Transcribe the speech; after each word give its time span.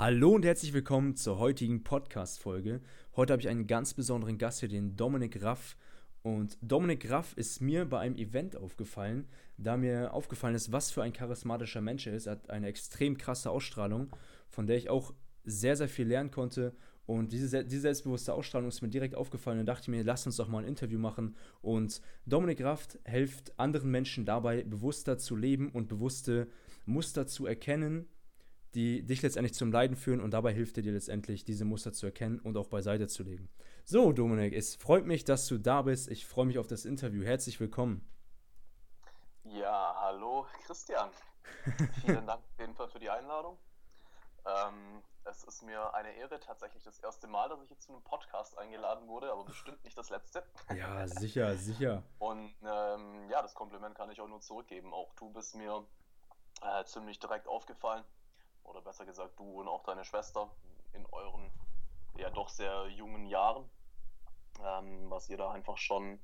Hallo 0.00 0.30
und 0.30 0.44
herzlich 0.44 0.72
willkommen 0.72 1.16
zur 1.16 1.40
heutigen 1.40 1.82
Podcast-Folge. 1.82 2.80
Heute 3.16 3.32
habe 3.32 3.42
ich 3.42 3.48
einen 3.48 3.66
ganz 3.66 3.94
besonderen 3.94 4.38
Gast 4.38 4.60
hier, 4.60 4.68
den 4.68 4.94
Dominik 4.94 5.42
Raff. 5.42 5.76
Und 6.22 6.56
Dominik 6.62 7.10
Raff 7.10 7.32
ist 7.34 7.60
mir 7.60 7.84
bei 7.84 7.98
einem 7.98 8.14
Event 8.14 8.54
aufgefallen, 8.54 9.26
da 9.56 9.76
mir 9.76 10.14
aufgefallen 10.14 10.54
ist, 10.54 10.70
was 10.70 10.92
für 10.92 11.02
ein 11.02 11.12
charismatischer 11.12 11.80
Mensch 11.80 12.06
er 12.06 12.14
ist. 12.14 12.26
Er 12.26 12.34
hat 12.34 12.48
eine 12.48 12.68
extrem 12.68 13.18
krasse 13.18 13.50
Ausstrahlung, 13.50 14.14
von 14.48 14.68
der 14.68 14.76
ich 14.76 14.88
auch 14.88 15.14
sehr, 15.42 15.74
sehr 15.74 15.88
viel 15.88 16.06
lernen 16.06 16.30
konnte. 16.30 16.76
Und 17.06 17.32
diese, 17.32 17.64
diese 17.64 17.80
selbstbewusste 17.80 18.34
Ausstrahlung 18.34 18.68
ist 18.68 18.82
mir 18.82 18.90
direkt 18.90 19.16
aufgefallen 19.16 19.58
und 19.58 19.66
dachte 19.66 19.90
mir, 19.90 20.04
lass 20.04 20.26
uns 20.26 20.36
doch 20.36 20.46
mal 20.46 20.62
ein 20.62 20.68
Interview 20.68 21.00
machen. 21.00 21.34
Und 21.60 22.02
Dominik 22.24 22.62
Raff 22.62 22.86
hilft 23.04 23.58
anderen 23.58 23.90
Menschen 23.90 24.24
dabei, 24.24 24.62
bewusster 24.62 25.18
zu 25.18 25.34
leben 25.34 25.70
und 25.70 25.88
bewusste 25.88 26.46
Muster 26.86 27.26
zu 27.26 27.46
erkennen 27.46 28.06
die 28.74 29.04
dich 29.04 29.22
letztendlich 29.22 29.54
zum 29.54 29.72
Leiden 29.72 29.96
führen 29.96 30.20
und 30.20 30.32
dabei 30.32 30.52
hilft 30.52 30.76
er 30.76 30.82
dir 30.82 30.92
letztendlich, 30.92 31.44
diese 31.44 31.64
Muster 31.64 31.92
zu 31.92 32.06
erkennen 32.06 32.38
und 32.38 32.56
auch 32.56 32.68
beiseite 32.68 33.08
zu 33.08 33.22
legen. 33.22 33.48
So, 33.84 34.12
Dominik, 34.12 34.52
es 34.52 34.76
freut 34.76 35.06
mich, 35.06 35.24
dass 35.24 35.46
du 35.46 35.58
da 35.58 35.82
bist. 35.82 36.10
Ich 36.10 36.26
freue 36.26 36.46
mich 36.46 36.58
auf 36.58 36.66
das 36.66 36.84
Interview. 36.84 37.24
Herzlich 37.24 37.58
willkommen. 37.60 38.06
Ja, 39.44 39.96
hallo 40.00 40.46
Christian. 40.66 41.10
Vielen 42.04 42.26
Dank 42.26 42.42
auf 42.42 42.58
jeden 42.60 42.74
Fall 42.74 42.88
für 42.88 42.98
die 42.98 43.08
Einladung. 43.08 43.56
Ähm, 44.44 45.02
es 45.24 45.44
ist 45.44 45.62
mir 45.62 45.94
eine 45.94 46.14
Ehre, 46.16 46.38
tatsächlich 46.38 46.82
das 46.84 46.98
erste 47.00 47.26
Mal, 47.26 47.48
dass 47.48 47.62
ich 47.62 47.70
jetzt 47.70 47.82
zu 47.82 47.92
einem 47.92 48.02
Podcast 48.02 48.56
eingeladen 48.58 49.08
wurde, 49.08 49.32
aber 49.32 49.44
bestimmt 49.44 49.82
nicht 49.84 49.96
das 49.96 50.10
letzte. 50.10 50.42
Ja, 50.74 51.06
sicher, 51.08 51.56
sicher. 51.56 52.02
Und 52.18 52.54
ähm, 52.62 53.30
ja, 53.30 53.40
das 53.40 53.54
Kompliment 53.54 53.94
kann 53.94 54.10
ich 54.10 54.20
auch 54.20 54.28
nur 54.28 54.40
zurückgeben. 54.40 54.92
Auch 54.92 55.14
du 55.14 55.30
bist 55.30 55.54
mir 55.54 55.86
äh, 56.62 56.84
ziemlich 56.84 57.18
direkt 57.18 57.48
aufgefallen 57.48 58.04
oder 58.68 58.82
besser 58.82 59.06
gesagt 59.06 59.38
du 59.38 59.60
und 59.60 59.68
auch 59.68 59.82
deine 59.84 60.04
Schwester 60.04 60.50
in 60.92 61.06
euren 61.12 61.50
ja 62.18 62.30
doch 62.30 62.48
sehr 62.48 62.88
jungen 62.88 63.26
Jahren, 63.26 63.64
ähm, 64.64 65.08
was 65.08 65.28
ihr 65.28 65.36
da 65.36 65.50
einfach 65.50 65.78
schon, 65.78 66.18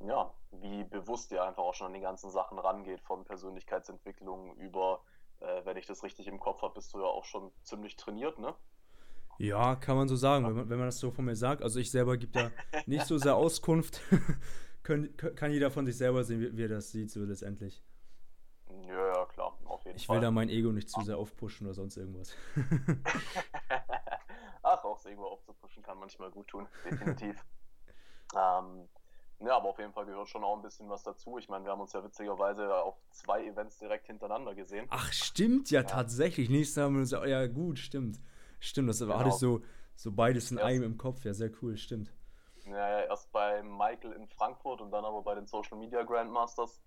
ja, 0.00 0.32
wie 0.50 0.84
bewusst 0.84 1.30
ihr 1.32 1.42
einfach 1.42 1.62
auch 1.62 1.74
schon 1.74 1.88
an 1.88 1.94
die 1.94 2.00
ganzen 2.00 2.30
Sachen 2.30 2.58
rangeht, 2.58 3.00
von 3.02 3.24
Persönlichkeitsentwicklung 3.24 4.56
über, 4.56 5.02
äh, 5.40 5.64
wenn 5.64 5.76
ich 5.76 5.86
das 5.86 6.02
richtig 6.02 6.26
im 6.26 6.40
Kopf 6.40 6.62
habe, 6.62 6.74
bist 6.74 6.92
du 6.94 7.00
ja 7.00 7.06
auch 7.06 7.24
schon 7.24 7.52
ziemlich 7.62 7.96
trainiert, 7.96 8.38
ne? 8.38 8.54
Ja, 9.38 9.76
kann 9.76 9.96
man 9.96 10.08
so 10.08 10.16
sagen, 10.16 10.46
wenn 10.46 10.54
man, 10.54 10.68
wenn 10.68 10.78
man 10.78 10.88
das 10.88 10.98
so 10.98 11.12
von 11.12 11.24
mir 11.24 11.36
sagt. 11.36 11.62
Also 11.62 11.78
ich 11.78 11.92
selber 11.92 12.16
gebe 12.16 12.32
da 12.32 12.50
nicht 12.86 13.06
so 13.06 13.18
sehr 13.18 13.36
Auskunft. 13.36 14.00
kann, 14.82 15.16
kann 15.16 15.52
jeder 15.52 15.70
von 15.70 15.86
sich 15.86 15.96
selber 15.96 16.24
sehen, 16.24 16.40
wie, 16.40 16.56
wie 16.56 16.64
er 16.64 16.68
das 16.68 16.90
sieht, 16.90 17.10
so 17.10 17.20
letztendlich. 17.20 17.84
Ja, 18.88 19.06
ja, 19.14 19.26
klar 19.26 19.57
ich 19.98 20.08
will 20.08 20.20
da 20.20 20.30
mein 20.30 20.48
Ego 20.48 20.70
nicht 20.70 20.88
zu 20.88 21.00
sehr 21.02 21.18
aufpushen 21.18 21.66
oder 21.66 21.74
sonst 21.74 21.96
irgendwas. 21.96 22.32
Ach, 24.62 24.84
auch 24.84 24.96
das 24.96 25.06
Ego 25.06 25.26
aufzupushen 25.26 25.82
kann 25.82 25.98
manchmal 25.98 26.30
gut 26.30 26.46
tun, 26.48 26.68
definitiv. 26.84 27.44
ähm, 28.36 28.88
ja, 29.40 29.56
aber 29.56 29.70
auf 29.70 29.78
jeden 29.78 29.92
Fall 29.92 30.06
gehört 30.06 30.28
schon 30.28 30.44
auch 30.44 30.56
ein 30.56 30.62
bisschen 30.62 30.88
was 30.88 31.02
dazu. 31.02 31.38
Ich 31.38 31.48
meine, 31.48 31.64
wir 31.64 31.72
haben 31.72 31.80
uns 31.80 31.92
ja 31.92 32.02
witzigerweise 32.02 32.74
auf 32.76 32.96
zwei 33.10 33.44
Events 33.44 33.78
direkt 33.78 34.06
hintereinander 34.06 34.54
gesehen. 34.54 34.86
Ach, 34.90 35.12
stimmt 35.12 35.70
ja, 35.70 35.80
ja. 35.80 35.86
tatsächlich. 35.86 36.48
Nächstes 36.48 36.82
haben 36.82 36.94
wir 36.94 37.00
uns 37.00 37.10
ja, 37.10 37.46
gut, 37.46 37.78
stimmt. 37.78 38.20
Stimmt, 38.60 38.88
das 38.88 38.98
genau. 38.98 39.18
hatte 39.18 39.28
ich 39.28 39.36
so, 39.36 39.62
so 39.94 40.12
beides 40.12 40.50
in 40.50 40.58
erst, 40.58 40.68
einem 40.68 40.82
im 40.84 40.98
Kopf. 40.98 41.24
Ja, 41.24 41.34
sehr 41.34 41.50
cool, 41.62 41.76
stimmt. 41.76 42.12
Ja, 42.66 43.00
erst 43.00 43.30
bei 43.32 43.62
Michael 43.62 44.12
in 44.12 44.26
Frankfurt 44.28 44.80
und 44.80 44.90
dann 44.90 45.04
aber 45.04 45.22
bei 45.22 45.34
den 45.34 45.46
Social 45.46 45.78
Media 45.78 46.02
Grandmasters. 46.02 46.82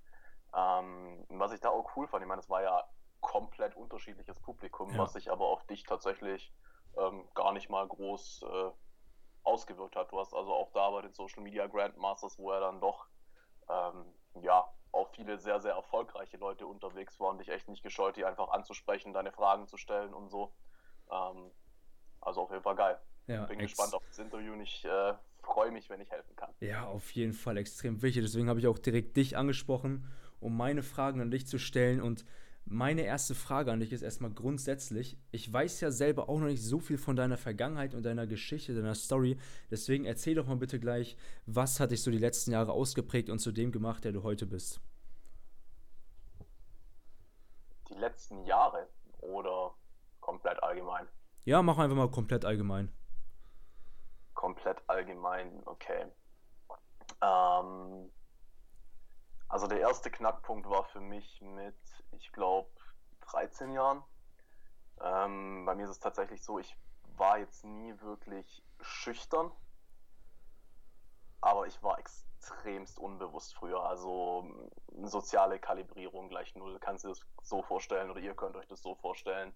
Ähm, 0.54 1.26
was 1.30 1.54
ich 1.54 1.62
da 1.62 1.70
auch 1.70 1.96
cool 1.96 2.08
fand, 2.08 2.24
ich 2.24 2.28
meine, 2.28 2.42
es 2.42 2.50
war 2.50 2.62
ja 2.62 2.84
komplett 3.22 3.76
unterschiedliches 3.76 4.40
Publikum, 4.40 4.92
ja. 4.92 5.00
was 5.00 5.14
sich 5.14 5.32
aber 5.32 5.46
auf 5.46 5.66
dich 5.68 5.84
tatsächlich 5.84 6.54
ähm, 6.98 7.28
gar 7.34 7.54
nicht 7.54 7.70
mal 7.70 7.88
groß 7.88 8.44
äh, 8.44 8.72
ausgewirkt 9.44 9.96
hat. 9.96 10.12
Du 10.12 10.20
hast 10.20 10.34
also 10.34 10.54
auch 10.54 10.72
da 10.74 10.90
bei 10.92 11.02
den 11.02 11.14
Social 11.14 11.42
Media 11.44 11.68
Grandmasters, 11.68 12.38
wo 12.38 12.52
er 12.52 12.60
dann 12.60 12.82
doch 12.82 13.08
ähm, 13.70 14.06
ja 14.42 14.66
auch 14.92 15.10
viele 15.16 15.40
sehr, 15.40 15.62
sehr 15.62 15.74
erfolgreiche 15.74 16.38
Leute 16.38 16.68
unterwegs 16.68 17.20
waren, 17.20 17.38
dich 17.38 17.50
echt 17.50 17.68
nicht 17.70 17.84
gescheut, 17.84 18.18
die 18.18 18.26
einfach 18.26 18.50
anzusprechen, 18.50 19.14
deine 19.14 19.32
Fragen 19.32 19.68
zu 19.68 19.78
stellen 19.78 20.14
und 20.14 20.30
so. 20.30 20.54
Ähm, 21.12 21.52
also 22.20 22.42
auf 22.42 22.52
jeden 22.52 22.64
Fall 22.64 22.76
geil. 22.76 23.00
Ja, 23.28 23.46
Bin 23.46 23.60
gespannt 23.60 23.94
auf 23.94 24.04
das 24.08 24.20
Interview 24.20 24.52
und 24.52 24.62
ich 24.62 24.84
äh, 24.84 25.14
freue 25.42 25.72
mich, 25.72 25.90
wenn 25.90 26.02
ich 26.02 26.10
helfen 26.10 26.36
kann. 26.36 26.54
Ja, 26.60 26.88
auf 26.88 27.12
jeden 27.12 27.34
Fall 27.34 27.58
extrem 27.58 28.02
wichtig. 28.02 28.24
Deswegen 28.24 28.50
habe 28.50 28.60
ich 28.60 28.68
auch 28.68 28.80
direkt 28.80 29.16
dich 29.16 29.38
angesprochen 29.38 30.12
um 30.42 30.58
meine 30.58 30.84
Fragen 30.84 31.22
an 31.22 31.32
dich 31.32 31.48
zu 31.48 31.58
stellen. 31.58 32.02
Und 32.02 32.26
meine 32.66 33.02
erste 33.02 33.36
Frage 33.36 33.72
an 33.72 33.80
dich 33.80 33.92
ist 33.92 34.02
erstmal 34.02 34.32
grundsätzlich, 34.32 35.18
ich 35.32 35.52
weiß 35.52 35.82
ja 35.82 35.92
selber 35.92 36.30
auch 36.30 36.40
noch 36.40 36.48
nicht 36.48 36.64
so 36.64 36.80
viel 36.80 36.98
von 36.98 37.16
deiner 37.16 37.38
Vergangenheit 37.38 37.94
und 37.94 38.04
deiner 38.04 38.28
Geschichte, 38.28 38.74
deiner 38.74 38.96
Story. 38.96 39.38
Deswegen 39.70 40.06
erzähl 40.06 40.36
doch 40.36 40.48
mal 40.48 40.56
bitte 40.56 40.80
gleich, 40.80 41.18
was 41.46 41.80
hat 41.80 41.92
dich 41.92 42.02
so 42.02 42.12
die 42.12 42.18
letzten 42.18 42.52
Jahre 42.52 42.72
ausgeprägt 42.72 43.30
und 43.30 43.40
zu 43.40 43.52
dem 43.52 43.72
gemacht, 43.72 44.04
der 44.04 44.12
du 44.12 44.24
heute 44.24 44.46
bist? 44.46 44.80
Die 47.90 47.96
letzten 47.96 48.44
Jahre 48.46 48.88
oder 49.20 49.74
komplett 50.22 50.62
allgemein? 50.64 51.08
Ja, 51.44 51.62
mach 51.62 51.78
einfach 51.78 51.98
mal 51.98 52.10
komplett 52.10 52.46
allgemein. 52.46 52.92
Komplett 54.34 54.78
allgemein, 54.88 55.62
okay. 55.66 56.06
Ähm, 57.22 58.10
also 59.52 59.68
der 59.68 59.82
erste 59.82 60.10
Knackpunkt 60.10 60.70
war 60.70 60.86
für 60.86 61.02
mich 61.02 61.42
mit, 61.42 61.76
ich 62.12 62.32
glaube, 62.32 62.70
13 63.32 63.74
Jahren. 63.74 64.02
Ähm, 65.02 65.66
bei 65.66 65.76
mir 65.76 65.84
ist 65.84 65.90
es 65.92 66.00
tatsächlich 66.00 66.42
so, 66.42 66.58
ich 66.58 66.78
war 67.18 67.38
jetzt 67.38 67.66
nie 67.66 68.00
wirklich 68.00 68.64
schüchtern, 68.80 69.52
aber 71.42 71.68
ich 71.68 71.84
war 71.84 72.00
extremst 72.00 72.98
unbewusst 72.98 73.54
früher. 73.54 73.84
Also 73.84 74.50
soziale 75.04 75.60
Kalibrierung 75.60 76.30
gleich 76.30 76.56
null. 76.56 76.80
Kannst 76.80 77.04
du 77.04 77.10
das 77.10 77.20
so 77.44 77.62
vorstellen 77.62 78.10
oder 78.10 78.22
ihr 78.22 78.36
könnt 78.36 78.56
euch 78.56 78.68
das 78.68 78.82
so 78.82 78.96
vorstellen. 78.96 79.54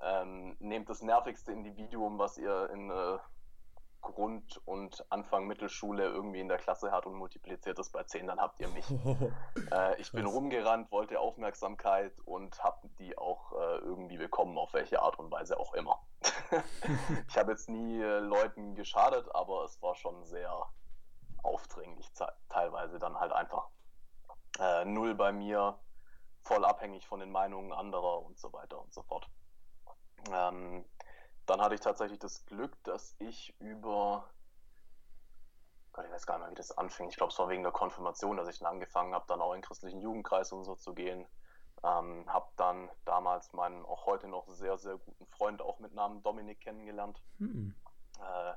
Ähm, 0.00 0.56
nehmt 0.60 0.88
das 0.88 1.02
nervigste 1.02 1.50
Individuum, 1.50 2.16
was 2.16 2.38
ihr 2.38 2.70
in 2.70 2.90
äh, 2.90 3.18
Grund- 4.02 4.60
und 4.66 5.04
Anfang 5.10 5.46
Mittelschule 5.46 6.04
irgendwie 6.04 6.40
in 6.40 6.48
der 6.48 6.58
Klasse 6.58 6.92
hat 6.92 7.06
und 7.06 7.14
multipliziert 7.14 7.78
das 7.78 7.90
bei 7.90 8.02
10, 8.02 8.26
dann 8.26 8.40
habt 8.40 8.60
ihr 8.60 8.68
mich. 8.68 8.86
Äh, 9.70 10.00
ich 10.00 10.12
bin 10.12 10.26
rumgerannt, 10.26 10.90
wollte 10.90 11.20
Aufmerksamkeit 11.20 12.12
und 12.24 12.62
habe 12.62 12.88
die 12.98 13.16
auch 13.16 13.52
äh, 13.52 13.78
irgendwie 13.78 14.18
bekommen, 14.18 14.58
auf 14.58 14.74
welche 14.74 15.00
Art 15.00 15.18
und 15.18 15.30
Weise 15.30 15.58
auch 15.58 15.72
immer. 15.72 16.02
ich 17.28 17.38
habe 17.38 17.52
jetzt 17.52 17.68
nie 17.68 18.00
äh, 18.02 18.18
Leuten 18.18 18.74
geschadet, 18.74 19.26
aber 19.34 19.64
es 19.64 19.80
war 19.80 19.94
schon 19.94 20.24
sehr 20.26 20.52
aufdringlich, 21.42 22.10
teilweise 22.48 22.98
dann 22.98 23.18
halt 23.18 23.32
einfach. 23.32 23.68
Äh, 24.58 24.84
null 24.84 25.14
bei 25.14 25.32
mir, 25.32 25.78
voll 26.42 26.64
abhängig 26.64 27.06
von 27.06 27.20
den 27.20 27.30
Meinungen 27.30 27.72
anderer 27.72 28.22
und 28.22 28.38
so 28.38 28.52
weiter 28.52 28.80
und 28.80 28.92
so 28.92 29.02
fort. 29.02 29.28
Ähm, 30.30 30.84
dann 31.52 31.60
hatte 31.60 31.74
ich 31.74 31.82
tatsächlich 31.82 32.18
das 32.18 32.46
Glück, 32.46 32.82
dass 32.82 33.14
ich 33.18 33.54
über, 33.60 34.24
Gott, 35.92 36.06
ich 36.06 36.10
weiß 36.10 36.24
gar 36.24 36.38
nicht 36.38 36.44
mehr, 36.44 36.50
wie 36.52 36.54
das 36.54 36.78
anfing. 36.78 37.10
Ich 37.10 37.16
glaube, 37.16 37.30
es 37.30 37.38
war 37.38 37.50
wegen 37.50 37.62
der 37.62 37.72
Konfirmation, 37.72 38.38
dass 38.38 38.48
ich 38.48 38.58
dann 38.58 38.72
angefangen 38.72 39.12
habe, 39.12 39.26
dann 39.28 39.42
auch 39.42 39.52
in 39.52 39.58
den 39.58 39.66
christlichen 39.66 40.00
Jugendkreis 40.00 40.50
und 40.52 40.64
so 40.64 40.76
zu 40.76 40.94
gehen. 40.94 41.26
Ähm, 41.84 42.24
habe 42.26 42.48
dann 42.56 42.88
damals 43.04 43.52
meinen 43.52 43.84
auch 43.84 44.06
heute 44.06 44.28
noch 44.28 44.48
sehr, 44.48 44.78
sehr 44.78 44.96
guten 44.96 45.26
Freund 45.26 45.60
auch 45.60 45.78
mit 45.78 45.92
Namen 45.92 46.22
Dominik 46.22 46.62
kennengelernt, 46.62 47.20
mhm. 47.36 47.74
äh, 48.18 48.54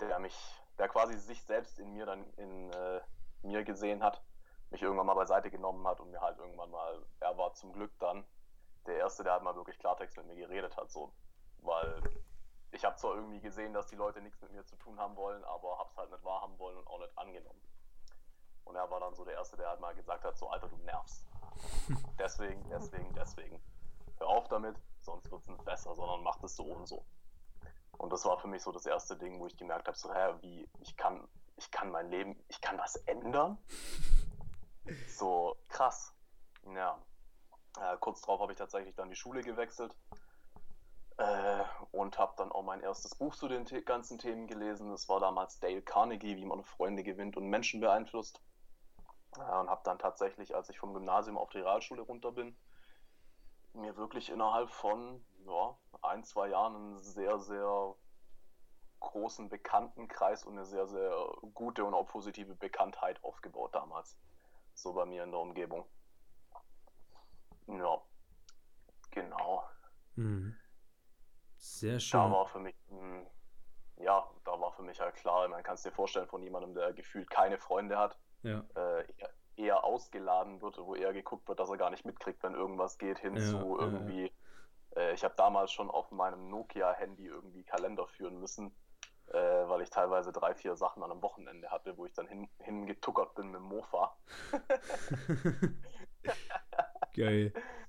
der 0.00 0.18
mich, 0.18 0.34
der 0.78 0.88
quasi 0.88 1.18
sich 1.18 1.42
selbst 1.42 1.78
in 1.78 1.92
mir 1.92 2.06
dann 2.06 2.24
in 2.38 2.72
äh, 2.72 3.00
mir 3.42 3.64
gesehen 3.64 4.02
hat, 4.02 4.22
mich 4.70 4.80
irgendwann 4.80 5.06
mal 5.06 5.14
beiseite 5.14 5.50
genommen 5.50 5.86
hat 5.86 6.00
und 6.00 6.10
mir 6.10 6.22
halt 6.22 6.38
irgendwann 6.38 6.70
mal, 6.70 7.04
er 7.20 7.36
war 7.36 7.52
zum 7.52 7.74
Glück 7.74 7.92
dann 7.98 8.24
der 8.86 8.96
Erste, 8.96 9.24
der 9.24 9.34
halt 9.34 9.42
mal 9.42 9.56
wirklich 9.56 9.78
Klartext 9.78 10.16
mit 10.16 10.26
mir 10.26 10.36
geredet 10.36 10.74
hat. 10.78 10.90
So, 10.90 11.12
weil 11.64 12.02
ich 12.72 12.84
habe 12.84 12.96
zwar 12.96 13.14
irgendwie 13.14 13.40
gesehen, 13.40 13.72
dass 13.72 13.86
die 13.86 13.96
Leute 13.96 14.20
nichts 14.20 14.40
mit 14.42 14.52
mir 14.52 14.64
zu 14.64 14.76
tun 14.76 14.98
haben 14.98 15.16
wollen, 15.16 15.44
aber 15.44 15.78
habe 15.78 15.88
es 15.90 15.96
halt 15.96 16.10
nicht 16.10 16.24
wahrhaben 16.24 16.58
wollen 16.58 16.76
und 16.76 16.86
auch 16.88 16.98
nicht 16.98 17.16
angenommen. 17.16 17.60
Und 18.64 18.76
er 18.76 18.90
war 18.90 19.00
dann 19.00 19.14
so 19.14 19.24
der 19.24 19.34
Erste, 19.34 19.56
der 19.56 19.68
halt 19.68 19.80
mal 19.80 19.94
gesagt 19.94 20.24
hat, 20.24 20.36
so 20.36 20.48
Alter, 20.48 20.68
du 20.68 20.76
nervst. 20.78 21.24
deswegen, 22.18 22.68
deswegen, 22.68 23.14
deswegen. 23.14 23.62
Hör 24.18 24.28
auf 24.28 24.48
damit, 24.48 24.76
sonst 25.00 25.30
wird 25.30 25.42
es 25.42 25.48
nicht 25.48 25.64
besser, 25.64 25.94
sondern 25.94 26.22
mach 26.22 26.38
das 26.40 26.56
so 26.56 26.64
und 26.64 26.86
so. 26.86 27.04
Und 27.98 28.12
das 28.12 28.24
war 28.24 28.38
für 28.38 28.48
mich 28.48 28.62
so 28.62 28.72
das 28.72 28.86
erste 28.86 29.16
Ding, 29.16 29.38
wo 29.38 29.46
ich 29.46 29.56
gemerkt 29.56 29.86
habe, 29.86 29.96
so, 29.96 30.12
hä, 30.12 30.34
wie, 30.40 30.68
ich 30.80 30.96
kann, 30.96 31.28
ich 31.56 31.70
kann 31.70 31.90
mein 31.90 32.08
Leben, 32.10 32.42
ich 32.48 32.60
kann 32.60 32.78
was 32.78 32.96
ändern. 32.96 33.58
So 35.08 35.56
krass. 35.68 36.14
Ja. 36.74 36.98
Äh, 37.80 37.96
kurz 38.00 38.20
darauf 38.20 38.40
habe 38.40 38.52
ich 38.52 38.58
tatsächlich 38.58 38.94
dann 38.96 39.08
die 39.08 39.16
Schule 39.16 39.42
gewechselt 39.42 39.96
äh, 41.16 41.62
und 41.92 42.18
habe 42.18 42.34
dann 42.36 42.50
auch 42.50 42.62
mein 42.62 42.80
erstes 42.80 43.14
Buch 43.14 43.34
zu 43.34 43.48
den 43.48 43.64
ganzen 43.84 44.18
Themen 44.18 44.46
gelesen. 44.46 44.90
Das 44.90 45.08
war 45.08 45.20
damals 45.20 45.58
Dale 45.60 45.82
Carnegie, 45.82 46.36
wie 46.36 46.44
man 46.44 46.64
Freunde 46.64 47.02
gewinnt 47.02 47.36
und 47.36 47.48
Menschen 47.48 47.80
beeinflusst. 47.80 48.40
Äh, 49.36 49.40
und 49.40 49.70
habe 49.70 49.82
dann 49.84 49.98
tatsächlich, 49.98 50.54
als 50.54 50.68
ich 50.70 50.78
vom 50.78 50.94
Gymnasium 50.94 51.38
auf 51.38 51.50
die 51.50 51.58
Realschule 51.58 52.02
runter 52.02 52.32
bin, 52.32 52.56
mir 53.74 53.96
wirklich 53.96 54.30
innerhalb 54.30 54.70
von 54.70 55.24
ja, 55.46 55.76
ein, 56.02 56.24
zwei 56.24 56.48
Jahren 56.48 56.76
einen 56.76 57.02
sehr, 57.02 57.38
sehr 57.38 57.94
großen 59.00 59.48
Bekanntenkreis 59.48 60.44
und 60.44 60.54
eine 60.54 60.64
sehr, 60.64 60.86
sehr 60.86 61.12
gute 61.52 61.84
und 61.84 61.94
auch 61.94 62.06
positive 62.06 62.54
Bekanntheit 62.54 63.22
aufgebaut 63.22 63.74
damals. 63.74 64.16
So 64.74 64.92
bei 64.92 65.04
mir 65.04 65.24
in 65.24 65.30
der 65.30 65.40
Umgebung. 65.40 65.84
Ja, 67.66 68.00
genau. 69.10 69.64
Mhm. 70.16 70.56
Sehr 71.64 71.98
schön. 71.98 72.20
Da 72.20 72.30
war 72.30 72.46
für 72.46 72.58
mich, 72.58 72.74
ja, 73.96 74.22
da 74.44 74.60
war 74.60 74.72
für 74.72 74.82
mich 74.82 75.00
halt 75.00 75.14
klar, 75.14 75.48
man 75.48 75.62
kann 75.62 75.76
es 75.76 75.82
dir 75.82 75.92
vorstellen, 75.92 76.28
von 76.28 76.42
jemandem, 76.42 76.74
der 76.74 76.92
gefühlt 76.92 77.30
keine 77.30 77.56
Freunde 77.56 77.98
hat, 77.98 78.18
ja. 78.42 78.62
äh, 78.74 79.06
eher, 79.56 79.82
ausgeladen 79.82 80.60
wird, 80.60 80.76
wo 80.76 80.94
eher 80.94 81.14
geguckt 81.14 81.48
wird, 81.48 81.58
dass 81.58 81.70
er 81.70 81.78
gar 81.78 81.88
nicht 81.88 82.04
mitkriegt, 82.04 82.42
wenn 82.42 82.54
irgendwas 82.54 82.98
geht, 82.98 83.18
hin 83.18 83.34
Ja, 83.34 83.42
zu 83.42 83.78
ja, 83.78 83.86
irgendwie. 83.86 84.30
Äh, 84.94 85.14
ich 85.14 85.24
habe 85.24 85.32
damals 85.38 85.72
schon 85.72 85.90
auf 85.90 86.10
meinem 86.10 86.50
Nokia-Handy 86.50 87.28
irgendwie 87.28 87.64
Kalender 87.64 88.06
führen 88.08 88.40
müssen, 88.40 88.76
äh, 89.28 89.38
weil 89.38 89.80
ich 89.80 89.88
teilweise 89.88 90.32
drei, 90.32 90.54
vier 90.54 90.76
Sachen 90.76 91.02
an 91.02 91.10
einem 91.10 91.22
Wochenende 91.22 91.70
hatte, 91.70 91.96
wo 91.96 92.04
ich 92.04 92.12
dann 92.12 92.26
hin, 92.26 92.46
hingetuckert 92.58 93.34
bin 93.36 93.46
mit 93.46 93.60
dem 93.60 93.68
Mofa. 93.68 94.14
Geil. 97.14 97.54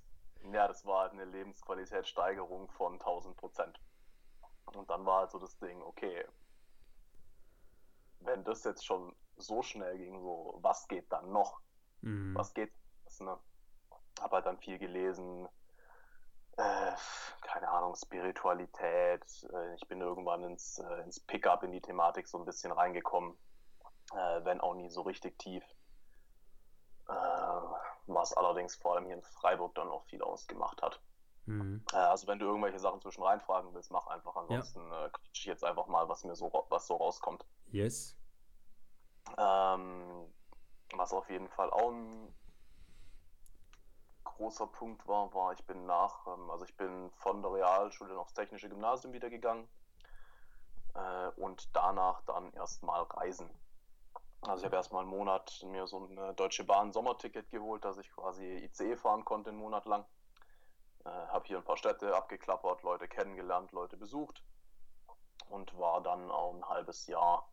Ja, 0.51 0.67
das 0.67 0.85
war 0.85 1.01
halt 1.01 1.13
eine 1.13 1.25
Lebensqualitätssteigerung 1.25 2.69
von 2.71 2.93
1000 2.93 3.35
Prozent. 3.37 3.79
Und 4.65 4.89
dann 4.89 5.05
war 5.05 5.21
halt 5.21 5.31
so 5.31 5.39
das 5.39 5.57
Ding, 5.59 5.81
okay, 5.81 6.25
wenn 8.19 8.43
das 8.43 8.63
jetzt 8.63 8.85
schon 8.85 9.15
so 9.37 9.61
schnell 9.61 9.97
ging, 9.97 10.19
so, 10.19 10.57
was 10.61 10.87
geht 10.87 11.11
dann 11.11 11.31
noch? 11.31 11.59
Mhm. 12.01 12.35
Was 12.35 12.53
geht? 12.53 12.73
Ne? 13.19 13.37
Hab 14.19 14.31
halt 14.31 14.45
dann 14.45 14.57
viel 14.57 14.79
gelesen, 14.79 15.47
äh, 16.57 16.91
keine 17.41 17.69
Ahnung, 17.69 17.95
Spiritualität. 17.95 19.23
Äh, 19.53 19.75
ich 19.75 19.87
bin 19.87 20.01
irgendwann 20.01 20.43
ins, 20.43 20.79
äh, 20.79 21.01
ins 21.03 21.19
Pickup, 21.19 21.63
in 21.63 21.71
die 21.71 21.81
Thematik 21.81 22.27
so 22.27 22.37
ein 22.37 22.45
bisschen 22.45 22.71
reingekommen, 22.71 23.37
äh, 24.13 24.43
wenn 24.43 24.61
auch 24.61 24.73
nie 24.73 24.89
so 24.89 25.01
richtig 25.01 25.37
tief. 25.37 25.63
Was 28.07 28.33
allerdings 28.33 28.75
vor 28.75 28.95
allem 28.95 29.05
hier 29.05 29.15
in 29.15 29.23
Freiburg 29.23 29.73
dann 29.75 29.87
auch 29.89 30.03
viel 30.05 30.21
ausgemacht 30.21 30.81
hat. 30.81 31.01
Mhm. 31.45 31.83
Äh, 31.91 31.97
also 31.97 32.27
wenn 32.27 32.39
du 32.39 32.45
irgendwelche 32.45 32.79
Sachen 32.79 33.01
zwischen 33.01 33.23
reinfragen 33.23 33.73
willst, 33.73 33.91
mach 33.91 34.07
einfach. 34.07 34.35
Ansonsten 34.35 34.79
äh, 34.91 35.09
quatsch 35.09 35.39
ich 35.39 35.45
jetzt 35.45 35.63
einfach 35.63 35.87
mal, 35.87 36.07
was 36.09 36.23
mir 36.23 36.35
so 36.35 36.51
was 36.69 36.87
so 36.87 36.95
rauskommt. 36.95 37.45
Yes. 37.71 38.15
Ähm, 39.37 40.33
was 40.95 41.13
auf 41.13 41.29
jeden 41.29 41.49
Fall 41.49 41.71
auch 41.71 41.91
ein 41.91 42.33
großer 44.23 44.67
Punkt 44.67 45.07
war, 45.07 45.33
war, 45.33 45.53
ich 45.53 45.65
bin 45.65 45.85
nach, 45.85 46.27
ähm, 46.27 46.49
also 46.49 46.65
ich 46.65 46.75
bin 46.75 47.09
von 47.11 47.41
der 47.41 47.53
Realschule 47.53 48.17
aufs 48.19 48.33
technische 48.33 48.69
Gymnasium 48.69 49.13
wieder 49.13 49.29
gegangen 49.29 49.67
äh, 50.93 51.29
und 51.37 51.69
danach 51.75 52.21
dann 52.23 52.51
erstmal 52.53 53.03
reisen. 53.03 53.49
Also 54.47 54.61
ich 54.61 54.65
habe 54.65 54.75
erstmal 54.75 55.01
einen 55.01 55.09
Monat 55.09 55.63
mir 55.63 55.87
so 55.87 56.05
ein 56.05 56.17
äh, 56.17 56.33
Deutsche 56.35 56.63
Bahn 56.63 56.93
Sommerticket 56.93 57.49
geholt, 57.49 57.83
dass 57.83 57.97
ich 57.97 58.11
quasi 58.11 58.45
ICE 58.65 58.95
fahren 58.95 59.25
konnte 59.25 59.49
einen 59.49 59.59
Monat 59.59 59.85
lang. 59.85 60.05
Äh, 61.05 61.09
habe 61.09 61.45
hier 61.47 61.57
ein 61.57 61.63
paar 61.63 61.77
Städte 61.77 62.15
abgeklappert, 62.15 62.83
Leute 62.83 63.07
kennengelernt, 63.07 63.71
Leute 63.71 63.97
besucht 63.97 64.43
und 65.49 65.77
war 65.77 66.01
dann 66.01 66.31
auch 66.31 66.53
ein 66.53 66.67
halbes 66.67 67.07
Jahr 67.07 67.51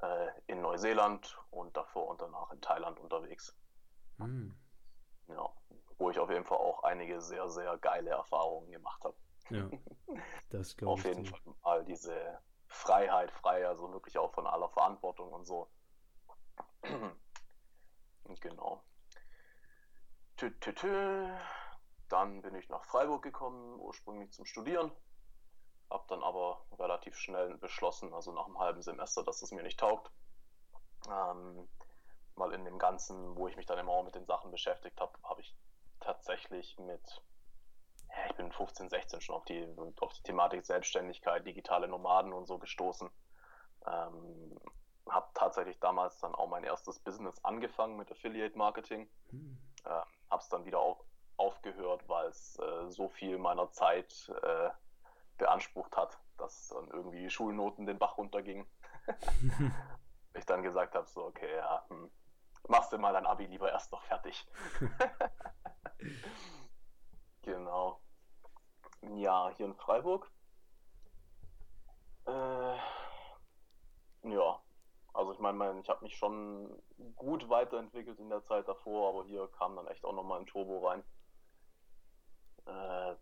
äh, 0.00 0.28
in 0.46 0.60
Neuseeland 0.60 1.38
und 1.50 1.76
davor 1.76 2.08
und 2.08 2.20
danach 2.20 2.50
in 2.52 2.60
Thailand 2.60 2.98
unterwegs. 3.00 3.56
Mhm. 4.18 4.54
Ja, 5.28 5.48
wo 5.98 6.10
ich 6.10 6.18
auf 6.18 6.30
jeden 6.30 6.44
Fall 6.44 6.58
auch 6.58 6.82
einige 6.82 7.20
sehr, 7.20 7.48
sehr 7.48 7.78
geile 7.78 8.10
Erfahrungen 8.10 8.70
gemacht 8.70 9.04
habe. 9.04 9.16
Ja. 9.50 9.70
Das 10.50 10.76
glaube 10.76 10.92
Auf 10.92 10.98
ich. 11.00 11.06
jeden 11.06 11.24
dir. 11.24 11.30
Fall 11.30 11.54
all 11.62 11.84
diese 11.86 12.38
Freiheit, 12.68 13.30
frei, 13.30 13.66
also 13.66 13.90
wirklich 13.92 14.18
auch 14.18 14.34
von 14.34 14.46
aller 14.46 14.68
Verantwortung 14.68 15.32
und 15.32 15.46
so. 15.46 15.70
Genau. 18.40 18.82
Tü, 20.36 20.58
tü, 20.60 20.74
tü. 20.74 21.38
Dann 22.08 22.42
bin 22.42 22.54
ich 22.54 22.68
nach 22.68 22.84
Freiburg 22.84 23.22
gekommen, 23.22 23.78
ursprünglich 23.78 24.32
zum 24.32 24.44
Studieren. 24.44 24.90
Hab 25.90 26.08
dann 26.08 26.22
aber 26.22 26.64
relativ 26.78 27.16
schnell 27.16 27.56
beschlossen, 27.58 28.12
also 28.14 28.32
nach 28.32 28.46
einem 28.46 28.58
halben 28.58 28.82
Semester, 28.82 29.22
dass 29.22 29.42
es 29.42 29.52
mir 29.52 29.62
nicht 29.62 29.78
taugt. 29.78 30.10
Ähm, 31.08 31.68
weil 32.34 32.52
in 32.52 32.64
dem 32.64 32.78
Ganzen, 32.78 33.36
wo 33.36 33.48
ich 33.48 33.56
mich 33.56 33.66
dann 33.66 33.78
immer 33.78 34.02
mit 34.02 34.14
den 34.14 34.26
Sachen 34.26 34.50
beschäftigt 34.50 35.00
habe, 35.00 35.12
habe 35.22 35.40
ich 35.42 35.54
tatsächlich 36.00 36.78
mit, 36.78 37.22
ja, 38.08 38.26
ich 38.26 38.36
bin 38.36 38.50
15, 38.50 38.88
16 38.88 39.20
schon 39.20 39.36
auf 39.36 39.44
die, 39.44 39.66
auf 40.00 40.12
die 40.14 40.22
Thematik 40.22 40.64
Selbstständigkeit, 40.64 41.46
digitale 41.46 41.88
Nomaden 41.88 42.32
und 42.32 42.46
so 42.46 42.58
gestoßen. 42.58 43.10
Ähm, 43.86 44.58
habe 45.08 45.28
tatsächlich 45.34 45.78
damals 45.80 46.18
dann 46.20 46.34
auch 46.34 46.48
mein 46.48 46.64
erstes 46.64 46.98
Business 47.00 47.44
angefangen 47.44 47.96
mit 47.96 48.10
Affiliate 48.10 48.56
Marketing. 48.56 49.10
Mhm. 49.30 49.58
Ähm, 49.84 50.02
habe 50.30 50.42
es 50.42 50.48
dann 50.48 50.64
wieder 50.64 50.78
auf, 50.78 51.04
aufgehört, 51.36 52.08
weil 52.08 52.28
es 52.28 52.58
äh, 52.58 52.90
so 52.90 53.08
viel 53.08 53.38
meiner 53.38 53.70
Zeit 53.70 54.30
äh, 54.42 54.70
beansprucht 55.38 55.96
hat, 55.96 56.18
dass 56.38 56.68
dann 56.68 56.88
irgendwie 56.88 57.20
die 57.20 57.30
Schulnoten 57.30 57.86
den 57.86 57.98
Bach 57.98 58.16
runtergingen. 58.16 58.66
ich 60.34 60.46
dann 60.46 60.62
gesagt 60.62 60.94
habe, 60.94 61.06
so, 61.06 61.24
okay, 61.24 61.56
ja, 61.56 61.84
hm, 61.88 62.10
machst 62.68 62.92
du 62.92 62.98
mal 62.98 63.12
dein 63.12 63.26
Abi 63.26 63.46
lieber 63.46 63.70
erst 63.70 63.92
noch 63.92 64.02
fertig. 64.02 64.46
genau. 67.42 68.00
Ja, 69.02 69.50
hier 69.56 69.66
in 69.66 69.74
Freiburg. 69.74 70.30
Äh, 72.26 72.76
ja, 74.22 74.62
also 75.14 75.32
ich 75.32 75.38
meine, 75.38 75.58
mein, 75.58 75.80
ich 75.80 75.88
habe 75.88 76.04
mich 76.04 76.16
schon 76.16 76.70
gut 77.16 77.48
weiterentwickelt 77.48 78.18
in 78.18 78.30
der 78.30 78.44
Zeit 78.44 78.66
davor, 78.66 79.10
aber 79.10 79.24
hier 79.24 79.48
kam 79.58 79.76
dann 79.76 79.86
echt 79.88 80.04
auch 80.04 80.14
nochmal 80.14 80.40
ein 80.40 80.46
Turbo 80.46 80.86
rein. 80.86 81.02
Äh, 82.66 83.14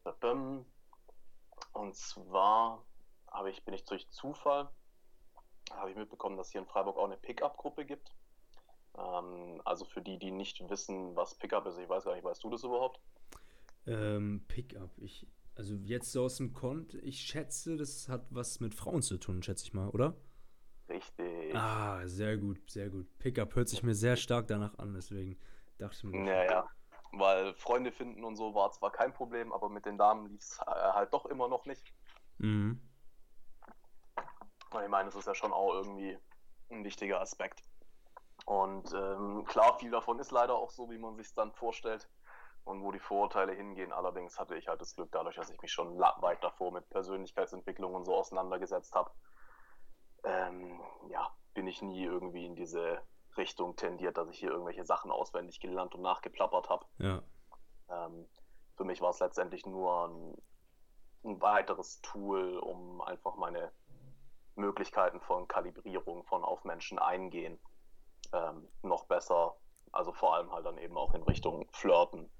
und 1.72 1.96
zwar 1.96 2.84
habe 3.30 3.50
ich, 3.50 3.64
bin 3.64 3.74
ich 3.74 3.84
durch 3.84 4.08
Zufall, 4.10 4.68
habe 5.72 5.90
ich 5.90 5.96
mitbekommen, 5.96 6.36
dass 6.36 6.50
hier 6.50 6.60
in 6.60 6.66
Freiburg 6.66 6.96
auch 6.96 7.06
eine 7.06 7.16
Pickup-Gruppe 7.16 7.84
gibt. 7.84 8.12
Ähm, 8.96 9.60
also 9.64 9.84
für 9.84 10.02
die, 10.02 10.18
die 10.18 10.30
nicht 10.30 10.68
wissen, 10.68 11.16
was 11.16 11.34
Pickup 11.34 11.66
ist, 11.66 11.78
ich 11.78 11.88
weiß 11.88 12.04
gar 12.04 12.14
nicht, 12.14 12.24
weißt 12.24 12.42
du 12.42 12.50
das 12.50 12.64
überhaupt? 12.64 13.00
Ähm, 13.86 14.44
Pickup. 14.48 14.90
Ich, 14.98 15.26
also 15.54 15.74
jetzt 15.74 16.12
so 16.12 16.24
aus 16.24 16.36
dem 16.36 16.52
Kont, 16.52 16.94
ich 16.94 17.20
schätze, 17.20 17.76
das 17.76 18.08
hat 18.08 18.26
was 18.30 18.60
mit 18.60 18.74
Frauen 18.74 19.02
zu 19.02 19.18
tun, 19.18 19.42
schätze 19.42 19.64
ich 19.64 19.72
mal, 19.72 19.88
oder? 19.88 20.14
Richtig. 20.90 21.54
Ah, 21.54 22.06
sehr 22.06 22.36
gut, 22.36 22.58
sehr 22.68 22.90
gut. 22.90 23.06
Pickup 23.18 23.54
hört 23.54 23.68
sich 23.68 23.82
mir 23.82 23.94
sehr 23.94 24.16
stark 24.16 24.48
danach 24.48 24.76
an, 24.78 24.92
deswegen 24.92 25.38
dachte 25.78 25.96
ich 25.96 26.04
mir. 26.04 26.24
Ja, 26.26 26.44
ja. 26.44 26.68
Weil 27.12 27.54
Freunde 27.54 27.92
finden 27.92 28.24
und 28.24 28.36
so 28.36 28.54
war 28.54 28.72
zwar 28.72 28.90
kein 28.90 29.12
Problem, 29.12 29.52
aber 29.52 29.68
mit 29.68 29.86
den 29.86 29.98
Damen 29.98 30.26
lief 30.26 30.40
es 30.40 30.60
halt 30.60 31.12
doch 31.12 31.26
immer 31.26 31.48
noch 31.48 31.64
nicht. 31.66 31.92
Mhm. 32.38 32.80
Ich 34.72 34.88
meine, 34.88 35.08
es 35.08 35.14
ist 35.14 35.26
ja 35.26 35.34
schon 35.34 35.52
auch 35.52 35.74
irgendwie 35.74 36.16
ein 36.70 36.84
wichtiger 36.84 37.20
Aspekt. 37.20 37.62
Und 38.46 38.92
ähm, 38.92 39.44
klar, 39.46 39.78
viel 39.78 39.90
davon 39.90 40.18
ist 40.18 40.30
leider 40.30 40.54
auch 40.54 40.70
so, 40.70 40.90
wie 40.90 40.98
man 40.98 41.16
sich 41.16 41.26
es 41.26 41.34
dann 41.34 41.52
vorstellt 41.52 42.08
und 42.64 42.82
wo 42.82 42.92
die 42.92 43.00
Vorurteile 43.00 43.52
hingehen. 43.52 43.92
Allerdings 43.92 44.38
hatte 44.38 44.56
ich 44.56 44.68
halt 44.68 44.80
das 44.80 44.94
Glück, 44.94 45.10
dadurch, 45.12 45.36
dass 45.36 45.50
ich 45.50 45.60
mich 45.60 45.72
schon 45.72 45.98
weit 45.98 46.42
davor 46.42 46.72
mit 46.72 46.88
Persönlichkeitsentwicklung 46.90 47.94
und 47.94 48.04
so 48.04 48.14
auseinandergesetzt 48.14 48.94
habe, 48.94 49.10
ähm, 50.24 50.80
ja, 51.08 51.30
bin 51.54 51.66
ich 51.66 51.82
nie 51.82 52.04
irgendwie 52.04 52.46
in 52.46 52.56
diese 52.56 53.02
Richtung 53.36 53.76
tendiert, 53.76 54.16
dass 54.16 54.28
ich 54.30 54.38
hier 54.38 54.50
irgendwelche 54.50 54.84
Sachen 54.84 55.10
auswendig 55.10 55.60
gelernt 55.60 55.94
und 55.94 56.02
nachgeplappert 56.02 56.68
habe. 56.68 56.86
Ja. 56.98 57.22
Ähm, 57.88 58.26
für 58.76 58.84
mich 58.84 59.00
war 59.00 59.10
es 59.10 59.20
letztendlich 59.20 59.66
nur 59.66 60.08
ein, 60.08 60.42
ein 61.24 61.40
weiteres 61.40 62.00
Tool, 62.02 62.58
um 62.58 63.00
einfach 63.02 63.36
meine 63.36 63.72
Möglichkeiten 64.56 65.20
von 65.20 65.48
Kalibrierung 65.48 66.24
von 66.24 66.44
auf 66.44 66.64
Menschen 66.64 66.98
eingehen 66.98 67.58
ähm, 68.32 68.68
noch 68.82 69.04
besser, 69.04 69.56
also 69.92 70.12
vor 70.12 70.34
allem 70.34 70.52
halt 70.52 70.66
dann 70.66 70.78
eben 70.78 70.96
auch 70.96 71.14
in 71.14 71.22
Richtung 71.22 71.68
Flirten 71.72 72.30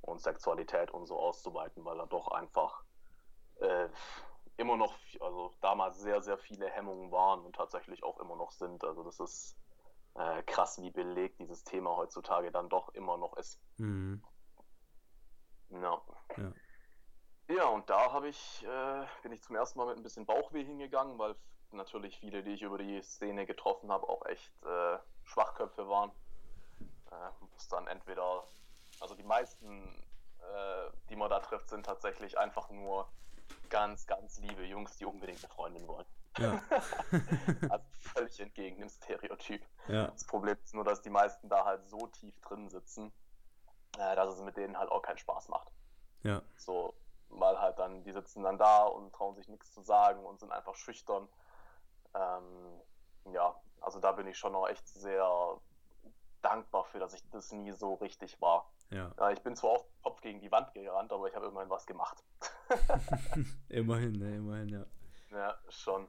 und 0.00 0.20
Sexualität 0.20 0.90
und 0.90 1.06
so 1.06 1.18
auszuweiten, 1.18 1.84
weil 1.84 1.98
da 1.98 2.06
doch 2.06 2.28
einfach 2.28 2.82
äh, 3.60 3.88
immer 4.58 4.76
noch, 4.76 4.94
also 5.20 5.54
damals 5.60 5.98
sehr, 6.00 6.22
sehr 6.22 6.38
viele 6.38 6.68
Hemmungen 6.68 7.10
waren 7.10 7.44
und 7.44 7.54
tatsächlich 7.56 8.02
auch 8.02 8.18
immer 8.18 8.36
noch 8.36 8.50
sind. 8.52 8.84
Also 8.84 9.02
das 9.04 9.20
ist 9.20 9.56
äh, 10.14 10.42
krass, 10.42 10.80
wie 10.82 10.90
belegt 10.90 11.40
dieses 11.40 11.64
Thema 11.64 11.96
heutzutage 11.96 12.50
dann 12.50 12.68
doch 12.68 12.88
immer 12.90 13.16
noch 13.16 13.36
ist. 13.36 13.60
Mhm. 13.78 14.22
Ja. 15.70 16.00
Ja. 16.36 16.52
Ja, 17.50 17.64
und 17.68 17.88
da 17.88 18.12
habe 18.12 18.28
ich, 18.28 18.62
äh, 18.66 19.06
bin 19.22 19.32
ich 19.32 19.42
zum 19.42 19.56
ersten 19.56 19.78
Mal 19.78 19.86
mit 19.86 19.96
ein 19.96 20.02
bisschen 20.02 20.26
Bauchweh 20.26 20.64
hingegangen, 20.64 21.18
weil 21.18 21.34
natürlich 21.70 22.18
viele, 22.18 22.42
die 22.42 22.52
ich 22.52 22.62
über 22.62 22.76
die 22.76 23.00
Szene 23.00 23.46
getroffen 23.46 23.90
habe, 23.90 24.06
auch 24.06 24.26
echt 24.26 24.52
äh, 24.64 24.98
Schwachköpfe 25.24 25.88
waren. 25.88 26.10
Äh, 27.10 27.30
es 27.56 27.68
dann 27.68 27.86
entweder, 27.86 28.44
also 29.00 29.14
die 29.14 29.22
meisten 29.22 30.04
äh, 30.48 30.90
die 31.10 31.16
man 31.16 31.30
da 31.30 31.40
trifft, 31.40 31.68
sind 31.68 31.86
tatsächlich 31.86 32.38
einfach 32.38 32.70
nur 32.70 33.08
ganz, 33.68 34.06
ganz 34.06 34.38
liebe 34.38 34.64
Jungs, 34.64 34.96
die 34.96 35.04
unbedingt 35.04 35.38
eine 35.40 35.52
Freundin 35.52 35.86
wollen. 35.86 36.06
Ja. 36.38 36.62
also 37.70 37.84
völlig 37.98 38.38
entgegen 38.40 38.78
dem 38.78 38.88
Stereotyp. 38.88 39.64
Ja. 39.88 40.08
Das 40.08 40.24
Problem 40.24 40.56
ist 40.62 40.74
nur, 40.74 40.84
dass 40.84 41.02
die 41.02 41.10
meisten 41.10 41.48
da 41.48 41.64
halt 41.64 41.88
so 41.88 42.06
tief 42.06 42.38
drin 42.40 42.68
sitzen, 42.68 43.12
äh, 43.98 44.14
dass 44.16 44.34
es 44.34 44.40
mit 44.42 44.56
denen 44.56 44.78
halt 44.78 44.90
auch 44.90 45.02
keinen 45.02 45.18
Spaß 45.18 45.48
macht. 45.48 45.72
Ja. 46.22 46.42
So, 46.56 46.94
weil 47.28 47.58
halt 47.58 47.78
dann, 47.78 48.04
die 48.04 48.12
sitzen 48.12 48.42
dann 48.42 48.58
da 48.58 48.84
und 48.84 49.12
trauen 49.12 49.34
sich 49.36 49.48
nichts 49.48 49.72
zu 49.72 49.82
sagen 49.82 50.24
und 50.24 50.40
sind 50.40 50.52
einfach 50.52 50.74
schüchtern. 50.74 51.28
Ähm, 52.14 52.80
ja, 53.32 53.54
also 53.80 53.98
da 54.00 54.12
bin 54.12 54.26
ich 54.26 54.38
schon 54.38 54.52
noch 54.52 54.68
echt 54.68 54.86
sehr 54.88 55.60
dankbar 56.42 56.84
für, 56.84 56.98
dass 56.98 57.14
ich 57.14 57.28
das 57.30 57.52
nie 57.52 57.72
so 57.72 57.94
richtig 57.94 58.40
war. 58.40 58.70
Ja. 58.90 59.12
ja 59.18 59.30
ich 59.30 59.40
bin 59.42 59.56
zwar 59.56 59.72
auf 59.72 59.84
Kopf 60.02 60.20
gegen 60.20 60.40
die 60.40 60.50
Wand 60.50 60.72
gerannt, 60.72 61.12
aber 61.12 61.28
ich 61.28 61.34
habe 61.34 61.46
immerhin 61.46 61.70
was 61.70 61.86
gemacht. 61.86 62.22
immerhin, 63.68 64.12
ne, 64.12 64.36
immerhin, 64.36 64.68
ja. 64.68 64.86
Ja, 65.30 65.58
schon. 65.68 66.08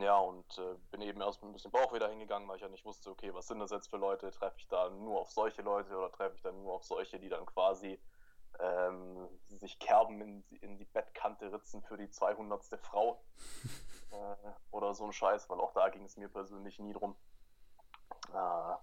Ja, 0.00 0.18
und 0.18 0.58
äh, 0.58 0.74
bin 0.90 1.00
eben 1.00 1.20
erst 1.22 1.42
mit 1.42 1.50
ein 1.50 1.52
bisschen 1.54 1.70
Bauch 1.70 1.94
wieder 1.94 2.08
hingegangen, 2.08 2.46
weil 2.46 2.56
ich 2.56 2.62
ja 2.62 2.68
nicht 2.68 2.84
wusste, 2.84 3.10
okay, 3.10 3.32
was 3.32 3.46
sind 3.46 3.58
das 3.58 3.70
jetzt 3.70 3.88
für 3.88 3.96
Leute? 3.96 4.30
Treffe 4.30 4.58
ich 4.58 4.68
da 4.68 4.90
nur 4.90 5.20
auf 5.20 5.30
solche 5.30 5.62
Leute 5.62 5.96
oder 5.96 6.12
treffe 6.12 6.36
ich 6.36 6.42
da 6.42 6.52
nur 6.52 6.74
auf 6.74 6.84
solche, 6.84 7.18
die 7.18 7.30
dann 7.30 7.46
quasi 7.46 7.98
ähm, 8.60 9.28
sich 9.46 9.78
Kerben 9.78 10.20
in, 10.20 10.44
in, 10.60 10.78
die 10.78 10.84
Bettkante 10.84 11.50
ritzen 11.52 11.82
für 11.82 11.96
die 11.96 12.10
200. 12.10 12.64
Frau 12.82 13.22
äh, 14.10 14.50
oder 14.70 14.94
so 14.94 15.04
ein 15.04 15.12
Scheiß, 15.12 15.48
weil 15.48 15.60
auch 15.60 15.72
da 15.72 15.88
ging 15.88 16.04
es 16.04 16.16
mir 16.16 16.28
persönlich 16.28 16.78
nie 16.78 16.92
drum. 16.92 17.16
Äh, 18.28 18.76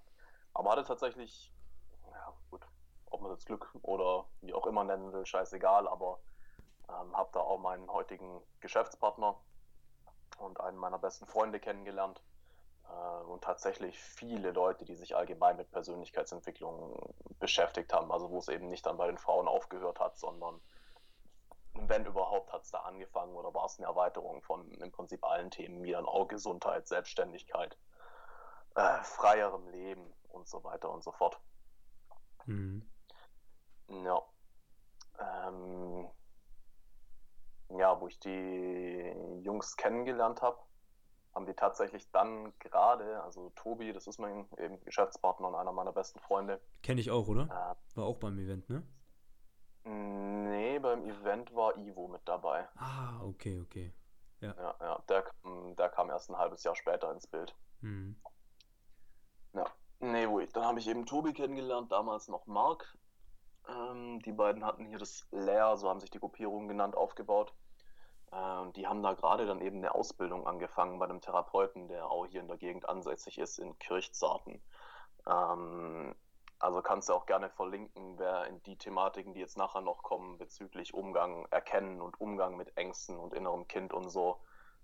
aber 0.53 0.71
hatte 0.71 0.85
tatsächlich, 0.85 1.53
ob 3.11 3.21
man 3.21 3.31
das 3.31 3.45
Glück 3.45 3.69
oder 3.81 4.25
wie 4.41 4.53
auch 4.53 4.67
immer 4.67 4.83
nennen 4.83 5.13
will, 5.13 5.25
scheißegal, 5.25 5.87
aber 5.87 6.19
ähm, 6.89 7.15
habe 7.15 7.29
da 7.33 7.39
auch 7.39 7.59
meinen 7.59 7.89
heutigen 7.91 8.41
Geschäftspartner 8.59 9.35
und 10.37 10.59
einen 10.59 10.77
meiner 10.77 10.99
besten 10.99 11.25
Freunde 11.25 11.59
kennengelernt. 11.59 12.21
Äh, 12.89 13.23
und 13.25 13.43
tatsächlich 13.43 13.99
viele 13.99 14.51
Leute, 14.51 14.85
die 14.85 14.95
sich 14.95 15.15
allgemein 15.15 15.57
mit 15.57 15.71
Persönlichkeitsentwicklung 15.71 17.15
beschäftigt 17.39 17.93
haben. 17.93 18.11
Also 18.11 18.29
wo 18.29 18.37
es 18.37 18.47
eben 18.47 18.69
nicht 18.69 18.85
dann 18.85 18.97
bei 18.97 19.07
den 19.07 19.17
Frauen 19.17 19.47
aufgehört 19.47 19.99
hat, 19.99 20.17
sondern 20.17 20.61
wenn 21.73 22.05
überhaupt 22.05 22.53
hat 22.53 22.63
es 22.63 22.71
da 22.71 22.79
angefangen 22.79 23.35
oder 23.35 23.53
war 23.53 23.65
es 23.65 23.77
eine 23.77 23.87
Erweiterung 23.87 24.41
von 24.41 24.71
im 24.71 24.91
Prinzip 24.91 25.23
allen 25.25 25.51
Themen, 25.51 25.83
wie 25.83 25.91
dann 25.91 26.05
auch 26.05 26.27
Gesundheit, 26.27 26.87
Selbstständigkeit, 26.87 27.77
äh, 28.75 29.03
freierem 29.03 29.67
Leben 29.69 30.13
und 30.29 30.47
so 30.47 30.63
weiter 30.63 30.89
und 30.89 31.03
so 31.03 31.11
fort. 31.11 31.39
Mhm. 32.45 32.89
Ja. 33.89 34.21
Ähm, 35.19 36.09
ja, 37.69 37.99
wo 37.99 38.07
ich 38.07 38.19
die 38.19 39.41
Jungs 39.41 39.75
kennengelernt 39.75 40.41
habe, 40.41 40.57
haben 41.33 41.45
die 41.45 41.53
tatsächlich 41.53 42.09
dann 42.11 42.57
gerade, 42.59 43.21
also 43.23 43.51
Tobi, 43.55 43.91
das 43.91 44.07
ist 44.07 44.19
mein 44.19 44.47
eben 44.57 44.79
Geschäftspartner 44.85 45.49
und 45.49 45.55
einer 45.55 45.73
meiner 45.73 45.91
besten 45.91 46.19
Freunde. 46.19 46.61
Kenne 46.81 47.01
ich 47.01 47.11
auch, 47.11 47.27
oder? 47.27 47.43
Äh, 47.43 47.97
war 47.97 48.05
auch 48.05 48.17
beim 48.17 48.39
Event, 48.39 48.69
ne? 48.69 48.83
Nee, 49.83 50.79
beim 50.79 51.03
Event 51.03 51.53
war 51.53 51.77
Ivo 51.77 52.07
mit 52.07 52.21
dabei. 52.25 52.67
Ah, 52.75 53.21
okay, 53.21 53.59
okay. 53.59 53.93
Ja, 54.39 54.55
ja, 54.57 54.75
ja 54.79 55.03
der, 55.09 55.25
der 55.77 55.89
kam 55.89 56.09
erst 56.09 56.29
ein 56.29 56.37
halbes 56.37 56.63
Jahr 56.63 56.75
später 56.75 57.11
ins 57.11 57.27
Bild. 57.27 57.55
Mhm. 57.81 58.19
Ja, 59.53 59.65
nee, 59.99 60.27
wo 60.27 60.39
ich, 60.39 60.51
dann 60.53 60.63
habe 60.63 60.79
ich 60.79 60.87
eben 60.87 61.05
Tobi 61.05 61.33
kennengelernt, 61.33 61.91
damals 61.91 62.27
noch 62.27 62.47
Mark. 62.47 62.97
Ähm, 63.69 64.19
die 64.21 64.31
beiden 64.31 64.65
hatten 64.65 64.85
hier 64.85 64.99
das 64.99 65.27
Lair, 65.31 65.77
so 65.77 65.89
haben 65.89 65.99
sich 65.99 66.11
die 66.11 66.19
Gruppierungen 66.19 66.67
genannt, 66.67 66.95
aufgebaut. 66.95 67.53
Äh, 68.31 68.59
und 68.59 68.75
die 68.77 68.87
haben 68.87 69.01
da 69.03 69.13
gerade 69.13 69.45
dann 69.45 69.61
eben 69.61 69.77
eine 69.77 69.95
Ausbildung 69.95 70.47
angefangen 70.47 70.99
bei 70.99 71.05
einem 71.05 71.21
Therapeuten, 71.21 71.87
der 71.87 72.09
auch 72.09 72.25
hier 72.25 72.41
in 72.41 72.47
der 72.47 72.57
Gegend 72.57 72.87
ansässig 72.87 73.37
ist, 73.37 73.59
in 73.59 73.77
Kirchzarten. 73.79 74.61
Ähm, 75.27 76.15
also 76.59 76.81
kannst 76.81 77.09
du 77.09 77.13
auch 77.13 77.25
gerne 77.25 77.49
verlinken, 77.49 78.17
wer 78.17 78.47
in 78.47 78.61
die 78.63 78.77
Thematiken, 78.77 79.33
die 79.33 79.39
jetzt 79.39 79.57
nachher 79.57 79.81
noch 79.81 80.03
kommen, 80.03 80.37
bezüglich 80.37 80.93
Umgang, 80.93 81.45
Erkennen 81.51 82.01
und 82.01 82.19
Umgang 82.19 82.55
mit 82.55 82.75
Ängsten 82.77 83.17
und 83.17 83.33
innerem 83.33 83.67
Kind 83.67 83.93
und 83.93 84.09
so, 84.09 84.39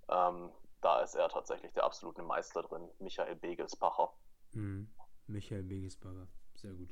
ähm, 0.09 0.51
da 0.81 0.99
ist 1.01 1.15
er 1.15 1.29
tatsächlich 1.29 1.71
der 1.73 1.85
absolute 1.85 2.23
Meister 2.23 2.63
drin, 2.63 2.89
Michael 2.99 3.35
Begelsbacher. 3.35 4.11
Mhm. 4.51 4.91
Michael 5.27 5.63
Begelsbacher, 5.63 6.27
sehr 6.55 6.73
gut. 6.73 6.89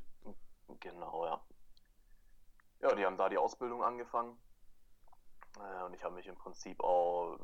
Genau, 0.79 1.25
ja. 1.25 1.41
Ja, 2.81 2.95
die 2.95 3.05
haben 3.05 3.17
da 3.17 3.29
die 3.29 3.37
Ausbildung 3.37 3.83
angefangen. 3.83 4.37
Äh, 5.57 5.83
und 5.83 5.93
ich 5.93 6.03
habe 6.03 6.15
mich 6.15 6.27
im 6.27 6.35
Prinzip 6.35 6.81
auch 6.81 7.37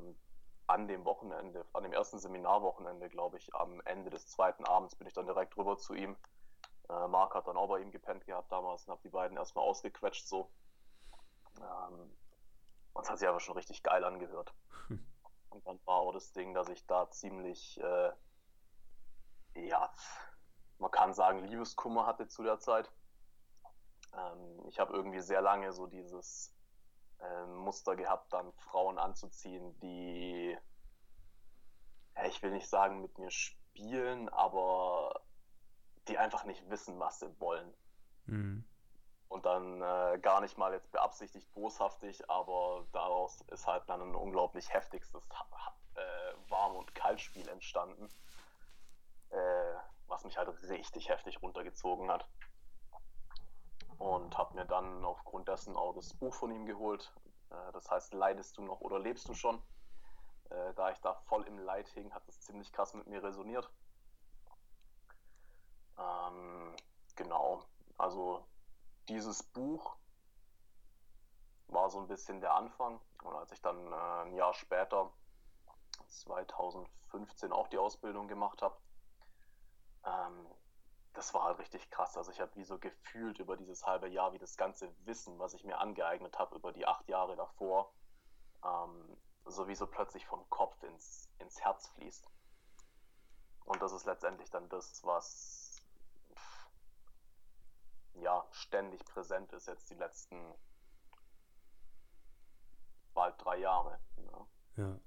an 0.67 0.87
dem 0.87 1.05
Wochenende, 1.05 1.65
an 1.73 1.83
dem 1.83 1.93
ersten 1.93 2.19
Seminarwochenende, 2.19 3.09
glaube 3.09 3.37
ich, 3.37 3.53
am 3.53 3.81
Ende 3.81 4.09
des 4.09 4.27
zweiten 4.27 4.65
Abends 4.65 4.95
bin 4.95 5.07
ich 5.07 5.13
dann 5.13 5.27
direkt 5.27 5.55
rüber 5.57 5.77
zu 5.77 5.93
ihm. 5.93 6.15
Äh, 6.89 7.07
Marc 7.07 7.35
hat 7.35 7.47
dann 7.47 7.57
auch 7.57 7.67
bei 7.67 7.79
ihm 7.79 7.91
gepennt 7.91 8.25
gehabt 8.25 8.51
damals 8.51 8.85
und 8.85 8.91
habe 8.91 9.01
die 9.03 9.09
beiden 9.09 9.37
erstmal 9.37 9.65
ausgequetscht 9.65 10.27
so. 10.27 10.49
Ähm, 11.59 12.15
und 12.93 13.03
es 13.03 13.09
hat 13.09 13.19
sich 13.19 13.27
aber 13.27 13.39
schon 13.39 13.55
richtig 13.55 13.83
geil 13.83 14.03
angehört. 14.03 14.53
Und 15.49 15.65
dann 15.65 15.79
war 15.85 15.95
auch 15.95 16.11
das 16.11 16.33
Ding, 16.33 16.53
dass 16.53 16.67
ich 16.69 16.85
da 16.85 17.09
ziemlich, 17.11 17.79
äh, 17.81 18.11
ja, 19.55 19.89
man 20.79 20.91
kann 20.91 21.13
sagen, 21.13 21.39
Liebeskummer 21.45 22.05
hatte 22.05 22.27
zu 22.27 22.43
der 22.43 22.59
Zeit. 22.59 22.91
Ähm, 24.17 24.67
ich 24.67 24.79
habe 24.79 24.93
irgendwie 24.93 25.21
sehr 25.21 25.41
lange 25.41 25.71
so 25.73 25.87
dieses 25.87 26.53
äh, 27.19 27.45
Muster 27.47 27.95
gehabt, 27.95 28.31
dann 28.33 28.51
Frauen 28.53 28.97
anzuziehen, 28.97 29.77
die, 29.79 30.57
ja, 32.15 32.25
ich 32.25 32.41
will 32.41 32.51
nicht 32.51 32.69
sagen, 32.69 33.01
mit 33.01 33.17
mir 33.17 33.31
spielen, 33.31 34.29
aber 34.29 35.21
die 36.07 36.17
einfach 36.17 36.45
nicht 36.45 36.69
wissen, 36.69 36.99
was 36.99 37.19
sie 37.19 37.39
wollen. 37.39 37.73
Mhm. 38.25 38.65
Und 39.27 39.45
dann 39.45 39.81
äh, 39.81 40.19
gar 40.19 40.39
nicht 40.41 40.57
mal 40.57 40.73
jetzt 40.73 40.91
beabsichtigt 40.91 41.51
boshaftig, 41.53 42.29
aber 42.29 42.85
daraus 42.93 43.41
ist 43.47 43.65
halt 43.65 43.83
dann 43.89 44.01
ein 44.01 44.15
unglaublich 44.15 44.71
heftigstes 44.71 45.27
äh, 45.95 46.49
Warm- 46.49 46.75
und 46.75 46.93
Kaltspiel 46.93 47.47
entstanden, 47.49 48.09
äh, 49.31 49.73
was 50.07 50.23
mich 50.23 50.37
halt 50.37 50.47
richtig 50.69 51.09
heftig 51.09 51.41
runtergezogen 51.41 52.11
hat 52.11 52.27
und 53.97 54.37
habe 54.37 54.55
mir 54.55 54.65
dann 54.65 55.03
aufgrund 55.05 55.47
dessen 55.47 55.75
auch 55.75 55.93
das 55.93 56.13
Buch 56.13 56.33
von 56.33 56.51
ihm 56.51 56.65
geholt. 56.65 57.13
Äh, 57.49 57.71
das 57.73 57.89
heißt, 57.89 58.13
Leidest 58.13 58.57
du 58.57 58.61
noch 58.61 58.81
oder 58.81 58.99
lebst 58.99 59.27
du 59.27 59.33
schon? 59.33 59.61
Äh, 60.49 60.73
da 60.75 60.91
ich 60.91 60.99
da 60.99 61.13
voll 61.13 61.43
im 61.47 61.57
Leid 61.59 61.87
hing, 61.89 62.13
hat 62.13 62.27
es 62.27 62.41
ziemlich 62.41 62.71
krass 62.71 62.93
mit 62.93 63.07
mir 63.07 63.23
resoniert. 63.23 63.69
Ähm, 65.97 66.75
genau, 67.15 67.63
also 67.97 68.45
dieses 69.07 69.43
Buch 69.43 69.95
war 71.67 71.89
so 71.89 71.99
ein 71.99 72.07
bisschen 72.07 72.41
der 72.41 72.53
Anfang. 72.53 72.99
Und 73.23 73.35
als 73.35 73.51
ich 73.51 73.61
dann 73.61 73.91
äh, 73.91 74.21
ein 74.25 74.33
Jahr 74.33 74.53
später, 74.53 75.11
2015, 76.07 77.51
auch 77.51 77.67
die 77.67 77.77
Ausbildung 77.77 78.27
gemacht 78.27 78.61
habe, 78.61 78.75
ähm, 80.05 80.47
das 81.15 81.33
war 81.33 81.43
halt 81.43 81.59
richtig 81.59 81.89
krass. 81.89 82.17
Also 82.17 82.31
ich 82.31 82.39
habe 82.39 82.55
wie 82.55 82.63
so 82.63 82.77
gefühlt 82.77 83.39
über 83.39 83.57
dieses 83.57 83.85
halbe 83.85 84.07
Jahr, 84.07 84.33
wie 84.33 84.39
das 84.39 84.57
ganze 84.57 84.93
Wissen, 85.05 85.39
was 85.39 85.53
ich 85.53 85.63
mir 85.63 85.79
angeeignet 85.79 86.37
habe 86.37 86.55
über 86.55 86.71
die 86.71 86.85
acht 86.85 87.07
Jahre 87.07 87.35
davor, 87.35 87.91
ähm, 88.63 89.17
sowieso 89.45 89.87
plötzlich 89.87 90.25
vom 90.25 90.47
Kopf 90.49 90.81
ins, 90.83 91.29
ins 91.39 91.61
Herz 91.61 91.87
fließt. 91.89 92.29
Und 93.65 93.81
das 93.81 93.93
ist 93.93 94.05
letztendlich 94.05 94.49
dann 94.51 94.69
das, 94.69 95.03
was 95.03 95.83
ja 98.15 98.45
ständig 98.51 99.03
präsent 99.05 99.51
ist 99.53 99.67
jetzt 99.67 99.89
die 99.89 99.95
letzten 99.95 100.53
bald 103.13 103.35
drei 103.43 103.57
Jahre. 103.57 103.99
Ne? 104.17 104.47
Ja. 104.77 104.99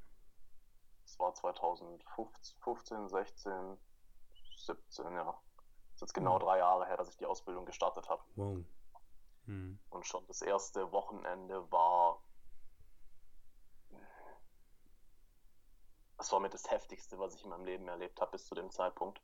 Es 1.05 1.19
war 1.19 1.35
2015, 1.35 3.09
16, 3.09 3.79
17, 4.57 5.13
ja. 5.15 5.41
Ist 5.99 6.03
jetzt 6.03 6.15
genau 6.15 6.39
drei 6.39 6.59
Jahre 6.59 6.87
her, 6.87 6.97
dass 6.97 7.09
ich 7.09 7.17
die 7.17 7.27
Ausbildung 7.27 7.67
gestartet 7.67 8.09
habe. 8.09 8.23
Wow. 8.37 8.65
Mhm. 9.47 9.81
Und 9.91 10.07
schon 10.07 10.25
das 10.29 10.43
erste 10.43 10.93
Wochenende 10.93 11.69
war. 11.73 12.23
Das 16.17 16.31
war 16.31 16.39
mit 16.39 16.55
das 16.55 16.71
Heftigste, 16.71 17.19
was 17.19 17.35
ich 17.35 17.43
in 17.43 17.51
meinem 17.51 17.65
Leben 17.65 17.89
erlebt 17.89 18.21
habe 18.21 18.31
bis 18.31 18.47
zu 18.47 18.55
dem 18.55 18.71
Zeitpunkt. 18.71 19.21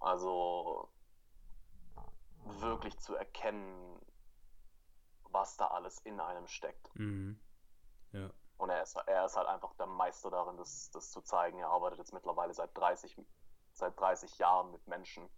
Also 0.00 0.90
wirklich 2.44 2.98
zu 2.98 3.14
erkennen, 3.14 4.04
was 5.22 5.56
da 5.56 5.68
alles 5.68 6.00
in 6.00 6.18
einem 6.18 6.48
steckt. 6.48 6.90
Mhm. 6.96 7.38
Ja. 8.10 8.28
Und 8.56 8.70
er 8.70 8.82
ist, 8.82 8.96
er 8.96 9.24
ist 9.24 9.36
halt 9.36 9.46
einfach 9.46 9.72
der 9.74 9.86
Meister 9.86 10.32
darin, 10.32 10.56
das, 10.56 10.90
das 10.90 11.12
zu 11.12 11.20
zeigen. 11.20 11.60
Er 11.60 11.68
arbeitet 11.68 12.00
jetzt 12.00 12.12
mittlerweile 12.12 12.52
seit 12.52 12.76
30 12.76 13.24
seit 13.78 13.98
30 13.98 14.38
Jahren 14.38 14.70
mit 14.70 14.86
Menschen 14.86 15.28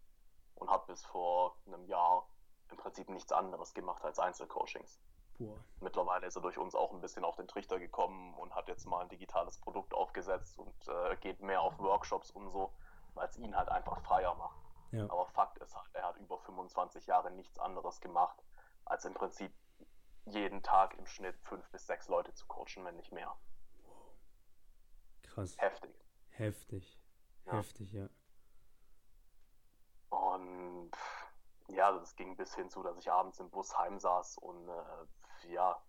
und 0.54 0.70
hat 0.70 0.86
bis 0.86 1.04
vor 1.04 1.56
einem 1.66 1.84
Jahr 1.86 2.28
im 2.70 2.76
Prinzip 2.76 3.08
nichts 3.08 3.32
anderes 3.32 3.74
gemacht 3.74 4.04
als 4.04 4.18
Einzelcoachings. 4.18 5.00
Boah. 5.38 5.64
Mittlerweile 5.80 6.26
ist 6.26 6.36
er 6.36 6.42
durch 6.42 6.58
uns 6.58 6.74
auch 6.74 6.92
ein 6.92 7.00
bisschen 7.00 7.24
auf 7.24 7.36
den 7.36 7.48
Trichter 7.48 7.78
gekommen 7.78 8.34
und 8.34 8.54
hat 8.54 8.68
jetzt 8.68 8.86
mal 8.86 9.00
ein 9.00 9.08
digitales 9.08 9.58
Produkt 9.58 9.94
aufgesetzt 9.94 10.58
und 10.58 10.74
äh, 10.88 11.16
geht 11.16 11.40
mehr 11.40 11.62
auf 11.62 11.78
Workshops 11.78 12.30
und 12.30 12.50
so, 12.50 12.74
weil 13.14 13.26
es 13.28 13.38
ihn 13.38 13.56
halt 13.56 13.70
einfach 13.70 14.00
freier 14.02 14.34
macht. 14.34 14.60
Ja. 14.92 15.04
Aber 15.04 15.26
Fakt 15.26 15.58
ist 15.58 15.74
halt, 15.74 15.88
er 15.94 16.02
hat 16.02 16.16
über 16.18 16.38
25 16.38 17.06
Jahre 17.06 17.30
nichts 17.30 17.58
anderes 17.58 18.00
gemacht, 18.00 18.42
als 18.84 19.04
im 19.04 19.14
Prinzip 19.14 19.52
jeden 20.26 20.62
Tag 20.62 20.94
im 20.98 21.06
Schnitt 21.06 21.36
fünf 21.44 21.68
bis 21.70 21.86
sechs 21.86 22.08
Leute 22.08 22.34
zu 22.34 22.46
coachen, 22.46 22.84
wenn 22.84 22.96
nicht 22.96 23.12
mehr. 23.12 23.34
Krass. 25.22 25.56
Heftig. 25.58 25.94
Heftig. 26.30 27.00
Ja. 27.46 27.52
Heftig, 27.52 27.92
ja. 27.92 28.08
Und 30.10 30.90
ja, 31.68 31.92
das 31.92 32.16
ging 32.16 32.36
bis 32.36 32.54
hin 32.54 32.68
zu, 32.68 32.82
dass 32.82 32.98
ich 32.98 33.10
abends 33.10 33.38
im 33.40 33.50
Bus 33.50 33.76
heimsaß 33.78 34.38
und 34.38 34.68
äh, 34.68 35.52
ja, 35.52 35.80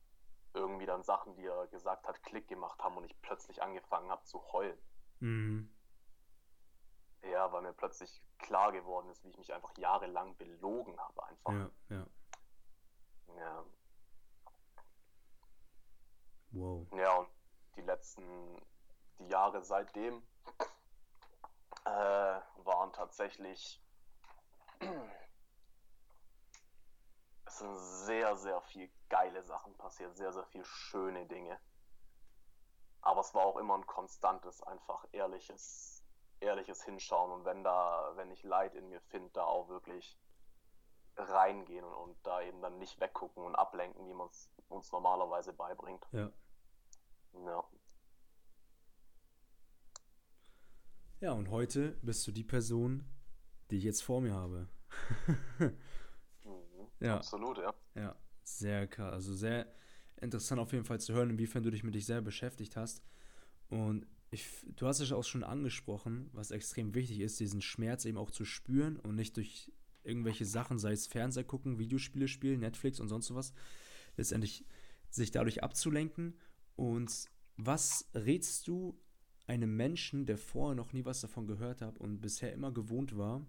irgendwie 0.54 0.86
dann 0.86 1.04
Sachen, 1.04 1.36
die 1.36 1.46
er 1.46 1.68
gesagt 1.68 2.08
hat, 2.08 2.22
Klick 2.24 2.48
gemacht 2.48 2.82
haben 2.84 2.98
und 2.98 3.06
ich 3.06 3.22
plötzlich 3.22 3.62
angefangen 3.62 4.10
habe 4.12 4.24
zu 4.24 4.42
heulen. 4.51 4.78
Mhm. 5.20 5.74
Ja, 7.24 7.51
weil 7.51 7.62
mir 7.62 7.74
plötzlich 7.74 8.22
klar 8.40 8.72
geworden 8.72 9.10
ist, 9.10 9.24
wie 9.24 9.30
ich 9.30 9.38
mich 9.38 9.54
einfach 9.54 9.75
jahrelang 9.78 10.36
belogen 10.38 11.00
habe 11.00 11.25
einfach. 11.28 11.54
Ja, 11.54 11.70
ja. 11.90 12.08
Ja, 13.38 13.66
Wow. 16.51 16.88
ja 16.94 17.13
und 17.13 17.30
die 17.75 17.82
letzten, 17.82 18.62
die 19.20 19.28
Jahre 19.28 19.63
seitdem 19.63 20.22
äh, 21.86 21.90
waren 21.90 22.92
tatsächlich, 22.92 23.80
es 27.45 27.57
sind 27.57 27.77
sehr, 28.05 28.35
sehr 28.35 28.61
viel 28.61 28.89
geile 29.09 29.43
Sachen 29.43 29.75
passiert, 29.75 30.15
sehr, 30.15 30.31
sehr 30.33 30.45
viel 30.45 30.63
schöne 30.65 31.25
Dinge. 31.27 31.59
Aber 33.01 33.21
es 33.21 33.33
war 33.33 33.45
auch 33.45 33.57
immer 33.57 33.77
ein 33.77 33.85
konstantes, 33.88 34.61
einfach 34.63 35.05
ehrliches, 35.11 36.03
ehrliches 36.39 36.83
Hinschauen. 36.83 37.31
Und 37.31 37.45
wenn 37.45 37.63
da, 37.63 38.11
wenn 38.15 38.31
ich 38.31 38.43
Leid 38.43 38.75
in 38.75 38.89
mir 38.89 39.01
finde, 39.01 39.31
da 39.33 39.43
auch 39.43 39.69
wirklich 39.69 40.17
reingehen 41.15 41.83
und, 41.83 41.93
und 41.93 42.17
da 42.25 42.41
eben 42.41 42.61
dann 42.61 42.77
nicht 42.77 43.00
weggucken 43.00 43.43
und 43.43 43.55
ablenken, 43.55 44.07
wie 44.07 44.13
man 44.13 44.27
es 44.27 44.50
uns 44.69 44.91
normalerweise 44.91 45.53
beibringt. 45.53 46.05
Ja. 46.11 46.31
Ja. 47.45 47.63
Ja, 51.19 51.33
und 51.33 51.51
heute 51.51 52.00
bist 52.01 52.25
du 52.25 52.31
die 52.31 52.43
Person, 52.43 53.05
die 53.72 53.78
ich 53.78 53.84
jetzt 53.84 54.04
vor 54.04 54.22
mir 54.22 54.34
habe. 54.34 54.68
Mhm. 55.60 56.88
Ja. 57.00 57.18
Absolut, 57.18 57.58
ja. 57.58 57.74
Ja, 57.96 58.16
sehr 58.44 58.88
krass. 58.88 59.13
Also 59.13 59.34
sehr 59.34 59.68
interessant 60.22 60.60
auf 60.60 60.72
jeden 60.72 60.86
Fall 60.86 61.00
zu 61.00 61.13
hören, 61.13 61.32
inwiefern 61.32 61.63
du 61.63 61.72
dich 61.72 61.84
mit 61.84 61.96
dich 61.96 62.06
selber 62.06 62.25
beschäftigt 62.25 62.75
hast. 62.75 63.04
Und 63.70 64.06
ich, 64.30 64.48
du 64.75 64.88
hast 64.88 65.00
es 65.00 65.12
auch 65.12 65.24
schon 65.24 65.44
angesprochen, 65.44 66.30
was 66.34 66.51
extrem 66.51 66.94
wichtig 66.94 67.20
ist, 67.20 67.40
diesen 67.40 67.62
Schmerz 67.62 68.06
eben 68.06 68.18
auch 68.18 68.32
zu 68.32 68.46
spüren 68.46 68.98
und 68.98 69.16
nicht 69.16 69.36
durch 69.38 69.72
irgendwelche 70.04 70.46
Sachen, 70.46 70.80
sei 70.80 70.94
es 70.94 71.08
Fernseher 71.08 71.44
gucken, 71.44 71.80
Videospiele 71.80 72.28
spielen, 72.28 72.62
Netflix 72.62 73.00
und 73.00 73.08
sonst 73.08 73.34
was, 73.34 73.54
letztendlich 74.18 74.66
sich 75.10 75.32
dadurch 75.32 75.63
abzulenken. 75.63 76.38
Und 76.75 77.30
was 77.58 78.10
rätst 78.13 78.68
du 78.68 79.00
einem 79.48 79.75
Menschen, 79.75 80.25
der 80.25 80.38
vorher 80.38 80.75
noch 80.75 80.94
nie 80.94 81.06
was 81.06 81.22
davon 81.22 81.48
gehört 81.48 81.82
hat 81.82 81.98
und 82.00 82.22
bisher 82.22 82.54
immer 82.54 82.72
gewohnt 82.72 83.18
war, 83.18 83.46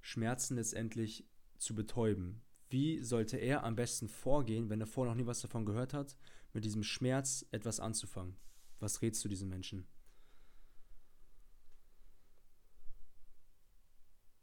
Schmerzen 0.00 0.56
letztendlich 0.56 1.26
zu 1.58 1.74
betäuben? 1.74 2.42
Wie 2.68 3.02
sollte 3.02 3.36
er 3.36 3.64
am 3.64 3.74
besten 3.74 4.08
vorgehen, 4.08 4.70
wenn 4.70 4.80
er 4.80 4.86
vorher 4.86 5.12
noch 5.12 5.20
nie 5.20 5.26
was 5.26 5.40
davon 5.40 5.66
gehört 5.66 5.92
hat, 5.92 6.16
mit 6.52 6.64
diesem 6.64 6.82
Schmerz 6.82 7.44
etwas 7.50 7.80
anzufangen? 7.80 8.36
Was 8.78 9.02
rätst 9.02 9.24
du 9.24 9.28
diesem 9.28 9.48
Menschen? 9.48 9.86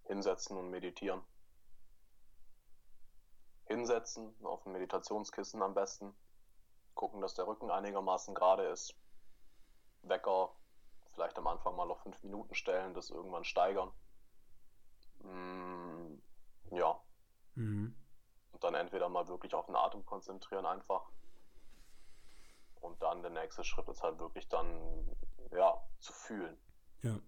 Hinsetzen 0.03 0.57
und 0.57 0.69
meditieren. 0.69 1.21
Hinsetzen, 3.65 4.33
auf 4.43 4.65
ein 4.65 4.71
Meditationskissen 4.71 5.61
am 5.61 5.73
besten. 5.73 6.13
Gucken, 6.95 7.21
dass 7.21 7.33
der 7.33 7.47
Rücken 7.47 7.69
einigermaßen 7.69 8.33
gerade 8.33 8.63
ist. 8.63 8.95
Wecker 10.03 10.55
vielleicht 11.13 11.37
am 11.37 11.47
Anfang 11.47 11.75
mal 11.75 11.89
auf 11.89 12.01
fünf 12.01 12.21
Minuten 12.23 12.55
stellen, 12.55 12.93
das 12.93 13.09
irgendwann 13.09 13.43
steigern. 13.43 13.91
Mm, 15.27 16.21
ja, 16.71 16.99
Mhm. 17.55 17.95
und 18.51 18.63
dann 18.63 18.75
entweder 18.75 19.09
mal 19.09 19.27
wirklich 19.27 19.53
auf 19.55 19.65
den 19.65 19.75
Atem 19.75 20.05
konzentrieren 20.05 20.65
einfach. 20.65 21.09
Und 22.81 23.01
dann 23.01 23.21
der 23.21 23.31
nächste 23.31 23.63
Schritt 23.63 23.87
ist 23.89 24.03
halt 24.03 24.19
wirklich 24.19 24.47
dann, 24.47 25.15
ja, 25.51 25.75
zu 25.99 26.13
fühlen. 26.13 26.57
Ja. 27.03 27.19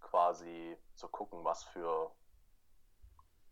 quasi 0.00 0.76
zu 0.94 1.08
gucken, 1.08 1.42
was 1.44 1.64
für. 1.64 2.10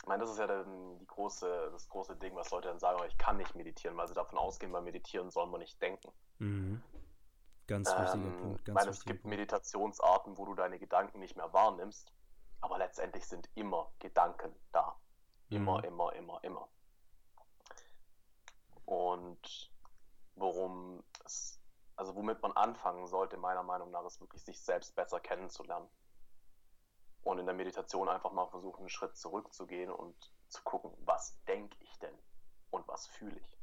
Ich 0.00 0.06
meine, 0.06 0.22
das 0.22 0.30
ist 0.32 0.38
ja 0.38 0.46
dann 0.46 0.98
die 0.98 1.06
große, 1.06 1.70
das 1.72 1.88
große 1.88 2.16
Ding, 2.16 2.34
was 2.36 2.50
Leute 2.50 2.68
dann 2.68 2.78
sagen, 2.78 3.00
ich 3.08 3.16
kann 3.18 3.36
nicht 3.36 3.54
meditieren, 3.54 3.96
weil 3.96 4.06
sie 4.08 4.14
davon 4.14 4.38
ausgehen, 4.38 4.70
beim 4.72 4.84
Meditieren 4.84 5.30
soll 5.30 5.46
man 5.46 5.60
nicht 5.60 5.80
denken. 5.80 6.12
Mhm. 6.38 6.82
Ganz 7.66 7.88
wichtiger 7.88 8.12
Ähm, 8.14 8.36
Punkt. 8.38 8.58
ich 8.60 8.64
Ganz 8.66 8.74
meine, 8.74 8.90
es 8.90 9.04
gibt 9.04 9.22
Punkt. 9.22 9.36
Meditationsarten, 9.36 10.36
wo 10.38 10.44
du 10.44 10.54
deine 10.54 10.78
Gedanken 10.78 11.18
nicht 11.20 11.36
mehr 11.36 11.52
wahrnimmst, 11.52 12.12
aber 12.62 12.78
letztendlich 12.78 13.26
sind 13.26 13.50
immer 13.54 13.92
Gedanken 13.98 14.54
da. 14.72 14.96
Immer, 15.50 15.78
Mhm. 15.78 15.84
immer, 15.84 16.12
immer, 16.14 16.44
immer. 16.44 16.68
Und 18.86 19.72
worum 20.36 21.04
es, 21.24 21.60
also 21.96 22.14
womit 22.14 22.40
man 22.40 22.52
anfangen 22.52 23.06
sollte, 23.06 23.36
meiner 23.36 23.62
Meinung 23.62 23.90
nach, 23.90 24.04
ist 24.06 24.20
wirklich 24.20 24.42
sich 24.42 24.60
selbst 24.60 24.94
besser 24.94 25.20
kennenzulernen. 25.20 25.88
Und 27.24 27.38
in 27.38 27.46
der 27.46 27.54
Meditation 27.54 28.08
einfach 28.08 28.32
mal 28.32 28.46
versuchen, 28.48 28.80
einen 28.80 28.88
Schritt 28.88 29.16
zurückzugehen 29.16 29.92
und 29.92 30.16
zu 30.48 30.62
gucken, 30.62 30.92
was 31.04 31.40
denke 31.44 31.76
ich 31.80 31.98
denn 31.98 32.16
und 32.70 32.86
was 32.88 33.06
fühle 33.06 33.38
ich. 33.38 33.58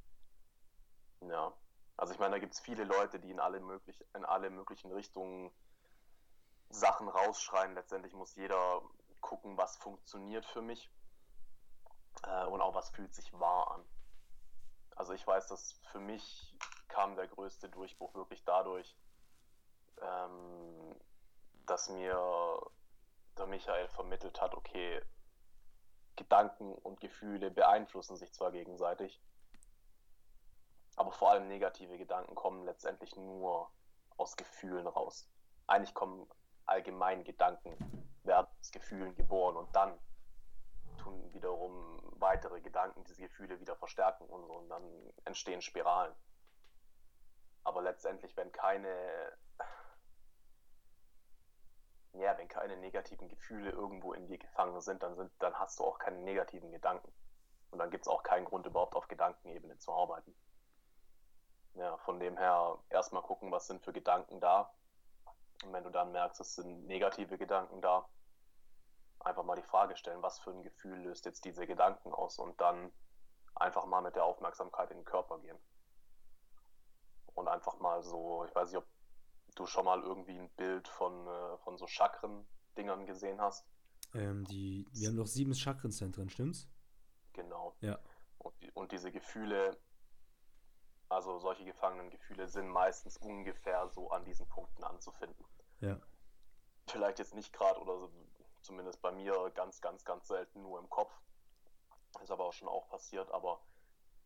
Ja. 1.22 1.54
Also 1.98 2.14
ich 2.14 2.20
meine, 2.20 2.36
da 2.36 2.40
gibt 2.40 2.54
es 2.54 2.60
viele 2.62 2.84
Leute, 2.86 3.20
die 3.20 3.32
in 3.32 3.40
alle, 3.40 3.60
möglich, 3.60 4.06
in 4.14 4.24
alle 4.24 4.50
möglichen 4.50 4.92
Richtungen 4.92 5.52
Sachen 6.70 7.08
rausschreien. 7.08 7.74
Letztendlich 7.74 8.14
muss 8.14 8.36
jeder 8.36 8.82
gucken, 9.22 9.58
was 9.58 9.78
funktioniert 9.78 10.46
für 10.46 10.62
mich 10.62 10.90
äh, 12.24 12.46
und 12.46 12.62
auch 12.62 12.76
was 12.76 12.90
fühlt 12.92 13.14
sich 13.14 13.32
wahr 13.40 13.72
an. 13.72 13.86
Also 14.96 15.14
ich 15.14 15.26
weiß, 15.26 15.48
dass 15.48 15.80
für 15.92 16.00
mich 16.00 16.56
kam 16.88 17.16
der 17.16 17.28
größte 17.28 17.70
Durchbruch 17.70 18.14
wirklich 18.16 18.44
dadurch, 18.44 18.98
ähm, 20.02 20.96
dass 21.66 21.90
mir 21.90 22.62
der 23.38 23.48
Michael 23.48 23.88
vermittelt 23.88 24.42
hat, 24.42 24.56
okay, 24.56 25.02
Gedanken 26.16 26.74
und 26.74 27.00
Gefühle 27.00 27.50
beeinflussen 27.50 28.18
sich 28.18 28.34
zwar 28.34 28.52
gegenseitig, 28.52 29.22
aber 30.98 31.14
vor 31.14 31.32
allem 31.32 31.48
negative 31.48 31.98
Gedanken 31.98 32.36
kommen 32.36 32.66
letztendlich 32.66 33.16
nur 33.16 33.72
aus 34.18 34.36
Gefühlen 34.36 34.86
raus. 34.86 35.30
Eigentlich 35.68 35.94
kommen 35.94 36.28
allgemein 36.70 37.24
Gedanken, 37.24 37.76
werden 38.24 38.48
aus 38.60 38.72
Gefühlen 38.72 39.16
geboren 39.16 39.58
und 39.58 39.76
dann 39.76 39.98
tun 40.98 41.34
wiederum 41.34 42.00
weitere 42.20 42.62
Gedanken 42.62 43.04
diese 43.06 43.22
Gefühle 43.22 43.60
wieder 43.60 43.76
verstärken 43.76 44.26
und 44.26 44.46
so 44.46 44.54
und 44.54 44.70
dann 44.70 44.84
entstehen 45.26 45.62
Spiralen. 45.62 46.14
Aber 47.64 47.82
letztendlich, 47.82 48.36
wenn 48.38 48.52
keine, 48.52 49.38
ja, 52.14 52.38
wenn 52.38 52.48
keine 52.48 52.78
negativen 52.78 53.28
Gefühle 53.28 53.72
irgendwo 53.72 54.14
in 54.14 54.28
dir 54.28 54.38
gefangen 54.38 54.80
sind, 54.82 55.04
dann 55.04 55.16
sind, 55.16 55.32
dann 55.40 55.54
hast 55.56 55.80
du 55.80 55.84
auch 55.84 56.00
keine 56.00 56.20
negativen 56.20 56.72
Gedanken. 56.72 57.12
Und 57.72 57.80
dann 57.80 57.92
gibt 57.92 58.06
es 58.06 58.08
auch 58.08 58.24
keinen 58.24 58.46
Grund, 58.46 58.66
überhaupt 58.66 58.96
auf 58.96 59.08
Gedankenebene 59.08 59.78
zu 59.78 59.94
arbeiten. 59.94 60.36
Ja, 61.76 61.98
von 61.98 62.20
dem 62.20 62.38
her 62.38 62.80
erstmal 62.90 63.22
gucken, 63.22 63.52
was 63.52 63.68
sind 63.68 63.84
für 63.84 63.94
Gedanken 63.94 64.40
da. 64.40 64.74
Und 65.64 65.74
wenn 65.74 65.84
du 65.84 65.90
dann 65.90 66.12
merkst, 66.12 66.40
es 66.40 66.56
sind 66.56 66.88
negative 66.88 67.38
Gedanken 67.38 67.82
da, 67.82 68.08
einfach 69.20 69.44
mal 69.44 69.56
die 69.56 69.64
Frage 69.64 69.96
stellen, 69.98 70.22
was 70.22 70.40
für 70.40 70.52
ein 70.52 70.64
Gefühl 70.64 70.98
löst 71.00 71.26
jetzt 71.26 71.44
diese 71.46 71.68
Gedanken 71.68 72.14
aus 72.14 72.40
und 72.40 72.60
dann 72.62 72.92
einfach 73.56 73.86
mal 73.86 74.02
mit 74.02 74.16
der 74.16 74.24
Aufmerksamkeit 74.24 74.90
in 74.92 74.98
den 74.98 75.06
Körper 75.06 75.40
gehen. 75.40 75.58
Und 77.36 77.48
einfach 77.48 77.80
mal 77.80 78.02
so, 78.02 78.46
ich 78.46 78.56
weiß 78.56 78.72
nicht, 78.72 78.78
ob 78.78 78.88
du 79.56 79.66
schon 79.66 79.86
mal 79.86 80.02
irgendwie 80.02 80.38
ein 80.38 80.50
Bild 80.52 80.88
von, 80.88 81.28
äh, 81.28 81.58
von 81.58 81.78
so 81.78 81.88
Chakren-Dingern 81.88 83.06
gesehen 83.06 83.42
hast. 83.42 83.66
Ähm, 84.14 84.46
die, 84.46 84.88
wir 84.94 85.10
haben 85.10 85.18
doch 85.18 85.28
sieben 85.28 85.54
Chakrenzentren, 85.54 86.30
stimmt's? 86.30 86.70
Genau. 87.34 87.76
Ja. 87.82 88.00
Und, 88.38 88.54
und 88.76 88.92
diese 88.92 89.12
Gefühle, 89.12 89.78
also 91.10 91.40
solche 91.40 91.66
gefangenen 91.66 92.10
Gefühle 92.10 92.48
sind 92.48 92.68
meistens 92.68 93.18
ungefähr 93.18 93.90
so 93.90 94.12
an 94.12 94.24
diesen 94.26 94.48
Punkten 94.48 94.84
anzufinden. 94.84 95.46
Ja. 95.82 96.00
Vielleicht 96.88 97.20
jetzt 97.20 97.36
nicht 97.36 97.52
gerade 97.52 97.80
oder 97.80 97.98
so, 97.98 98.12
zumindest 98.62 99.02
bei 99.02 99.12
mir 99.12 99.52
ganz, 99.52 99.82
ganz, 99.82 100.06
ganz 100.06 100.28
selten 100.28 100.62
nur 100.62 100.80
im 100.80 100.90
Kopf. 100.90 101.12
Ist 102.22 102.32
aber 102.32 102.46
auch 102.46 102.54
schon 102.54 102.68
auch 102.68 102.88
passiert, 102.90 103.32
aber 103.32 103.60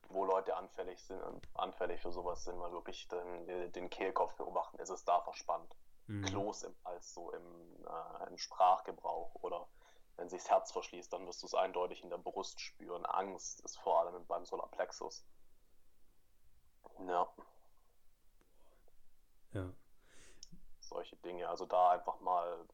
wo 0.09 0.25
Leute 0.25 0.55
anfällig 0.55 1.01
sind, 1.03 1.21
anfällig 1.53 2.01
für 2.01 2.11
sowas 2.11 2.43
sind, 2.43 2.57
mal 2.57 2.71
wirklich 2.71 3.07
den, 3.07 3.71
den 3.71 3.89
Kehlkopf 3.89 4.35
beobachten, 4.35 4.77
ist 4.79 4.89
es 4.89 5.05
da 5.05 5.21
verspannt. 5.21 5.75
Mhm. 6.07 6.25
Kloß 6.25 6.63
im 6.63 6.75
Hals, 6.83 7.13
so 7.13 7.31
im, 7.31 7.85
äh, 7.85 8.27
im 8.27 8.37
Sprachgebrauch 8.37 9.35
oder 9.35 9.67
wenn 10.17 10.29
sich 10.29 10.41
das 10.41 10.51
Herz 10.51 10.71
verschließt, 10.71 11.11
dann 11.11 11.25
wirst 11.25 11.41
du 11.41 11.47
es 11.47 11.55
eindeutig 11.55 12.03
in 12.03 12.09
der 12.09 12.17
Brust 12.17 12.59
spüren. 12.59 13.05
Angst 13.05 13.61
ist 13.61 13.79
vor 13.79 13.99
allem 14.01 14.25
beim 14.27 14.45
Solarplexus. 14.45 15.25
Ja. 16.99 17.27
Ja. 19.53 19.69
Solche 20.79 21.15
Dinge. 21.17 21.47
Also 21.49 21.65
da 21.65 21.91
einfach 21.91 22.19
mal 22.21 22.65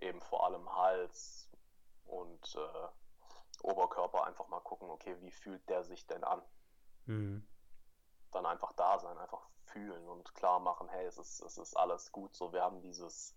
eben 0.00 0.20
vor 0.20 0.44
allem 0.46 0.70
Hals 0.74 1.48
und 2.06 2.56
äh, 2.56 2.88
Oberkörper 3.62 4.24
einfach 4.24 4.48
mal 4.48 4.60
gucken, 4.60 4.88
okay, 4.90 5.16
wie 5.20 5.30
fühlt 5.30 5.68
der 5.68 5.84
sich 5.84 6.06
denn 6.06 6.24
an? 6.24 6.42
Mhm. 7.06 7.46
Dann 8.30 8.46
einfach 8.46 8.72
da 8.72 8.98
sein, 8.98 9.16
einfach 9.18 9.48
fühlen 9.64 10.08
und 10.08 10.34
klar 10.34 10.60
machen, 10.60 10.88
hey, 10.88 11.06
es 11.06 11.18
ist, 11.18 11.40
es 11.40 11.58
ist 11.58 11.76
alles 11.76 12.12
gut 12.12 12.34
so. 12.34 12.52
Wir 12.52 12.62
haben 12.62 12.80
dieses, 12.80 13.34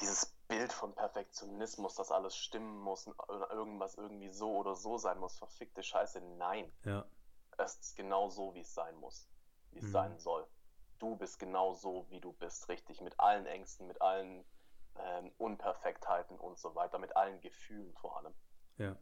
dieses 0.00 0.26
Bild 0.48 0.72
von 0.72 0.94
Perfektionismus, 0.94 1.94
dass 1.94 2.10
alles 2.10 2.36
stimmen 2.36 2.80
muss 2.80 3.06
oder 3.28 3.50
irgendwas 3.50 3.94
irgendwie 3.94 4.30
so 4.30 4.56
oder 4.56 4.76
so 4.76 4.98
sein 4.98 5.18
muss. 5.18 5.38
Verfickte 5.38 5.82
Scheiße, 5.82 6.20
nein. 6.20 6.70
Ja. 6.84 7.04
Es 7.58 7.76
ist 7.76 7.96
genau 7.96 8.28
so, 8.28 8.54
wie 8.54 8.60
es 8.60 8.74
sein 8.74 8.96
muss, 8.96 9.28
wie 9.70 9.78
es 9.78 9.86
mhm. 9.86 9.92
sein 9.92 10.18
soll. 10.18 10.46
Du 10.98 11.16
bist 11.16 11.38
genau 11.38 11.74
so, 11.74 12.06
wie 12.10 12.20
du 12.20 12.32
bist, 12.32 12.68
richtig, 12.68 13.00
mit 13.00 13.18
allen 13.18 13.46
Ängsten, 13.46 13.86
mit 13.86 14.00
allen 14.00 14.44
ähm, 14.96 15.32
Unperfektheiten 15.38 16.38
und 16.38 16.58
so 16.58 16.74
weiter, 16.74 16.98
mit 16.98 17.16
allen 17.16 17.40
Gefühlen 17.40 17.94
vor 17.94 18.18
allem. 18.18 18.34
Ja. 18.78 18.96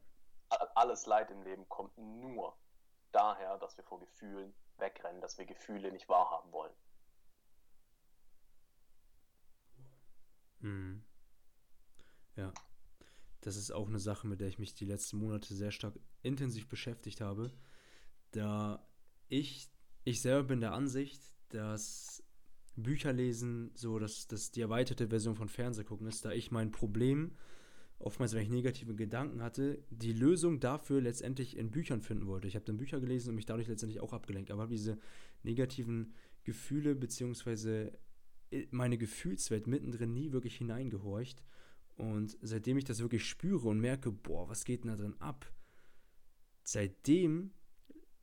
Alles 0.75 1.07
Leid 1.07 1.31
im 1.31 1.43
Leben 1.43 1.69
kommt 1.69 1.97
nur 1.97 2.57
daher, 3.13 3.59
dass 3.59 3.77
wir 3.77 3.85
vor 3.85 4.01
Gefühlen 4.01 4.55
wegrennen, 4.79 5.21
dass 5.21 5.39
wir 5.39 5.47
Gefühle 5.47 5.93
nicht 5.93 6.09
wahrhaben 6.09 6.53
wollen. 6.53 6.75
Mhm. 10.61 11.05
Ja. 12.37 12.53
Das 13.41 13.57
ist 13.57 13.73
auch 13.73 13.89
eine 13.89 13.99
Sache, 13.99 14.27
mit 14.27 14.41
der 14.41 14.49
ich 14.49 14.59
mich 14.59 14.75
die 14.75 14.85
letzten 14.85 15.19
Monate 15.19 15.55
sehr 15.55 15.73
stark 15.73 15.99
intensiv 16.23 16.69
beschäftigt 16.69 17.21
habe. 17.21 17.53
Da 18.33 18.87
ich, 19.29 19.71
ich 20.05 20.21
selber 20.21 20.49
bin 20.49 20.61
der 20.61 20.73
Ansicht, 20.73 21.23
dass 21.49 22.23
Bücher 22.77 23.13
lesen 23.13 23.71
so 23.75 23.99
dass 23.99 24.27
das 24.27 24.51
die 24.51 24.63
erweiterte 24.63 25.09
Version 25.09 25.37
von 25.37 25.49
Fernseh 25.49 25.85
gucken 25.85 26.07
ist, 26.07 26.25
da 26.25 26.33
ich 26.33 26.51
mein 26.51 26.73
Problem 26.73 27.33
oftmals, 27.99 28.35
wenn 28.35 28.43
ich 28.43 28.49
negative 28.49 28.95
Gedanken 28.95 29.43
hatte, 29.43 29.85
die 29.91 30.13
Lösung 30.13 30.59
dafür 30.59 31.01
letztendlich 31.01 31.57
in 31.57 31.71
Büchern 31.71 32.03
finden 32.03 32.27
wollte. 32.27 32.49
Ich 32.49 32.57
habe 32.57 32.65
dann 32.65 32.77
Bücher 32.77 33.01
gelesen 33.01 33.31
und 33.31 33.37
mich 33.37 33.47
dadurch 33.47 33.69
letztendlich 33.69 34.01
auch 34.01 34.13
abgelenkt, 34.13 34.51
aber 34.51 34.63
habe 34.63 34.73
diese 34.73 34.99
negativen 35.45 36.15
Gefühle 36.43 36.95
bzw. 36.97 37.93
meine 38.71 38.99
Gefühlswelt 38.99 39.67
mittendrin 39.67 40.13
nie 40.13 40.33
wirklich 40.33 40.57
hineingehorcht. 40.57 41.45
Und 41.97 42.37
seitdem 42.43 42.79
ich 42.79 42.85
das 42.85 43.01
wirklich 43.01 43.29
spüre 43.29 43.69
und 43.69 43.79
merke, 43.79 44.11
boah, 44.11 44.49
was 44.49 44.65
geht 44.65 44.83
denn 44.83 44.91
da 44.91 44.97
drin 44.97 45.15
ab? 45.21 45.53
Seitdem 46.65 47.53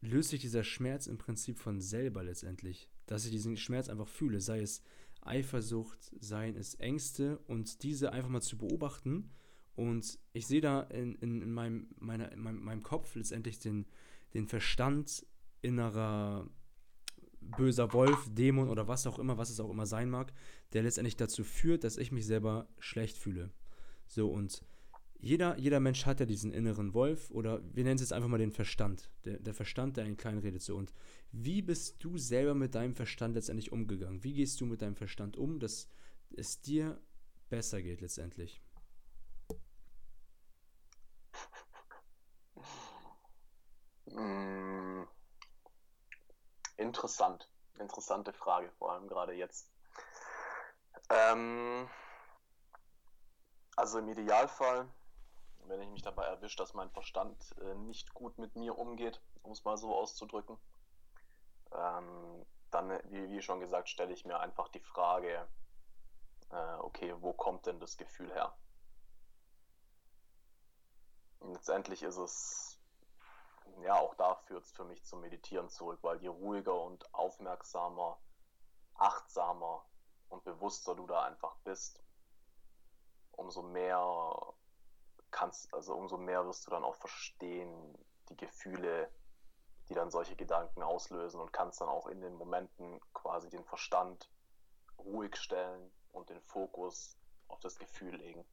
löst 0.01 0.29
sich 0.29 0.41
dieser 0.41 0.63
Schmerz 0.63 1.07
im 1.07 1.17
Prinzip 1.17 1.59
von 1.59 1.81
selber 1.81 2.23
letztendlich. 2.23 2.89
Dass 3.05 3.25
ich 3.25 3.31
diesen 3.31 3.57
Schmerz 3.57 3.89
einfach 3.89 4.07
fühle, 4.07 4.39
sei 4.39 4.62
es 4.62 4.81
Eifersucht, 5.21 6.12
seien 6.19 6.55
es 6.55 6.75
Ängste 6.75 7.39
und 7.47 7.83
diese 7.83 8.13
einfach 8.13 8.29
mal 8.29 8.41
zu 8.41 8.57
beobachten 8.57 9.31
und 9.79 10.19
ich 10.33 10.45
sehe 10.45 10.59
da 10.59 10.81
in, 10.81 11.15
in, 11.15 11.41
in, 11.41 11.53
meinem, 11.53 11.88
meiner, 11.99 12.31
in 12.33 12.41
meinem, 12.41 12.62
meinem 12.62 12.83
Kopf 12.83 13.15
letztendlich 13.15 13.59
den, 13.59 13.85
den 14.33 14.45
Verstand 14.45 15.25
innerer 15.62 16.49
böser 17.39 17.93
Wolf, 17.93 18.27
Dämon 18.29 18.67
oder 18.67 18.89
was 18.89 19.07
auch 19.07 19.19
immer, 19.19 19.38
was 19.38 19.49
es 19.49 19.62
auch 19.62 19.69
immer 19.69 19.85
sein 19.85 20.09
mag, 20.09 20.33
der 20.73 20.83
letztendlich 20.83 21.15
dazu 21.15 21.45
führt, 21.45 21.85
dass 21.85 21.95
ich 21.95 22.12
mich 22.12 22.25
selber 22.25 22.67
schlecht 22.79 23.17
fühle. 23.17 23.51
So, 24.05 24.29
und 24.29 24.63
jeder, 25.21 25.58
jeder 25.58 25.79
Mensch 25.82 26.05
hat 26.05 26.21
ja 26.21 26.25
diesen 26.25 26.53
inneren 26.53 26.93
Wolf 26.93 27.29
oder 27.32 27.62
wir 27.75 27.84
nennen 27.84 27.95
es 27.95 28.01
jetzt 28.01 28.13
einfach 28.13 28.29
mal 28.29 28.38
den 28.38 28.53
Verstand. 28.53 29.10
Der, 29.25 29.38
der 29.38 29.53
Verstand, 29.53 29.97
der 29.97 30.05
einen 30.05 30.15
kleinen 30.15 30.39
redet 30.39 30.62
so. 30.62 30.77
Und 30.77 30.93
wie 31.32 31.62
bist 31.62 32.01
du 32.03 32.17
selber 32.17 32.55
mit 32.55 32.73
deinem 32.73 32.95
Verstand 32.95 33.36
letztendlich 33.36 33.71
umgegangen? 33.71 34.23
Wie 34.23 34.34
gehst 34.34 34.62
du 34.62 34.65
mit 34.65 34.82
deinem 34.82 34.95
Verstand 34.95 35.36
um, 35.36 35.60
dass 35.60 35.89
es 36.36 36.62
dir 36.62 37.01
besser 37.49 37.82
geht 37.82 37.99
letztendlich? 37.99 38.62
Hm. 44.12 45.05
Interessant. 46.77 47.49
Interessante 47.77 48.32
Frage, 48.32 48.71
vor 48.77 48.93
allem 48.93 49.08
gerade 49.08 49.34
jetzt. 49.34 49.69
Ähm, 51.10 51.89
also 53.75 53.99
im 53.99 54.10
Idealfall, 54.10 54.89
wenn 55.69 55.82
ich 55.82 55.89
mich 55.89 56.01
dabei 56.01 56.25
erwische, 56.25 56.58
dass 56.58 56.73
mein 56.73 56.89
Verstand 56.91 57.55
äh, 57.62 57.75
nicht 57.75 58.13
gut 58.13 58.38
mit 58.38 58.55
mir 58.55 58.77
umgeht, 58.77 59.21
um 59.43 59.51
es 59.51 59.63
mal 59.63 59.77
so 59.77 59.95
auszudrücken, 59.95 60.58
ähm, 61.71 62.45
dann, 62.71 62.89
wie, 63.12 63.29
wie, 63.29 63.41
schon 63.41 63.60
gesagt, 63.60 63.89
stelle 63.89 64.13
ich 64.13 64.25
mir 64.25 64.39
einfach 64.39 64.67
die 64.69 64.82
Frage, 64.82 65.47
äh, 66.51 66.73
okay, 66.79 67.15
wo 67.19 67.34
kommt 67.34 67.65
denn 67.65 67.79
das 67.79 67.97
Gefühl 67.97 68.32
her? 68.34 68.55
Und 71.39 71.53
letztendlich 71.53 72.03
ist 72.03 72.17
es 72.17 72.79
ja, 73.84 73.95
auch 73.95 74.15
da 74.15 74.36
führt 74.36 74.65
es 74.65 74.71
für 74.71 74.84
mich 74.84 75.03
zum 75.05 75.21
Meditieren 75.21 75.69
zurück, 75.69 75.99
weil 76.01 76.21
je 76.21 76.27
ruhiger 76.27 76.79
und 76.82 77.13
aufmerksamer, 77.13 78.19
achtsamer 78.95 79.86
und 80.29 80.43
bewusster 80.43 80.95
du 80.95 81.08
da 81.08 81.23
einfach 81.23 81.55
bist, 81.63 82.01
umso 83.32 83.62
mehr 83.62 84.53
kannst, 85.31 85.73
also 85.73 85.95
umso 85.95 86.17
mehr 86.17 86.45
wirst 86.45 86.65
du 86.67 86.71
dann 86.71 86.83
auch 86.83 86.95
verstehen, 86.95 87.97
die 88.29 88.37
Gefühle, 88.37 89.09
die 89.89 89.93
dann 89.93 90.11
solche 90.11 90.35
Gedanken 90.35 90.83
auslösen 90.83 91.39
und 91.39 91.51
kannst 91.51 91.81
dann 91.81 91.89
auch 91.89 92.07
in 92.07 92.21
den 92.21 92.35
Momenten 92.35 92.99
quasi 93.13 93.49
den 93.49 93.65
Verstand 93.65 94.29
ruhig 94.97 95.35
stellen 95.35 95.91
und 96.11 96.29
den 96.29 96.41
Fokus 96.41 97.17
auf 97.47 97.59
das 97.59 97.77
Gefühl 97.79 98.15
legen. 98.15 98.45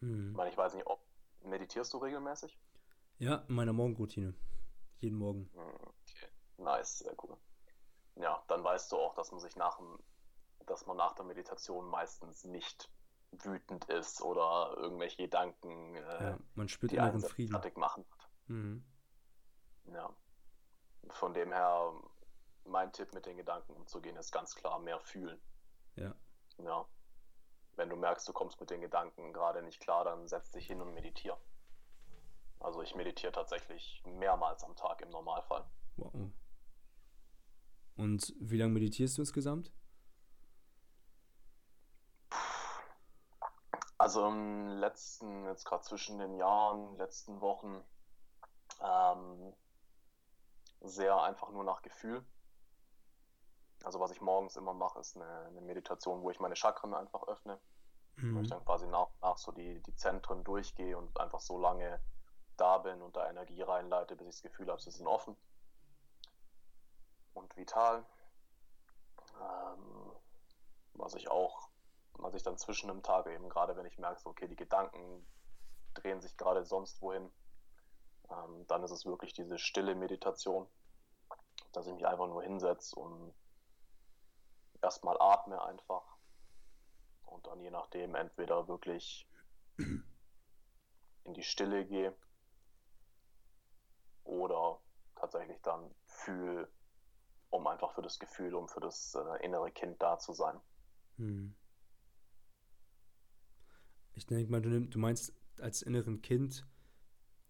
Hm. 0.00 0.30
Ich 0.30 0.36
meine, 0.36 0.50
ich 0.50 0.56
weiß 0.56 0.74
nicht, 0.74 0.86
ob 0.86 1.00
meditierst 1.42 1.92
du 1.92 1.98
regelmäßig? 1.98 2.58
Ja, 3.18 3.44
in 3.48 3.54
meiner 3.54 3.72
Morgenroutine. 3.72 4.34
Jeden 4.98 5.16
Morgen. 5.16 5.50
Okay, 5.54 6.28
nice, 6.56 6.98
sehr 6.98 7.14
cool. 7.22 7.36
Ja, 8.16 8.42
dann 8.48 8.64
weißt 8.64 8.90
du 8.92 8.96
auch, 8.96 9.14
dass 9.14 9.30
man 9.30 9.40
sich 9.40 9.56
nach 9.56 9.78
dem, 9.78 9.98
dass 10.66 10.86
man 10.86 10.96
nach 10.96 11.14
der 11.14 11.24
Meditation 11.24 11.88
meistens 11.88 12.44
nicht 12.44 12.90
wütend 13.30 13.84
ist 13.86 14.22
oder 14.22 14.74
irgendwelche 14.76 15.22
Gedanken, 15.22 15.96
äh, 15.96 16.24
ja, 16.24 16.38
man 16.54 16.68
spürt 16.68 16.92
die 16.92 16.96
inneren 16.96 17.20
Frieden. 17.20 17.52
fertig 17.52 17.76
machen. 17.76 18.04
Mhm. 18.46 18.84
Ja. 19.92 20.12
Von 21.10 21.34
dem 21.34 21.52
her, 21.52 21.92
mein 22.64 22.92
Tipp 22.92 23.12
mit 23.14 23.26
den 23.26 23.36
Gedanken 23.36 23.72
umzugehen, 23.72 24.16
ist 24.16 24.32
ganz 24.32 24.54
klar 24.54 24.78
mehr 24.78 25.00
fühlen. 25.00 25.40
Ja. 25.96 26.14
Ja. 26.58 26.86
Wenn 27.76 27.88
du 27.88 27.96
merkst, 27.96 28.28
du 28.28 28.32
kommst 28.32 28.60
mit 28.60 28.70
den 28.70 28.80
Gedanken 28.80 29.32
gerade 29.32 29.62
nicht 29.62 29.80
klar, 29.80 30.04
dann 30.04 30.26
setz 30.26 30.50
dich 30.50 30.66
hin 30.66 30.80
und 30.80 30.92
meditier. 30.94 31.36
Also 32.60 32.82
ich 32.82 32.94
meditiere 32.94 33.32
tatsächlich 33.32 34.02
mehrmals 34.04 34.64
am 34.64 34.74
Tag 34.74 35.00
im 35.00 35.10
Normalfall. 35.10 35.64
Wow. 35.96 36.12
Und 37.96 38.34
wie 38.40 38.58
lange 38.58 38.72
meditierst 38.72 39.16
du 39.18 39.22
insgesamt? 39.22 39.72
Also 43.98 44.26
im 44.26 44.78
letzten, 44.78 45.44
jetzt 45.46 45.64
gerade 45.64 45.82
zwischen 45.82 46.18
den 46.18 46.36
Jahren, 46.36 46.96
letzten 46.96 47.40
Wochen, 47.40 47.82
ähm, 48.80 49.52
sehr 50.80 51.20
einfach 51.20 51.50
nur 51.50 51.64
nach 51.64 51.82
Gefühl. 51.82 52.24
Also 53.82 53.98
was 53.98 54.12
ich 54.12 54.20
morgens 54.20 54.56
immer 54.56 54.72
mache, 54.72 55.00
ist 55.00 55.16
eine, 55.16 55.46
eine 55.46 55.60
Meditation, 55.60 56.22
wo 56.22 56.30
ich 56.30 56.40
meine 56.40 56.56
Chakren 56.56 56.94
einfach 56.94 57.26
öffne. 57.26 57.58
Mhm. 58.16 58.36
Wo 58.36 58.40
ich 58.40 58.48
dann 58.48 58.64
quasi 58.64 58.86
nach, 58.86 59.08
nach 59.20 59.36
so 59.36 59.52
die, 59.52 59.80
die 59.82 59.94
Zentren 59.94 60.44
durchgehe 60.44 60.96
und 60.96 61.18
einfach 61.18 61.40
so 61.40 61.58
lange 61.58 62.00
da 62.56 62.78
bin 62.78 63.02
und 63.02 63.16
da 63.16 63.28
Energie 63.28 63.62
reinleite, 63.62 64.16
bis 64.16 64.26
ich 64.28 64.34
das 64.34 64.42
Gefühl 64.42 64.68
habe, 64.68 64.80
sie 64.80 64.90
sind 64.90 65.06
offen 65.06 65.36
und 67.34 67.56
vital. 67.56 68.04
Ähm, 69.40 70.12
was 70.94 71.14
ich 71.14 71.30
auch, 71.30 71.67
was 72.18 72.34
ich 72.34 72.42
dann 72.42 72.58
zwischen 72.58 72.88
dem 72.88 73.02
Tag 73.02 73.26
eben 73.26 73.48
gerade, 73.48 73.76
wenn 73.76 73.86
ich 73.86 73.98
merke, 73.98 74.20
so, 74.20 74.30
okay, 74.30 74.48
die 74.48 74.56
Gedanken 74.56 75.26
drehen 75.94 76.20
sich 76.20 76.36
gerade 76.36 76.64
sonst 76.64 77.00
wohin, 77.00 77.30
ähm, 78.30 78.66
dann 78.66 78.82
ist 78.82 78.90
es 78.90 79.06
wirklich 79.06 79.32
diese 79.32 79.58
stille 79.58 79.94
Meditation, 79.94 80.68
dass 81.72 81.86
ich 81.86 81.94
mich 81.94 82.06
einfach 82.06 82.26
nur 82.26 82.42
hinsetze 82.42 82.98
und 82.98 83.34
erstmal 84.82 85.16
atme 85.20 85.62
einfach 85.62 86.16
und 87.26 87.46
dann 87.46 87.60
je 87.60 87.70
nachdem 87.70 88.14
entweder 88.14 88.68
wirklich 88.68 89.28
in 89.76 91.34
die 91.34 91.42
Stille 91.42 91.84
gehe 91.86 92.16
oder 94.24 94.80
tatsächlich 95.16 95.60
dann 95.62 95.94
fühl, 96.06 96.70
um 97.50 97.66
einfach 97.66 97.92
für 97.92 98.02
das 98.02 98.18
Gefühl, 98.18 98.54
um 98.54 98.68
für 98.68 98.80
das 98.80 99.14
äh, 99.14 99.44
innere 99.44 99.70
Kind 99.70 100.00
da 100.02 100.18
zu 100.18 100.32
sein. 100.32 100.60
Hm. 101.16 101.54
Ich 104.18 104.26
denke 104.26 104.50
mal, 104.50 104.60
du, 104.60 104.80
du 104.80 104.98
meinst 104.98 105.32
als 105.60 105.80
inneren 105.80 106.20
Kind, 106.22 106.66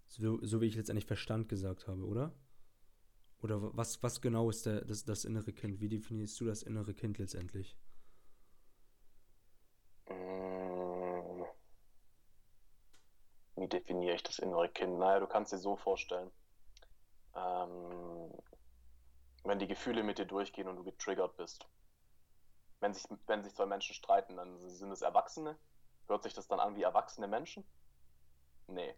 so, 0.06 0.38
so 0.44 0.60
wie 0.60 0.66
ich 0.66 0.76
letztendlich 0.76 1.06
Verstand 1.06 1.48
gesagt 1.48 1.88
habe, 1.88 2.04
oder? 2.04 2.34
Oder 3.40 3.74
was, 3.74 4.02
was 4.02 4.20
genau 4.20 4.50
ist 4.50 4.66
der, 4.66 4.84
das, 4.84 5.02
das 5.04 5.24
innere 5.24 5.54
Kind? 5.54 5.80
Wie 5.80 5.88
definierst 5.88 6.38
du 6.38 6.44
das 6.44 6.62
innere 6.62 6.92
Kind 6.92 7.16
letztendlich? 7.16 7.74
Hm. 10.08 11.46
Wie 13.56 13.68
definiere 13.68 14.16
ich 14.16 14.22
das 14.22 14.38
innere 14.38 14.68
Kind? 14.68 14.98
Naja, 14.98 15.20
du 15.20 15.26
kannst 15.26 15.52
dir 15.52 15.58
so 15.58 15.74
vorstellen, 15.74 16.30
ähm, 17.34 18.30
wenn 19.44 19.58
die 19.58 19.68
Gefühle 19.68 20.02
mit 20.02 20.18
dir 20.18 20.26
durchgehen 20.26 20.68
und 20.68 20.76
du 20.76 20.84
getriggert 20.84 21.34
bist. 21.38 21.66
Wenn 22.80 22.92
sich, 22.92 23.04
wenn 23.26 23.42
sich 23.42 23.54
zwei 23.54 23.66
Menschen 23.66 23.94
streiten, 23.94 24.36
dann 24.36 24.58
sind 24.68 24.90
es 24.92 25.00
Erwachsene. 25.00 25.58
Hört 26.08 26.22
sich 26.22 26.34
das 26.34 26.48
dann 26.48 26.60
an 26.60 26.74
wie 26.74 26.82
erwachsene 26.82 27.28
Menschen? 27.28 27.64
Nee. 28.66 28.94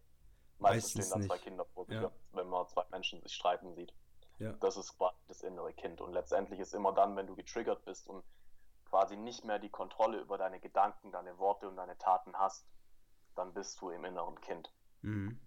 Meistens, 0.59 0.95
Meistens 0.95 1.07
stehen 1.07 1.11
dann 1.11 1.29
zwei 1.29 1.39
Kinder 1.39 1.65
vor 1.67 1.87
sich, 1.87 2.01
ja. 2.01 2.11
wenn 2.33 2.49
man 2.49 2.67
zwei 2.69 2.85
Menschen 2.91 3.21
sich 3.23 3.35
streiten 3.35 3.75
sieht. 3.75 3.93
Ja. 4.39 4.53
Das 4.53 4.77
ist 4.77 4.97
quasi 4.97 5.17
das 5.29 5.43
innere 5.43 5.73
Kind. 5.73 6.01
Und 6.01 6.13
letztendlich 6.13 6.61
ist 6.61 6.75
immer 6.75 6.93
dann, 6.93 7.17
wenn 7.17 7.27
du 7.27 7.35
getriggert 7.35 7.85
bist 7.85 8.09
und 8.09 8.25
quasi 8.87 9.17
nicht 9.17 9.45
mehr 9.45 9.59
die 9.59 9.71
Kontrolle 9.71 10.19
über 10.19 10.39
deine 10.39 10.61
Gedanken, 10.61 11.13
deine 11.13 11.39
Worte 11.39 11.69
und 11.69 11.77
deine 11.77 11.97
Taten 11.99 12.37
hast, 12.37 12.67
dann 13.35 13.55
bist 13.55 13.81
du 13.81 13.91
im 13.91 14.05
inneren 14.05 14.41
Kind. 14.41 14.73
Mhm. 15.03 15.41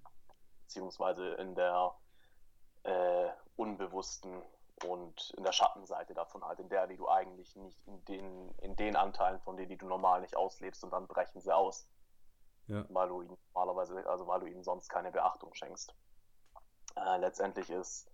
Beziehungsweise 0.61 1.33
in 1.35 1.55
der 1.55 1.93
äh, 2.83 3.29
unbewussten 3.55 4.41
und 4.83 5.31
in 5.31 5.43
der 5.43 5.51
Schattenseite 5.51 6.13
davon 6.13 6.43
halt, 6.45 6.59
in 6.59 6.69
der, 6.69 6.87
die 6.87 6.97
du 6.97 7.07
eigentlich 7.07 7.55
nicht, 7.55 7.77
in 7.87 8.03
den, 8.05 8.55
in 8.59 8.75
den 8.75 8.95
Anteilen 8.95 9.39
von 9.41 9.57
denen, 9.57 9.69
die 9.69 9.77
du 9.77 9.87
normal 9.87 10.21
nicht 10.21 10.35
auslebst 10.35 10.83
und 10.83 10.91
dann 10.91 11.07
brechen 11.07 11.41
sie 11.41 11.53
aus. 11.53 11.87
Ja. 12.67 12.85
Weil 12.89 13.09
du 13.09 13.21
ihnen 13.21 13.37
normalerweise, 13.53 14.07
also 14.09 14.27
weil 14.27 14.39
du 14.39 14.45
ihnen 14.47 14.63
sonst 14.63 14.89
keine 14.89 15.11
Beachtung 15.11 15.53
schenkst. 15.53 15.93
Äh, 16.95 17.17
letztendlich 17.17 17.69
ist, 17.69 18.09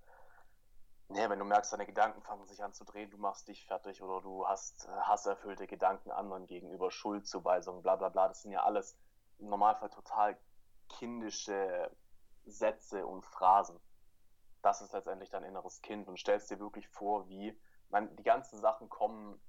nee, 1.09 1.29
wenn 1.29 1.39
du 1.39 1.45
merkst, 1.45 1.71
deine 1.71 1.85
Gedanken 1.85 2.21
fangen 2.21 2.47
sich 2.47 2.63
an 2.63 2.73
zu 2.73 2.83
drehen, 2.83 3.11
du 3.11 3.17
machst 3.17 3.47
dich 3.47 3.65
fertig 3.65 4.01
oder 4.01 4.21
du 4.21 4.47
hast 4.47 4.85
äh, 4.85 4.91
hasserfüllte 5.01 5.67
Gedanken 5.67 6.11
anderen 6.11 6.47
gegenüber, 6.47 6.89
Schuldzuweisungen, 6.89 7.83
bla 7.83 7.95
bla 7.95 8.09
bla, 8.09 8.27
das 8.27 8.41
sind 8.41 8.51
ja 8.51 8.63
alles 8.63 8.97
im 9.37 9.49
Normalfall 9.49 9.89
total 9.89 10.37
kindische 10.87 11.91
Sätze 12.45 13.05
und 13.05 13.25
Phrasen 13.25 13.79
das 14.61 14.81
ist 14.81 14.93
letztendlich 14.93 15.29
dein 15.29 15.43
inneres 15.43 15.81
Kind 15.81 16.07
und 16.07 16.19
stellst 16.19 16.49
dir 16.51 16.59
wirklich 16.59 16.87
vor, 16.89 17.27
wie 17.29 17.57
man, 17.89 18.15
die 18.15 18.23
ganzen 18.23 18.59
Sachen 18.59 18.89
kommen 18.89 19.39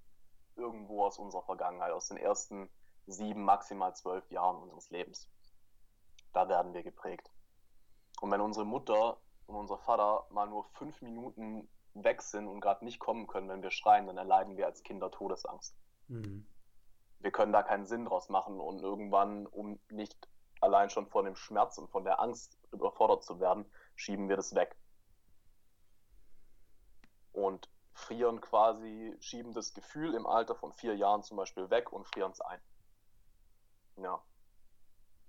irgendwo 0.56 1.04
aus 1.04 1.18
unserer 1.18 1.42
Vergangenheit, 1.42 1.92
aus 1.92 2.08
den 2.08 2.16
ersten 2.16 2.70
sieben, 3.06 3.44
maximal 3.44 3.94
zwölf 3.94 4.30
Jahren 4.30 4.56
unseres 4.56 4.90
Lebens. 4.90 5.28
Da 6.32 6.48
werden 6.48 6.74
wir 6.74 6.82
geprägt. 6.82 7.30
Und 8.20 8.30
wenn 8.30 8.40
unsere 8.40 8.64
Mutter 8.64 9.18
und 9.46 9.56
unser 9.56 9.78
Vater 9.78 10.26
mal 10.30 10.46
nur 10.46 10.64
fünf 10.64 11.00
Minuten 11.02 11.68
weg 11.94 12.22
sind 12.22 12.46
und 12.46 12.60
gerade 12.60 12.84
nicht 12.84 13.00
kommen 13.00 13.26
können, 13.26 13.48
wenn 13.48 13.62
wir 13.62 13.70
schreien, 13.70 14.06
dann 14.06 14.18
erleiden 14.18 14.56
wir 14.56 14.66
als 14.66 14.82
Kinder 14.84 15.10
Todesangst. 15.10 15.76
Mhm. 16.08 16.46
Wir 17.18 17.32
können 17.32 17.52
da 17.52 17.62
keinen 17.62 17.86
Sinn 17.86 18.04
draus 18.04 18.28
machen 18.28 18.60
und 18.60 18.80
irgendwann, 18.80 19.46
um 19.46 19.80
nicht 19.90 20.28
allein 20.60 20.88
schon 20.88 21.08
von 21.08 21.24
dem 21.24 21.36
Schmerz 21.36 21.78
und 21.78 21.90
von 21.90 22.04
der 22.04 22.20
Angst 22.20 22.58
überfordert 22.70 23.24
zu 23.24 23.40
werden, 23.40 23.64
schieben 23.96 24.28
wir 24.28 24.36
das 24.36 24.54
weg 24.54 24.76
und 27.32 27.68
frieren 27.92 28.40
quasi, 28.40 29.16
schieben 29.20 29.52
das 29.52 29.74
Gefühl 29.74 30.14
im 30.14 30.26
Alter 30.26 30.54
von 30.54 30.72
vier 30.72 30.96
Jahren 30.96 31.22
zum 31.22 31.36
Beispiel 31.36 31.70
weg 31.70 31.92
und 31.92 32.06
frieren 32.06 32.32
es 32.32 32.40
ein. 32.40 32.60
Ja. 33.96 34.22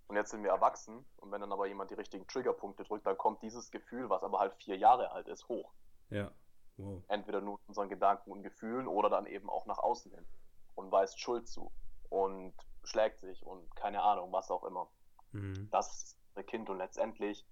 Und 0.08 0.16
jetzt 0.16 0.32
sind 0.32 0.44
wir 0.44 0.52
erwachsen 0.52 1.06
und 1.18 1.32
wenn 1.32 1.42
dann 1.42 1.52
aber 1.54 1.68
jemand 1.68 1.90
die 1.92 1.96
richtigen 1.96 2.28
Triggerpunkte 2.28 2.84
drückt, 2.84 3.06
dann 3.06 3.18
kommt 3.18 3.42
dieses 3.42 3.72
Gefühl, 3.72 4.10
was 4.10 4.24
aber 4.24 4.40
halt 4.40 4.54
vier 4.56 4.78
Jahre 4.78 5.12
alt 5.12 5.28
ist, 5.28 5.48
hoch. 5.48 5.72
Ja. 6.10 6.32
Wow. 6.78 7.04
Entweder 7.08 7.42
nur 7.42 7.60
unseren 7.68 7.90
Gedanken 7.90 8.32
und 8.32 8.44
Gefühlen 8.44 8.88
oder 8.88 9.10
dann 9.10 9.26
eben 9.26 9.50
auch 9.50 9.66
nach 9.66 9.78
außen 9.78 10.12
hin 10.12 10.26
und 10.76 10.92
weist 10.92 11.20
Schuld 11.20 11.48
zu 11.48 11.72
und 12.10 12.54
schlägt 12.84 13.20
sich 13.20 13.46
und 13.46 13.74
keine 13.76 14.02
Ahnung, 14.02 14.32
was 14.32 14.52
auch 14.52 14.64
immer. 14.64 14.90
Mhm. 15.32 15.70
Das 15.72 15.92
ist 15.94 16.18
das 16.36 16.46
Kind 16.46 16.70
und 16.70 16.78
letztendlich 16.78 17.46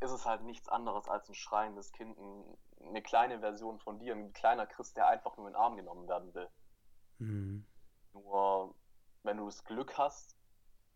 ist 0.00 0.12
es 0.12 0.24
halt 0.24 0.42
nichts 0.42 0.68
anderes 0.68 1.08
als 1.08 1.28
ein 1.28 1.34
schreiendes 1.34 1.92
Kind, 1.92 2.16
eine 2.80 3.02
kleine 3.02 3.40
Version 3.40 3.78
von 3.78 3.98
dir, 3.98 4.14
ein 4.14 4.32
kleiner 4.32 4.66
Christ, 4.66 4.96
der 4.96 5.08
einfach 5.08 5.36
nur 5.36 5.46
in 5.48 5.54
den 5.54 5.60
Arm 5.60 5.76
genommen 5.76 6.08
werden 6.08 6.34
will. 6.34 6.48
Mhm. 7.18 7.66
Nur, 8.12 8.74
wenn 9.22 9.36
du 9.36 9.46
das 9.46 9.64
Glück 9.64 9.98
hast, 9.98 10.36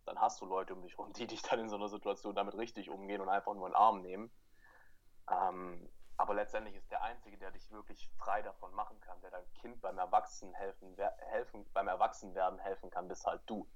dann 0.04 0.20
hast 0.20 0.40
du 0.40 0.46
Leute 0.46 0.74
um 0.74 0.82
dich 0.82 0.98
rum, 0.98 1.12
die 1.12 1.26
dich 1.26 1.42
dann 1.42 1.60
in 1.60 1.68
so 1.68 1.76
einer 1.76 1.88
Situation 1.88 2.34
damit 2.34 2.56
richtig 2.56 2.90
umgehen 2.90 3.20
und 3.20 3.28
einfach 3.28 3.54
nur 3.54 3.66
in 3.66 3.72
den 3.72 3.76
Arm 3.76 4.02
nehmen. 4.02 4.30
Ähm, 5.30 5.88
aber 6.16 6.34
letztendlich 6.34 6.76
ist 6.76 6.90
der 6.90 7.02
Einzige, 7.02 7.38
der 7.38 7.50
dich 7.50 7.70
wirklich 7.70 8.10
frei 8.18 8.42
davon 8.42 8.72
machen 8.74 9.00
kann, 9.00 9.20
der 9.22 9.30
deinem 9.30 9.52
Kind 9.54 9.80
beim 9.80 9.98
Erwachsenen 9.98 10.54
helfen, 10.54 10.96
helfen, 11.30 11.66
beim 11.72 11.88
Erwachsenwerden 11.88 12.58
helfen 12.58 12.90
kann, 12.90 13.08
bist 13.08 13.26
halt 13.26 13.42
du. 13.46 13.66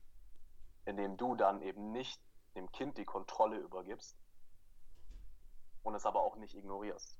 Indem 0.84 1.16
du 1.16 1.34
dann 1.34 1.62
eben 1.62 1.90
nicht 1.92 2.20
dem 2.54 2.70
Kind 2.72 2.98
die 2.98 3.04
Kontrolle 3.04 3.56
übergibst, 3.58 4.16
und 5.86 5.94
es 5.94 6.04
aber 6.04 6.20
auch 6.20 6.36
nicht 6.36 6.54
ignorierst. 6.54 7.16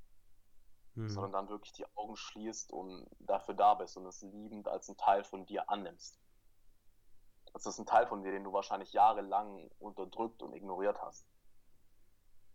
Mhm. 0.97 1.11
Sondern 1.11 1.33
dann 1.33 1.49
wirklich 1.49 1.73
die 1.73 1.87
Augen 1.97 2.17
schließt 2.17 2.73
und 2.73 3.07
dafür 3.19 3.55
da 3.55 3.75
bist 3.75 3.97
und 3.97 4.07
es 4.07 4.23
liebend 4.23 4.67
als 4.67 4.89
ein 4.89 4.97
Teil 4.97 5.25
von 5.25 5.47
dir 5.47 5.69
annimmst. 5.71 6.19
Das 7.53 7.67
ist 7.67 7.79
ein 7.79 7.87
Teil 7.87 8.07
von 8.07 8.23
dir, 8.23 8.33
den 8.33 8.45
du 8.45 8.53
wahrscheinlich 8.53 8.93
jahrelang 8.93 9.71
unterdrückt 9.79 10.43
und 10.43 10.55
ignoriert 10.55 11.01
hast. 11.01 11.27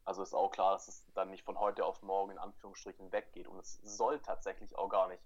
Also 0.03 0.23
ist 0.23 0.33
auch 0.33 0.49
klar, 0.49 0.73
dass 0.73 0.87
es 0.87 1.05
dann 1.13 1.29
nicht 1.29 1.43
von 1.43 1.59
heute 1.59 1.85
auf 1.85 2.01
morgen 2.01 2.31
in 2.31 2.39
Anführungsstrichen 2.39 3.11
weggeht. 3.11 3.47
Und 3.47 3.59
es 3.59 3.79
soll 3.83 4.19
tatsächlich 4.19 4.75
auch 4.75 4.89
gar 4.89 5.07
nicht 5.07 5.23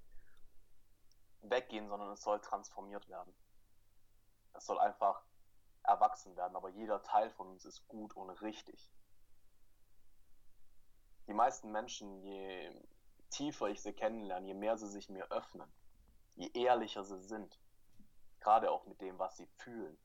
weggehen, 1.42 1.88
sondern 1.88 2.12
es 2.12 2.22
soll 2.22 2.40
transformiert 2.42 3.08
werden. 3.08 3.34
Es 4.54 4.66
soll 4.66 4.80
einfach 4.80 5.24
erwachsen 5.84 6.36
werden. 6.36 6.56
Aber 6.56 6.70
jeder 6.70 7.02
Teil 7.04 7.32
von 7.32 7.48
uns 7.48 7.64
ist 7.64 7.88
gut 7.88 8.14
und 8.16 8.30
richtig 8.42 8.90
die 11.28 11.34
meisten 11.34 11.72
Menschen, 11.72 12.22
je 12.22 12.72
tiefer 13.36 13.68
ich 13.68 13.82
sie 13.82 13.94
kennenlerne, 13.94 14.48
je 14.48 14.54
mehr 14.54 14.78
sie 14.78 14.88
sich 14.88 15.10
mir 15.10 15.30
öffnen, 15.32 15.70
je 16.36 16.50
ehrlicher 16.54 17.04
sie 17.04 17.22
sind, 17.22 17.60
gerade 18.40 18.72
auch 18.72 18.86
mit 18.86 19.02
dem, 19.02 19.20
was 19.20 19.38
sie 19.38 19.48
fühlen, 19.58 19.98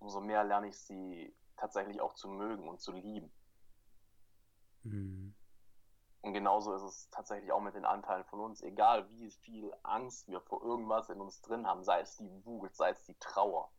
umso 0.00 0.20
mehr 0.20 0.44
lerne 0.44 0.68
ich 0.68 0.78
sie 0.78 1.34
tatsächlich 1.56 2.00
auch 2.00 2.14
zu 2.14 2.28
mögen 2.28 2.68
und 2.68 2.80
zu 2.80 2.92
lieben. 2.92 3.32
Mhm. 4.82 5.34
Und 6.22 6.32
genauso 6.32 6.74
ist 6.74 6.82
es 6.82 7.10
tatsächlich 7.10 7.52
auch 7.52 7.60
mit 7.60 7.74
den 7.74 7.84
Anteilen 7.84 8.24
von 8.24 8.40
uns. 8.40 8.62
Egal 8.62 9.08
wie 9.10 9.30
viel 9.30 9.72
Angst 9.82 10.26
wir 10.26 10.40
vor 10.40 10.62
irgendwas 10.62 11.10
in 11.10 11.20
uns 11.20 11.42
drin 11.42 11.66
haben, 11.66 11.84
sei 11.84 12.00
es 12.00 12.16
die 12.16 12.46
Wut, 12.46 12.74
sei 12.74 12.90
es 12.90 13.04
die 13.04 13.14
Trauer. 13.20 13.70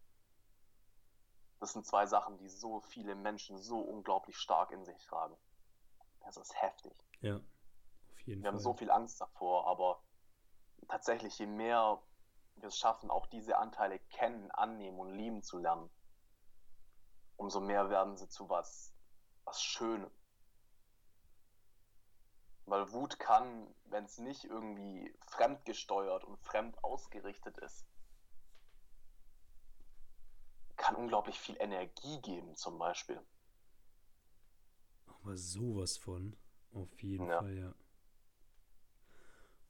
Das 1.60 1.74
sind 1.74 1.86
zwei 1.86 2.06
Sachen, 2.06 2.38
die 2.38 2.50
so 2.50 2.82
viele 2.82 3.16
Menschen 3.16 3.58
so 3.58 3.80
unglaublich 3.80 4.38
stark 4.38 4.72
in 4.72 4.86
sich 4.86 5.04
tragen. 5.06 5.36
Das 6.20 6.38
ist 6.38 6.54
heftig. 6.62 6.94
Ja, 7.22 7.42
wir 8.26 8.36
Fall. 8.38 8.54
Haben 8.54 8.60
so 8.60 8.74
viel 8.74 8.92
Angst 8.92 9.22
davor, 9.22 9.68
aber 9.68 10.02
tatsächlich, 10.88 11.38
je 11.40 11.48
mehr 11.48 12.02
wir 12.58 12.68
es 12.68 12.78
schaffen, 12.78 13.10
auch 13.12 13.28
diese 13.28 13.58
Anteile 13.58 14.00
kennen, 14.00 14.50
annehmen 14.52 15.00
und 15.00 15.14
lieben 15.14 15.44
zu 15.44 15.58
lernen, 15.58 15.90
umso 17.38 17.60
mehr 17.60 17.90
werden 17.90 18.16
sie 18.18 18.30
zu 18.30 18.50
was, 18.50 18.94
was 19.44 19.62
Schönem. 19.62 20.12
Weil 22.66 22.92
Wut 22.92 23.20
kann, 23.20 23.74
wenn 23.86 24.06
es 24.06 24.18
nicht 24.18 24.46
irgendwie 24.46 25.14
fremdgesteuert 25.28 26.24
und 26.24 26.40
fremd 26.40 26.84
ausgerichtet 26.84 27.58
ist, 27.60 27.86
kann 30.76 30.96
unglaublich 30.96 31.40
viel 31.40 31.58
Energie 31.60 32.22
geben, 32.22 32.56
zum 32.56 32.78
Beispiel. 32.80 33.22
Aber 35.06 35.38
sowas 35.38 35.98
von. 35.98 36.36
Auf 36.74 37.02
jeden 37.02 37.28
ja. 37.28 37.40
Fall, 37.40 37.58
ja. 37.58 37.74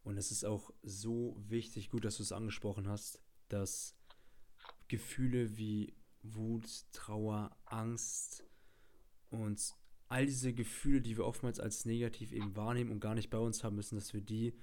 Und 0.05 0.17
es 0.17 0.29
ist 0.29 0.45
auch 0.45 0.71
so 0.83 1.35
wichtig, 1.47 1.89
gut, 1.89 2.05
dass 2.05 2.17
du 2.17 2.23
es 2.23 2.31
angesprochen 2.31 2.87
hast, 2.87 3.19
dass 3.49 3.97
Gefühle 4.87 5.57
wie 5.57 5.95
Wut, 6.21 6.67
Trauer, 6.91 7.57
Angst 7.65 8.43
und 9.31 9.73
all 10.07 10.27
diese 10.27 10.53
Gefühle, 10.53 11.01
die 11.01 11.17
wir 11.17 11.25
oftmals 11.25 11.59
als 11.59 11.85
negativ 11.85 12.33
eben 12.33 12.55
wahrnehmen 12.55 12.91
und 12.91 12.99
gar 12.99 13.15
nicht 13.15 13.31
bei 13.31 13.39
uns 13.39 13.63
haben 13.63 13.75
müssen, 13.75 13.95
dass 13.95 14.13
wir 14.13 14.21
die 14.21 14.53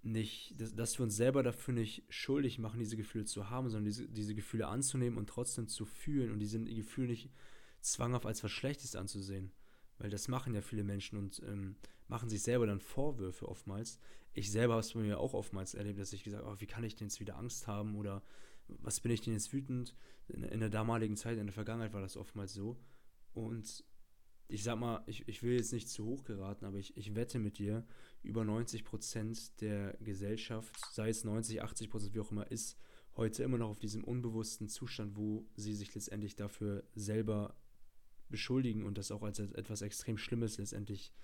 nicht, 0.00 0.58
dass, 0.58 0.74
dass 0.74 0.98
wir 0.98 1.04
uns 1.04 1.16
selber 1.16 1.42
dafür 1.42 1.74
nicht 1.74 2.04
schuldig 2.08 2.58
machen, 2.58 2.80
diese 2.80 2.96
Gefühle 2.96 3.26
zu 3.26 3.50
haben, 3.50 3.68
sondern 3.68 3.84
diese, 3.84 4.08
diese 4.08 4.34
Gefühle 4.34 4.68
anzunehmen 4.68 5.18
und 5.18 5.28
trotzdem 5.28 5.68
zu 5.68 5.84
fühlen 5.84 6.32
und 6.32 6.38
diese 6.38 6.58
Gefühle 6.64 7.08
nicht 7.08 7.30
zwanghaft 7.82 8.24
als 8.24 8.42
was 8.42 8.50
Schlechtes 8.50 8.96
anzusehen. 8.96 9.52
Weil 9.98 10.08
das 10.08 10.28
machen 10.28 10.54
ja 10.54 10.62
viele 10.62 10.82
Menschen 10.82 11.18
und 11.18 11.42
ähm, 11.46 11.76
machen 12.12 12.28
sich 12.28 12.42
selber 12.42 12.66
dann 12.66 12.78
Vorwürfe 12.78 13.48
oftmals. 13.48 13.98
Ich 14.34 14.50
selber 14.50 14.74
habe 14.74 14.80
es 14.80 14.92
bei 14.92 15.00
mir 15.00 15.18
auch 15.18 15.32
oftmals 15.32 15.72
erlebt, 15.72 15.98
dass 15.98 16.12
ich 16.12 16.22
gesagt 16.22 16.44
habe, 16.44 16.54
oh, 16.54 16.60
wie 16.60 16.66
kann 16.66 16.84
ich 16.84 16.94
denn 16.94 17.08
jetzt 17.08 17.20
wieder 17.20 17.38
Angst 17.38 17.66
haben 17.66 17.96
oder 17.96 18.22
was 18.68 19.00
bin 19.00 19.10
ich 19.10 19.22
denn 19.22 19.32
jetzt 19.32 19.54
wütend? 19.54 19.96
In, 20.28 20.42
in 20.42 20.60
der 20.60 20.68
damaligen 20.68 21.16
Zeit, 21.16 21.38
in 21.38 21.46
der 21.46 21.54
Vergangenheit 21.54 21.94
war 21.94 22.02
das 22.02 22.18
oftmals 22.18 22.52
so. 22.52 22.76
Und 23.32 23.82
ich 24.46 24.62
sag 24.62 24.78
mal, 24.78 25.02
ich, 25.06 25.26
ich 25.26 25.42
will 25.42 25.54
jetzt 25.54 25.72
nicht 25.72 25.88
zu 25.88 26.04
hoch 26.04 26.24
geraten, 26.24 26.66
aber 26.66 26.76
ich, 26.76 26.94
ich 26.98 27.14
wette 27.14 27.38
mit 27.38 27.56
dir, 27.56 27.86
über 28.22 28.44
90 28.44 28.84
Prozent 28.84 29.58
der 29.62 29.96
Gesellschaft, 30.00 30.76
sei 30.92 31.08
es 31.08 31.24
90, 31.24 31.62
80 31.62 31.88
Prozent, 31.88 32.14
wie 32.14 32.20
auch 32.20 32.30
immer, 32.30 32.50
ist 32.50 32.76
heute 33.16 33.42
immer 33.42 33.56
noch 33.56 33.70
auf 33.70 33.78
diesem 33.78 34.04
unbewussten 34.04 34.68
Zustand, 34.68 35.16
wo 35.16 35.46
sie 35.56 35.74
sich 35.74 35.94
letztendlich 35.94 36.36
dafür 36.36 36.84
selber 36.94 37.56
beschuldigen 38.28 38.84
und 38.84 38.98
das 38.98 39.10
auch 39.10 39.22
als 39.22 39.38
etwas 39.38 39.80
extrem 39.80 40.18
Schlimmes 40.18 40.58
letztendlich 40.58 41.14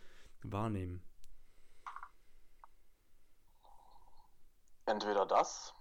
wahrnehmen. 0.43 1.03
Entweder 4.87 5.27
das 5.27 5.75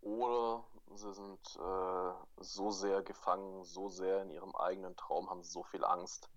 oder 0.00 0.64
sie 0.94 1.12
sind 1.12 1.56
äh, 1.56 2.42
so 2.42 2.70
sehr 2.70 3.02
gefangen, 3.02 3.64
so 3.64 3.88
sehr 3.88 4.22
in 4.22 4.30
ihrem 4.30 4.54
eigenen 4.56 4.96
Traum, 4.96 5.28
haben 5.30 5.42
so 5.42 5.62
viel 5.64 5.84
Angst, 5.84 6.28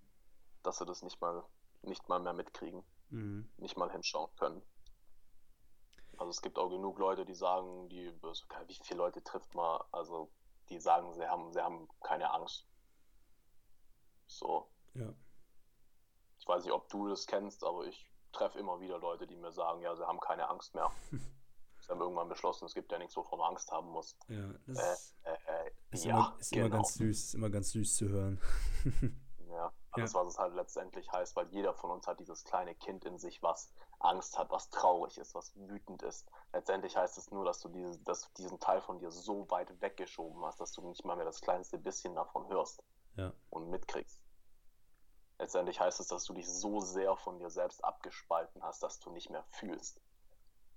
dass 0.64 0.78
sie 0.78 0.86
das 0.86 1.02
nicht 1.02 1.20
mal, 1.22 1.44
nicht 1.82 2.08
mal 2.10 2.20
mehr 2.20 2.34
mitkriegen, 2.34 2.84
mhm. 3.10 3.50
nicht 3.58 3.78
mal 3.78 3.92
hinschauen 3.92 4.30
können. 4.36 4.62
Also 6.18 6.30
es 6.30 6.42
gibt 6.42 6.60
auch 6.60 6.70
genug 6.70 7.00
Leute, 7.00 7.26
die 7.26 7.34
sagen, 7.34 7.90
die, 7.90 8.14
wie 8.22 8.80
viele 8.84 9.00
Leute 9.00 9.24
trifft 9.24 9.56
man, 9.56 9.82
also 9.92 10.32
die 10.70 10.80
sagen, 10.80 11.14
sie 11.14 11.28
haben, 11.28 11.52
sie 11.52 11.62
haben 11.62 11.88
keine 12.04 12.32
Angst. 12.32 12.68
So. 14.28 14.70
Ja. 14.94 15.14
Ich 16.44 16.48
weiß 16.50 16.66
nicht, 16.66 16.74
ob 16.74 16.90
du 16.90 17.08
das 17.08 17.26
kennst, 17.26 17.64
aber 17.64 17.86
ich 17.86 18.06
treffe 18.34 18.60
immer 18.60 18.82
wieder 18.82 19.00
Leute, 19.00 19.26
die 19.26 19.38
mir 19.38 19.54
sagen, 19.54 19.80
ja, 19.80 19.96
sie 19.96 20.06
haben 20.06 20.20
keine 20.20 20.50
Angst 20.50 20.76
mehr. 20.76 20.92
sie 21.80 21.88
haben 21.90 22.02
irgendwann 22.02 22.28
beschlossen, 22.28 22.66
es 22.66 22.74
gibt 22.74 22.92
ja 22.92 22.98
nichts, 22.98 23.16
wovon 23.16 23.40
man 23.40 23.52
Angst 23.52 23.72
haben 23.72 23.88
muss. 23.88 24.18
Ja, 24.28 24.54
das 24.68 25.16
äh, 25.24 25.30
äh, 25.30 25.68
äh, 25.68 25.72
ist, 25.92 26.04
ja, 26.04 26.12
immer, 26.12 26.36
ist 26.38 26.52
genau. 26.52 26.66
immer 26.66 26.76
ganz 26.76 26.94
süß, 26.96 27.24
ist 27.24 27.34
immer 27.36 27.50
ganz 27.50 27.70
süß 27.70 27.96
zu 27.96 28.10
hören. 28.10 28.42
ja, 29.52 29.72
alles, 29.92 30.12
ja. 30.12 30.20
was 30.20 30.34
es 30.34 30.38
halt 30.38 30.54
letztendlich 30.54 31.10
heißt, 31.14 31.34
weil 31.38 31.48
jeder 31.48 31.74
von 31.76 31.92
uns 31.92 32.08
hat 32.08 32.20
dieses 32.20 32.44
kleine 32.44 32.76
Kind 32.76 33.06
in 33.06 33.18
sich, 33.18 33.42
was 33.42 33.72
Angst 34.00 34.38
hat, 34.38 34.52
was 34.52 34.70
traurig 34.70 35.18
ist, 35.18 35.36
was 35.36 35.56
wütend 35.56 36.04
ist. 36.04 36.30
Letztendlich 36.52 36.98
heißt 36.98 37.18
es 37.18 37.32
nur, 37.32 37.46
dass 37.46 37.62
du 37.62 37.70
diese, 37.70 38.00
dass 38.00 38.34
diesen 38.34 38.60
Teil 38.60 38.82
von 38.82 39.00
dir 39.00 39.12
so 39.12 39.50
weit 39.50 39.82
weggeschoben 39.82 40.44
hast, 40.44 40.60
dass 40.60 40.74
du 40.74 40.82
nicht 40.90 41.06
mal 41.06 41.16
mehr 41.16 41.24
das 41.24 41.40
kleinste 41.40 41.78
bisschen 41.78 42.16
davon 42.16 42.50
hörst 42.50 42.84
ja. 43.16 43.32
und 43.50 43.70
mitkriegst. 43.70 44.23
Letztendlich 45.40 45.80
heißt 45.80 46.00
es, 46.00 46.08
dass 46.08 46.26
du 46.26 46.34
dich 46.34 46.48
so 46.48 46.80
sehr 46.80 47.16
von 47.16 47.40
dir 47.40 47.50
selbst 47.50 47.84
abgespalten 47.84 48.64
hast, 48.64 48.84
dass 48.84 49.00
du 49.00 49.12
nicht 49.12 49.30
mehr 49.30 49.44
fühlst. 49.44 50.00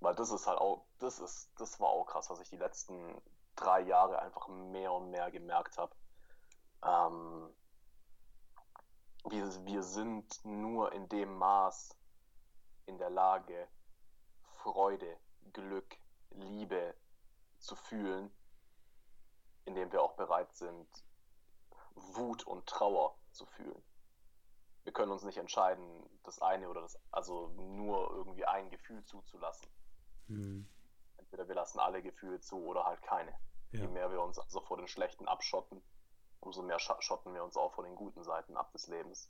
Weil 0.01 0.14
das 0.14 0.31
ist 0.31 0.47
halt 0.47 0.59
auch, 0.59 0.85
das 0.99 1.19
ist, 1.19 1.51
das 1.57 1.81
war 1.81 1.88
auch 1.88 2.07
krass, 2.07 2.31
was 2.31 2.40
ich 2.40 2.51
die 2.51 2.57
letzten 2.57 3.21
drei 3.55 3.81
Jahre 3.81 4.19
einfach 4.21 4.49
mehr 4.49 4.92
und 4.92 5.11
mehr 5.11 5.31
gemerkt 5.31 5.79
habe. 5.79 5.95
Ähm, 6.85 7.55
wir, 9.25 9.66
wir 9.66 9.83
sind 9.83 10.45
nur 10.45 10.92
in 10.92 11.09
dem 11.09 11.37
Maß 11.37 11.97
in 12.87 12.99
der 12.99 13.11
Lage, 13.11 13.69
Freude, 14.62 15.19
Glück, 15.53 15.97
Liebe 16.31 16.95
zu 17.59 17.75
fühlen, 17.75 18.31
indem 19.64 19.90
wir 19.92 20.03
auch 20.03 20.14
bereit 20.14 20.55
sind, 20.55 20.88
Wut 21.95 22.47
und 22.47 22.66
Trauer 22.66 23.16
zu 23.33 23.47
fühlen. 23.47 23.83
Wir 24.87 24.92
können 24.92 25.11
uns 25.11 25.25
nicht 25.25 25.37
entscheiden, 25.37 25.85
das 26.22 26.40
eine 26.40 26.68
oder 26.68 26.83
das, 26.83 26.96
also 27.11 27.49
nur 27.57 28.09
irgendwie 28.12 28.44
ein 28.44 28.70
Gefühl 28.70 29.05
zuzulassen. 29.05 29.68
Mhm. 30.29 30.64
Entweder 31.16 31.49
wir 31.49 31.57
lassen 31.57 31.81
alle 31.81 32.01
Gefühle 32.03 32.38
zu 32.38 32.64
oder 32.64 32.85
halt 32.85 33.03
keine. 33.03 33.33
Ja. 33.72 33.81
Je 33.81 33.88
mehr 33.88 34.12
wir 34.12 34.22
uns 34.22 34.38
also 34.38 34.61
vor 34.61 34.77
den 34.77 34.87
schlechten 34.87 35.27
abschotten, 35.27 35.83
umso 36.38 36.62
mehr 36.62 36.79
schotten 36.79 37.35
wir 37.35 37.42
uns 37.42 37.57
auch 37.57 37.75
vor 37.75 37.83
den 37.83 37.96
guten 37.96 38.22
Seiten 38.22 38.57
ab 38.57 38.70
des 38.70 38.87
Lebens. 38.87 39.29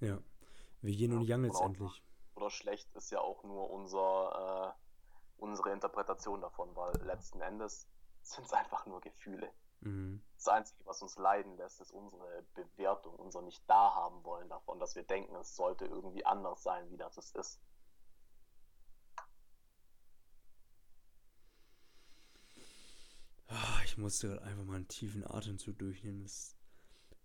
Ja, 0.00 0.18
wie 0.80 0.94
Yin 0.94 1.12
und 1.12 1.24
Yang 1.24 1.42
letztendlich. 1.42 2.02
Oder 2.36 2.48
schlecht 2.48 2.90
ist 2.94 3.10
ja 3.10 3.20
auch 3.20 3.44
nur 3.44 3.68
unser, 3.68 4.74
äh, 4.74 5.42
unsere 5.42 5.70
Interpretation 5.70 6.40
davon, 6.40 6.74
weil 6.74 6.96
letzten 7.02 7.42
Endes 7.42 7.90
sind 8.22 8.46
es 8.46 8.54
einfach 8.54 8.86
nur 8.86 9.02
Gefühle. 9.02 9.52
Mhm. 9.84 10.22
Das 10.36 10.48
Einzige, 10.48 10.84
was 10.86 11.02
uns 11.02 11.16
leiden 11.16 11.56
lässt, 11.56 11.80
ist 11.80 11.92
unsere 11.92 12.44
Bewertung, 12.54 13.14
unser 13.16 13.42
nicht 13.42 13.62
da 13.68 13.94
haben 13.94 14.24
wollen 14.24 14.48
davon, 14.48 14.78
dass 14.80 14.94
wir 14.94 15.04
denken, 15.04 15.34
es 15.36 15.54
sollte 15.54 15.84
irgendwie 15.84 16.24
anders 16.24 16.62
sein, 16.62 16.90
wie 16.90 16.96
das 16.96 17.16
es 17.16 17.30
ist. 17.32 17.60
Ah, 23.46 23.80
ich 23.84 23.98
musste 23.98 24.28
gerade 24.28 24.42
einfach 24.42 24.64
mal 24.64 24.76
einen 24.76 24.88
tiefen 24.88 25.24
Atemzug 25.24 25.78
durchnehmen. 25.78 26.22
Das 26.22 26.56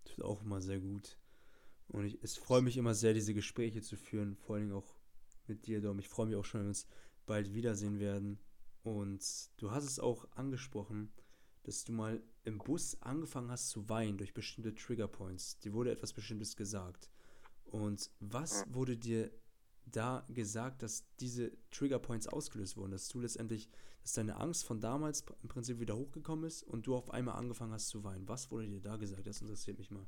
tut 0.05 0.23
auch 0.23 0.41
immer 0.41 0.61
sehr 0.61 0.79
gut. 0.79 1.17
Und 1.87 2.05
ich, 2.05 2.21
es 2.21 2.37
freut 2.37 2.63
mich 2.63 2.77
immer 2.77 2.93
sehr, 2.93 3.13
diese 3.13 3.33
Gespräche 3.33 3.81
zu 3.81 3.97
führen, 3.97 4.35
vor 4.35 4.57
allem 4.57 4.73
auch 4.73 4.95
mit 5.47 5.65
dir, 5.65 5.81
Dom. 5.81 5.97
Ich 5.97 6.09
freue 6.09 6.27
mich 6.27 6.35
auch 6.35 6.45
schon, 6.45 6.59
wenn 6.59 6.67
wir 6.67 6.71
uns 6.71 6.87
bald 7.25 7.53
wiedersehen 7.53 7.99
werden. 7.99 8.39
Und 8.83 9.23
du 9.57 9.71
hast 9.71 9.85
es 9.85 9.99
auch 9.99 10.27
angesprochen, 10.31 11.11
dass 11.63 11.83
du 11.83 11.91
mal 11.91 12.21
im 12.43 12.57
Bus 12.57 13.01
angefangen 13.01 13.51
hast 13.51 13.69
zu 13.69 13.87
weinen 13.89 14.17
durch 14.17 14.33
bestimmte 14.33 14.73
Triggerpoints. 14.73 15.59
Dir 15.59 15.73
wurde 15.73 15.91
etwas 15.91 16.13
Bestimmtes 16.13 16.55
gesagt. 16.55 17.09
Und 17.65 18.09
was 18.19 18.65
wurde 18.73 18.97
dir 18.97 19.31
da 19.85 20.25
gesagt, 20.29 20.81
dass 20.83 21.05
diese 21.19 21.51
Triggerpoints 21.71 22.27
ausgelöst 22.27 22.77
wurden, 22.77 22.91
dass 22.91 23.09
du 23.09 23.19
letztendlich, 23.19 23.69
dass 24.01 24.13
deine 24.13 24.37
Angst 24.37 24.65
von 24.65 24.81
damals 24.81 25.23
im 25.41 25.49
Prinzip 25.49 25.79
wieder 25.79 25.95
hochgekommen 25.95 26.45
ist 26.45 26.63
und 26.63 26.87
du 26.87 26.95
auf 26.95 27.11
einmal 27.11 27.35
angefangen 27.35 27.73
hast 27.73 27.89
zu 27.89 28.03
weinen. 28.03 28.27
Was 28.27 28.51
wurde 28.51 28.67
dir 28.67 28.81
da 28.81 28.97
gesagt? 28.97 29.25
Das 29.27 29.41
interessiert 29.41 29.77
mich 29.77 29.91
mal. 29.91 30.05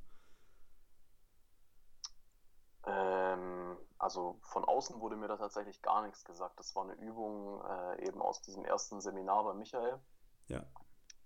Ähm, 2.86 3.78
also 3.98 4.40
von 4.42 4.66
außen 4.66 5.00
wurde 5.00 5.16
mir 5.16 5.28
da 5.28 5.38
tatsächlich 5.38 5.82
gar 5.82 6.04
nichts 6.04 6.24
gesagt. 6.26 6.60
Das 6.60 6.76
war 6.76 6.84
eine 6.84 6.96
Übung 6.96 7.62
äh, 7.64 8.08
eben 8.08 8.22
aus 8.22 8.42
diesem 8.42 8.66
ersten 8.66 9.02
Seminar 9.02 9.44
bei 9.44 9.54
Michael. 9.54 10.00
Ja. 10.48 10.66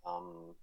Ähm, 0.06 0.56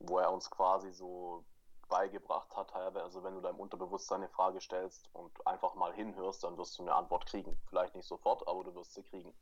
wo 0.00 0.18
er 0.18 0.32
uns 0.32 0.50
quasi 0.50 0.92
so 0.92 1.44
beigebracht 1.88 2.56
hat, 2.56 2.72
also 2.74 3.22
wenn 3.22 3.34
du 3.34 3.40
deinem 3.40 3.58
Unterbewusstsein 3.58 4.20
eine 4.20 4.28
Frage 4.28 4.60
stellst 4.60 5.12
und 5.12 5.46
einfach 5.46 5.74
mal 5.74 5.92
hinhörst, 5.92 6.44
dann 6.44 6.56
wirst 6.56 6.78
du 6.78 6.82
eine 6.82 6.94
Antwort 6.94 7.26
kriegen. 7.26 7.60
Vielleicht 7.68 7.94
nicht 7.94 8.06
sofort, 8.06 8.46
aber 8.48 8.64
du 8.64 8.74
wirst 8.74 8.94
sie 8.94 9.02
kriegen. 9.02 9.34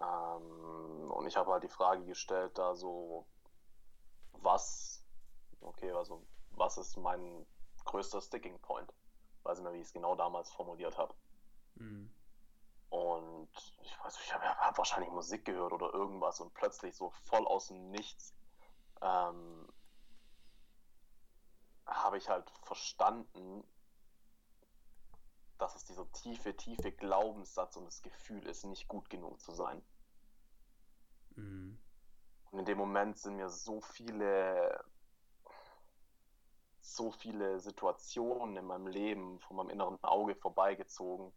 Ähm, 0.00 1.10
und 1.10 1.26
ich 1.26 1.36
habe 1.36 1.52
halt 1.52 1.62
die 1.62 1.68
Frage 1.68 2.04
gestellt, 2.04 2.58
da 2.58 2.74
so, 2.74 3.26
was, 4.32 5.04
okay, 5.60 5.92
also 5.92 6.26
was 6.50 6.76
ist 6.76 6.96
mein 6.96 7.46
größter 7.84 8.20
Sticking 8.20 8.58
Point? 8.60 8.92
Weiß 9.44 9.58
nicht 9.58 9.64
mehr, 9.64 9.72
wie 9.72 9.80
ich 9.80 9.86
es 9.86 9.92
genau 9.92 10.14
damals 10.14 10.50
formuliert 10.50 10.98
habe. 10.98 11.14
Mhm. 11.76 12.12
Und 12.92 13.48
ich 13.80 13.98
weiß, 14.04 14.18
ich 14.22 14.34
habe 14.34 14.44
hab 14.44 14.76
wahrscheinlich 14.76 15.10
Musik 15.10 15.46
gehört 15.46 15.72
oder 15.72 15.94
irgendwas 15.94 16.40
und 16.40 16.52
plötzlich 16.52 16.94
so 16.94 17.08
voll 17.24 17.46
aus 17.46 17.68
dem 17.68 17.90
Nichts 17.90 18.34
ähm, 19.00 19.66
habe 21.86 22.18
ich 22.18 22.28
halt 22.28 22.50
verstanden, 22.64 23.64
dass 25.56 25.74
es 25.74 25.86
dieser 25.86 26.12
tiefe, 26.12 26.54
tiefe 26.54 26.92
Glaubenssatz 26.92 27.76
und 27.76 27.86
das 27.86 28.02
Gefühl 28.02 28.46
ist, 28.46 28.64
nicht 28.64 28.88
gut 28.88 29.08
genug 29.08 29.40
zu 29.40 29.52
sein. 29.52 29.82
Mhm. 31.36 31.78
Und 32.50 32.58
in 32.58 32.64
dem 32.66 32.76
Moment 32.76 33.16
sind 33.16 33.36
mir 33.36 33.48
so 33.48 33.80
viele, 33.80 34.84
so 36.82 37.10
viele 37.10 37.58
Situationen 37.58 38.58
in 38.58 38.66
meinem 38.66 38.86
Leben 38.86 39.40
von 39.40 39.56
meinem 39.56 39.70
inneren 39.70 40.04
Auge 40.04 40.34
vorbeigezogen, 40.34 41.32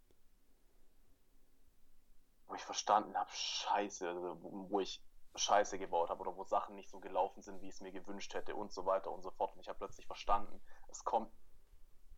wo 2.47 2.55
ich 2.55 2.63
verstanden 2.63 3.17
habe, 3.17 3.31
scheiße, 3.31 4.07
also 4.07 4.37
wo 4.41 4.79
ich 4.79 5.03
Scheiße 5.37 5.77
gebaut 5.77 6.09
habe 6.09 6.21
oder 6.21 6.35
wo 6.35 6.43
Sachen 6.43 6.75
nicht 6.75 6.89
so 6.89 6.99
gelaufen 6.99 7.41
sind, 7.41 7.61
wie 7.61 7.67
ich 7.67 7.75
es 7.75 7.81
mir 7.81 7.91
gewünscht 7.91 8.33
hätte 8.33 8.55
und 8.55 8.71
so 8.71 8.85
weiter 8.85 9.11
und 9.11 9.21
so 9.21 9.31
fort. 9.31 9.53
Und 9.53 9.61
ich 9.61 9.67
habe 9.67 9.79
plötzlich 9.79 10.07
verstanden, 10.07 10.61
es 10.87 11.03
kommt, 11.03 11.31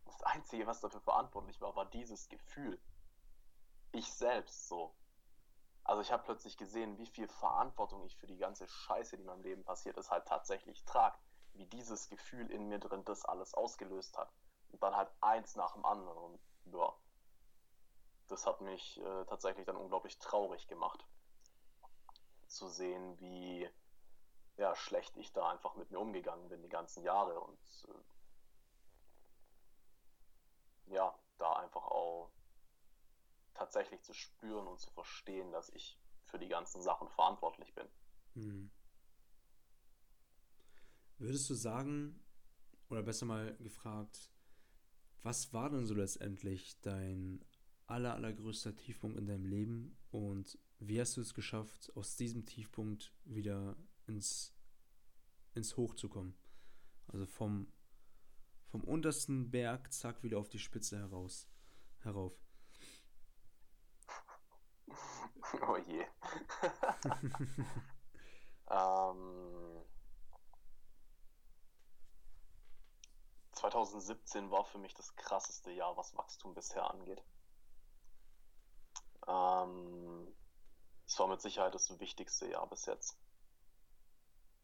das 0.04 0.22
Einzige, 0.22 0.66
was 0.66 0.80
dafür 0.80 1.00
verantwortlich 1.00 1.60
war, 1.60 1.74
war 1.76 1.86
dieses 1.86 2.28
Gefühl. 2.28 2.80
Ich 3.92 4.12
selbst 4.12 4.68
so. 4.68 4.94
Also 5.84 6.02
ich 6.02 6.12
habe 6.12 6.22
plötzlich 6.22 6.56
gesehen, 6.56 6.98
wie 6.98 7.06
viel 7.06 7.28
Verantwortung 7.28 8.04
ich 8.04 8.16
für 8.16 8.26
die 8.26 8.36
ganze 8.36 8.68
Scheiße, 8.68 9.16
die 9.16 9.22
in 9.22 9.26
meinem 9.26 9.42
Leben 9.42 9.64
passiert 9.64 9.96
ist, 9.96 10.10
halt 10.10 10.26
tatsächlich 10.26 10.84
trage. 10.84 11.18
Wie 11.54 11.66
dieses 11.66 12.08
Gefühl 12.08 12.50
in 12.50 12.68
mir 12.68 12.78
drin 12.78 13.04
das 13.04 13.24
alles 13.24 13.54
ausgelöst 13.54 14.16
hat. 14.16 14.30
Und 14.70 14.82
dann 14.82 14.94
halt 14.94 15.10
eins 15.20 15.56
nach 15.56 15.72
dem 15.72 15.84
anderen. 15.84 16.16
Und 16.18 16.40
ja, 16.66 16.94
das 18.28 18.46
hat 18.46 18.60
mich 18.60 19.00
äh, 19.00 19.24
tatsächlich 19.26 19.66
dann 19.66 19.76
unglaublich 19.76 20.18
traurig 20.18 20.68
gemacht 20.68 21.04
zu 22.46 22.68
sehen, 22.68 23.18
wie 23.20 23.68
ja, 24.56 24.74
schlecht 24.74 25.16
ich 25.16 25.32
da 25.32 25.50
einfach 25.50 25.76
mit 25.76 25.90
mir 25.90 25.98
umgegangen 25.98 26.48
bin 26.48 26.62
die 26.62 26.68
ganzen 26.68 27.04
Jahre 27.04 27.40
und 27.40 27.58
äh, 27.88 27.92
ja, 30.94 31.18
da 31.38 31.54
einfach 31.54 31.84
auch 31.84 32.30
tatsächlich 33.54 34.02
zu 34.02 34.14
spüren 34.14 34.66
und 34.66 34.80
zu 34.80 34.90
verstehen, 34.90 35.52
dass 35.52 35.68
ich 35.70 35.98
für 36.24 36.38
die 36.38 36.48
ganzen 36.48 36.82
Sachen 36.82 37.08
verantwortlich 37.10 37.74
bin. 37.74 37.88
Hm. 38.34 38.70
Würdest 41.18 41.50
du 41.50 41.54
sagen, 41.54 42.24
oder 42.88 43.02
besser 43.02 43.26
mal 43.26 43.56
gefragt, 43.56 44.30
was 45.22 45.52
war 45.52 45.70
denn 45.70 45.86
so 45.86 45.94
letztendlich 45.94 46.80
dein 46.80 47.44
aller, 47.88 48.14
allergrößter 48.14 48.76
Tiefpunkt 48.76 49.18
in 49.18 49.26
deinem 49.26 49.46
Leben 49.46 49.98
und 50.10 50.58
wie 50.78 51.00
hast 51.00 51.16
du 51.16 51.20
es 51.20 51.34
geschafft, 51.34 51.90
aus 51.96 52.16
diesem 52.16 52.46
Tiefpunkt 52.46 53.12
wieder 53.24 53.76
ins, 54.06 54.54
ins 55.54 55.76
Hoch 55.76 55.94
zu 55.94 56.08
kommen? 56.08 56.36
Also 57.08 57.26
vom, 57.26 57.72
vom 58.66 58.84
untersten 58.84 59.50
Berg, 59.50 59.92
zack, 59.92 60.22
wieder 60.22 60.38
auf 60.38 60.48
die 60.48 60.58
Spitze 60.58 60.98
heraus, 60.98 61.48
herauf. 62.00 62.38
Oh 65.66 65.76
je. 65.78 66.04
ähm, 68.70 69.84
2017 73.52 74.50
war 74.50 74.64
für 74.64 74.78
mich 74.78 74.94
das 74.94 75.16
krasseste 75.16 75.72
Jahr, 75.72 75.96
was 75.96 76.14
Wachstum 76.16 76.54
bisher 76.54 76.88
angeht. 76.90 77.24
Ähm, 79.28 80.34
es 81.06 81.18
war 81.18 81.28
mit 81.28 81.40
Sicherheit 81.40 81.74
das 81.74 81.98
wichtigste 82.00 82.48
Jahr 82.48 82.66
bis 82.68 82.86
jetzt. 82.86 83.16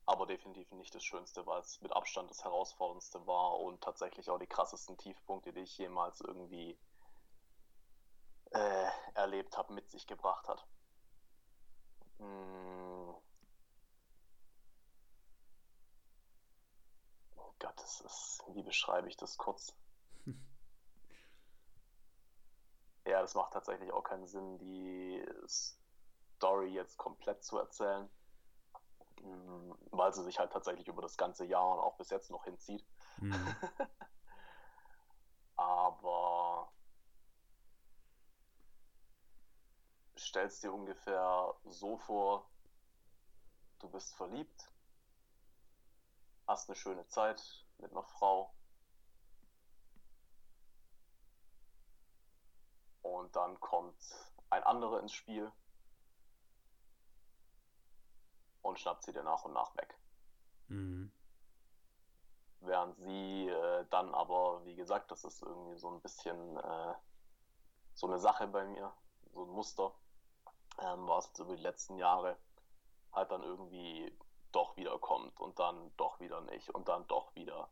Aber 0.06 0.26
definitiv 0.26 0.70
nicht 0.72 0.94
das 0.94 1.04
Schönste, 1.04 1.46
weil 1.46 1.60
es 1.60 1.80
mit 1.80 1.92
Abstand 1.92 2.30
das 2.30 2.44
herausforderndste 2.44 3.26
war 3.26 3.58
und 3.60 3.82
tatsächlich 3.82 4.30
auch 4.30 4.38
die 4.38 4.46
krassesten 4.46 4.96
Tiefpunkte, 4.98 5.52
die 5.52 5.60
ich 5.60 5.76
jemals 5.78 6.20
irgendwie 6.20 6.78
äh, 8.52 8.88
erlebt 9.14 9.56
habe, 9.58 9.72
mit 9.74 9.90
sich 9.90 10.06
gebracht 10.06 10.48
hat. 10.48 10.66
Hm. 12.18 13.14
Oh 17.36 17.52
Gott, 17.58 17.74
das 17.76 18.00
ist, 18.00 18.42
wie 18.54 18.62
beschreibe 18.62 19.08
ich 19.08 19.16
das 19.16 19.36
kurz? 19.36 19.74
Ja, 23.06 23.20
das 23.20 23.34
macht 23.34 23.52
tatsächlich 23.52 23.92
auch 23.92 24.02
keinen 24.02 24.26
Sinn, 24.26 24.58
die 24.58 25.24
Story 25.46 26.68
jetzt 26.72 26.96
komplett 26.96 27.44
zu 27.44 27.58
erzählen, 27.58 28.08
hm, 29.20 29.76
weil 29.90 30.12
sie 30.12 30.24
sich 30.24 30.38
halt 30.38 30.52
tatsächlich 30.52 30.88
über 30.88 31.02
das 31.02 31.16
ganze 31.16 31.44
Jahr 31.44 31.68
und 31.68 31.80
auch 31.80 31.96
bis 31.96 32.10
jetzt 32.10 32.30
noch 32.30 32.44
hinzieht. 32.44 32.84
Mhm. 33.18 33.34
Aber 35.56 36.72
stellst 40.18 40.62
dir 40.62 40.72
ungefähr 40.72 41.54
so 41.64 41.96
vor, 41.96 42.50
du 43.78 43.88
bist 43.88 44.14
verliebt, 44.16 44.70
hast 46.46 46.68
eine 46.68 46.76
schöne 46.76 47.06
Zeit 47.06 47.66
mit 47.78 47.92
einer 47.92 48.02
Frau 48.02 48.52
und 53.04 53.36
dann 53.36 53.60
kommt 53.60 53.96
ein 54.50 54.62
anderer 54.64 55.00
ins 55.00 55.12
Spiel 55.12 55.52
und 58.62 58.78
schnappt 58.78 59.04
sie 59.04 59.12
dir 59.12 59.22
nach 59.22 59.44
und 59.44 59.52
nach 59.52 59.76
weg. 59.76 59.94
Mhm. 60.68 61.12
Während 62.60 62.96
sie 62.96 63.48
äh, 63.48 63.84
dann 63.90 64.14
aber, 64.14 64.64
wie 64.64 64.74
gesagt, 64.74 65.10
das 65.10 65.24
ist 65.24 65.42
irgendwie 65.42 65.76
so 65.76 65.90
ein 65.90 66.00
bisschen 66.00 66.56
äh, 66.56 66.94
so 67.92 68.06
eine 68.06 68.18
Sache 68.18 68.46
bei 68.46 68.64
mir, 68.64 68.90
so 69.34 69.44
ein 69.44 69.50
Muster, 69.50 69.92
ähm, 70.78 71.06
war 71.06 71.18
es 71.18 71.26
jetzt 71.26 71.38
über 71.38 71.54
die 71.54 71.62
letzten 71.62 71.98
Jahre 71.98 72.38
halt 73.12 73.30
dann 73.30 73.42
irgendwie 73.42 74.16
doch 74.50 74.76
wieder 74.76 74.98
kommt 74.98 75.38
und 75.40 75.58
dann 75.58 75.94
doch 75.98 76.20
wieder 76.20 76.40
nicht 76.40 76.70
und 76.70 76.88
dann 76.88 77.06
doch 77.06 77.34
wieder. 77.34 77.68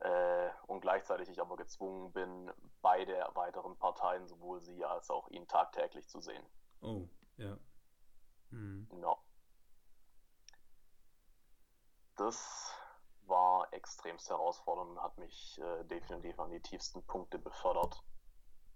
Äh, 0.00 0.50
und 0.66 0.80
gleichzeitig 0.80 1.28
ich 1.28 1.40
aber 1.40 1.56
gezwungen 1.56 2.12
bin, 2.12 2.50
beide 2.80 3.28
weiteren 3.34 3.76
Parteien, 3.76 4.26
sowohl 4.26 4.60
sie 4.60 4.84
als 4.84 5.10
auch 5.10 5.28
ihn, 5.28 5.46
tagtäglich 5.46 6.08
zu 6.08 6.20
sehen. 6.20 6.44
Oh, 6.80 7.08
ja. 7.36 7.58
Mhm. 8.50 8.88
No. 8.92 9.18
Das 12.16 12.74
war 13.26 13.72
extremst 13.72 14.28
herausfordernd 14.28 14.90
und 14.90 15.02
hat 15.02 15.16
mich 15.18 15.60
äh, 15.60 15.84
definitiv 15.84 16.38
an 16.40 16.50
die 16.50 16.60
tiefsten 16.60 17.04
Punkte 17.06 17.38
befördert. 17.38 18.02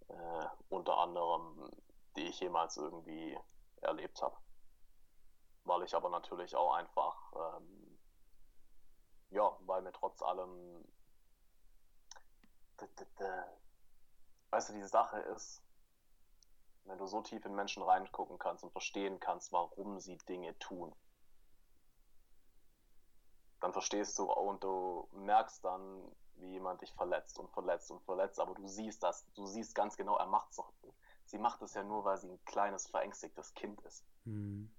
Äh, 0.09 0.47
unter 0.69 0.99
anderem 0.99 1.71
die 2.17 2.29
ich 2.29 2.41
jemals 2.41 2.77
irgendwie 2.77 3.39
erlebt 3.81 4.23
habe. 4.23 4.37
Weil 5.65 5.83
ich 5.83 5.95
aber 5.95 6.11
natürlich 6.11 6.55
auch 6.57 6.75
einfach, 6.75 7.33
ähm, 7.35 7.99
ja, 9.31 9.57
weil 9.61 9.83
mir 9.83 9.93
trotz 9.93 10.23
allem, 10.23 10.85
weißt 14.51 14.69
du, 14.69 14.73
die 14.75 14.85
Sache 14.85 15.19
ist, 15.21 15.63
wenn 16.85 16.99
du 16.99 17.07
so 17.07 17.23
tief 17.23 17.45
in 17.45 17.55
Menschen 17.55 17.83
reingucken 17.83 18.39
kannst 18.39 18.63
und 18.63 18.73
verstehen 18.73 19.21
kannst, 19.21 19.53
warum 19.53 20.01
sie 20.01 20.19
Dinge 20.29 20.59
tun, 20.59 20.95
dann 23.61 23.73
verstehst 23.73 24.19
du 24.19 24.31
und 24.31 24.63
du 24.63 25.09
merkst 25.13 25.65
dann, 25.65 26.15
wie 26.37 26.51
jemand 26.51 26.83
dich 26.83 26.93
verletzt 26.93 27.39
und 27.39 27.51
verletzt 27.53 27.91
und 27.91 28.03
verletzt, 28.03 28.39
aber 28.39 28.55
du 28.55 28.67
siehst 28.67 29.03
das, 29.03 29.25
du 29.35 29.47
siehst 29.47 29.75
ganz 29.75 29.97
genau, 29.97 30.17
er 30.19 30.27
macht 30.27 30.51
es 30.51 30.57
doch 30.57 30.73
sie 31.27 31.39
macht 31.39 31.63
es 31.63 31.75
ja 31.75 31.83
nur, 31.83 32.05
weil 32.05 32.19
sie 32.19 32.29
ein 32.29 32.45
kleines, 32.45 32.87
verängstigtes 32.87 33.55
Kind 33.55 33.81
ist. 33.83 34.05
Mhm. 34.25 34.73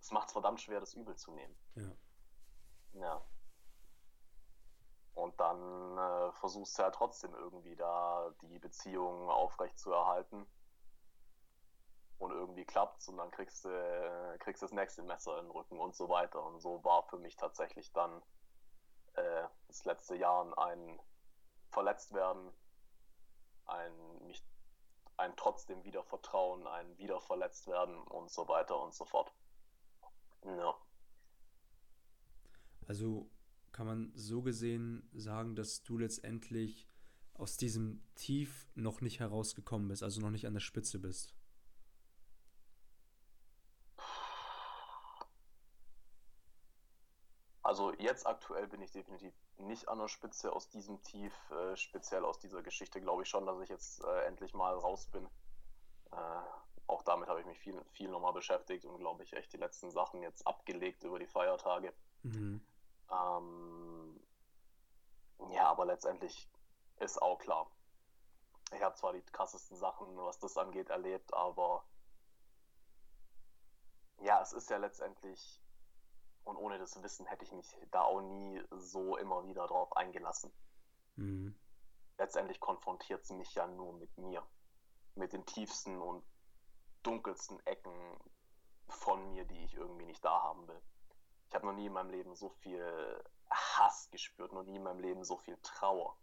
Es 0.00 0.10
macht 0.10 0.28
es 0.28 0.32
verdammt 0.32 0.60
schwer, 0.60 0.80
das 0.80 0.94
übel 0.94 1.16
zu 1.16 1.32
nehmen. 1.32 1.54
Ja. 1.74 1.92
Ja. 2.94 3.24
Und 5.14 5.38
dann 5.38 5.98
äh, 5.98 6.32
versuchst 6.32 6.78
du 6.78 6.82
ja 6.82 6.90
trotzdem 6.90 7.34
irgendwie 7.34 7.76
da 7.76 8.32
die 8.42 8.58
Beziehung 8.58 9.28
aufrecht 9.30 9.78
zu 9.78 9.92
erhalten. 9.92 10.46
Und 12.18 12.30
irgendwie 12.30 12.64
klappt's 12.64 13.08
und 13.08 13.16
dann 13.16 13.30
kriegst 13.32 13.64
du 13.64 13.68
äh, 13.68 14.38
kriegst 14.38 14.62
das 14.62 14.72
nächste 14.72 15.02
Messer 15.02 15.38
in 15.38 15.46
den 15.46 15.50
Rücken 15.50 15.78
und 15.78 15.94
so 15.94 16.08
weiter. 16.08 16.42
Und 16.42 16.60
so 16.60 16.82
war 16.84 17.02
für 17.02 17.18
mich 17.18 17.36
tatsächlich 17.36 17.92
dann 17.92 18.22
äh, 19.14 19.44
das 19.66 19.84
letzte 19.84 20.14
Jahr 20.14 20.56
ein 20.58 21.00
Verletztwerden, 21.70 22.52
ein 23.66 24.26
mich 24.26 24.42
ein 25.16 25.34
trotzdem 25.36 25.84
wieder 25.84 26.02
vertrauen, 26.04 26.66
ein 26.66 26.96
wieder 26.96 27.20
verletzt 27.20 27.66
werden 27.66 28.00
und 28.02 28.30
so 28.30 28.48
weiter 28.48 28.80
und 28.80 28.94
so 28.94 29.04
fort. 29.04 29.32
Ja. 30.44 30.74
Also 32.88 33.28
kann 33.72 33.86
man 33.86 34.12
so 34.14 34.42
gesehen 34.42 35.08
sagen, 35.12 35.56
dass 35.56 35.82
du 35.82 35.98
letztendlich 35.98 36.88
aus 37.34 37.56
diesem 37.56 38.02
Tief 38.14 38.68
noch 38.74 39.00
nicht 39.00 39.20
herausgekommen 39.20 39.88
bist, 39.88 40.02
also 40.02 40.20
noch 40.20 40.30
nicht 40.30 40.46
an 40.46 40.54
der 40.54 40.60
Spitze 40.60 40.98
bist. 40.98 41.34
Also 47.62 47.94
jetzt 47.94 48.26
aktuell 48.26 48.66
bin 48.66 48.82
ich 48.82 48.90
definitiv 48.90 49.32
nicht 49.56 49.88
an 49.88 49.98
der 49.98 50.08
Spitze 50.08 50.52
aus 50.52 50.68
diesem 50.68 51.02
Tief, 51.02 51.32
äh, 51.50 51.76
speziell 51.76 52.24
aus 52.24 52.38
dieser 52.38 52.62
Geschichte 52.62 53.00
glaube 53.00 53.22
ich 53.22 53.28
schon, 53.28 53.46
dass 53.46 53.60
ich 53.60 53.70
jetzt 53.70 54.04
äh, 54.04 54.26
endlich 54.26 54.52
mal 54.52 54.74
raus 54.74 55.06
bin. 55.06 55.24
Äh, 56.10 56.16
auch 56.86 57.02
damit 57.02 57.28
habe 57.28 57.40
ich 57.40 57.46
mich 57.46 57.58
viel, 57.58 57.80
viel 57.92 58.10
nochmal 58.10 58.34
beschäftigt 58.34 58.84
und 58.84 58.98
glaube 58.98 59.22
ich 59.22 59.32
echt 59.32 59.52
die 59.52 59.56
letzten 59.56 59.90
Sachen 59.90 60.22
jetzt 60.22 60.46
abgelegt 60.46 61.04
über 61.04 61.18
die 61.18 61.26
Feiertage. 61.26 61.94
Mhm. 62.22 62.60
Ähm, 63.12 64.20
ja, 65.50 65.68
aber 65.68 65.84
letztendlich 65.84 66.48
ist 67.00 67.20
auch 67.20 67.38
klar. 67.38 67.70
Ich 68.74 68.82
habe 68.82 68.94
zwar 68.94 69.12
die 69.12 69.22
krassesten 69.22 69.76
Sachen, 69.76 70.16
was 70.16 70.38
das 70.38 70.56
angeht, 70.56 70.88
erlebt, 70.88 71.32
aber 71.34 71.84
ja, 74.22 74.40
es 74.40 74.52
ist 74.52 74.70
ja 74.70 74.78
letztendlich 74.78 75.60
und 76.44 76.56
ohne 76.56 76.78
das 76.78 77.00
Wissen 77.02 77.26
hätte 77.26 77.44
ich 77.44 77.52
mich 77.52 77.76
da 77.90 78.02
auch 78.02 78.20
nie 78.20 78.62
so 78.70 79.16
immer 79.16 79.44
wieder 79.44 79.66
drauf 79.66 79.96
eingelassen. 79.96 80.52
Mhm. 81.16 81.54
Letztendlich 82.18 82.60
konfrontiert 82.60 83.22
es 83.22 83.30
mich 83.30 83.54
ja 83.54 83.66
nur 83.66 83.92
mit 83.94 84.16
mir. 84.18 84.44
Mit 85.14 85.32
den 85.32 85.44
tiefsten 85.46 86.00
und 86.00 86.24
dunkelsten 87.02 87.64
Ecken 87.66 87.92
von 88.88 89.30
mir, 89.32 89.44
die 89.44 89.64
ich 89.64 89.74
irgendwie 89.74 90.06
nicht 90.06 90.24
da 90.24 90.42
haben 90.42 90.66
will. 90.66 90.80
Ich 91.52 91.54
habe 91.54 91.66
noch 91.66 91.74
nie 91.74 91.84
in 91.84 91.92
meinem 91.92 92.08
Leben 92.08 92.34
so 92.34 92.48
viel 92.48 93.22
Hass 93.50 94.08
gespürt, 94.10 94.54
noch 94.54 94.62
nie 94.62 94.76
in 94.76 94.82
meinem 94.82 95.00
Leben 95.00 95.22
so 95.22 95.36
viel 95.36 95.58
Trauer. 95.58 96.16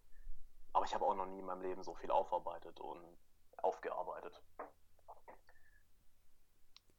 Aber 0.74 0.86
ich 0.86 0.96
habe 0.96 1.06
auch 1.06 1.14
noch 1.14 1.28
nie 1.28 1.38
in 1.38 1.46
meinem 1.46 1.62
Leben 1.62 1.84
so 1.84 1.94
viel 1.94 2.10
aufarbeitet 2.10 2.80
und 2.80 3.16
aufgearbeitet. 3.58 4.42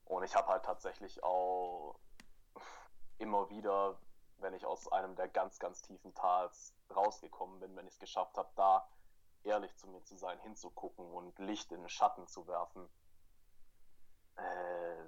Und 0.05 0.23
ich 0.23 0.37
habe 0.37 0.47
halt 0.47 0.65
tatsächlich 0.65 1.25
auch 1.25 1.99
immer 3.19 3.51
wieder, 3.51 3.99
wenn 4.39 4.55
ich 4.55 4.65
aus 4.65 4.87
einem 4.93 5.17
der 5.17 5.27
ganz, 5.27 5.59
ganz 5.59 5.83
tiefen 5.83 6.15
Tals 6.15 6.73
rausgekommen 6.95 7.59
bin, 7.59 7.75
wenn 7.75 7.89
ich 7.89 7.95
es 7.95 7.99
geschafft 7.99 8.39
habe, 8.39 8.53
da 8.55 8.89
ehrlich 9.43 9.77
zu 9.77 9.89
mir 9.89 10.05
zu 10.05 10.17
sein, 10.17 10.39
hinzugucken 10.39 11.05
und 11.05 11.37
Licht 11.41 11.73
in 11.73 11.81
den 11.81 11.89
Schatten 11.89 12.29
zu 12.29 12.47
werfen. 12.47 12.89
Äh, 14.37 15.05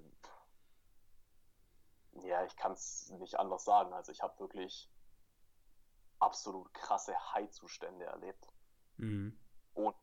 ja, 2.24 2.44
ich 2.44 2.56
kann 2.56 2.72
es 2.72 3.10
nicht 3.10 3.38
anders 3.38 3.64
sagen. 3.64 3.92
Also 3.92 4.12
ich 4.12 4.22
habe 4.22 4.38
wirklich 4.38 4.90
absolut 6.18 6.72
krasse 6.74 7.14
High-Zustände 7.34 8.04
erlebt. 8.04 8.46
Mhm. 8.96 9.38
Und 9.74 9.96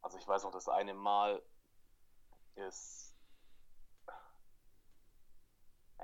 also 0.00 0.18
ich 0.18 0.26
weiß 0.26 0.44
noch, 0.44 0.52
das 0.52 0.68
eine 0.68 0.94
Mal 0.94 1.42
ist, 2.56 3.14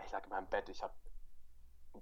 ich 0.04 0.12
lag 0.12 0.24
in 0.24 0.30
meinem 0.30 0.48
Bett, 0.48 0.68
ich 0.68 0.82
habe 0.82 0.94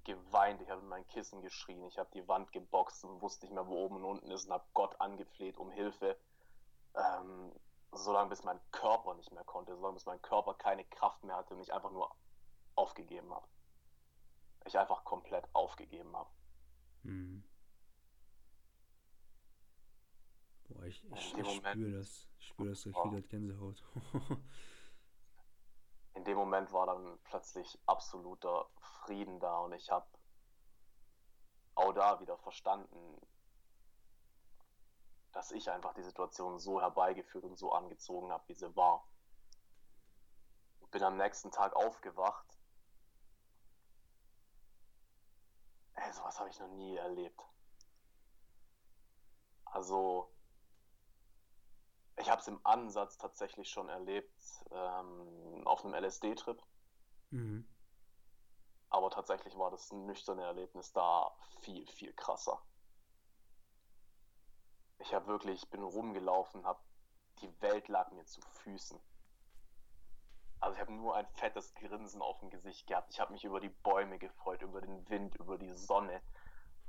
geweint, 0.05 0.61
ich 0.61 0.71
habe 0.71 0.83
in 0.83 0.89
mein 0.89 1.07
Kissen 1.07 1.41
geschrien, 1.41 1.85
ich 1.87 1.99
habe 1.99 2.11
die 2.12 2.27
Wand 2.29 2.53
geboxt 2.53 3.05
und 3.05 3.23
wusste 3.23 3.47
nicht 3.47 3.55
mehr, 3.55 3.67
wo 3.67 3.85
oben 3.85 3.97
und 3.97 4.05
unten 4.05 4.31
ist 4.31 4.47
und 4.47 4.53
habe 4.53 4.67
Gott 4.75 5.01
angefleht 5.01 5.57
um 5.57 5.71
Hilfe, 5.71 6.19
ähm, 6.95 7.53
solange 7.93 8.30
bis 8.30 8.45
mein 8.45 8.61
Körper 8.72 9.14
nicht 9.14 9.32
mehr 9.32 9.45
konnte, 9.45 9.74
solange 9.74 9.95
bis 9.95 10.07
mein 10.07 10.20
Körper 10.22 10.55
keine 10.55 10.84
Kraft 10.84 11.22
mehr 11.24 11.37
hatte 11.37 11.55
und 11.55 11.61
ich 11.61 11.72
einfach 11.72 11.91
nur 11.91 12.14
aufgegeben 12.74 13.32
habe. 13.34 13.47
Ich 14.64 14.78
einfach 14.78 15.05
komplett 15.05 15.49
aufgegeben 15.55 16.14
habe. 16.16 16.30
Hm. 17.03 17.45
Boah, 20.68 20.82
ich, 20.84 21.05
ich, 21.12 21.39
ich 21.39 21.57
spüre 21.57 21.93
das. 21.93 22.28
Ich 22.39 22.47
spüre 22.49 22.68
das, 22.70 22.87
ich 22.87 22.95
kriege 22.95 23.22
Gänsehaut. 23.22 23.82
in 26.16 26.24
dem 26.24 26.37
Moment 26.37 26.72
war 26.72 26.87
dann 26.87 27.18
plötzlich 27.24 27.78
absoluter 27.87 28.68
Frieden 29.05 29.39
da 29.39 29.59
und 29.61 29.72
ich 29.72 29.91
habe 29.91 30.07
auch 31.74 31.93
da 31.93 32.20
wieder 32.20 32.39
verstanden, 32.39 33.20
dass 35.37 35.53
ich 35.53 35.70
einfach 35.70 35.93
die 35.93 36.03
Situation 36.03 36.59
so 36.59 36.80
herbeigeführt 36.80 37.45
und 37.45 37.59
so 37.59 37.70
angezogen 37.70 38.32
habe, 38.32 38.49
wie 38.49 38.55
sie 38.55 38.74
war. 38.74 39.07
Bin 40.91 41.03
am 41.03 41.18
nächsten 41.18 41.51
Tag 41.51 41.76
aufgewacht. 41.76 42.47
Ey, 45.93 46.11
sowas 46.14 46.41
habe 46.41 46.49
ich 46.49 46.59
noch 46.59 46.68
nie 46.68 46.97
erlebt. 46.97 47.39
Also, 49.66 50.34
ich 52.16 52.30
habe 52.30 52.41
es 52.41 52.49
im 52.49 52.64
Ansatz 52.64 53.18
tatsächlich 53.18 53.68
schon 53.68 53.91
erlebt 53.91 54.41
ähm, 54.70 55.66
auf 55.66 55.84
einem 55.84 56.03
LSD-Trip. 56.03 56.62
Mhm. 57.28 57.68
Aber 58.89 59.11
tatsächlich 59.11 59.59
war 59.59 59.70
das 59.70 59.93
nüchterne 59.93 60.45
Erlebnis 60.45 60.95
da 60.95 61.37
viel, 61.61 61.87
viel 61.89 62.14
krasser. 62.14 62.62
Ich 64.99 65.14
habe 65.14 65.26
wirklich, 65.26 65.68
bin 65.70 65.82
rumgelaufen, 65.82 66.64
habe 66.66 66.80
die 67.40 67.61
Welt 67.61 67.88
lag 67.88 68.11
mir 68.12 68.24
zu 68.24 68.40
Füßen. 68.62 68.99
Also 70.61 70.74
ich 70.74 70.80
habe 70.80 70.92
nur 70.92 71.14
ein 71.14 71.26
fettes 71.34 71.74
Grinsen 71.74 72.22
auf 72.22 72.40
dem 72.40 72.51
Gesicht 72.51 72.86
gehabt. 72.86 73.12
Ich 73.12 73.20
habe 73.20 73.32
mich 73.32 73.44
über 73.44 73.61
die 73.61 73.68
Bäume 73.68 74.18
gefreut, 74.18 74.62
über 74.62 74.80
den 74.80 75.09
Wind, 75.09 75.34
über 75.36 75.59
die 75.59 75.72
Sonne. 75.74 76.22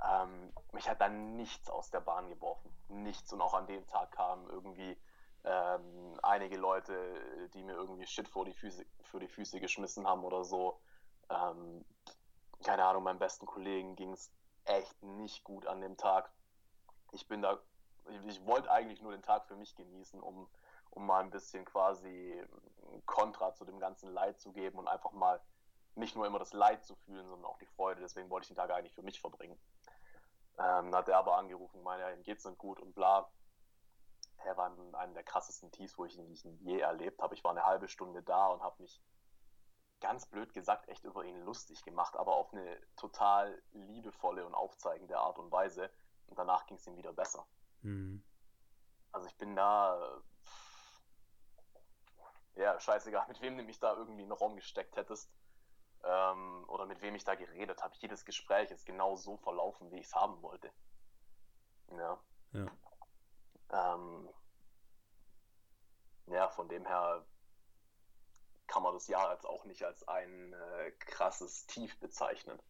Ähm, 0.02 0.52
mich 0.72 0.88
hat 0.88 1.00
dann 1.00 1.36
nichts 1.36 1.68
aus 1.68 1.90
der 1.90 2.00
Bahn 2.00 2.28
geworfen. 2.28 2.74
Nichts. 2.88 3.32
Und 3.32 3.42
auch 3.42 3.54
an 3.54 3.66
dem 3.66 3.86
Tag 3.86 4.12
kamen 4.12 4.48
irgendwie 4.48 4.96
ähm, 5.44 6.18
einige 6.22 6.56
Leute, 6.56 7.48
die 7.54 7.62
mir 7.62 7.74
irgendwie 7.74 8.06
Shit 8.06 8.28
vor 8.28 8.44
die 8.44 8.54
Füße, 8.54 8.84
für 9.02 9.20
die 9.20 9.28
Füße 9.28 9.60
geschmissen 9.60 10.06
haben 10.06 10.24
oder 10.24 10.44
so. 10.44 10.80
Ähm, 11.30 11.84
keine 12.64 12.84
Ahnung, 12.84 13.04
meinem 13.04 13.18
besten 13.18 13.46
Kollegen 13.46 13.96
ging 13.96 14.12
es 14.12 14.32
echt 14.64 15.02
nicht 15.02 15.44
gut 15.44 15.66
an 15.66 15.80
dem 15.80 15.96
Tag. 15.96 16.32
Ich 17.12 17.26
bin 17.28 17.42
da, 17.42 17.58
ich, 18.10 18.26
ich 18.26 18.46
wollte 18.46 18.70
eigentlich 18.70 19.02
nur 19.02 19.12
den 19.12 19.22
Tag 19.22 19.46
für 19.46 19.56
mich 19.56 19.74
genießen, 19.74 20.20
um, 20.20 20.48
um 20.90 21.06
mal 21.06 21.20
ein 21.20 21.30
bisschen 21.30 21.64
quasi 21.64 22.42
Kontra 23.06 23.54
zu 23.54 23.64
dem 23.64 23.78
ganzen 23.78 24.10
Leid 24.12 24.40
zu 24.40 24.52
geben 24.52 24.78
und 24.78 24.88
einfach 24.88 25.12
mal 25.12 25.40
nicht 25.94 26.14
nur 26.14 26.26
immer 26.26 26.38
das 26.38 26.52
Leid 26.52 26.84
zu 26.84 26.94
fühlen, 26.94 27.26
sondern 27.28 27.50
auch 27.50 27.58
die 27.58 27.66
Freude. 27.66 28.00
Deswegen 28.00 28.30
wollte 28.30 28.44
ich 28.44 28.48
den 28.48 28.56
Tag 28.56 28.70
eigentlich 28.70 28.94
für 28.94 29.02
mich 29.02 29.20
verbringen. 29.20 29.58
Ähm, 30.58 30.94
hat 30.94 31.08
er 31.08 31.18
aber 31.18 31.36
angerufen, 31.36 31.82
meine, 31.82 32.14
ihm 32.14 32.22
geht's 32.22 32.44
nicht 32.44 32.58
gut 32.58 32.80
und 32.80 32.94
bla 32.94 33.28
er 34.44 34.56
war 34.56 34.72
in 34.76 34.94
einem 34.94 35.14
der 35.14 35.24
krassesten 35.24 35.70
Tiefs, 35.70 35.98
wo 35.98 36.04
ich 36.04 36.16
ihn, 36.16 36.58
je 36.60 36.80
erlebt 36.80 37.20
habe. 37.20 37.34
Ich 37.34 37.44
war 37.44 37.50
eine 37.50 37.64
halbe 37.64 37.88
Stunde 37.88 38.22
da 38.22 38.48
und 38.48 38.62
habe 38.62 38.82
mich 38.82 39.00
ganz 40.00 40.26
blöd 40.26 40.52
gesagt 40.54 40.88
echt 40.88 41.04
über 41.04 41.24
ihn 41.24 41.40
lustig 41.44 41.82
gemacht, 41.82 42.16
aber 42.16 42.36
auf 42.36 42.52
eine 42.52 42.80
total 42.96 43.60
liebevolle 43.72 44.46
und 44.46 44.54
aufzeigende 44.54 45.18
Art 45.18 45.38
und 45.38 45.50
Weise. 45.50 45.90
Und 46.26 46.38
danach 46.38 46.66
ging 46.66 46.76
es 46.76 46.86
ihm 46.86 46.96
wieder 46.96 47.12
besser. 47.12 47.46
Mhm. 47.82 48.22
Also 49.12 49.26
ich 49.28 49.36
bin 49.36 49.56
da, 49.56 50.22
ja, 52.56 52.78
scheißegal, 52.78 53.26
mit 53.28 53.40
wem 53.40 53.56
du 53.56 53.64
mich 53.64 53.78
da 53.80 53.94
irgendwie 53.94 54.22
in 54.22 54.28
den 54.28 54.38
Raum 54.38 54.56
gesteckt 54.56 54.96
hättest 54.96 55.30
ähm, 56.04 56.64
oder 56.68 56.86
mit 56.86 57.00
wem 57.00 57.14
ich 57.14 57.24
da 57.24 57.34
geredet 57.34 57.82
habe. 57.82 57.94
Jedes 57.98 58.24
Gespräch 58.24 58.70
ist 58.70 58.86
genau 58.86 59.16
so 59.16 59.36
verlaufen, 59.38 59.90
wie 59.90 59.98
ich 59.98 60.06
es 60.06 60.14
haben 60.14 60.40
wollte. 60.42 60.70
Ja. 61.90 62.18
ja. 62.52 62.66
Ähm, 63.70 64.28
ja, 66.26 66.48
von 66.48 66.68
dem 66.68 66.86
her 66.86 67.24
kann 68.66 68.82
man 68.82 68.94
das 68.94 69.08
Jahr 69.08 69.32
jetzt 69.32 69.46
auch 69.46 69.64
nicht 69.64 69.82
als 69.82 70.06
ein 70.06 70.52
äh, 70.52 70.90
krasses 70.98 71.66
Tief 71.66 71.98
bezeichnen. 72.00 72.60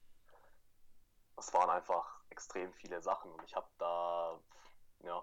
Es 1.36 1.52
waren 1.52 1.70
einfach 1.70 2.22
extrem 2.30 2.72
viele 2.72 3.02
Sachen 3.02 3.32
und 3.32 3.42
ich 3.44 3.54
habe 3.54 3.68
da, 3.78 4.40
ja. 5.04 5.22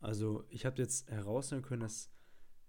Also 0.00 0.44
ich 0.48 0.66
habe 0.66 0.82
jetzt 0.82 1.08
herausfinden 1.08 1.64
können, 1.64 1.82
dass 1.82 2.10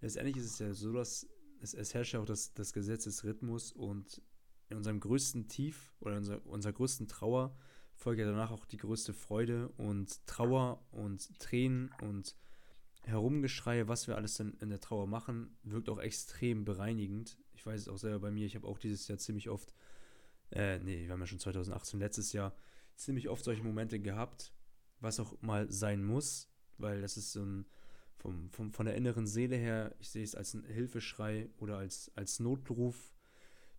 letztendlich 0.02 0.38
ist 0.38 0.46
es 0.46 0.60
ja 0.60 0.74
so, 0.74 0.94
dass 0.94 1.28
es, 1.62 1.74
es 1.74 1.94
herrscht 1.94 2.14
ja 2.14 2.20
auch 2.20 2.26
das, 2.26 2.54
das 2.54 2.74
Gesetz 2.74 3.06
des 3.06 3.24
Rhythmus 3.24 3.72
und 3.72 4.22
in 4.70 4.78
unserem 4.78 5.00
größten 5.00 5.48
Tief 5.48 5.94
oder 6.00 6.18
unser, 6.18 6.46
unserer 6.46 6.74
größten 6.74 7.08
Trauer 7.08 7.56
folgt 7.96 8.20
ja 8.20 8.26
danach 8.26 8.52
auch 8.52 8.66
die 8.66 8.78
größte 8.78 9.14
Freude 9.14 9.70
und 9.78 10.26
Trauer 10.28 10.86
und 10.92 11.40
Tränen 11.40 11.92
und 12.02 12.36
Herumgeschreie, 13.04 13.88
was 13.88 14.08
wir 14.08 14.16
alles 14.16 14.36
dann 14.36 14.54
in 14.62 14.70
der 14.70 14.80
Trauer 14.80 15.08
machen, 15.08 15.58
wirkt 15.64 15.90
auch 15.90 16.00
extrem 16.00 16.66
bereinigend. 16.66 17.38
Ich 17.54 17.66
weiß 17.66 17.82
es 17.82 17.88
auch 17.88 17.98
selber 17.98 18.20
bei 18.20 18.32
mir, 18.32 18.46
ich 18.46 18.56
habe 18.56 18.68
auch 18.68 18.78
dieses 18.78 19.08
Jahr 19.08 19.18
ziemlich 19.18 19.50
oft, 19.50 19.74
äh, 20.52 20.80
nee, 20.80 21.06
wir 21.06 21.12
haben 21.12 21.20
ja 21.20 21.28
schon 21.28 21.40
2018, 21.40 22.00
letztes 22.00 22.32
Jahr, 22.34 22.56
ziemlich 22.96 23.30
oft 23.30 23.44
solche 23.44 23.64
Momente 23.64 24.00
gehabt, 24.00 24.54
was 25.00 25.20
auch 25.20 25.40
mal 25.42 25.72
sein 25.72 26.04
muss, 26.04 26.50
weil 26.78 27.02
das 27.02 27.18
ist 27.18 27.32
so 27.32 27.44
ein, 27.44 27.66
vom, 28.18 28.50
vom, 28.52 28.72
von 28.72 28.86
der 28.86 28.96
inneren 28.96 29.28
Seele 29.28 29.56
her, 29.56 29.96
ich 30.00 30.10
sehe 30.10 30.24
es 30.24 30.36
als 30.36 30.54
ein 30.54 30.66
Hilfeschrei 30.66 31.50
oder 31.58 31.78
als, 31.78 32.12
als 32.16 32.40
Notruf 32.40 33.14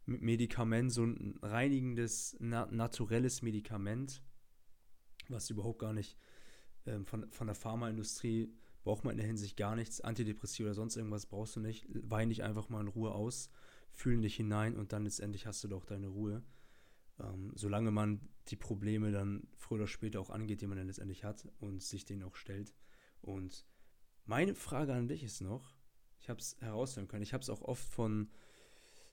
Medikament, 0.07 0.93
so 0.93 1.05
ein 1.05 1.39
reinigendes, 1.41 2.37
na 2.39 2.67
naturelles 2.67 3.41
Medikament, 3.41 4.23
was 5.29 5.49
überhaupt 5.49 5.79
gar 5.79 5.95
nicht 5.95 6.17
ähm, 6.87 7.07
von, 7.07 7.31
von 7.31 7.47
der 7.47 7.57
Pharmaindustrie 7.57 8.53
braucht 8.83 9.05
man 9.05 9.13
in 9.13 9.19
der 9.19 9.27
Hinsicht 9.27 9.57
gar 9.57 9.75
nichts. 9.75 10.01
Antidepressiv 10.03 10.67
oder 10.67 10.75
sonst 10.75 10.97
irgendwas 10.97 11.27
brauchst 11.27 11.57
du 11.57 11.61
nicht. 11.61 11.87
Wein 11.89 12.29
dich 12.29 12.43
einfach 12.43 12.69
mal 12.69 12.83
in 12.83 12.89
Ruhe 12.89 13.13
aus, 13.13 13.51
fühl 13.93 14.21
dich 14.21 14.37
hinein 14.37 14.77
und 14.77 14.93
dann 14.93 15.05
letztendlich 15.05 15.47
hast 15.47 15.65
du 15.65 15.69
doch 15.69 15.87
deine 15.87 16.09
Ruhe. 16.09 16.43
Ähm, 17.21 17.53
solange 17.55 17.91
man 17.91 18.21
die 18.49 18.57
Probleme 18.57 19.13
dann 19.13 19.47
früher 19.57 19.79
oder 19.79 19.87
später 19.87 20.21
auch 20.21 20.31
angeht, 20.31 20.61
die 20.61 20.67
man 20.67 20.79
dann 20.79 20.87
letztendlich 20.87 21.25
hat 21.25 21.49
und 21.59 21.83
sich 21.83 22.05
denen 22.05 22.23
auch 22.25 22.37
stellt. 22.37 22.75
Und 23.21 23.65
meine 24.25 24.55
Frage 24.55 24.95
an 24.95 25.09
dich 25.09 25.23
ist 25.23 25.41
noch, 25.41 25.77
ich 26.21 26.29
habe 26.29 26.41
es 26.41 26.57
herausfinden 26.61 27.09
können, 27.09 27.23
ich 27.23 27.33
habe 27.33 27.43
es 27.43 27.51
auch 27.51 27.63
oft 27.63 27.85
von 27.85 28.31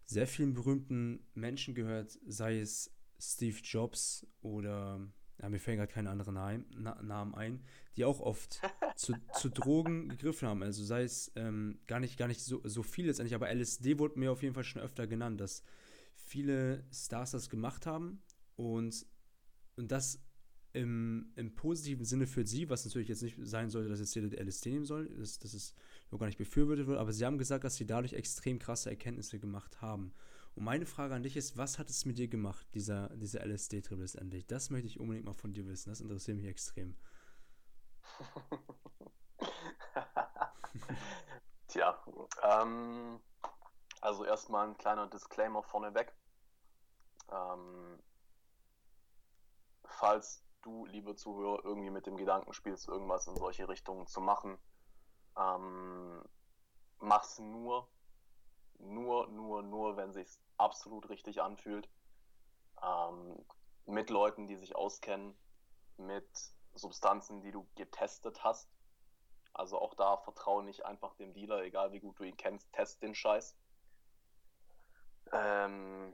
sehr 0.06 0.28
vielen 0.28 0.54
berühmten 0.54 1.26
Menschen 1.34 1.76
gehört, 1.76 2.20
sei 2.26 2.60
es 2.60 2.91
Steve 3.20 3.58
Jobs 3.64 4.26
oder 4.41 5.08
ja, 5.41 5.49
mir 5.49 5.60
fällen 5.60 5.78
gerade 5.78 5.91
keine 5.91 6.10
anderen 6.10 6.34
Namen 6.34 7.36
ein, 7.36 7.64
die 7.95 8.06
auch 8.06 8.20
oft 8.20 8.62
zu, 8.95 9.14
zu, 9.34 9.49
Drogen 9.49 10.10
gegriffen 10.10 10.47
haben. 10.47 10.64
Also 10.64 10.84
sei 10.84 11.04
es 11.04 11.32
ähm, 11.36 11.80
gar 11.88 11.99
nicht, 11.99 12.18
gar 12.18 12.28
nicht 12.28 12.41
so, 12.41 12.62
so 12.64 12.84
viel 12.84 13.08
letztendlich, 13.08 13.36
aber 13.36 13.52
LSD 13.54 13.97
wurde 13.97 14.20
mir 14.20 14.32
auf 14.32 14.43
jeden 14.43 14.54
Fall 14.54 14.64
schon 14.64 14.82
öfter 14.82 15.08
genannt, 15.08 15.39
dass 15.39 15.64
viele 16.32 16.86
Stars 16.93 17.32
das 17.32 17.49
gemacht 17.49 17.86
haben 17.86 18.23
und, 18.55 19.05
und 19.75 19.91
das 19.91 20.23
im, 20.71 21.34
im 21.36 21.53
positiven 21.53 22.05
Sinne 22.05 22.25
für 22.25 22.47
sie, 22.47 22.69
was 22.69 22.86
natürlich 22.86 23.09
jetzt 23.09 23.21
nicht 23.21 23.38
sein 23.41 23.69
sollte, 23.69 23.89
dass 23.89 23.99
jetzt 23.99 24.15
jeder 24.15 24.41
LSD 24.41 24.69
nehmen 24.69 24.86
soll, 24.86 25.09
dass, 25.09 25.39
dass 25.39 25.53
es 25.53 25.75
noch 26.09 26.19
gar 26.19 26.27
nicht 26.27 26.38
befürwortet 26.38 26.88
wird, 26.88 26.97
aber 26.97 27.11
sie 27.11 27.25
haben 27.25 27.38
gesagt, 27.38 27.65
dass 27.65 27.75
sie 27.75 27.86
dadurch 27.86 28.13
extrem 28.13 28.59
krasse 28.59 28.89
Erkenntnisse 28.89 29.39
gemacht 29.39 29.82
haben. 29.82 30.13
Und 30.55 30.63
meine 30.63 30.86
Frage 30.86 31.13
an 31.13 31.23
dich 31.23 31.36
ist, 31.36 31.57
was 31.57 31.77
hat 31.77 31.89
es 31.89 32.05
mit 32.05 32.17
dir 32.17 32.29
gemacht, 32.29 32.65
dieser, 32.75 33.09
dieser 33.17 33.45
LSD-Trip 33.45 33.99
letztendlich? 33.99 34.47
Das 34.47 34.69
möchte 34.69 34.88
ich 34.88 35.01
unbedingt 35.01 35.25
mal 35.25 35.34
von 35.34 35.51
dir 35.53 35.67
wissen, 35.67 35.89
das 35.89 35.99
interessiert 35.99 36.38
mich 36.38 36.45
extrem. 36.47 36.95
Tja, 41.67 42.01
ähm, 42.43 43.19
also 43.99 44.23
erstmal 44.25 44.67
ein 44.67 44.77
kleiner 44.77 45.07
Disclaimer 45.07 45.63
vorneweg. 45.63 46.13
Ähm, 47.32 48.01
falls 49.86 50.43
du, 50.61 50.86
liebe 50.86 51.15
Zuhörer, 51.15 51.63
irgendwie 51.63 51.89
mit 51.89 52.05
dem 52.05 52.17
Gedanken 52.17 52.53
spielst, 52.53 52.88
irgendwas 52.88 53.27
in 53.27 53.36
solche 53.36 53.67
Richtungen 53.67 54.07
zu 54.07 54.21
machen, 54.21 54.57
ähm, 55.38 56.23
mach's 56.99 57.39
nur, 57.39 57.88
nur, 58.79 59.27
nur, 59.27 59.63
nur, 59.63 59.97
wenn 59.97 60.11
sich's 60.11 60.39
absolut 60.57 61.09
richtig 61.09 61.41
anfühlt. 61.41 61.89
Ähm, 62.82 63.43
mit 63.86 64.09
Leuten, 64.09 64.47
die 64.47 64.55
sich 64.55 64.75
auskennen, 64.75 65.36
mit 65.97 66.27
Substanzen, 66.73 67.41
die 67.41 67.51
du 67.51 67.67
getestet 67.75 68.43
hast. 68.43 68.69
Also 69.53 69.79
auch 69.79 69.93
da 69.95 70.17
vertraue 70.17 70.63
nicht 70.63 70.86
einfach 70.86 71.15
dem 71.15 71.34
Dealer, 71.34 71.63
egal 71.63 71.91
wie 71.91 71.99
gut 71.99 72.17
du 72.19 72.23
ihn 72.23 72.38
kennst, 72.38 72.71
test 72.73 73.01
den 73.01 73.13
Scheiß. 73.13 73.55
Ähm, 75.34 76.13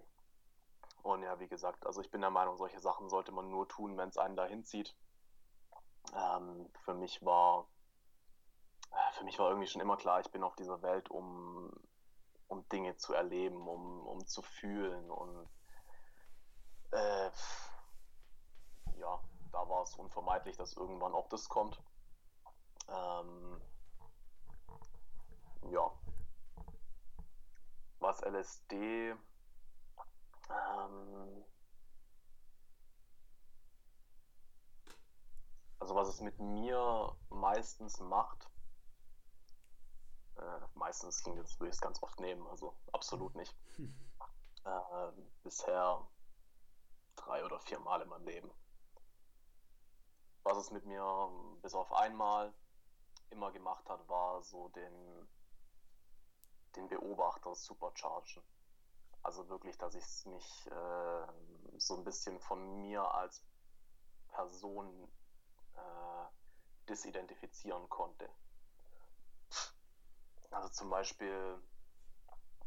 und 1.04 1.24
ja, 1.24 1.40
wie 1.40 1.48
gesagt, 1.48 1.86
also 1.86 2.02
ich 2.02 2.12
bin 2.12 2.22
der 2.22 2.30
Meinung, 2.30 2.58
solche 2.58 2.80
Sachen 2.80 3.10
sollte 3.10 3.32
man 3.32 3.50
nur 3.50 3.68
tun, 3.68 3.98
wenn 3.98 4.10
es 4.10 4.18
einen 4.18 4.36
dahin 4.36 4.64
zieht. 4.64 4.96
Ähm, 6.14 6.70
für 6.84 6.94
mich 6.94 7.24
war 7.26 7.68
äh, 8.92 9.14
für 9.14 9.24
mich 9.24 9.38
war 9.40 9.50
irgendwie 9.50 9.68
schon 9.68 9.82
immer 9.82 9.98
klar, 9.98 10.20
ich 10.20 10.32
bin 10.32 10.44
auf 10.44 10.56
dieser 10.56 10.82
Welt, 10.82 11.10
um, 11.10 11.72
um 12.48 12.68
Dinge 12.70 12.98
zu 12.98 13.14
erleben, 13.14 13.68
um, 13.68 14.06
um 14.08 14.26
zu 14.26 14.42
fühlen 14.42 15.10
und 15.12 15.50
äh, 16.92 17.32
ja, 18.98 19.20
da 19.52 19.70
war 19.70 19.84
es 19.84 19.96
unvermeidlich, 19.96 20.58
dass 20.58 20.74
irgendwann 20.74 21.14
auch 21.14 21.28
das 21.30 21.50
kommt. 21.50 21.82
Ähm, 22.88 23.62
ja. 25.72 25.92
Was 28.00 28.22
LSD 28.22 29.16
ähm, 30.50 31.44
also 35.80 35.96
was 35.96 36.08
es 36.10 36.22
mit 36.22 36.40
mir 36.40 37.16
meistens 37.30 38.00
macht, 38.00 38.50
äh, 40.38 40.60
meistens 40.76 41.24
klingt 41.24 41.38
jetzt, 41.38 41.60
würde 41.60 41.70
ich 41.70 41.76
es 41.76 41.82
ganz 41.82 42.02
oft 42.04 42.20
nehmen, 42.20 42.46
also 42.48 42.76
absolut 42.92 43.36
nicht. 43.36 43.56
Äh, 44.66 45.12
bisher 45.44 46.06
drei 47.16 47.46
oder 47.46 47.60
vier 47.60 47.80
Mal 47.80 48.02
in 48.02 48.10
meinem 48.10 48.26
Leben. 48.26 48.52
Was 50.44 50.58
es 50.58 50.72
mit 50.72 50.86
mir 50.86 51.30
bis 51.62 51.74
auf 51.74 51.92
einmal 51.94 52.54
immer 53.30 53.52
gemacht 53.52 53.88
hat, 53.90 54.08
war 54.08 54.42
so 54.44 54.70
den, 54.70 55.28
den 56.76 56.88
Beobachter 56.88 57.56
superchargen. 57.56 58.44
Also 59.28 59.50
wirklich, 59.50 59.78
dass 59.78 59.94
ich 59.94 60.26
mich 60.26 60.68
äh, 60.68 61.28
so 61.78 61.98
ein 61.98 62.06
bisschen 62.06 62.40
von 62.40 62.80
mir 62.80 63.04
als 63.14 63.44
Person 64.30 65.12
äh, 65.76 66.88
disidentifizieren 66.88 67.90
konnte. 67.90 68.30
Also 70.50 70.70
zum 70.70 70.90
Beispiel, 70.90 71.62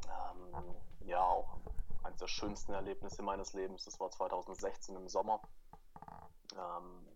ähm, 0.04 0.76
ja, 1.06 1.22
auch 1.22 1.60
eines 2.02 2.18
der 2.18 2.28
schönsten 2.28 2.74
Erlebnisse 2.74 3.22
meines 3.22 3.54
Lebens, 3.54 3.86
das 3.86 3.98
war 3.98 4.10
2016 4.10 4.94
im 4.96 5.08
Sommer. 5.08 5.40
Ähm, 6.52 7.08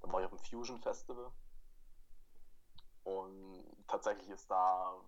da 0.00 0.10
war 0.10 0.20
ich 0.20 0.32
auf 0.32 0.40
dem 0.40 0.42
Fusion 0.42 0.80
Festival. 0.80 1.30
Und 3.04 3.86
tatsächlich 3.86 4.30
ist 4.30 4.50
da 4.50 4.98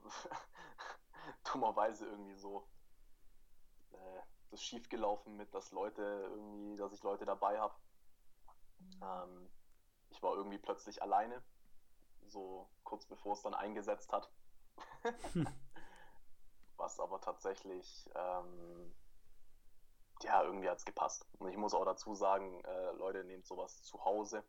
dummerweise 1.55 2.05
irgendwie 2.05 2.37
so 2.37 2.69
äh, 3.93 4.23
das 4.51 4.63
schief 4.63 4.89
gelaufen 4.89 5.37
mit, 5.37 5.53
dass 5.55 5.73
Leute 5.73 6.03
irgendwie, 6.03 6.77
dass 6.77 6.93
ich 6.93 7.03
Leute 7.03 7.25
dabei 7.25 7.59
habe. 7.59 7.75
Ähm, 9.03 9.49
ich 10.11 10.23
war 10.23 10.35
irgendwie 10.35 10.59
plötzlich 10.59 11.03
alleine, 11.03 11.43
so 12.27 12.69
kurz 12.85 13.07
bevor 13.07 13.35
es 13.35 13.43
dann 13.43 13.55
eingesetzt 13.55 14.13
hat. 14.13 14.31
Was 16.77 17.01
aber 17.01 17.21
tatsächlich, 17.21 18.09
ähm, 18.15 18.95
ja, 20.23 20.43
irgendwie 20.43 20.69
hat 20.69 20.79
es 20.79 20.85
gepasst. 20.85 21.27
Und 21.39 21.49
ich 21.49 21.57
muss 21.57 21.75
auch 21.75 21.85
dazu 21.85 22.15
sagen, 22.15 22.63
äh, 22.65 22.93
Leute, 22.93 23.25
nehmt 23.25 23.47
sowas 23.47 23.83
zu 23.83 24.05
Hause 24.05 24.45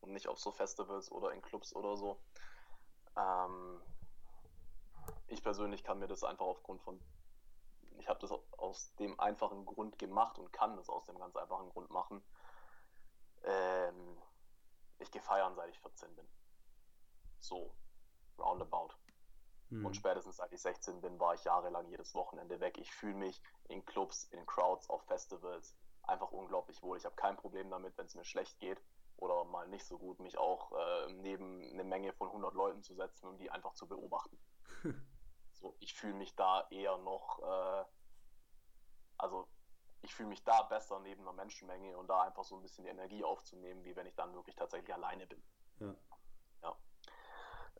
und 0.00 0.12
nicht 0.12 0.28
auf 0.28 0.38
so 0.38 0.52
Festivals 0.52 1.10
oder 1.10 1.32
in 1.32 1.42
Clubs 1.42 1.74
oder 1.74 1.96
so. 1.96 2.20
Ähm, 3.16 3.82
ich 5.28 5.42
persönlich 5.42 5.82
kann 5.82 5.98
mir 5.98 6.08
das 6.08 6.22
einfach 6.22 6.46
aufgrund 6.46 6.82
von 6.82 7.00
ich 7.98 8.08
habe 8.08 8.20
das 8.20 8.30
aus 8.58 8.94
dem 8.96 9.18
einfachen 9.20 9.64
Grund 9.64 9.98
gemacht 9.98 10.38
und 10.38 10.52
kann 10.52 10.76
das 10.76 10.88
aus 10.88 11.04
dem 11.06 11.18
ganz 11.18 11.36
einfachen 11.36 11.68
Grund 11.70 11.90
machen. 11.90 12.22
Ähm, 13.44 14.16
ich 14.98 15.10
gehe 15.10 15.22
feiern, 15.22 15.54
seit 15.54 15.70
ich 15.70 15.78
14 15.80 16.14
bin. 16.14 16.26
So, 17.38 17.74
roundabout. 18.38 18.94
Hm. 19.70 19.84
Und 19.84 19.94
spätestens 19.94 20.36
seit 20.36 20.52
ich 20.52 20.60
16 20.60 21.00
bin, 21.00 21.18
war 21.18 21.34
ich 21.34 21.44
jahrelang 21.44 21.88
jedes 21.88 22.14
Wochenende 22.14 22.60
weg. 22.60 22.78
Ich 22.78 22.92
fühle 22.92 23.14
mich 23.14 23.42
in 23.68 23.84
Clubs, 23.84 24.24
in 24.24 24.46
Crowds, 24.46 24.88
auf 24.88 25.02
Festivals 25.02 25.76
einfach 26.02 26.30
unglaublich 26.30 26.82
wohl. 26.82 26.96
Ich 26.96 27.04
habe 27.04 27.16
kein 27.16 27.36
Problem 27.36 27.70
damit, 27.70 27.96
wenn 27.98 28.06
es 28.06 28.14
mir 28.14 28.24
schlecht 28.24 28.58
geht 28.58 28.80
oder 29.16 29.44
mal 29.44 29.66
nicht 29.68 29.84
so 29.84 29.98
gut, 29.98 30.20
mich 30.20 30.38
auch 30.38 30.72
äh, 30.72 31.12
neben 31.14 31.72
eine 31.72 31.84
Menge 31.84 32.12
von 32.12 32.28
100 32.28 32.54
Leuten 32.54 32.82
zu 32.82 32.94
setzen 32.94 33.26
und 33.26 33.38
die 33.38 33.50
einfach 33.50 33.74
zu 33.74 33.88
beobachten. 33.88 34.38
So, 35.60 35.74
ich 35.80 35.94
fühle 35.94 36.14
mich 36.14 36.34
da 36.36 36.66
eher 36.70 36.96
noch, 36.98 37.40
äh, 37.42 37.84
also 39.18 39.48
ich 40.02 40.14
fühle 40.14 40.28
mich 40.28 40.44
da 40.44 40.62
besser 40.62 41.00
neben 41.00 41.22
einer 41.22 41.32
Menschenmenge 41.32 41.96
und 41.96 42.08
da 42.08 42.22
einfach 42.22 42.44
so 42.44 42.56
ein 42.56 42.62
bisschen 42.62 42.84
die 42.84 42.90
Energie 42.90 43.24
aufzunehmen, 43.24 43.84
wie 43.84 43.96
wenn 43.96 44.06
ich 44.06 44.14
dann 44.14 44.34
wirklich 44.34 44.54
tatsächlich 44.54 44.94
alleine 44.94 45.26
bin. 45.26 45.42
Ja. 45.80 45.94
ja. 46.62 46.76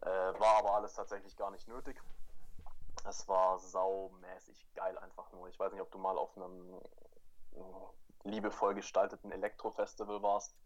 Äh, 0.01 0.41
war 0.41 0.57
aber 0.59 0.75
alles 0.75 0.95
tatsächlich 0.95 1.37
gar 1.37 1.51
nicht 1.51 1.69
nötig. 1.69 2.03
Es 3.09 3.29
war 3.29 3.59
saumäßig 3.59 4.67
geil 4.75 4.99
einfach 4.99 5.31
nur. 5.33 5.49
Ich 5.49 5.59
weiß 5.59 5.73
nicht, 5.73 5.83
ob 5.83 5.91
du 5.93 5.99
mal 5.99 6.19
auf 6.19 6.37
einem 6.37 6.81
äh, 7.53 8.29
liebevoll 8.29 8.75
gestalteten 8.75 9.31
Elektrofestival 9.31 10.23
warst. 10.23 10.57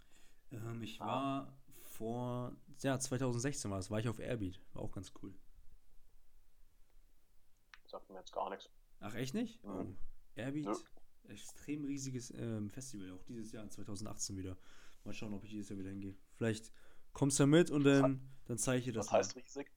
Ähm, 0.52 0.82
ich 0.82 1.00
war 1.00 1.52
vor, 1.82 2.52
ja, 2.78 2.98
2016 2.98 3.70
war 3.70 3.78
das, 3.78 3.90
war 3.90 3.98
ich 3.98 4.08
auf 4.08 4.18
Airbeat. 4.18 4.60
War 4.72 4.82
auch 4.82 4.92
ganz 4.92 5.12
cool. 5.22 5.34
Sagt 7.90 8.08
mir 8.08 8.18
jetzt 8.18 8.32
gar 8.32 8.48
nichts. 8.50 8.70
Ach, 9.00 9.14
echt 9.14 9.34
nicht? 9.34 9.62
Mhm. 9.64 9.96
Oh. 9.96 10.40
Airbeat, 10.40 10.66
ja. 10.66 11.30
extrem 11.30 11.84
riesiges 11.84 12.30
ähm, 12.30 12.70
Festival, 12.70 13.10
auch 13.12 13.22
dieses 13.24 13.50
Jahr, 13.50 13.68
2018 13.68 14.36
wieder. 14.36 14.56
Mal 15.04 15.12
schauen, 15.12 15.34
ob 15.34 15.42
ich 15.44 15.50
dieses 15.50 15.70
Jahr 15.70 15.78
wieder 15.78 15.90
hingehe. 15.90 16.14
Vielleicht 16.36 16.72
kommst 17.12 17.38
du 17.38 17.42
da 17.42 17.46
mit 17.48 17.70
und 17.70 17.84
dann, 17.84 18.30
dann 18.46 18.58
zeige 18.58 18.78
ich 18.78 18.84
dir 18.84 18.92
das. 18.92 19.06
Was 19.06 19.12
heißt 19.12 19.36
mal. 19.36 19.42
riesig? 19.42 19.72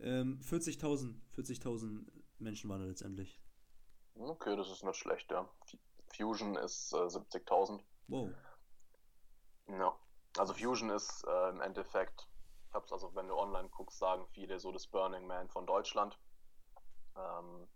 Ähm, 0.00 0.40
40.000 0.42 1.14
40 1.30 1.60
Menschen 2.38 2.68
waren 2.68 2.80
da 2.80 2.86
letztendlich. 2.86 3.40
Okay, 4.16 4.54
das 4.56 4.70
ist 4.70 4.84
nicht 4.84 4.96
schlecht, 4.96 5.30
ja. 5.30 5.48
Fusion 6.14 6.56
ist 6.56 6.92
äh, 6.92 6.96
70.000. 6.96 7.80
Wow. 8.08 8.30
Ja. 9.68 9.96
Also 10.36 10.52
Fusion 10.52 10.90
ist 10.90 11.24
äh, 11.26 11.48
im 11.50 11.60
Endeffekt, 11.62 12.28
ich 12.68 12.74
hab's 12.74 12.92
also, 12.92 13.14
wenn 13.14 13.28
du 13.28 13.34
online 13.34 13.68
guckst, 13.70 13.98
sagen 13.98 14.26
viele 14.32 14.58
so 14.58 14.72
das 14.72 14.86
Burning 14.86 15.26
Man 15.26 15.48
von 15.48 15.66
Deutschland. 15.66 16.18
Ähm, 17.16 17.68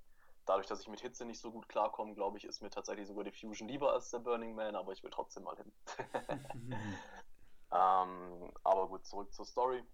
dadurch, 0.47 0.66
dass 0.66 0.80
ich 0.80 0.89
mit 0.89 1.01
Hitze 1.01 1.24
nicht 1.24 1.41
so 1.41 1.51
gut 1.53 1.68
klarkomme, 1.68 2.14
glaube 2.14 2.39
ich, 2.39 2.45
ist 2.45 2.62
mir 2.62 2.70
tatsächlich 2.70 3.07
sogar 3.07 3.24
die 3.24 3.32
Fusion 3.32 3.68
lieber 3.68 3.93
als 3.93 4.11
der 4.11 4.18
Burning 4.18 4.55
Man, 4.55 4.76
aber 4.76 4.93
ich 4.93 5.03
will 5.03 5.11
trotzdem 5.11 5.45
mal 5.45 5.57
hin. 5.57 5.72
ähm, 7.70 8.53
aber 8.64 8.89
gut, 8.89 9.07
zurück 9.07 9.32
zur 9.32 9.45
Story. 9.45 9.84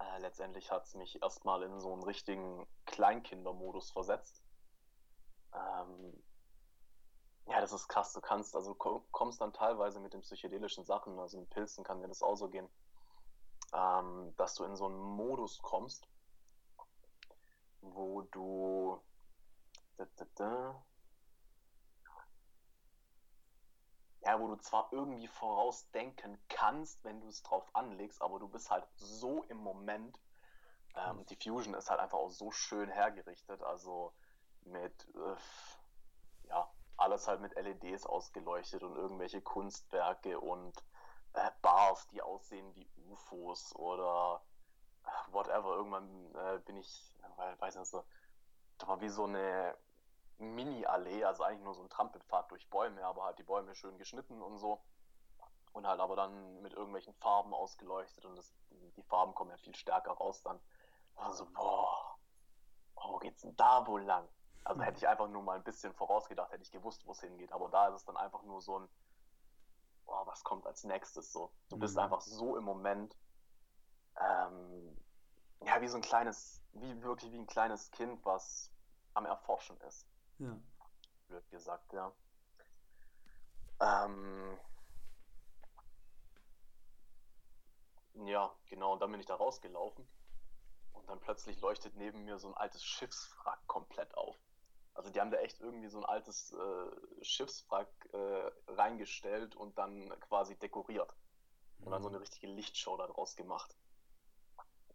Äh, 0.00 0.18
letztendlich 0.18 0.70
hat 0.70 0.86
es 0.86 0.94
mich 0.94 1.22
erstmal 1.22 1.62
in 1.62 1.80
so 1.80 1.92
einen 1.92 2.02
richtigen 2.02 2.66
Kleinkindermodus 2.86 3.92
versetzt. 3.92 4.42
Ähm, 5.52 6.22
ja, 7.46 7.60
das 7.60 7.72
ist 7.72 7.88
krass. 7.88 8.12
Du 8.12 8.20
kannst, 8.20 8.56
also 8.56 8.74
kommst 8.74 9.40
dann 9.40 9.52
teilweise 9.52 10.00
mit 10.00 10.14
den 10.14 10.22
psychedelischen 10.22 10.84
Sachen, 10.84 11.18
also 11.18 11.38
mit 11.38 11.50
Pilzen 11.50 11.84
kann 11.84 12.00
dir 12.00 12.08
das 12.08 12.22
auch 12.22 12.36
so 12.36 12.48
gehen, 12.48 12.68
ähm, 13.72 14.34
dass 14.36 14.54
du 14.54 14.64
in 14.64 14.76
so 14.76 14.86
einen 14.86 14.98
Modus 14.98 15.60
kommst, 15.60 16.08
wo 17.92 18.22
du 18.22 19.00
da, 19.96 20.06
da, 20.16 20.26
da, 20.34 20.84
ja, 24.24 24.40
wo 24.40 24.48
du 24.48 24.56
zwar 24.56 24.88
irgendwie 24.90 25.28
vorausdenken 25.28 26.38
kannst, 26.48 27.04
wenn 27.04 27.20
du 27.20 27.28
es 27.28 27.42
drauf 27.42 27.68
anlegst, 27.74 28.22
aber 28.22 28.38
du 28.38 28.48
bist 28.48 28.70
halt 28.70 28.86
so 28.96 29.42
im 29.44 29.58
Moment. 29.58 30.18
Ähm, 30.96 31.18
mhm. 31.18 31.26
die 31.26 31.36
Fusion 31.36 31.74
ist 31.74 31.90
halt 31.90 32.00
einfach 32.00 32.18
auch 32.18 32.30
so 32.30 32.50
schön 32.50 32.88
hergerichtet, 32.90 33.62
also 33.62 34.14
mit 34.62 35.08
äh, 35.14 35.36
ja, 36.48 36.70
alles 36.96 37.26
halt 37.26 37.40
mit 37.40 37.54
LEDs 37.56 38.06
ausgeleuchtet 38.06 38.82
und 38.82 38.96
irgendwelche 38.96 39.42
Kunstwerke 39.42 40.38
und 40.40 40.76
äh, 41.34 41.50
Bars, 41.62 42.06
die 42.08 42.22
aussehen 42.22 42.74
wie 42.76 42.88
UFOs 43.08 43.74
oder 43.74 44.40
whatever, 45.32 45.76
irgendwann 45.76 46.34
äh, 46.34 46.58
bin 46.60 46.76
ich, 46.76 47.16
weiß 47.58 47.76
nicht 47.76 47.86
so, 47.86 48.04
da 48.78 48.88
war 48.88 49.00
wie 49.00 49.08
so 49.08 49.24
eine, 49.24 49.76
Mini-Allee, 50.38 51.24
also 51.24 51.44
eigentlich 51.44 51.62
nur 51.62 51.74
so 51.74 51.82
ein 51.82 51.88
Trampelpfad 51.88 52.50
durch 52.50 52.68
Bäume, 52.70 53.04
aber 53.04 53.24
halt 53.24 53.38
die 53.38 53.44
Bäume 53.44 53.74
schön 53.74 53.98
geschnitten 53.98 54.42
und 54.42 54.58
so. 54.58 54.82
Und 55.72 55.86
halt 55.86 56.00
aber 56.00 56.16
dann 56.16 56.62
mit 56.62 56.72
irgendwelchen 56.72 57.14
Farben 57.14 57.52
ausgeleuchtet 57.52 58.24
und 58.24 58.36
das, 58.36 58.54
die 58.70 59.02
Farben 59.02 59.34
kommen 59.34 59.50
ja 59.50 59.56
viel 59.56 59.74
stärker 59.74 60.12
raus 60.12 60.42
dann. 60.42 60.60
Also, 61.16 61.46
boah, 61.46 62.16
wo 62.94 63.18
geht's 63.18 63.42
denn 63.42 63.56
da 63.56 63.86
wohl 63.86 64.02
lang? 64.02 64.28
Also 64.62 64.82
hätte 64.82 64.98
ich 64.98 65.08
einfach 65.08 65.28
nur 65.28 65.42
mal 65.42 65.56
ein 65.56 65.64
bisschen 65.64 65.92
vorausgedacht, 65.94 66.50
hätte 66.52 66.62
ich 66.62 66.70
gewusst, 66.70 67.06
wo 67.06 67.12
es 67.12 67.20
hingeht. 67.20 67.52
Aber 67.52 67.68
da 67.68 67.88
ist 67.88 67.96
es 67.96 68.04
dann 68.04 68.16
einfach 68.16 68.42
nur 68.44 68.60
so 68.60 68.78
ein, 68.78 68.88
boah, 70.06 70.26
was 70.26 70.42
kommt 70.44 70.66
als 70.66 70.84
nächstes 70.84 71.32
so? 71.32 71.52
Du 71.68 71.76
bist 71.76 71.96
mhm. 71.96 72.02
einfach 72.02 72.20
so 72.20 72.56
im 72.56 72.64
Moment, 72.64 73.16
ähm, 74.20 74.96
ja, 75.64 75.80
wie 75.80 75.88
so 75.88 75.96
ein 75.96 76.02
kleines, 76.02 76.60
wie 76.72 77.02
wirklich 77.02 77.32
wie 77.32 77.38
ein 77.38 77.46
kleines 77.46 77.90
Kind, 77.90 78.24
was 78.24 78.70
am 79.14 79.26
Erforschen 79.26 79.76
ist. 79.82 80.06
Ja. 80.38 80.56
Wird 81.28 81.50
gesagt, 81.50 81.92
ja. 81.92 82.12
Ähm, 83.80 84.58
ja, 88.26 88.54
genau, 88.66 88.92
und 88.92 89.02
dann 89.02 89.10
bin 89.10 89.20
ich 89.20 89.26
da 89.26 89.34
rausgelaufen. 89.34 90.06
Und 90.92 91.08
dann 91.08 91.20
plötzlich 91.20 91.60
leuchtet 91.60 91.96
neben 91.96 92.24
mir 92.24 92.38
so 92.38 92.48
ein 92.48 92.54
altes 92.54 92.84
Schiffswrack 92.84 93.66
komplett 93.66 94.14
auf. 94.14 94.36
Also 94.94 95.10
die 95.10 95.20
haben 95.20 95.32
da 95.32 95.38
echt 95.38 95.60
irgendwie 95.60 95.88
so 95.88 95.98
ein 95.98 96.04
altes 96.04 96.52
äh, 96.52 97.24
Schiffswrack 97.24 97.88
äh, 98.12 98.50
reingestellt 98.68 99.56
und 99.56 99.76
dann 99.76 100.08
quasi 100.20 100.56
dekoriert. 100.56 101.12
Und 101.80 101.90
dann 101.90 102.02
so 102.02 102.08
eine 102.08 102.18
mhm. 102.18 102.22
richtige 102.22 102.46
Lichtshow 102.46 102.96
daraus 102.96 103.34
gemacht. 103.34 103.76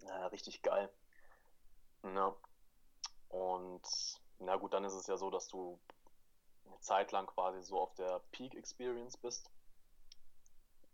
Äh, 0.02 0.26
richtig 0.26 0.62
geil. 0.62 0.92
Ja. 2.04 2.36
Und 3.30 3.82
na 4.40 4.56
gut, 4.56 4.74
dann 4.74 4.86
ist 4.86 4.94
es 4.94 5.08
ja 5.08 5.18
so, 5.18 5.30
dass 5.30 5.48
du 5.48 5.80
eine 6.66 6.80
Zeit 6.80 7.12
lang 7.12 7.28
quasi 7.28 7.62
so 7.62 7.80
auf 7.80 7.94
der 7.96 8.20
Peak 8.32 8.56
Experience 8.56 9.18
bist, 9.18 9.52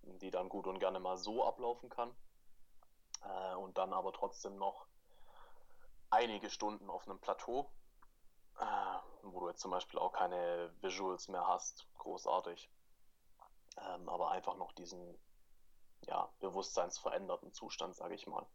die 0.01 0.31
dann 0.31 0.49
gut 0.49 0.67
und 0.67 0.79
gerne 0.79 0.99
mal 0.99 1.17
so 1.17 1.45
ablaufen 1.45 1.89
kann. 1.89 2.15
Äh, 3.23 3.55
und 3.55 3.77
dann 3.77 3.93
aber 3.93 4.13
trotzdem 4.13 4.57
noch 4.57 4.87
einige 6.09 6.49
Stunden 6.49 6.89
auf 6.89 7.07
einem 7.07 7.19
Plateau, 7.19 7.71
äh, 8.59 8.65
wo 9.23 9.41
du 9.41 9.49
jetzt 9.49 9.61
zum 9.61 9.71
Beispiel 9.71 9.99
auch 9.99 10.13
keine 10.13 10.73
Visuals 10.81 11.27
mehr 11.27 11.47
hast, 11.47 11.87
großartig. 11.97 12.69
Ähm, 13.77 14.07
aber 14.07 14.31
einfach 14.31 14.55
noch 14.55 14.71
diesen 14.73 15.19
ja, 16.01 16.29
bewusstseinsveränderten 16.39 17.51
Zustand, 17.51 17.95
sage 17.95 18.15
ich 18.15 18.27
mal. 18.27 18.45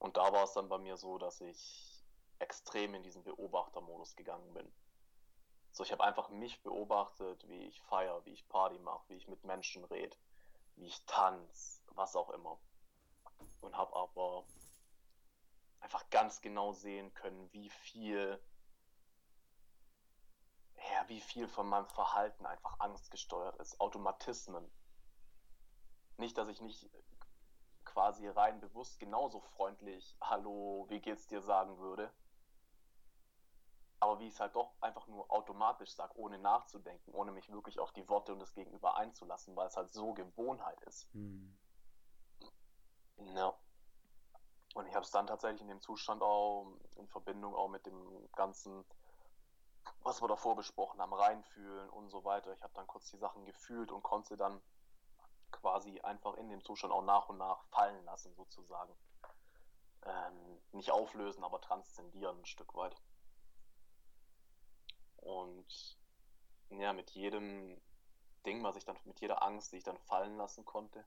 Und 0.00 0.16
da 0.16 0.32
war 0.32 0.44
es 0.44 0.54
dann 0.54 0.68
bei 0.68 0.78
mir 0.78 0.96
so, 0.96 1.18
dass 1.18 1.40
ich 1.42 2.02
extrem 2.38 2.94
in 2.94 3.02
diesen 3.02 3.22
Beobachtermodus 3.22 4.16
gegangen 4.16 4.52
bin. 4.54 4.72
So, 5.72 5.84
ich 5.84 5.92
habe 5.92 6.02
einfach 6.02 6.30
mich 6.30 6.62
beobachtet, 6.62 7.46
wie 7.48 7.66
ich 7.66 7.80
feiere, 7.82 8.24
wie 8.24 8.32
ich 8.32 8.48
Party 8.48 8.78
mache, 8.78 9.04
wie 9.08 9.16
ich 9.16 9.28
mit 9.28 9.44
Menschen 9.44 9.84
rede, 9.84 10.16
wie 10.76 10.86
ich 10.86 11.04
tanze, 11.04 11.82
was 11.88 12.16
auch 12.16 12.30
immer. 12.30 12.58
Und 13.60 13.76
habe 13.76 13.94
aber 13.94 14.46
einfach 15.80 16.08
ganz 16.08 16.40
genau 16.40 16.72
sehen 16.72 17.12
können, 17.12 17.52
wie 17.52 17.68
viel, 17.68 18.42
ja, 20.76 21.08
wie 21.08 21.20
viel 21.20 21.46
von 21.46 21.68
meinem 21.68 21.88
Verhalten 21.88 22.46
einfach 22.46 22.80
angstgesteuert 22.80 23.56
ist, 23.56 23.78
Automatismen. 23.78 24.72
Nicht, 26.16 26.38
dass 26.38 26.48
ich 26.48 26.62
nicht 26.62 26.90
quasi 27.90 28.28
rein 28.28 28.60
bewusst 28.60 29.00
genauso 29.00 29.40
freundlich 29.40 30.16
Hallo, 30.20 30.86
wie 30.88 31.00
geht's 31.00 31.26
dir 31.26 31.40
sagen 31.40 31.78
würde. 31.78 32.12
Aber 33.98 34.18
wie 34.18 34.28
ich 34.28 34.34
es 34.34 34.40
halt 34.40 34.54
doch 34.54 34.72
einfach 34.80 35.06
nur 35.08 35.30
automatisch 35.30 35.94
sage, 35.94 36.16
ohne 36.16 36.38
nachzudenken, 36.38 37.12
ohne 37.12 37.32
mich 37.32 37.50
wirklich 37.52 37.78
auf 37.78 37.92
die 37.92 38.08
Worte 38.08 38.32
und 38.32 38.38
das 38.38 38.54
Gegenüber 38.54 38.96
einzulassen, 38.96 39.54
weil 39.56 39.66
es 39.66 39.76
halt 39.76 39.90
so 39.90 40.14
Gewohnheit 40.14 40.80
ist. 40.82 41.12
Hm. 41.12 41.58
Ja. 43.34 43.54
Und 44.74 44.86
ich 44.86 44.94
habe 44.94 45.04
es 45.04 45.10
dann 45.10 45.26
tatsächlich 45.26 45.60
in 45.60 45.68
dem 45.68 45.82
Zustand 45.82 46.22
auch 46.22 46.78
in 46.96 47.08
Verbindung 47.08 47.54
auch 47.54 47.68
mit 47.68 47.84
dem 47.84 48.30
ganzen, 48.36 48.84
was 50.02 50.22
wir 50.22 50.28
davor 50.28 50.54
besprochen 50.54 51.00
haben, 51.00 51.12
reinfühlen 51.12 51.90
und 51.90 52.08
so 52.08 52.24
weiter. 52.24 52.52
Ich 52.52 52.62
habe 52.62 52.72
dann 52.74 52.86
kurz 52.86 53.10
die 53.10 53.18
Sachen 53.18 53.44
gefühlt 53.44 53.90
und 53.90 54.02
konnte 54.02 54.36
dann 54.36 54.62
quasi 55.52 56.00
einfach 56.00 56.34
in 56.34 56.48
dem 56.48 56.62
Zustand 56.64 56.92
auch 56.92 57.04
nach 57.04 57.28
und 57.28 57.38
nach 57.38 57.64
fallen 57.66 58.04
lassen, 58.04 58.34
sozusagen. 58.34 58.94
Ähm, 60.02 60.60
nicht 60.72 60.90
auflösen, 60.90 61.44
aber 61.44 61.60
transzendieren 61.60 62.38
ein 62.38 62.46
Stück 62.46 62.74
weit. 62.74 62.96
Und 65.16 65.98
ja, 66.70 66.92
mit 66.92 67.10
jedem 67.10 67.80
Ding, 68.46 68.62
was 68.62 68.76
ich 68.76 68.84
dann, 68.84 68.96
mit 69.04 69.20
jeder 69.20 69.42
Angst, 69.42 69.72
die 69.72 69.76
ich 69.76 69.84
dann 69.84 69.98
fallen 69.98 70.36
lassen 70.36 70.64
konnte, 70.64 71.04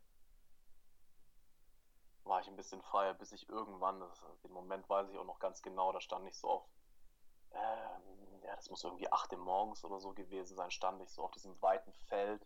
war 2.24 2.40
ich 2.40 2.48
ein 2.48 2.56
bisschen 2.56 2.82
freier, 2.82 3.14
bis 3.14 3.32
ich 3.32 3.50
irgendwann, 3.50 4.00
das, 4.00 4.24
den 4.44 4.52
Moment 4.52 4.88
weiß 4.90 5.10
ich 5.10 5.18
auch 5.18 5.26
noch 5.26 5.40
ganz 5.40 5.62
genau, 5.62 5.92
da 5.92 6.00
stand 6.00 6.28
ich 6.28 6.38
so 6.38 6.50
auf, 6.50 6.70
ähm, 7.52 8.42
ja, 8.44 8.56
das 8.56 8.70
muss 8.70 8.84
irgendwie 8.84 9.12
8 9.12 9.34
Uhr 9.34 9.40
morgens 9.40 9.84
oder 9.84 10.00
so 10.00 10.14
gewesen 10.14 10.56
sein, 10.56 10.72
stand 10.72 11.02
ich 11.02 11.10
so 11.10 11.24
auf 11.24 11.32
diesem 11.32 11.60
weiten 11.62 11.92
Feld, 11.94 12.46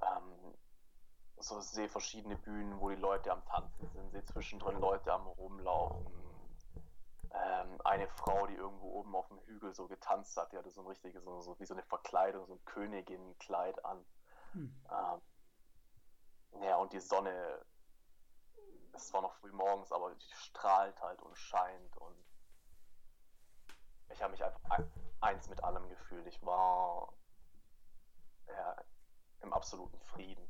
ähm, 0.00 0.54
so 1.38 1.60
sehe 1.60 1.88
verschiedene 1.88 2.36
Bühnen, 2.36 2.80
wo 2.80 2.88
die 2.88 2.96
Leute 2.96 3.32
am 3.32 3.44
Tanzen 3.46 3.88
sind, 3.90 4.10
sehe 4.10 4.24
zwischendrin 4.24 4.78
Leute 4.80 5.12
am 5.12 5.26
Rumlaufen. 5.26 6.06
Ähm, 7.32 7.80
eine 7.84 8.08
Frau, 8.08 8.46
die 8.46 8.54
irgendwo 8.54 9.00
oben 9.00 9.14
auf 9.14 9.28
dem 9.28 9.40
Hügel 9.40 9.74
so 9.74 9.86
getanzt 9.86 10.36
hat, 10.36 10.52
die 10.52 10.56
hatte 10.56 10.70
so 10.70 10.80
ein 10.80 10.86
richtiges, 10.86 11.22
so, 11.24 11.40
so 11.40 11.58
wie 11.58 11.66
so 11.66 11.74
eine 11.74 11.82
Verkleidung, 11.82 12.46
so 12.46 12.54
ein 12.54 12.64
Königin-Kleid 12.64 13.84
an. 13.84 14.04
Hm. 14.52 14.74
Ähm, 14.90 15.20
ja, 16.62 16.76
und 16.76 16.92
die 16.92 17.00
Sonne, 17.00 17.64
es 18.94 19.12
war 19.12 19.20
noch 19.20 19.34
früh 19.34 19.52
morgens, 19.52 19.92
aber 19.92 20.14
die 20.14 20.34
strahlt 20.34 21.00
halt 21.02 21.20
und 21.20 21.36
scheint 21.36 21.96
und 21.98 22.16
ich 24.08 24.22
habe 24.22 24.30
mich 24.30 24.42
einfach 24.42 24.60
eins 25.20 25.48
mit 25.48 25.62
allem 25.62 25.88
gefühlt. 25.88 26.26
Ich 26.26 26.42
war 26.42 27.12
ja, 28.46 28.76
im 29.42 29.52
absoluten 29.52 29.98
Frieden. 30.00 30.46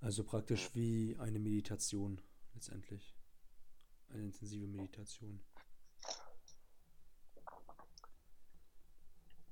Also 0.00 0.24
praktisch 0.24 0.74
wie 0.74 1.16
eine 1.20 1.38
Meditation 1.38 2.20
letztendlich. 2.54 3.14
Eine 4.08 4.24
intensive 4.24 4.66
Meditation. 4.66 5.42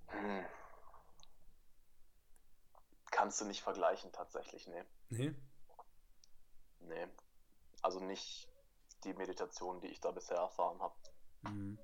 Hm. 0.08 0.44
Kannst 3.10 3.40
du 3.40 3.44
nicht 3.44 3.62
vergleichen 3.62 4.12
tatsächlich, 4.12 4.66
nee. 4.66 4.84
Nee? 5.08 5.34
Nee. 6.80 7.06
Also 7.82 8.00
nicht 8.00 8.48
die 9.04 9.14
Meditation, 9.14 9.80
die 9.80 9.88
ich 9.88 10.00
da 10.00 10.10
bisher 10.10 10.36
erfahren 10.36 10.80
habe. 10.80 10.94
Mhm. 11.42 11.78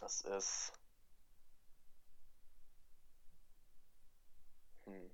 Das 0.00 0.22
ist 0.22 0.72
Hm. 4.90 5.10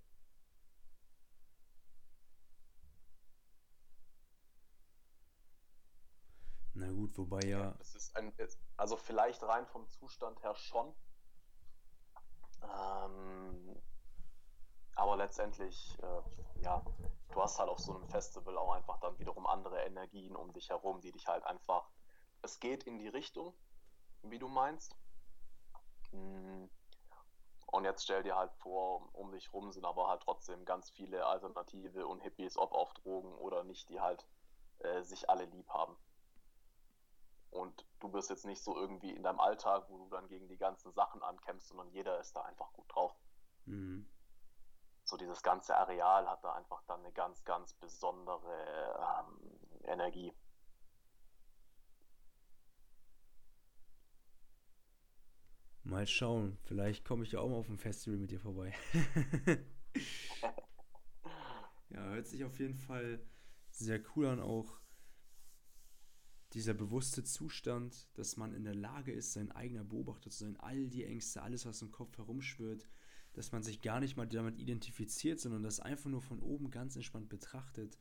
Na 6.74 6.90
gut, 6.92 7.16
wobei 7.18 7.40
ja. 7.40 7.74
Es 7.80 7.94
ist 7.94 8.16
ein, 8.16 8.32
also 8.76 8.96
vielleicht 8.96 9.42
rein 9.42 9.66
vom 9.66 9.88
Zustand 9.88 10.42
her 10.42 10.54
schon. 10.54 10.94
Ähm, 12.62 13.82
aber 14.94 15.16
letztendlich, 15.16 15.96
äh, 16.02 16.62
ja, 16.62 16.82
du 17.32 17.42
hast 17.42 17.58
halt 17.58 17.68
auf 17.68 17.78
so 17.78 17.94
einem 17.94 18.08
Festival 18.08 18.56
auch 18.56 18.72
einfach 18.72 18.98
dann 19.00 19.18
wiederum 19.18 19.46
andere 19.46 19.82
Energien 19.84 20.36
um 20.36 20.52
dich 20.52 20.70
herum, 20.70 21.00
die 21.00 21.12
dich 21.12 21.26
halt 21.26 21.44
einfach. 21.44 21.90
Es 22.42 22.60
geht 22.60 22.84
in 22.84 22.98
die 22.98 23.08
Richtung, 23.08 23.54
wie 24.22 24.38
du 24.38 24.48
meinst. 24.48 24.96
Hm. 26.12 26.70
Und 27.76 27.84
jetzt 27.84 28.04
stell 28.04 28.22
dir 28.22 28.36
halt 28.36 28.54
vor, 28.54 29.06
um 29.12 29.32
dich 29.32 29.52
rum 29.52 29.70
sind 29.70 29.84
aber 29.84 30.08
halt 30.08 30.22
trotzdem 30.22 30.64
ganz 30.64 30.88
viele 30.88 31.26
Alternative 31.26 32.06
und 32.06 32.20
Hippies, 32.20 32.56
ob 32.56 32.72
auf 32.72 32.94
Drogen 32.94 33.34
oder 33.34 33.64
nicht, 33.64 33.90
die 33.90 34.00
halt 34.00 34.26
äh, 34.78 35.02
sich 35.02 35.28
alle 35.28 35.44
lieb 35.44 35.68
haben. 35.68 35.94
Und 37.50 37.86
du 38.00 38.08
bist 38.08 38.30
jetzt 38.30 38.46
nicht 38.46 38.64
so 38.64 38.74
irgendwie 38.74 39.10
in 39.10 39.22
deinem 39.22 39.40
Alltag, 39.40 39.90
wo 39.90 39.98
du 39.98 40.08
dann 40.08 40.26
gegen 40.26 40.48
die 40.48 40.56
ganzen 40.56 40.90
Sachen 40.94 41.22
ankämpfst, 41.22 41.68
sondern 41.68 41.90
jeder 41.90 42.18
ist 42.18 42.34
da 42.34 42.44
einfach 42.44 42.72
gut 42.72 42.86
drauf. 42.94 43.14
Mhm. 43.66 44.08
So 45.04 45.18
dieses 45.18 45.42
ganze 45.42 45.76
Areal 45.76 46.30
hat 46.30 46.42
da 46.44 46.54
einfach 46.54 46.82
dann 46.86 47.00
eine 47.00 47.12
ganz, 47.12 47.44
ganz 47.44 47.74
besondere 47.74 49.20
ähm, 49.20 49.82
Energie. 49.82 50.32
Mal 55.86 56.06
schauen, 56.08 56.58
vielleicht 56.64 57.04
komme 57.04 57.22
ich 57.22 57.32
ja 57.32 57.38
auch 57.38 57.48
mal 57.48 57.54
auf 57.54 57.68
ein 57.68 57.78
Festival 57.78 58.18
mit 58.18 58.32
dir 58.32 58.40
vorbei. 58.40 58.74
ja, 61.90 62.10
hört 62.10 62.26
sich 62.26 62.42
auf 62.42 62.58
jeden 62.58 62.74
Fall 62.74 63.20
sehr 63.70 64.00
cool 64.16 64.26
an, 64.26 64.40
auch 64.40 64.80
dieser 66.54 66.74
bewusste 66.74 67.22
Zustand, 67.22 68.08
dass 68.14 68.36
man 68.36 68.52
in 68.52 68.64
der 68.64 68.74
Lage 68.74 69.12
ist, 69.12 69.32
sein 69.32 69.52
eigener 69.52 69.84
Beobachter 69.84 70.28
zu 70.28 70.38
sein, 70.38 70.56
all 70.56 70.88
die 70.88 71.04
Ängste, 71.04 71.42
alles, 71.42 71.66
was 71.66 71.82
im 71.82 71.92
Kopf 71.92 72.18
herumschwirrt, 72.18 72.88
dass 73.34 73.52
man 73.52 73.62
sich 73.62 73.80
gar 73.80 74.00
nicht 74.00 74.16
mal 74.16 74.26
damit 74.26 74.58
identifiziert, 74.58 75.38
sondern 75.38 75.62
das 75.62 75.78
einfach 75.78 76.10
nur 76.10 76.22
von 76.22 76.40
oben 76.40 76.72
ganz 76.72 76.96
entspannt 76.96 77.28
betrachtet, 77.28 78.00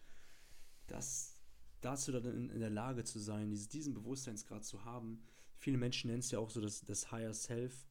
das 0.87 1.39
dazu 1.81 2.11
dann 2.11 2.49
in, 2.49 2.59
der 2.59 2.71
Lage 2.71 3.03
zu 3.03 3.19
sein, 3.19 3.51
diesen 3.51 3.93
Bewusstseinsgrad 3.93 4.65
zu 4.65 4.85
haben. 4.85 5.23
Viele 5.57 5.77
Menschen 5.77 6.09
nennen 6.09 6.19
es 6.19 6.31
ja 6.31 6.39
auch 6.39 6.49
so 6.49 6.61
das, 6.61 6.81
das 6.81 7.11
Higher 7.11 7.33
Self 7.33 7.87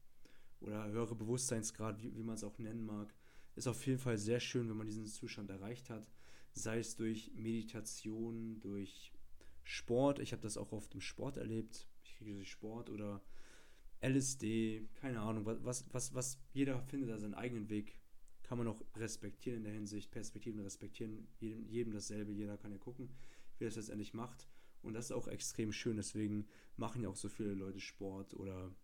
oder 0.60 0.86
höhere 0.86 1.14
Bewusstseinsgrad, 1.14 2.02
wie, 2.02 2.14
wie 2.16 2.22
man 2.22 2.36
es 2.36 2.44
auch 2.44 2.58
nennen 2.58 2.84
mag. 2.84 3.14
Ist 3.56 3.68
auf 3.68 3.86
jeden 3.86 3.98
Fall 3.98 4.18
sehr 4.18 4.40
schön, 4.40 4.68
wenn 4.68 4.76
man 4.76 4.86
diesen 4.86 5.06
Zustand 5.06 5.50
erreicht 5.50 5.90
hat, 5.90 6.06
sei 6.52 6.78
es 6.78 6.96
durch 6.96 7.32
Meditation, 7.34 8.60
durch 8.60 9.12
Sport. 9.62 10.18
Ich 10.18 10.32
habe 10.32 10.42
das 10.42 10.56
auch 10.56 10.72
oft 10.72 10.92
im 10.94 11.00
Sport 11.00 11.36
erlebt. 11.36 11.88
Ich 12.02 12.16
kriege 12.16 12.34
durch 12.34 12.50
Sport 12.50 12.90
oder 12.90 13.22
LSD, 14.00 14.86
keine 14.94 15.20
Ahnung, 15.20 15.46
was, 15.46 15.84
was, 15.92 16.14
was 16.14 16.38
jeder 16.52 16.82
findet 16.82 17.10
da 17.10 17.18
seinen 17.18 17.34
eigenen 17.34 17.70
Weg. 17.70 17.98
Kann 18.42 18.58
man 18.58 18.68
auch 18.68 18.82
respektieren 18.96 19.58
in 19.58 19.64
der 19.64 19.72
Hinsicht, 19.72 20.10
Perspektiven 20.10 20.60
respektieren, 20.60 21.26
jedem, 21.38 21.66
jedem 21.66 21.92
dasselbe, 21.92 22.32
jeder 22.32 22.58
kann 22.58 22.72
ja 22.72 22.78
gucken, 22.78 23.08
wie 23.56 23.64
er 23.64 23.68
das 23.68 23.76
letztendlich 23.76 24.12
macht. 24.12 24.48
Und 24.85 24.95
das 24.95 25.07
ist 25.07 25.12
auch 25.12 25.28
extrem 25.28 25.72
schön, 25.72 25.97
deswegen 25.97 26.47
machen 26.76 27.03
ja 27.03 27.09
auch 27.09 27.16
so 27.16 27.28
viele 27.28 27.55
Leute 27.55 27.80
Sport 27.80 28.35
oder 28.35 28.74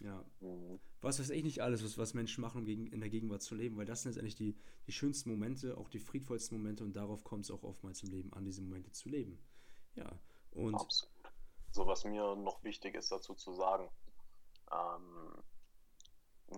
ja, 0.00 0.24
mhm. 0.40 0.78
was 1.00 1.18
weiß 1.18 1.30
ich 1.30 1.42
nicht 1.42 1.60
alles, 1.60 1.82
was, 1.82 1.98
was 1.98 2.14
Menschen 2.14 2.40
machen, 2.40 2.58
um 2.58 2.64
gegen, 2.64 2.86
in 2.86 3.00
der 3.00 3.10
Gegenwart 3.10 3.42
zu 3.42 3.54
leben, 3.54 3.76
weil 3.76 3.84
das 3.84 4.02
sind 4.02 4.10
letztendlich 4.10 4.36
die, 4.36 4.56
die 4.86 4.92
schönsten 4.92 5.30
Momente, 5.30 5.76
auch 5.76 5.88
die 5.88 5.98
friedvollsten 5.98 6.56
Momente 6.56 6.84
und 6.84 6.94
darauf 6.94 7.24
kommt 7.24 7.44
es 7.44 7.50
auch 7.50 7.64
oftmals 7.64 8.02
im 8.04 8.10
Leben 8.10 8.32
an, 8.32 8.44
diese 8.44 8.62
Momente 8.62 8.92
zu 8.92 9.08
leben. 9.08 9.38
Ja, 9.94 10.08
und. 10.52 10.74
Absolut. 10.74 11.12
So, 11.70 11.86
was 11.86 12.04
mir 12.04 12.34
noch 12.36 12.62
wichtig 12.64 12.94
ist 12.94 13.12
dazu 13.12 13.34
zu 13.34 13.52
sagen, 13.52 13.90
ähm, 14.72 15.42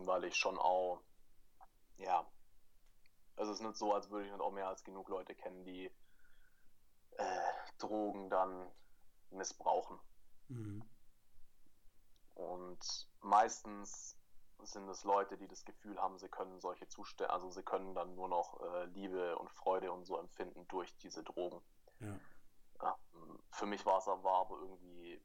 weil 0.07 0.24
ich 0.24 0.36
schon 0.36 0.57
auch, 0.57 1.03
ja, 1.96 2.30
es 3.36 3.48
ist 3.48 3.61
nicht 3.61 3.76
so, 3.76 3.92
als 3.92 4.11
würde 4.11 4.26
ich 4.26 4.32
nicht 4.32 4.40
auch 4.40 4.53
mehr 4.53 4.68
als 4.68 4.84
genug 4.84 5.09
Leute 5.09 5.34
kennen, 5.34 5.64
die 5.64 5.90
äh, 7.16 7.24
Drogen 7.78 8.30
dann 8.30 8.70
missbrauchen. 9.32 9.98
Mhm. 10.48 10.82
Und 12.34 13.08
meistens 13.20 14.16
sind 14.62 14.88
es 14.88 15.04
Leute, 15.04 15.36
die 15.36 15.48
das 15.48 15.64
Gefühl 15.64 16.00
haben, 16.00 16.18
sie 16.18 16.28
können 16.28 16.60
solche 16.60 16.88
Zustände, 16.88 17.32
also 17.32 17.50
sie 17.50 17.62
können 17.62 17.94
dann 17.94 18.14
nur 18.14 18.28
noch 18.28 18.60
äh, 18.60 18.84
Liebe 18.86 19.38
und 19.38 19.50
Freude 19.50 19.92
und 19.92 20.04
so 20.04 20.18
empfinden 20.18 20.66
durch 20.68 20.96
diese 20.98 21.22
Drogen. 21.22 21.60
Ja. 22.00 22.18
Ähm, 22.82 23.42
für 23.50 23.66
mich 23.66 23.84
war 23.86 23.98
es 23.98 24.06
war 24.06 24.40
aber 24.40 24.58
irgendwie 24.58 25.22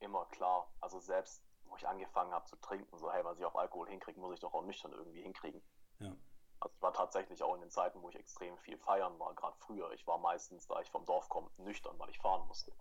immer 0.00 0.26
klar, 0.26 0.72
also 0.80 1.00
selbst 1.00 1.42
wo 1.64 1.76
ich 1.76 1.86
angefangen 1.86 2.32
habe 2.32 2.46
zu 2.46 2.56
trinken, 2.56 2.96
so 2.98 3.10
hey, 3.10 3.24
was 3.24 3.38
ich 3.38 3.44
auf 3.44 3.56
Alkohol 3.56 3.88
hinkriege, 3.88 4.20
muss 4.20 4.34
ich 4.34 4.40
doch 4.40 4.54
auch 4.54 4.64
nüchtern 4.64 4.92
irgendwie 4.92 5.22
hinkriegen. 5.22 5.62
Ja. 5.98 6.14
Also 6.60 6.74
ich 6.74 6.82
war 6.82 6.92
tatsächlich 6.92 7.42
auch 7.42 7.54
in 7.54 7.60
den 7.60 7.70
Zeiten, 7.70 8.02
wo 8.02 8.08
ich 8.08 8.16
extrem 8.16 8.56
viel 8.58 8.78
feiern 8.78 9.18
war, 9.18 9.34
gerade 9.34 9.56
früher. 9.58 9.92
Ich 9.92 10.06
war 10.06 10.18
meistens, 10.18 10.66
da 10.66 10.80
ich 10.80 10.90
vom 10.90 11.04
Dorf 11.04 11.28
komme, 11.28 11.50
nüchtern, 11.58 11.98
weil 11.98 12.10
ich 12.10 12.18
fahren 12.18 12.46
musste. 12.46 12.72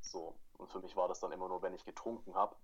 So, 0.00 0.38
und 0.58 0.70
für 0.70 0.80
mich 0.80 0.96
war 0.96 1.08
das 1.08 1.20
dann 1.20 1.32
immer 1.32 1.48
nur, 1.48 1.62
wenn 1.62 1.74
ich 1.74 1.84
getrunken 1.84 2.34
habe, 2.34 2.56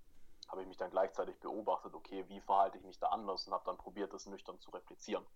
habe 0.48 0.62
ich 0.62 0.68
mich 0.68 0.78
dann 0.78 0.90
gleichzeitig 0.90 1.38
beobachtet, 1.40 1.94
okay, 1.94 2.26
wie 2.28 2.40
verhalte 2.40 2.78
ich 2.78 2.84
mich 2.84 2.98
da 2.98 3.08
anders 3.08 3.46
und 3.46 3.52
habe 3.52 3.64
dann 3.66 3.76
probiert, 3.76 4.12
das 4.12 4.26
nüchtern 4.26 4.58
zu 4.60 4.70
replizieren. 4.70 5.26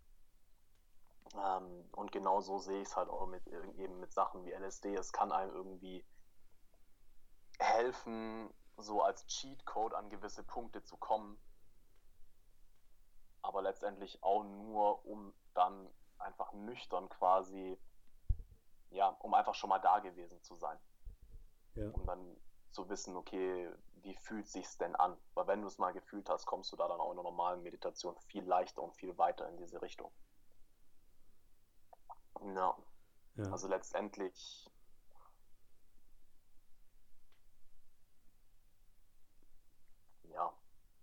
Ähm, 1.35 1.89
und 1.93 2.13
genau 2.13 2.41
so 2.41 2.59
sehe 2.59 2.81
ich 2.81 2.89
es 2.89 2.97
halt 2.97 3.09
auch 3.09 3.27
mit, 3.27 3.47
eben 3.47 4.01
mit 4.01 4.13
Sachen 4.13 4.45
wie 4.45 4.53
LSD. 4.53 4.95
Es 4.95 5.13
kann 5.13 5.33
einem 5.33 5.53
irgendwie 5.53 6.05
helfen, 7.59 8.53
so 8.77 9.03
als 9.03 9.27
Cheatcode 9.27 9.95
an 9.95 10.11
gewisse 10.11 10.43
Punkte 10.43 10.83
zu 10.83 10.97
kommen. 10.97 11.39
Aber 13.43 13.63
letztendlich 13.63 14.23
auch 14.23 14.45
nur, 14.45 15.05
um 15.05 15.35
dann 15.55 15.89
einfach 16.19 16.53
nüchtern 16.53 17.09
quasi, 17.09 17.79
ja, 18.91 19.09
um 19.09 19.35
einfach 19.35 19.55
schon 19.55 19.71
mal 19.71 19.81
da 19.81 19.99
gewesen 19.99 20.43
zu 20.43 20.57
sein. 20.57 20.79
Ja. 21.75 21.91
Um 21.91 22.07
dann 22.07 22.37
zu 22.71 22.89
wissen, 22.89 23.17
okay, 23.17 23.71
wie 24.03 24.15
fühlt 24.15 24.49
sich's 24.49 24.79
denn 24.79 24.97
an? 24.97 25.17
Weil 25.35 25.47
wenn 25.47 25.61
du 25.61 25.67
es 25.67 25.79
mal 25.79 25.93
gefühlt 25.93 26.29
hast, 26.29 26.47
kommst 26.47 26.73
du 26.73 26.77
da 26.77 26.89
dann 26.89 27.01
auch 27.01 27.11
in 27.11 27.17
der 27.17 27.25
normalen 27.25 27.63
Meditation 27.63 28.17
viel 28.19 28.45
leichter 28.45 28.83
und 28.83 28.95
viel 28.95 29.17
weiter 29.19 29.49
in 29.49 29.57
diese 29.57 29.81
Richtung. 29.83 30.11
Ja. 32.55 32.77
ja. 33.37 33.45
Also 33.51 33.69
letztendlich 33.69 34.69
ja. 40.25 40.53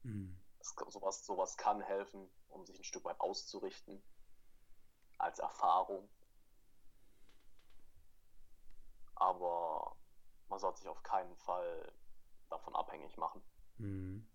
Mhm. 0.04 0.39
Sowas, 0.88 1.26
sowas 1.26 1.58
kann 1.58 1.82
helfen, 1.82 2.30
um 2.50 2.66
sich 2.66 2.80
ein 2.80 2.84
Stück 2.84 3.06
weit 3.06 3.20
auszurichten. 3.20 4.02
Als 5.18 5.40
Erfahrung. 5.40 6.10
Aber 9.16 9.96
man 10.48 10.60
sollte 10.60 10.80
sich 10.80 10.88
auf 10.88 11.04
keinen 11.04 11.36
Fall 11.38 11.94
davon 12.50 12.76
abhängig 12.76 13.18
machen. 13.18 13.42
Mhm. 13.78 14.28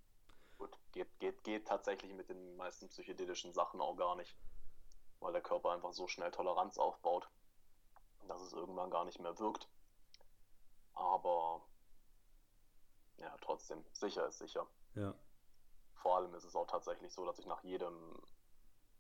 Gut, 0.58 0.78
geht, 0.92 1.18
geht, 1.18 1.42
geht 1.44 1.66
tatsächlich 1.66 2.12
mit 2.12 2.28
den 2.28 2.56
meisten 2.56 2.88
psychedelischen 2.88 3.52
Sachen 3.52 3.80
auch 3.80 3.96
gar 3.96 4.14
nicht. 4.16 4.36
Weil 5.20 5.32
der 5.32 5.42
Körper 5.42 5.72
einfach 5.72 5.92
so 5.92 6.06
schnell 6.06 6.30
Toleranz 6.30 6.78
aufbaut, 6.78 7.28
dass 8.28 8.42
es 8.42 8.52
irgendwann 8.52 8.90
gar 8.90 9.04
nicht 9.04 9.20
mehr 9.20 9.38
wirkt. 9.38 9.68
Aber 10.92 11.66
ja, 13.16 13.36
trotzdem, 13.40 13.84
sicher 13.92 14.26
ist 14.28 14.38
sicher. 14.38 14.66
Ja. 14.94 15.14
Vor 16.04 16.18
allem 16.18 16.34
ist 16.34 16.44
es 16.44 16.54
auch 16.54 16.66
tatsächlich 16.66 17.14
so, 17.14 17.24
dass 17.24 17.38
ich 17.38 17.46
nach 17.46 17.64
jedem 17.64 17.96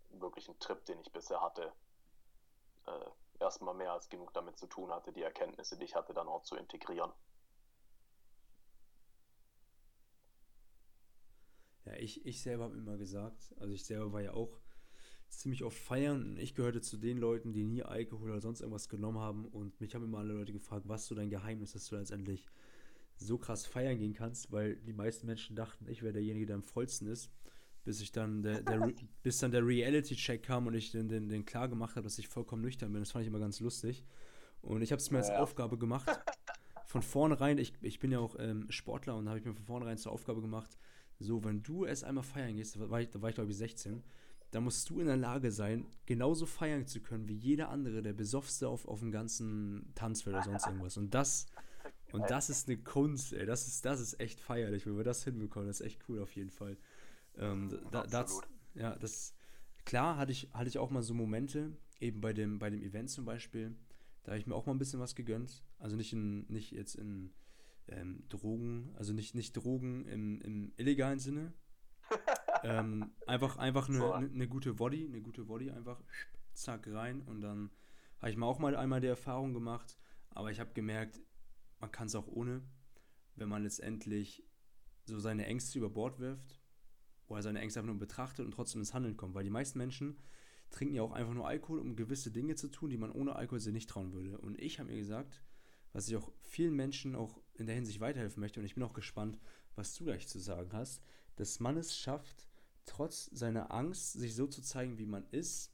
wirklichen 0.08 0.58
Trip, 0.58 0.82
den 0.86 0.98
ich 1.00 1.12
bisher 1.12 1.38
hatte, 1.42 1.70
äh, 2.86 3.40
erstmal 3.40 3.74
mehr 3.74 3.92
als 3.92 4.08
genug 4.08 4.32
damit 4.32 4.56
zu 4.56 4.66
tun 4.66 4.90
hatte, 4.90 5.12
die 5.12 5.20
Erkenntnisse, 5.20 5.76
die 5.76 5.84
ich 5.84 5.94
hatte, 5.94 6.14
dann 6.14 6.28
auch 6.28 6.44
zu 6.44 6.56
integrieren. 6.56 7.12
Ja, 11.84 11.92
ich, 11.96 12.24
ich 12.24 12.40
selber 12.40 12.64
habe 12.64 12.76
immer 12.78 12.96
gesagt, 12.96 13.54
also 13.60 13.74
ich 13.74 13.84
selber 13.84 14.10
war 14.14 14.22
ja 14.22 14.32
auch 14.32 14.58
ziemlich 15.28 15.62
oft 15.62 15.76
feiern 15.76 16.22
und 16.22 16.38
ich 16.38 16.54
gehörte 16.54 16.80
zu 16.80 16.96
den 16.96 17.18
Leuten, 17.18 17.52
die 17.52 17.64
nie 17.64 17.82
Alkohol 17.82 18.30
oder 18.30 18.40
sonst 18.40 18.62
irgendwas 18.62 18.88
genommen 18.88 19.18
haben 19.18 19.46
und 19.46 19.78
mich 19.78 19.94
haben 19.94 20.04
immer 20.04 20.20
alle 20.20 20.32
Leute 20.32 20.54
gefragt, 20.54 20.88
was 20.88 21.04
so 21.04 21.14
dein 21.14 21.28
Geheimnis 21.28 21.74
ist, 21.74 21.84
dass 21.84 21.90
du 21.90 21.96
letztendlich 21.96 22.46
so 23.26 23.38
krass 23.38 23.66
feiern 23.66 23.98
gehen 23.98 24.14
kannst, 24.14 24.52
weil 24.52 24.76
die 24.76 24.92
meisten 24.92 25.26
Menschen 25.26 25.56
dachten, 25.56 25.88
ich 25.88 26.02
wäre 26.02 26.12
derjenige, 26.12 26.46
der 26.46 26.56
am 26.56 26.62
vollsten 26.62 27.08
ist, 27.08 27.30
bis 27.84 28.00
ich 28.00 28.12
dann 28.12 28.42
der, 28.42 28.62
der 28.62 28.92
bis 29.22 29.38
dann 29.38 29.50
der 29.50 29.66
Reality-Check 29.66 30.42
kam 30.42 30.66
und 30.66 30.74
ich 30.74 30.92
den, 30.92 31.08
den, 31.08 31.28
den 31.28 31.44
klar 31.44 31.68
gemacht 31.68 31.96
habe, 31.96 32.04
dass 32.04 32.18
ich 32.18 32.28
vollkommen 32.28 32.62
nüchtern 32.62 32.92
bin. 32.92 33.02
Das 33.02 33.12
fand 33.12 33.22
ich 33.22 33.28
immer 33.28 33.38
ganz 33.38 33.60
lustig. 33.60 34.04
Und 34.62 34.82
ich 34.82 34.92
habe 34.92 35.00
es 35.00 35.10
mir 35.10 35.18
als 35.18 35.30
Aufgabe 35.30 35.76
gemacht, 35.76 36.08
von 36.86 37.02
vornherein, 37.02 37.58
ich, 37.58 37.72
ich 37.82 37.98
bin 37.98 38.12
ja 38.12 38.20
auch 38.20 38.36
ähm, 38.38 38.66
Sportler 38.70 39.16
und 39.16 39.28
habe 39.28 39.38
ich 39.38 39.44
mir 39.44 39.52
von 39.52 39.64
vornherein 39.64 39.98
zur 39.98 40.12
Aufgabe 40.12 40.40
gemacht, 40.40 40.78
so, 41.18 41.44
wenn 41.44 41.62
du 41.62 41.84
erst 41.84 42.04
einmal 42.04 42.24
feiern 42.24 42.54
gehst, 42.56 42.76
da 42.76 42.88
war 42.88 43.00
ich, 43.00 43.10
da 43.10 43.20
war 43.20 43.28
ich 43.28 43.34
glaube 43.34 43.50
ich 43.50 43.56
16, 43.56 44.02
da 44.50 44.60
musst 44.60 44.88
du 44.88 45.00
in 45.00 45.06
der 45.06 45.16
Lage 45.16 45.50
sein, 45.50 45.86
genauso 46.06 46.46
feiern 46.46 46.86
zu 46.86 47.00
können 47.00 47.28
wie 47.28 47.34
jeder 47.34 47.68
andere, 47.70 48.02
der 48.02 48.12
besoffste 48.12 48.68
auf, 48.68 48.86
auf 48.86 49.00
dem 49.00 49.10
ganzen 49.10 49.90
Tanzfeld 49.96 50.36
oder 50.36 50.44
sonst 50.44 50.66
irgendwas. 50.66 50.96
Und 50.96 51.12
das 51.12 51.46
und 52.14 52.30
das 52.30 52.48
ist 52.48 52.68
eine 52.68 52.78
Kunst, 52.78 53.32
ey. 53.32 53.44
Das 53.44 53.66
ist, 53.66 53.84
das 53.84 53.98
ist 53.98 54.20
echt 54.20 54.40
feierlich, 54.40 54.86
wenn 54.86 54.96
wir 54.96 55.02
das 55.02 55.24
hinbekommen. 55.24 55.66
Das 55.66 55.80
ist 55.80 55.86
echt 55.86 56.08
cool 56.08 56.22
auf 56.22 56.34
jeden 56.36 56.50
Fall. 56.50 56.76
Ähm, 57.36 57.76
da, 57.90 58.06
das, 58.06 58.40
ja, 58.74 58.94
das, 58.96 59.34
klar 59.84 60.16
hatte 60.16 60.30
ich, 60.30 60.48
hatte 60.52 60.68
ich 60.68 60.78
auch 60.78 60.90
mal 60.90 61.02
so 61.02 61.12
Momente, 61.12 61.76
eben 61.98 62.20
bei 62.20 62.32
dem, 62.32 62.60
bei 62.60 62.70
dem 62.70 62.82
Event 62.82 63.10
zum 63.10 63.24
Beispiel, 63.24 63.74
da 64.22 64.30
habe 64.30 64.38
ich 64.38 64.46
mir 64.46 64.54
auch 64.54 64.64
mal 64.64 64.74
ein 64.74 64.78
bisschen 64.78 65.00
was 65.00 65.16
gegönnt. 65.16 65.64
Also 65.80 65.96
nicht, 65.96 66.12
in, 66.12 66.46
nicht 66.46 66.70
jetzt 66.70 66.94
in 66.94 67.32
ähm, 67.88 68.22
Drogen, 68.28 68.94
also 68.96 69.12
nicht, 69.12 69.34
nicht 69.34 69.56
Drogen 69.56 70.06
im, 70.06 70.40
im 70.42 70.72
illegalen 70.76 71.18
Sinne. 71.18 71.52
ähm, 72.62 73.10
einfach 73.26 73.56
einfach 73.56 73.88
eine, 73.88 74.14
eine, 74.14 74.28
eine 74.28 74.46
gute 74.46 74.74
Body, 74.74 75.06
eine 75.06 75.20
gute 75.20 75.44
Body, 75.44 75.72
einfach 75.72 76.00
zack 76.52 76.86
rein 76.86 77.22
und 77.22 77.40
dann 77.40 77.70
habe 78.20 78.30
ich 78.30 78.36
mal 78.36 78.46
auch 78.46 78.60
mal 78.60 78.76
einmal 78.76 79.00
die 79.00 79.08
Erfahrung 79.08 79.52
gemacht, 79.52 79.98
aber 80.30 80.50
ich 80.50 80.60
habe 80.60 80.72
gemerkt, 80.74 81.20
man 81.80 81.92
kann 81.92 82.06
es 82.06 82.14
auch 82.14 82.26
ohne, 82.26 82.62
wenn 83.36 83.48
man 83.48 83.62
letztendlich 83.62 84.44
so 85.06 85.18
seine 85.18 85.46
Ängste 85.46 85.78
über 85.78 85.90
Bord 85.90 86.18
wirft 86.18 86.60
oder 87.26 87.42
seine 87.42 87.60
Ängste 87.60 87.80
einfach 87.80 87.92
nur 87.92 87.98
betrachtet 87.98 88.44
und 88.44 88.52
trotzdem 88.52 88.80
ins 88.80 88.94
Handeln 88.94 89.16
kommt. 89.16 89.34
Weil 89.34 89.44
die 89.44 89.50
meisten 89.50 89.78
Menschen 89.78 90.18
trinken 90.70 90.94
ja 90.94 91.02
auch 91.02 91.12
einfach 91.12 91.34
nur 91.34 91.46
Alkohol, 91.46 91.78
um 91.78 91.96
gewisse 91.96 92.30
Dinge 92.30 92.54
zu 92.54 92.68
tun, 92.68 92.90
die 92.90 92.96
man 92.96 93.12
ohne 93.12 93.36
Alkohol 93.36 93.60
sich 93.60 93.72
nicht 93.72 93.90
trauen 93.90 94.12
würde. 94.12 94.38
Und 94.38 94.58
ich 94.58 94.78
habe 94.78 94.90
mir 94.90 94.98
gesagt, 94.98 95.42
was 95.92 96.08
ich 96.08 96.16
auch 96.16 96.32
vielen 96.42 96.74
Menschen 96.74 97.14
auch 97.14 97.40
in 97.54 97.66
der 97.66 97.74
Hinsicht 97.74 98.00
weiterhelfen 98.00 98.40
möchte, 98.40 98.60
und 98.60 98.66
ich 98.66 98.74
bin 98.74 98.82
auch 98.82 98.94
gespannt, 98.94 99.38
was 99.76 99.94
du 99.94 100.04
gleich 100.04 100.26
zu 100.26 100.38
sagen 100.38 100.72
hast, 100.72 101.02
dass 101.36 101.60
man 101.60 101.76
es 101.76 101.96
schafft, 101.96 102.48
trotz 102.84 103.26
seiner 103.26 103.72
Angst, 103.72 104.12
sich 104.12 104.34
so 104.34 104.46
zu 104.46 104.62
zeigen, 104.62 104.98
wie 104.98 105.06
man 105.06 105.26
ist, 105.30 105.72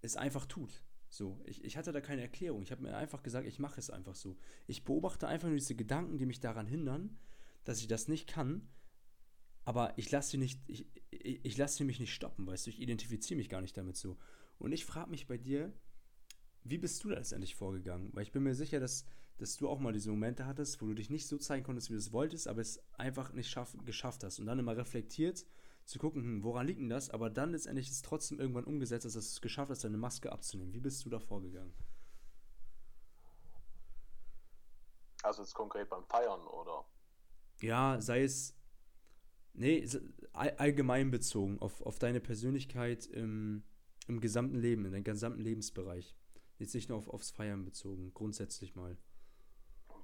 es 0.00 0.16
einfach 0.16 0.46
tut. 0.46 0.82
So, 1.12 1.38
ich, 1.44 1.62
ich 1.62 1.76
hatte 1.76 1.92
da 1.92 2.00
keine 2.00 2.22
Erklärung. 2.22 2.62
Ich 2.62 2.72
habe 2.72 2.82
mir 2.82 2.96
einfach 2.96 3.22
gesagt, 3.22 3.46
ich 3.46 3.58
mache 3.58 3.78
es 3.78 3.90
einfach 3.90 4.14
so. 4.14 4.38
Ich 4.66 4.82
beobachte 4.82 5.28
einfach 5.28 5.46
nur 5.46 5.58
diese 5.58 5.74
Gedanken, 5.74 6.16
die 6.16 6.24
mich 6.24 6.40
daran 6.40 6.66
hindern, 6.66 7.18
dass 7.64 7.80
ich 7.80 7.86
das 7.86 8.08
nicht 8.08 8.26
kann. 8.26 8.66
Aber 9.66 9.92
ich 9.98 10.10
lasse 10.10 10.30
sie 10.30 10.38
nicht, 10.38 10.62
ich, 10.68 10.86
ich, 11.10 11.44
ich 11.44 11.56
lasse 11.58 11.84
mich 11.84 12.00
nicht 12.00 12.14
stoppen, 12.14 12.46
weißt 12.46 12.64
du, 12.64 12.70
ich 12.70 12.80
identifiziere 12.80 13.36
mich 13.36 13.50
gar 13.50 13.60
nicht 13.60 13.76
damit 13.76 13.98
so. 13.98 14.16
Und 14.58 14.72
ich 14.72 14.86
frage 14.86 15.10
mich 15.10 15.26
bei 15.26 15.36
dir, 15.36 15.70
wie 16.64 16.78
bist 16.78 17.04
du 17.04 17.10
da 17.10 17.16
letztendlich 17.16 17.56
vorgegangen? 17.56 18.08
Weil 18.14 18.22
ich 18.22 18.32
bin 18.32 18.42
mir 18.42 18.54
sicher, 18.54 18.80
dass, 18.80 19.04
dass 19.36 19.58
du 19.58 19.68
auch 19.68 19.80
mal 19.80 19.92
diese 19.92 20.08
Momente 20.08 20.46
hattest, 20.46 20.80
wo 20.80 20.86
du 20.86 20.94
dich 20.94 21.10
nicht 21.10 21.26
so 21.26 21.36
zeigen 21.36 21.62
konntest, 21.62 21.90
wie 21.90 21.94
du 21.94 21.98
es 21.98 22.12
wolltest, 22.12 22.48
aber 22.48 22.62
es 22.62 22.82
einfach 22.94 23.34
nicht 23.34 23.50
schaff, 23.50 23.76
geschafft 23.84 24.24
hast. 24.24 24.38
Und 24.38 24.46
dann 24.46 24.58
immer 24.58 24.78
reflektiert 24.78 25.44
zu 25.84 25.98
gucken, 25.98 26.22
hm, 26.22 26.44
woran 26.44 26.66
liegt 26.66 26.80
denn 26.80 26.88
das? 26.88 27.10
Aber 27.10 27.30
dann 27.30 27.52
letztendlich 27.52 27.88
ist 27.88 27.96
es 27.96 28.02
trotzdem 28.02 28.38
irgendwann 28.38 28.64
umgesetzt, 28.64 29.04
dass 29.04 29.12
du 29.14 29.18
es 29.18 29.40
geschafft 29.40 29.70
hast, 29.70 29.84
deine 29.84 29.96
Maske 29.96 30.32
abzunehmen. 30.32 30.72
Wie 30.72 30.80
bist 30.80 31.04
du 31.04 31.10
da 31.10 31.18
vorgegangen? 31.18 31.74
Also 35.22 35.42
jetzt 35.42 35.54
konkret 35.54 35.88
beim 35.88 36.04
Feiern, 36.04 36.40
oder? 36.46 36.84
Ja, 37.60 38.00
sei 38.00 38.24
es, 38.24 38.56
nee, 39.52 39.86
allgemein 40.32 41.10
bezogen 41.10 41.60
auf, 41.60 41.80
auf 41.82 41.98
deine 41.98 42.20
Persönlichkeit 42.20 43.06
im, 43.06 43.62
im 44.08 44.20
gesamten 44.20 44.56
Leben, 44.56 44.84
in 44.84 44.92
deinem 44.92 45.04
gesamten 45.04 45.40
Lebensbereich. 45.40 46.16
Jetzt 46.58 46.74
nicht 46.74 46.88
nur 46.88 46.98
auf, 46.98 47.08
aufs 47.08 47.30
Feiern 47.30 47.64
bezogen, 47.64 48.12
grundsätzlich 48.14 48.74
mal. 48.74 48.96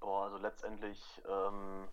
Boah, 0.01 0.25
also 0.25 0.39
letztendlich 0.39 1.01
ähm, 1.29 1.89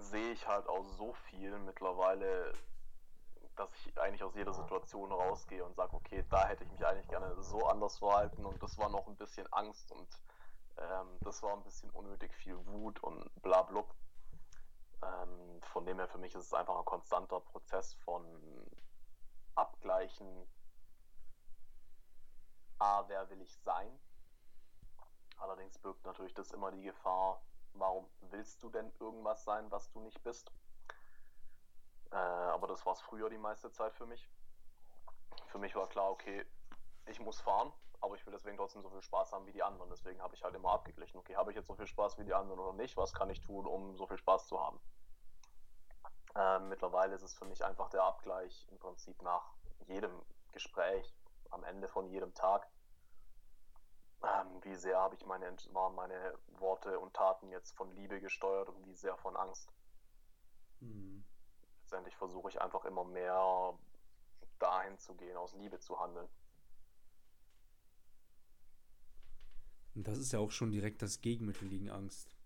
sehe 0.00 0.32
ich 0.32 0.46
halt 0.46 0.68
auch 0.68 0.84
so 0.84 1.12
viel 1.12 1.58
mittlerweile, 1.58 2.52
dass 3.56 3.70
ich 3.86 3.98
eigentlich 3.98 4.22
aus 4.22 4.34
jeder 4.34 4.52
Situation 4.52 5.12
rausgehe 5.12 5.64
und 5.64 5.74
sage, 5.76 5.94
okay, 5.94 6.24
da 6.30 6.46
hätte 6.46 6.64
ich 6.64 6.70
mich 6.70 6.84
eigentlich 6.84 7.08
gerne 7.08 7.40
so 7.42 7.66
anders 7.66 7.98
verhalten 7.98 8.44
und 8.44 8.62
das 8.62 8.78
war 8.78 8.88
noch 8.88 9.06
ein 9.06 9.16
bisschen 9.16 9.46
Angst 9.52 9.92
und 9.92 10.08
ähm, 10.78 11.18
das 11.20 11.42
war 11.42 11.52
ein 11.54 11.62
bisschen 11.62 11.90
unnötig 11.90 12.34
viel 12.34 12.56
Wut 12.66 13.02
und 13.02 13.30
bla 13.42 13.62
blub. 13.62 13.94
Ähm, 15.02 15.60
von 15.72 15.84
dem 15.86 15.98
her 15.98 16.08
für 16.08 16.18
mich 16.18 16.34
ist 16.34 16.46
es 16.46 16.54
einfach 16.54 16.76
ein 16.78 16.84
konstanter 16.84 17.40
Prozess 17.40 17.94
von 18.04 18.24
Abgleichen, 19.54 20.46
A, 22.78 23.06
wer 23.08 23.28
will 23.28 23.42
ich 23.42 23.54
sein? 23.58 24.00
Allerdings 25.36 25.78
birgt 25.78 26.04
natürlich 26.06 26.32
das 26.34 26.50
immer 26.50 26.70
die 26.70 26.82
Gefahr, 26.82 27.42
warum 27.74 28.08
willst 28.30 28.62
du 28.62 28.70
denn 28.70 28.92
irgendwas 29.00 29.44
sein, 29.44 29.70
was 29.70 29.90
du 29.90 30.00
nicht 30.00 30.22
bist? 30.22 30.50
Äh, 32.12 32.16
aber 32.16 32.66
das 32.66 32.84
war 32.86 32.92
es 32.92 33.00
früher 33.00 33.30
die 33.30 33.38
meiste 33.38 33.70
Zeit 33.70 33.94
für 33.94 34.06
mich. 34.06 34.28
Für 35.46 35.58
mich 35.58 35.74
war 35.74 35.88
klar, 35.88 36.10
okay, 36.10 36.44
ich 37.06 37.20
muss 37.20 37.40
fahren, 37.40 37.72
aber 38.00 38.14
ich 38.14 38.24
will 38.26 38.32
deswegen 38.32 38.56
trotzdem 38.56 38.82
so 38.82 38.90
viel 38.90 39.02
Spaß 39.02 39.32
haben 39.32 39.46
wie 39.46 39.52
die 39.52 39.62
anderen. 39.62 39.90
Deswegen 39.90 40.20
habe 40.20 40.34
ich 40.34 40.42
halt 40.42 40.54
immer 40.54 40.70
abgeglichen, 40.70 41.18
okay, 41.18 41.36
habe 41.36 41.50
ich 41.50 41.56
jetzt 41.56 41.66
so 41.66 41.74
viel 41.74 41.86
Spaß 41.86 42.18
wie 42.18 42.24
die 42.24 42.34
anderen 42.34 42.60
oder 42.60 42.72
nicht? 42.72 42.96
Was 42.96 43.12
kann 43.12 43.30
ich 43.30 43.40
tun, 43.40 43.66
um 43.66 43.96
so 43.96 44.06
viel 44.06 44.18
Spaß 44.18 44.46
zu 44.46 44.60
haben? 44.60 44.80
Äh, 46.34 46.60
mittlerweile 46.60 47.14
ist 47.14 47.22
es 47.22 47.34
für 47.34 47.44
mich 47.44 47.64
einfach 47.64 47.88
der 47.90 48.04
Abgleich 48.04 48.66
im 48.70 48.78
Prinzip 48.78 49.20
nach 49.22 49.54
jedem 49.86 50.22
Gespräch, 50.52 51.14
am 51.50 51.64
Ende 51.64 51.88
von 51.88 52.06
jedem 52.06 52.32
Tag. 52.34 52.68
Ähm, 54.22 54.62
wie 54.62 54.74
sehr 54.74 54.98
habe 54.98 55.14
ich 55.14 55.24
meine, 55.24 55.46
waren 55.72 55.94
meine 55.94 56.38
Worte 56.58 56.98
und 56.98 57.14
Taten 57.14 57.50
jetzt 57.50 57.74
von 57.76 57.90
Liebe 57.92 58.20
gesteuert 58.20 58.68
und 58.68 58.86
wie 58.86 58.94
sehr 58.94 59.16
von 59.16 59.36
Angst. 59.36 59.72
Mhm. 60.80 61.24
Letztendlich 61.82 62.16
versuche 62.16 62.50
ich 62.50 62.60
einfach 62.60 62.84
immer 62.84 63.04
mehr 63.04 63.78
dahin 64.58 64.98
zu 64.98 65.14
gehen, 65.14 65.36
aus 65.36 65.54
Liebe 65.54 65.78
zu 65.78 65.98
handeln. 65.98 66.28
Und 69.94 70.06
das 70.06 70.18
ist 70.18 70.32
ja 70.32 70.38
auch 70.38 70.50
schon 70.50 70.70
direkt 70.70 71.02
das 71.02 71.20
Gegenmittel 71.20 71.68
gegen 71.68 71.90
Angst. 71.90 72.36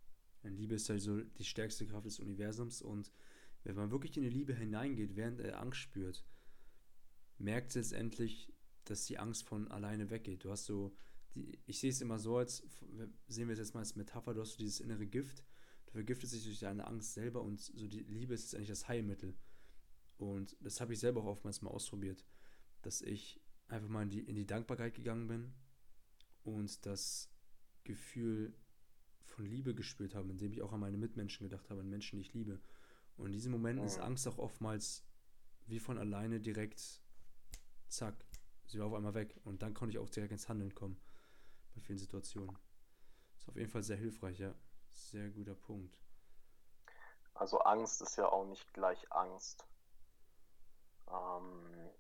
Denn 0.43 0.55
Liebe 0.55 0.75
ist 0.75 0.89
ja 0.89 0.99
so 0.99 1.21
die 1.21 1.45
stärkste 1.45 1.87
Kraft 1.87 2.07
des 2.07 2.21
Universums 2.21 2.83
und 2.83 3.11
wenn 3.65 3.77
man 3.77 3.91
wirklich 3.91 4.17
in 4.17 4.23
die 4.23 4.31
Liebe 4.31 4.55
hineingeht, 4.55 5.17
während 5.17 5.41
er 5.41 5.59
Angst 5.59 5.81
spürt, 5.81 6.25
merkt 7.39 7.71
es 7.71 7.77
letztendlich, 7.77 8.53
dass 8.85 9.07
die 9.07 9.19
Angst 9.19 9.49
von 9.49 9.71
alleine 9.71 10.11
weggeht. 10.11 10.45
Du 10.45 10.51
hast 10.51 10.67
so, 10.67 10.95
die, 11.35 11.59
ich 11.67 11.79
sehe 11.79 11.91
es 11.91 12.01
immer 12.01 12.19
so, 12.19 12.39
als 12.39 12.63
sehen 13.27 13.49
wir 13.49 13.53
es 13.53 13.59
jetzt 13.59 13.75
mal 13.75 13.81
als 13.81 13.97
Metapher, 13.97 14.35
du 14.35 14.41
hast 14.41 14.53
so 14.53 14.59
dieses 14.59 14.81
innere 14.81 15.07
Gift, 15.07 15.45
du 15.87 15.93
vergiftest 15.93 16.35
dich 16.35 16.45
durch 16.45 16.61
deine 16.61 16.87
Angst 16.87 17.15
selber 17.15 17.43
und 17.43 17.61
so 17.61 17.87
die 17.87 18.01
Liebe 18.01 18.35
ist 18.35 18.43
letztendlich 18.43 18.71
das 18.71 18.89
Heilmittel. 18.89 19.35
Und 20.17 20.57
das 20.61 20.81
habe 20.81 20.93
ich 20.93 21.01
selber 21.01 21.23
auch 21.23 21.27
oftmals 21.27 21.63
mal 21.63 21.71
ausprobiert, 21.71 22.25
dass 22.83 23.03
ich 23.03 23.41
einfach 23.69 23.89
mal 23.89 24.03
in 24.03 24.11
die, 24.11 24.21
in 24.21 24.37
die 24.37 24.47
Dankbarkeit 24.47 24.95
gegangen 24.95 25.27
bin 25.27 25.53
und 26.45 26.87
das 26.87 27.31
Gefühl 27.83 28.55
von 29.25 29.45
Liebe 29.45 29.75
gespürt 29.75 30.15
habe, 30.15 30.31
indem 30.31 30.53
ich 30.53 30.63
auch 30.63 30.73
an 30.73 30.81
meine 30.81 30.97
Mitmenschen 30.97 31.49
gedacht 31.49 31.71
habe, 31.71 31.81
an 31.81 31.91
Menschen, 31.91 32.17
die 32.17 32.23
ich 32.23 32.35
liebe. 32.35 32.61
Und 33.17 33.27
in 33.27 33.33
diesen 33.33 33.53
Momenten 33.53 33.85
ist 33.85 33.99
Angst 33.99 34.29
auch 34.29 34.39
oftmals 34.39 35.05
wie 35.67 35.81
von 35.81 35.99
alleine 35.99 36.41
direkt 36.41 37.01
zack, 37.89 38.27
sie 38.67 38.79
war 38.79 38.87
auf 38.87 38.95
einmal 38.95 39.15
weg. 39.15 39.41
Und 39.45 39.63
dann 39.63 39.75
konnte 39.75 39.93
ich 39.93 39.99
auch 39.99 40.11
direkt 40.11 40.33
ins 40.33 40.49
Handeln 40.49 40.75
kommen. 40.75 40.97
Bei 41.75 41.81
vielen 41.81 41.99
Situationen. 41.99 42.57
Ist 43.39 43.49
auf 43.49 43.57
jeden 43.57 43.71
Fall 43.71 43.83
sehr 43.83 43.97
hilfreich, 43.97 44.39
ja. 44.39 44.55
Sehr 44.91 45.29
guter 45.31 45.55
Punkt. 45.55 45.99
Also 47.35 47.59
Angst 47.61 48.01
ist 48.01 48.17
ja 48.17 48.29
auch 48.29 48.47
nicht 48.47 48.73
gleich 48.73 49.11
Angst. 49.11 49.67
Ähm 51.09 51.91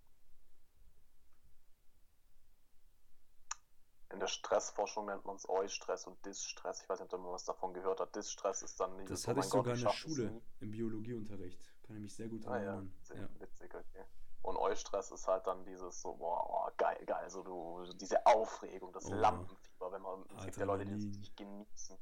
in 4.10 4.20
der 4.20 4.28
Stressforschung 4.28 5.06
nennt 5.06 5.24
man 5.24 5.34
es 5.36 5.48
Eustress 5.48 6.06
und 6.06 6.24
Distress. 6.24 6.82
Ich 6.82 6.88
weiß 6.88 7.00
nicht, 7.00 7.12
ob 7.12 7.20
man 7.20 7.32
was 7.32 7.44
davon 7.44 7.74
gehört 7.74 7.98
hat. 7.98 8.14
Distress 8.14 8.62
ist 8.62 8.78
dann 8.78 8.96
dieses, 8.98 9.22
Das 9.22 9.28
hatte 9.28 9.40
oh 9.40 9.42
ich 9.42 9.48
sogar 9.48 9.64
Gott, 9.64 9.76
in 9.76 9.82
der 9.82 9.90
Schule 9.90 10.42
im 10.60 10.70
Biologieunterricht. 10.70 11.60
Kann 11.82 11.96
ich 11.96 12.02
mich 12.02 12.14
sehr 12.14 12.28
gut 12.28 12.44
erinnern. 12.44 12.94
Ah, 13.10 13.14
ja. 13.14 13.22
ja. 13.22 13.40
Witzig, 13.40 13.74
okay. 13.74 14.04
Und 14.44 14.58
Eustress 14.58 15.10
ist 15.10 15.26
halt 15.26 15.46
dann 15.46 15.64
dieses 15.64 16.02
so, 16.02 16.16
boah, 16.16 16.46
boah 16.46 16.72
geil, 16.76 17.02
geil, 17.06 17.30
so 17.30 17.42
du, 17.42 17.82
diese 17.94 18.26
Aufregung, 18.26 18.92
das 18.92 19.06
oh. 19.06 19.14
Lampenfieber, 19.14 19.90
wenn 19.90 20.02
man, 20.02 20.22
es 20.36 20.44
gibt 20.44 20.58
ja 20.58 20.66
Leute, 20.66 20.84
die 20.84 20.92
es 20.92 21.06
nicht 21.06 21.34
genießen. 21.34 21.98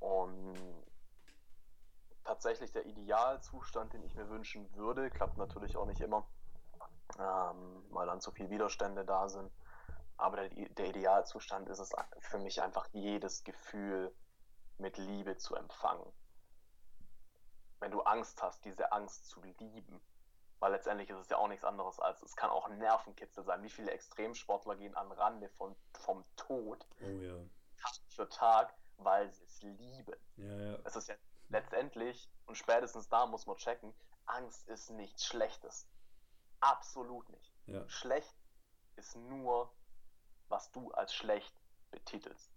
Und 0.00 0.84
tatsächlich 2.24 2.72
der 2.72 2.84
Idealzustand, 2.84 3.94
den 3.94 4.02
ich 4.04 4.14
mir 4.14 4.28
wünschen 4.28 4.70
würde, 4.74 5.08
klappt 5.08 5.38
natürlich 5.38 5.78
auch 5.78 5.86
nicht 5.86 6.02
immer, 6.02 6.28
ähm, 7.18 7.86
weil 7.88 8.06
dann 8.06 8.20
zu 8.20 8.32
viele 8.32 8.50
Widerstände 8.50 9.06
da 9.06 9.30
sind. 9.30 9.50
Aber 10.18 10.36
der, 10.36 10.50
der 10.50 10.88
Idealzustand 10.90 11.70
ist 11.70 11.78
es 11.78 11.94
für 12.18 12.38
mich 12.38 12.60
einfach 12.60 12.86
jedes 12.92 13.44
Gefühl 13.44 14.14
mit 14.76 14.98
Liebe 14.98 15.38
zu 15.38 15.54
empfangen. 15.54 16.12
Wenn 17.80 17.92
du 17.92 18.02
Angst 18.02 18.42
hast, 18.42 18.62
diese 18.66 18.92
Angst 18.92 19.26
zu 19.30 19.40
lieben, 19.40 20.02
weil 20.58 20.72
letztendlich 20.72 21.10
ist 21.10 21.18
es 21.18 21.28
ja 21.28 21.36
auch 21.36 21.48
nichts 21.48 21.64
anderes 21.64 22.00
als, 22.00 22.22
es 22.22 22.36
kann 22.36 22.50
auch 22.50 22.68
Nervenkitzel 22.68 23.44
sein. 23.44 23.62
Wie 23.62 23.70
viele 23.70 23.90
Extremsportler 23.90 24.76
gehen 24.76 24.94
an 24.94 25.12
Rande 25.12 25.48
von, 25.50 25.76
vom 25.92 26.24
Tod 26.36 26.86
oh, 27.00 27.04
ja. 27.04 27.36
Tag 27.76 27.92
für 28.08 28.28
Tag, 28.28 28.74
weil 28.96 29.30
sie 29.32 29.44
es 29.44 29.62
lieben. 29.62 30.16
Ja, 30.36 30.56
ja. 30.56 30.78
Es 30.84 30.96
ist 30.96 31.08
ja 31.08 31.14
letztendlich, 31.48 32.30
und 32.46 32.56
spätestens 32.56 33.08
da 33.08 33.26
muss 33.26 33.46
man 33.46 33.56
checken, 33.56 33.94
Angst 34.24 34.66
ist 34.68 34.90
nichts 34.90 35.24
Schlechtes. 35.24 35.86
Absolut 36.60 37.28
nicht. 37.28 37.52
Ja. 37.66 37.88
Schlecht 37.88 38.34
ist 38.96 39.14
nur, 39.16 39.72
was 40.48 40.70
du 40.72 40.90
als 40.92 41.14
schlecht 41.14 41.54
betitelst. 41.90 42.50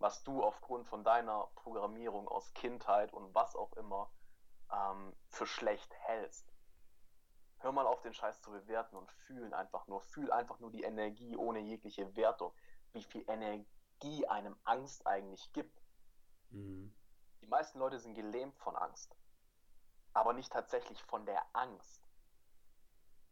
Was 0.00 0.22
du 0.24 0.42
aufgrund 0.42 0.86
von 0.88 1.04
deiner 1.04 1.48
Programmierung 1.54 2.28
aus 2.28 2.52
Kindheit 2.54 3.12
und 3.12 3.34
was 3.34 3.54
auch 3.54 3.72
immer 3.74 4.10
ähm, 4.72 5.14
für 5.28 5.46
schlecht 5.46 5.94
hältst. 5.94 6.53
Hör 7.64 7.72
mal 7.72 7.86
auf, 7.86 8.02
den 8.02 8.12
Scheiß 8.12 8.42
zu 8.42 8.50
bewerten 8.50 8.94
und 8.94 9.10
fühlen 9.10 9.54
einfach 9.54 9.86
nur. 9.86 10.02
Fühl 10.02 10.30
einfach 10.30 10.60
nur 10.60 10.70
die 10.70 10.82
Energie 10.82 11.34
ohne 11.34 11.60
jegliche 11.60 12.14
Wertung. 12.14 12.52
Wie 12.92 13.02
viel 13.02 13.24
Energie 13.26 14.26
einem 14.26 14.54
Angst 14.64 15.06
eigentlich 15.06 15.50
gibt. 15.54 15.82
Mhm. 16.50 16.94
Die 17.40 17.46
meisten 17.46 17.78
Leute 17.78 17.98
sind 17.98 18.12
gelähmt 18.12 18.54
von 18.58 18.76
Angst. 18.76 19.16
Aber 20.12 20.34
nicht 20.34 20.52
tatsächlich 20.52 21.02
von 21.04 21.24
der 21.24 21.42
Angst. 21.54 22.06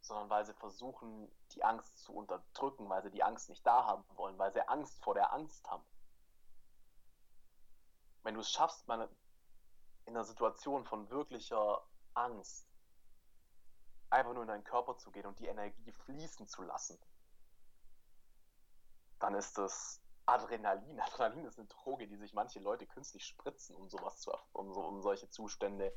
Sondern 0.01 0.31
weil 0.31 0.47
sie 0.47 0.55
versuchen, 0.55 1.31
die 1.51 1.63
Angst 1.63 1.99
zu 1.99 2.15
unterdrücken, 2.15 2.89
weil 2.89 3.03
sie 3.03 3.11
die 3.11 3.23
Angst 3.23 3.51
nicht 3.51 3.67
da 3.67 3.85
haben 3.85 4.05
wollen, 4.17 4.39
weil 4.39 4.51
sie 4.51 4.67
Angst 4.67 5.05
vor 5.05 5.13
der 5.13 5.31
Angst 5.35 5.71
haben. 5.71 5.85
Wenn 8.23 8.33
du 8.33 8.41
es 8.41 8.51
schaffst, 8.51 8.89
meine, 8.89 9.11
in 10.07 10.17
einer 10.17 10.25
Situation 10.25 10.87
von 10.87 11.11
wirklicher 11.11 11.87
Angst 12.15 12.72
einfach 14.13 14.35
nur 14.35 14.43
in 14.43 14.49
deinen 14.49 14.65
Körper 14.65 14.97
zu 14.99 15.11
gehen 15.11 15.27
und 15.27 15.39
die 15.39 15.47
Energie 15.47 15.93
fließen 15.93 16.47
zu 16.47 16.63
lassen, 16.63 16.99
dann 19.19 19.35
ist 19.35 19.57
das 19.59 20.01
Adrenalin. 20.27 21.01
Adrenalin 21.01 21.47
ist 21.47 21.59
eine 21.59 21.69
Droge, 21.69 22.07
die 22.07 22.17
sich 22.17 22.33
manche 22.35 22.61
Leute 22.61 22.87
künstlich 22.87 23.25
spritzen, 23.25 23.75
um 23.75 23.89
sowas 23.89 24.21
zu, 24.21 24.33
um, 24.53 24.73
so, 24.73 24.81
um 24.81 25.01
solche 25.01 25.29
Zustände 25.31 25.93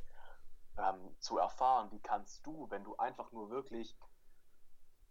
ähm, 0.77 1.15
zu 1.19 1.37
erfahren. 1.37 1.89
Die 1.89 2.01
kannst 2.01 2.45
du, 2.45 2.69
wenn 2.69 2.83
du 2.83 2.95
einfach 2.97 3.31
nur 3.31 3.49
wirklich 3.49 3.97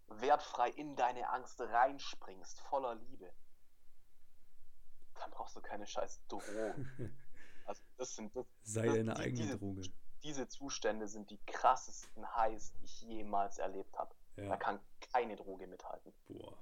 wertfrei 0.07 0.71
in 0.71 0.97
deine 0.97 1.29
Angst 1.31 1.61
reinspringst, 1.61 2.61
voller 2.61 2.95
Liebe, 2.95 3.33
dann 5.15 5.31
brauchst 5.31 5.57
du 5.57 5.61
keine 5.61 5.87
scheiß 5.87 6.27
Drogen. 6.29 7.19
Also 7.67 7.83
das 7.97 8.15
sind 8.15 8.37
das, 8.37 8.45
Sei 8.63 8.85
das, 8.85 8.95
deine 8.95 9.15
die, 9.15 9.21
eigene 9.23 9.43
diese, 9.43 9.59
Droge. 9.59 9.83
Diese 10.25 10.49
Zustände 10.49 11.07
sind 11.07 11.31
die 11.31 11.39
krassesten 11.47 12.27
Highs, 12.35 12.73
die 12.73 12.85
ich 12.85 13.03
jemals 13.03 13.59
erlebt 13.59 13.97
habe. 13.99 14.15
Da 14.37 14.43
Ja. 14.45 14.57
kann 14.57 14.81
keine 15.13 15.37
Droge 15.37 15.67
mithalten. 15.69 16.13
Boah. 16.27 16.59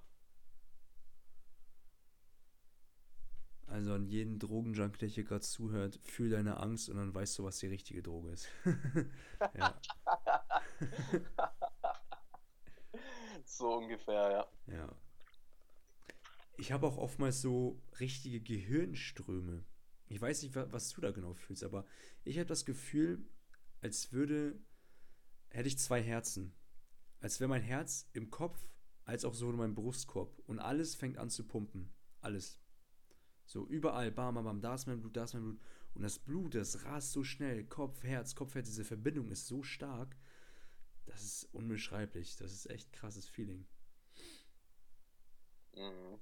Also 3.66 3.94
an 3.94 4.04
jeden 4.06 4.38
Drogenjunkie, 4.38 4.98
der 4.98 5.08
hier 5.08 5.24
gerade 5.24 5.40
zuhört, 5.40 5.98
fühl 6.04 6.28
deine 6.28 6.58
Angst 6.58 6.90
und 6.90 6.96
dann 6.98 7.14
weißt 7.14 7.38
du, 7.38 7.44
was 7.44 7.56
die 7.58 7.68
richtige 7.68 8.02
Droge 8.02 8.32
ist. 8.32 8.48
ja, 9.54 9.80
So 13.46 13.76
ungefähr, 13.76 14.30
ja. 14.66 14.74
ja. 14.74 14.94
Ich 16.58 16.70
habe 16.72 16.86
auch 16.86 16.98
oftmals 16.98 17.40
so 17.40 17.80
richtige 17.98 18.40
Gehirnströme. 18.40 19.64
Ich 20.08 20.20
weiß 20.20 20.42
nicht, 20.42 20.54
wa- 20.54 20.66
was 20.70 20.90
du 20.90 21.00
da 21.00 21.10
genau 21.10 21.32
fühlst, 21.32 21.64
aber 21.64 21.86
ich 22.24 22.36
habe 22.38 22.46
das 22.46 22.66
Gefühl, 22.66 23.24
als 23.82 24.12
würde, 24.12 24.58
hätte 25.50 25.68
ich 25.68 25.78
zwei 25.78 26.02
Herzen. 26.02 26.54
Als 27.20 27.40
wäre 27.40 27.48
mein 27.48 27.62
Herz 27.62 28.08
im 28.12 28.30
Kopf, 28.30 28.58
als 29.04 29.24
auch 29.24 29.34
so 29.34 29.50
in 29.50 29.56
meinem 29.56 29.74
Brustkorb. 29.74 30.38
Und 30.46 30.58
alles 30.58 30.94
fängt 30.94 31.18
an 31.18 31.30
zu 31.30 31.46
pumpen. 31.46 31.92
Alles. 32.20 32.58
So 33.44 33.66
überall, 33.66 34.10
bam, 34.10 34.34
bam, 34.34 34.44
bam, 34.44 34.60
da 34.60 34.74
ist 34.74 34.86
mein 34.86 35.00
Blut, 35.00 35.16
da 35.16 35.24
ist 35.24 35.34
mein 35.34 35.42
Blut. 35.42 35.60
Und 35.94 36.02
das 36.02 36.18
Blut, 36.18 36.54
das 36.54 36.84
rast 36.84 37.12
so 37.12 37.22
schnell. 37.22 37.64
Kopf, 37.64 38.02
Herz, 38.02 38.34
Kopf, 38.34 38.54
Herz, 38.54 38.68
diese 38.68 38.84
Verbindung 38.84 39.30
ist 39.30 39.46
so 39.46 39.62
stark. 39.62 40.16
Das 41.04 41.22
ist 41.22 41.44
unbeschreiblich. 41.52 42.36
Das 42.36 42.52
ist 42.52 42.70
echt 42.70 42.92
krasses 42.92 43.28
Feeling. 43.28 43.66
Mhm. 45.74 46.20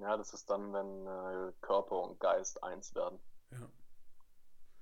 Ja, 0.00 0.16
das 0.16 0.32
ist 0.32 0.48
dann, 0.48 0.72
wenn 0.72 1.06
äh, 1.06 1.52
Körper 1.60 2.02
und 2.02 2.20
Geist 2.20 2.62
eins 2.62 2.94
werden. 2.94 3.18
Ja. 3.50 3.68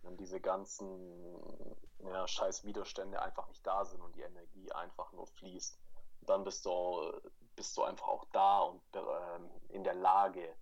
Wenn 0.03 0.17
diese 0.17 0.41
ganzen 0.41 1.77
ja, 2.01 2.27
scheiß 2.27 2.65
Widerstände 2.65 3.21
einfach 3.21 3.49
nicht 3.49 3.67
da 3.67 3.85
sind 3.85 4.01
und 4.01 4.15
die 4.15 4.23
Energie 4.23 4.71
einfach 4.73 5.13
nur 5.13 5.27
fließt. 5.27 5.79
Dann 6.23 6.45
bist 6.45 6.65
du, 6.65 7.13
bist 7.57 7.77
du 7.77 7.83
einfach 7.83 8.09
auch 8.09 8.25
da 8.33 8.61
und 8.61 8.83
ähm, 8.95 9.51
in 9.69 9.85
der 9.85 9.95
Lage, 9.95 10.55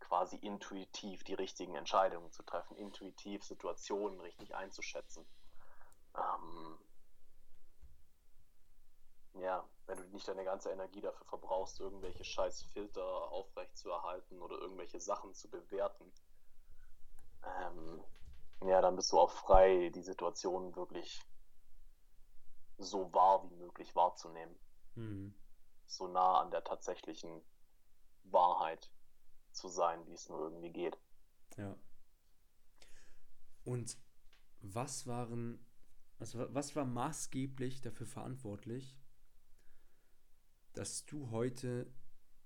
quasi 0.00 0.36
intuitiv 0.36 1.22
die 1.24 1.34
richtigen 1.34 1.74
Entscheidungen 1.74 2.30
zu 2.30 2.42
treffen, 2.42 2.76
intuitiv 2.76 3.44
Situationen 3.44 4.20
richtig 4.20 4.54
einzuschätzen. 4.54 5.26
Ähm, 6.16 6.78
ja, 9.34 9.68
wenn 9.86 9.98
du 9.98 10.04
nicht 10.04 10.26
deine 10.26 10.44
ganze 10.44 10.70
Energie 10.70 11.00
dafür 11.00 11.26
verbrauchst, 11.26 11.80
irgendwelche 11.80 12.24
scheiß 12.24 12.62
Filter 12.72 13.30
aufrechtzuerhalten 13.30 14.40
oder 14.40 14.56
irgendwelche 14.58 15.00
Sachen 15.00 15.34
zu 15.34 15.50
bewerten, 15.50 16.10
ähm, 17.44 18.02
ja, 18.64 18.80
dann 18.80 18.96
bist 18.96 19.12
du 19.12 19.18
auch 19.18 19.30
frei, 19.30 19.90
die 19.94 20.02
Situation 20.02 20.74
wirklich 20.76 21.20
so 22.78 23.12
wahr 23.12 23.48
wie 23.50 23.56
möglich 23.56 23.94
wahrzunehmen. 23.94 24.54
Mhm. 24.94 25.34
So 25.86 26.06
nah 26.08 26.40
an 26.40 26.50
der 26.50 26.64
tatsächlichen 26.64 27.42
Wahrheit 28.24 28.90
zu 29.52 29.68
sein, 29.68 30.06
wie 30.06 30.12
es 30.12 30.28
nur 30.28 30.40
irgendwie 30.40 30.70
geht. 30.70 30.98
Ja. 31.56 31.76
Und 33.64 33.98
was 34.60 35.06
waren, 35.06 35.64
also 36.18 36.38
wa- 36.38 36.48
was 36.50 36.74
war 36.76 36.84
maßgeblich 36.84 37.80
dafür 37.80 38.06
verantwortlich, 38.06 38.96
dass 40.72 41.04
du 41.06 41.30
heute 41.30 41.92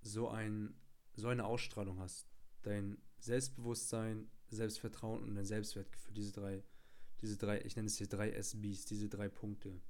so 0.00 0.28
ein, 0.28 0.80
so 1.14 1.28
eine 1.28 1.44
Ausstrahlung 1.44 1.98
hast? 2.00 2.26
Dein 2.62 3.02
Selbstbewusstsein, 3.18 4.30
Selbstvertrauen 4.52 5.22
und 5.22 5.34
dein 5.34 5.46
Selbstwertgefühl, 5.46 6.14
diese 6.14 6.32
drei, 6.32 6.62
diese 7.20 7.36
drei, 7.36 7.60
ich 7.62 7.74
nenne 7.74 7.88
es 7.88 7.96
hier 7.96 8.08
drei 8.08 8.30
SBs, 8.30 8.84
diese 8.84 9.08
drei 9.08 9.28
Punkte. 9.28 9.80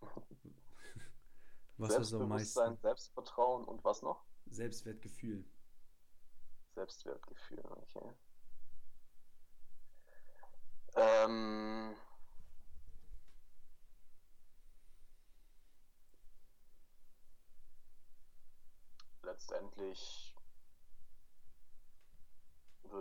Was 1.78 2.08
so 2.08 2.20
am 2.20 2.28
meisten? 2.28 2.76
Selbstvertrauen 2.78 3.64
und 3.64 3.84
was 3.84 4.02
noch? 4.02 4.24
Selbstwertgefühl. 4.50 5.44
Selbstwertgefühl, 6.74 7.62
okay. 7.64 8.12
Ähm, 10.96 11.94
letztendlich 19.22 20.34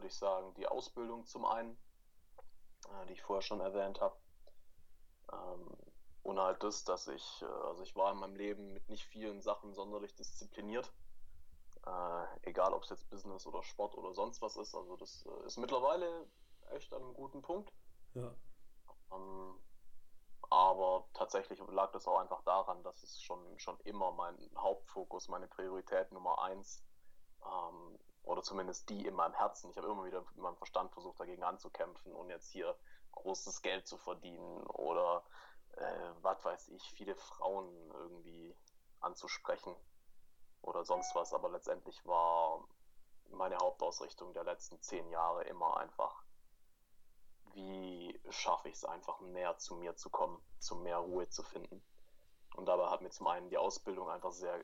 würde 0.08 0.14
ich 0.14 0.18
sagen, 0.18 0.54
die 0.56 0.68
Ausbildung 0.68 1.26
zum 1.26 1.46
einen, 1.46 1.78
äh, 2.88 3.06
die 3.08 3.14
ich 3.14 3.22
vorher 3.22 3.42
schon 3.42 3.60
erwähnt 3.60 4.00
habe. 4.00 4.16
Ähm, 5.34 5.78
und 6.24 6.40
halt 6.40 6.64
das, 6.64 6.84
dass 6.86 7.08
ich, 7.08 7.42
äh, 7.42 7.46
also 7.46 7.84
ich 7.84 7.96
war 7.96 8.14
in 8.14 8.20
meinem 8.20 8.36
Leben 8.36 8.74
mit 8.74 8.88
nicht 8.90 9.04
vielen 9.04 9.42
Sachen 9.42 9.74
sonderlich 9.74 10.16
diszipliniert. 10.16 10.94
Äh, 11.86 12.26
egal, 12.44 12.74
ob 12.74 12.84
es 12.84 12.90
jetzt 12.90 13.10
Business 13.10 13.46
oder 13.46 13.64
Sport 13.64 13.96
oder 13.96 14.14
sonst 14.14 14.42
was 14.42 14.56
ist. 14.56 14.76
Also 14.76 14.96
das 14.96 15.26
äh, 15.26 15.46
ist 15.46 15.58
mittlerweile 15.58 16.30
echt 16.72 16.94
an 16.94 17.02
einem 17.02 17.14
guten 17.14 17.42
Punkt. 17.42 17.74
Ja. 18.14 18.34
Ähm, 19.12 19.60
aber 20.50 21.10
tatsächlich 21.14 21.60
lag 21.68 21.92
das 21.92 22.08
auch 22.08 22.20
einfach 22.20 22.42
daran, 22.44 22.82
dass 22.84 23.04
es 23.04 23.22
schon, 23.22 23.60
schon 23.60 23.78
immer 23.82 24.14
mein 24.14 24.38
Hauptfokus, 24.56 25.28
meine 25.28 25.48
Priorität 25.48 26.14
Nummer 26.14 26.42
eins, 26.42 26.82
ähm, 27.44 28.00
oder 28.28 28.44
zumindest 28.44 28.90
die 28.90 29.06
in 29.06 29.16
meinem 29.16 29.34
Herzen. 29.34 29.72
Ich 29.72 29.78
habe 29.78 29.88
immer 29.88 30.04
wieder 30.04 30.22
mit 30.22 30.38
meinem 30.38 30.58
Verstand 30.58 30.92
versucht, 30.92 31.20
dagegen 31.20 31.44
anzukämpfen 31.44 32.14
und 32.14 32.30
jetzt 32.30 32.52
hier 32.52 32.78
großes 33.14 33.62
Geld 33.62 33.88
zu 33.88 33.98
verdienen 33.98 34.68
oder 34.68 35.24
äh, 35.78 36.10
was 36.22 36.44
weiß 36.44 36.68
ich, 36.70 36.84
viele 36.92 37.16
Frauen 37.16 37.74
irgendwie 37.94 38.56
anzusprechen 39.00 39.74
oder 40.62 40.84
sonst 40.84 41.16
was. 41.16 41.34
Aber 41.34 41.50
letztendlich 41.50 42.06
war 42.06 42.68
meine 43.30 43.58
Hauptausrichtung 43.58 44.34
der 44.34 44.44
letzten 44.44 44.80
zehn 44.82 45.10
Jahre 45.10 45.46
immer 45.46 45.78
einfach, 45.78 46.24
wie 47.54 48.20
schaffe 48.30 48.68
ich 48.68 48.76
es 48.76 48.86
einfach 48.86 49.22
näher 49.22 49.58
zu 49.58 49.76
mir 49.76 49.96
zu 49.96 50.10
kommen, 50.10 50.42
zu 50.60 50.76
mehr 50.76 50.98
Ruhe 50.98 51.30
zu 51.30 51.44
finden. 51.44 51.82
Und 52.56 52.66
dabei 52.66 52.90
hat 52.90 53.02
mir 53.02 53.10
zum 53.10 53.28
einen 53.28 53.50
die 53.50 53.58
Ausbildung 53.58 54.10
einfach 54.10 54.32
sehr, 54.32 54.64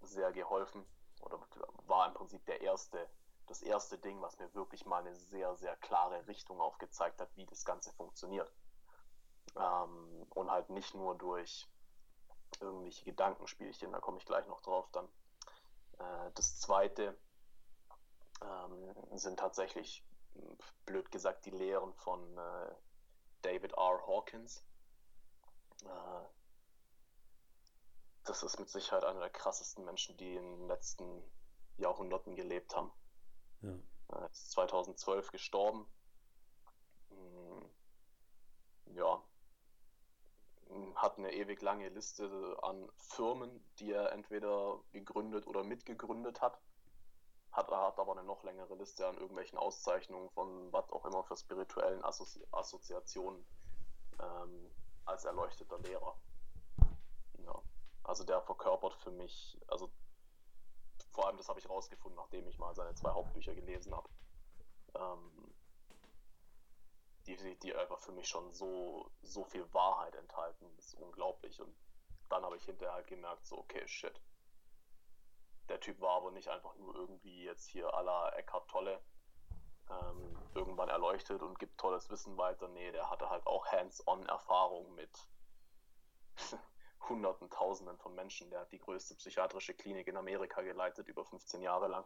sehr 0.00 0.32
geholfen 0.32 0.86
oder 1.22 1.40
war 1.86 2.08
im 2.08 2.14
Prinzip 2.14 2.44
der 2.46 2.60
erste, 2.60 3.08
das 3.46 3.62
erste 3.62 3.98
Ding, 3.98 4.20
was 4.20 4.38
mir 4.38 4.52
wirklich 4.54 4.86
mal 4.86 5.00
eine 5.00 5.14
sehr, 5.14 5.54
sehr 5.56 5.76
klare 5.76 6.26
Richtung 6.26 6.60
aufgezeigt 6.60 7.20
hat, 7.20 7.34
wie 7.36 7.46
das 7.46 7.64
Ganze 7.64 7.92
funktioniert. 7.92 8.50
Ähm, 9.56 10.26
und 10.30 10.50
halt 10.50 10.70
nicht 10.70 10.94
nur 10.94 11.16
durch 11.16 11.68
irgendwelche 12.60 13.04
Gedankenspielchen, 13.04 13.92
da 13.92 14.00
komme 14.00 14.18
ich 14.18 14.26
gleich 14.26 14.46
noch 14.46 14.60
drauf 14.60 14.88
dann. 14.92 15.06
Äh, 15.98 16.30
das 16.34 16.60
zweite 16.60 17.16
ähm, 18.42 19.18
sind 19.18 19.38
tatsächlich, 19.38 20.04
blöd 20.86 21.10
gesagt, 21.10 21.44
die 21.44 21.50
Lehren 21.50 21.92
von 21.94 22.38
äh, 22.38 22.74
David 23.42 23.72
R. 23.72 24.06
Hawkins. 24.06 24.64
Äh, 25.84 26.41
das 28.24 28.42
ist 28.42 28.58
mit 28.58 28.68
Sicherheit 28.68 29.04
einer 29.04 29.20
der 29.20 29.30
krassesten 29.30 29.84
Menschen, 29.84 30.16
die 30.16 30.36
in 30.36 30.58
den 30.58 30.68
letzten 30.68 31.22
Jahrhunderten 31.76 32.34
gelebt 32.36 32.74
haben. 32.76 32.90
Ja. 33.62 33.74
Er 34.08 34.30
ist 34.30 34.50
2012 34.52 35.30
gestorben. 35.32 35.86
Hm, 37.10 37.70
Ja, 38.94 39.22
hat 40.94 41.18
eine 41.18 41.32
ewig 41.32 41.60
lange 41.62 41.88
Liste 41.88 42.56
an 42.62 42.90
Firmen, 42.96 43.64
die 43.78 43.92
er 43.92 44.12
entweder 44.12 44.80
gegründet 44.92 45.46
oder 45.46 45.64
mitgegründet 45.64 46.40
hat. 46.40 46.58
Hat, 47.50 47.70
er 47.70 47.82
hat 47.88 47.98
aber 47.98 48.12
eine 48.12 48.24
noch 48.24 48.42
längere 48.44 48.74
Liste 48.76 49.06
an 49.06 49.16
irgendwelchen 49.18 49.58
Auszeichnungen 49.58 50.30
von 50.30 50.72
was 50.72 50.88
auch 50.90 51.04
immer 51.04 51.22
für 51.24 51.36
spirituellen 51.36 52.02
Assozi 52.02 52.42
Assoziationen 52.50 53.44
ähm, 54.20 54.70
als 55.04 55.24
erleuchteter 55.24 55.78
Lehrer. 55.80 56.16
Also 58.04 58.24
der 58.24 58.40
verkörpert 58.42 58.94
für 58.94 59.10
mich, 59.10 59.58
also 59.68 59.90
vor 61.12 61.26
allem 61.26 61.36
das 61.36 61.48
habe 61.48 61.60
ich 61.60 61.68
rausgefunden, 61.68 62.16
nachdem 62.16 62.46
ich 62.48 62.58
mal 62.58 62.74
seine 62.74 62.94
zwei 62.94 63.10
Hauptbücher 63.10 63.54
gelesen 63.54 63.94
habe. 63.94 64.08
Ähm, 64.94 65.54
die, 67.26 67.58
die 67.60 67.74
einfach 67.74 68.00
für 68.00 68.12
mich 68.12 68.28
schon 68.28 68.52
so, 68.52 69.10
so 69.22 69.44
viel 69.44 69.72
Wahrheit 69.72 70.14
enthalten. 70.16 70.66
Das 70.76 70.86
ist 70.86 70.94
unglaublich. 70.94 71.60
Und 71.60 71.74
dann 72.28 72.44
habe 72.44 72.56
ich 72.56 72.64
hinterher 72.64 72.94
halt 72.94 73.06
gemerkt, 73.06 73.46
so, 73.46 73.58
okay, 73.58 73.86
shit. 73.86 74.20
Der 75.68 75.80
Typ 75.80 76.00
war 76.00 76.16
aber 76.16 76.32
nicht 76.32 76.48
einfach 76.48 76.74
nur 76.76 76.94
irgendwie 76.94 77.44
jetzt 77.44 77.68
hier 77.68 77.94
à 77.94 78.02
la 78.02 78.30
Eckhart 78.30 78.68
Tolle 78.68 79.00
ähm, 79.88 80.36
irgendwann 80.54 80.88
erleuchtet 80.88 81.42
und 81.42 81.58
gibt 81.58 81.78
tolles 81.78 82.10
Wissen 82.10 82.36
weiter. 82.36 82.68
Nee, 82.68 82.90
der 82.92 83.10
hatte 83.10 83.30
halt 83.30 83.46
auch 83.46 83.66
Hands-on-Erfahrung 83.66 84.94
mit 84.94 85.10
Hunderten, 87.12 87.50
Tausenden 87.50 87.98
von 87.98 88.14
Menschen. 88.14 88.48
Der 88.50 88.60
hat 88.60 88.72
die 88.72 88.78
größte 88.78 89.14
psychiatrische 89.14 89.74
Klinik 89.74 90.08
in 90.08 90.16
Amerika 90.16 90.62
geleitet, 90.62 91.08
über 91.08 91.24
15 91.24 91.60
Jahre 91.60 91.88
lang. 91.88 92.04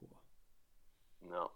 Boah. 0.00 0.20
Ja. 1.30 1.50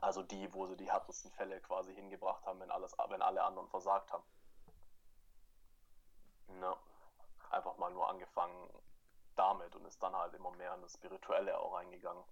Also 0.00 0.24
die, 0.24 0.52
wo 0.52 0.66
sie 0.66 0.76
die 0.76 0.90
härtesten 0.90 1.30
Fälle 1.30 1.60
quasi 1.60 1.94
hingebracht 1.94 2.44
haben, 2.44 2.58
wenn, 2.58 2.72
alles, 2.72 2.96
wenn 3.08 3.22
alle 3.22 3.44
anderen 3.44 3.68
versagt 3.68 4.12
haben. 4.12 4.24
Ja. 6.60 6.76
Einfach 7.50 7.76
mal 7.76 7.92
nur 7.92 8.08
angefangen 8.08 8.68
damit 9.36 9.76
und 9.76 9.84
ist 9.84 10.02
dann 10.02 10.16
halt 10.16 10.34
immer 10.34 10.50
mehr 10.52 10.74
in 10.74 10.82
das 10.82 10.94
Spirituelle 10.94 11.58
auch 11.58 11.74
reingegangen. 11.74 12.24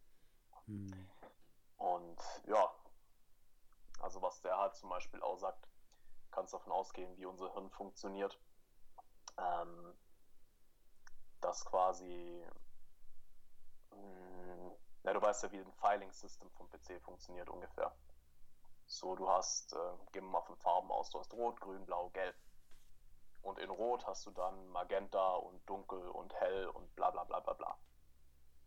Hm. 0.66 1.08
Und 1.76 2.18
ja, 2.46 2.74
also 4.00 4.20
was 4.22 4.40
der 4.40 4.58
halt 4.58 4.74
zum 4.74 4.90
Beispiel 4.90 5.22
auch 5.22 5.36
sagt, 5.36 5.68
kannst 6.30 6.52
davon 6.52 6.72
ausgehen, 6.72 7.16
wie 7.16 7.26
unser 7.26 7.52
Hirn 7.52 7.70
funktioniert. 7.70 8.40
Ähm, 9.38 9.94
dass 11.40 11.64
quasi, 11.64 12.44
mh, 13.90 13.96
hm, 13.96 14.72
ja, 15.04 15.12
du 15.12 15.22
weißt 15.22 15.44
ja, 15.44 15.52
wie 15.52 15.58
ein 15.58 15.72
Filing-System 15.72 16.50
vom 16.50 16.68
PC 16.70 17.00
funktioniert 17.02 17.48
ungefähr. 17.48 17.94
So, 18.86 19.14
du 19.14 19.28
hast, 19.28 19.72
äh, 19.72 19.76
gehen 20.12 20.24
wir 20.24 20.32
mal 20.32 20.42
von 20.42 20.56
Farben 20.56 20.90
aus, 20.90 21.10
du 21.10 21.18
hast 21.20 21.32
Rot, 21.32 21.60
Grün, 21.60 21.86
Blau, 21.86 22.10
Gelb. 22.10 22.36
Und 23.42 23.58
in 23.58 23.70
Rot 23.70 24.06
hast 24.06 24.26
du 24.26 24.30
dann 24.32 24.68
Magenta 24.68 25.34
und 25.36 25.66
Dunkel 25.68 26.08
und 26.10 26.34
Hell 26.34 26.68
und 26.68 26.94
bla 26.96 27.10
bla 27.10 27.24
bla 27.24 27.40
bla 27.40 27.54
bla. 27.54 27.78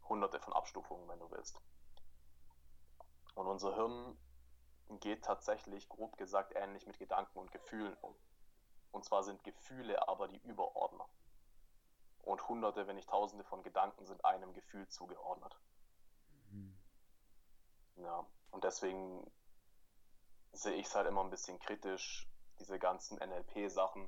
Hunderte 0.10 0.40
von 0.40 0.54
Abstufungen, 0.54 1.08
wenn 1.10 1.20
du 1.20 1.30
willst. 1.30 1.60
Und 3.36 3.48
unser 3.48 3.76
Hirn 3.76 4.18
geht 5.00 5.24
tatsächlich, 5.24 5.90
grob 5.90 6.18
gesagt, 6.18 6.54
ähnlich 6.56 6.88
mit 6.88 6.98
Gedanken 6.98 7.38
und 7.38 7.52
Gefühlen 7.52 7.96
um. 8.02 8.16
Und 8.94 9.04
zwar 9.04 9.24
sind 9.24 9.44
Gefühle 9.44 10.08
aber 10.08 10.28
die 10.28 10.38
Überordner. 10.44 11.10
Und 12.22 12.48
hunderte, 12.48 12.88
wenn 12.88 12.96
nicht 12.96 13.10
tausende 13.10 13.44
von 13.44 13.64
Gedanken 13.64 14.06
sind 14.06 14.24
einem 14.24 14.54
Gefühl 14.54 14.88
zugeordnet. 14.88 15.60
Mhm. 16.52 16.78
Ja, 17.96 18.26
und 18.52 18.64
deswegen 18.64 19.30
sehe 20.54 20.76
ich 20.76 20.86
es 20.86 20.96
halt 20.96 21.08
immer 21.08 21.24
ein 21.24 21.32
bisschen 21.32 21.60
kritisch, 21.60 22.30
diese 22.60 22.78
ganzen 22.78 23.18
NLP-Sachen 23.18 24.08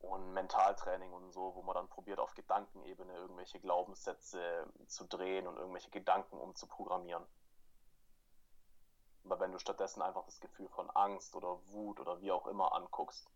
und 0.00 0.32
Mentaltraining 0.34 1.12
und 1.12 1.32
so, 1.32 1.54
wo 1.54 1.62
man 1.62 1.74
dann 1.74 1.88
probiert, 1.88 2.20
auf 2.20 2.34
Gedankenebene 2.34 3.14
irgendwelche 3.14 3.60
Glaubenssätze 3.60 4.70
zu 4.86 5.06
drehen 5.06 5.46
und 5.46 5.56
irgendwelche 5.56 5.90
Gedanken 5.90 6.38
umzuprogrammieren. 6.38 7.24
Aber 9.24 9.40
wenn 9.40 9.52
du 9.52 9.58
stattdessen 9.58 10.02
einfach 10.02 10.26
das 10.26 10.38
Gefühl 10.38 10.68
von 10.68 10.90
Angst 10.90 11.34
oder 11.34 11.58
Wut 11.68 11.98
oder 11.98 12.20
wie 12.20 12.30
auch 12.30 12.46
immer 12.46 12.74
anguckst 12.74 13.26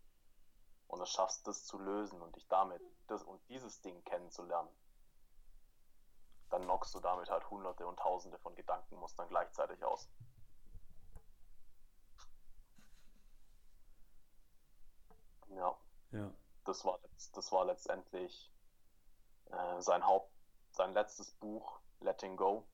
und 0.93 1.01
es 1.01 1.09
schaffst, 1.09 1.47
das 1.47 1.65
zu 1.65 1.79
lösen 1.79 2.21
und 2.21 2.35
dich 2.35 2.47
damit 2.47 2.81
das 3.07 3.23
und 3.23 3.41
dieses 3.49 3.81
Ding 3.81 4.03
kennenzulernen, 4.03 4.69
dann 6.49 6.63
knockst 6.63 6.93
du 6.93 6.99
damit 6.99 7.31
halt 7.31 7.49
hunderte 7.49 7.87
und 7.87 7.97
tausende 7.97 8.37
von 8.37 8.55
Gedankenmustern 8.55 9.27
gleichzeitig 9.27 9.83
aus. 9.83 10.07
Ja. 15.49 15.75
Ja. 16.11 16.31
Das 16.65 16.85
war, 16.85 16.99
das 17.33 17.51
war 17.51 17.65
letztendlich 17.65 18.51
äh, 19.45 19.81
sein 19.81 20.05
Haupt, 20.05 20.31
sein 20.71 20.93
letztes 20.93 21.31
Buch, 21.33 21.79
Letting 22.01 22.37
Go. 22.37 22.67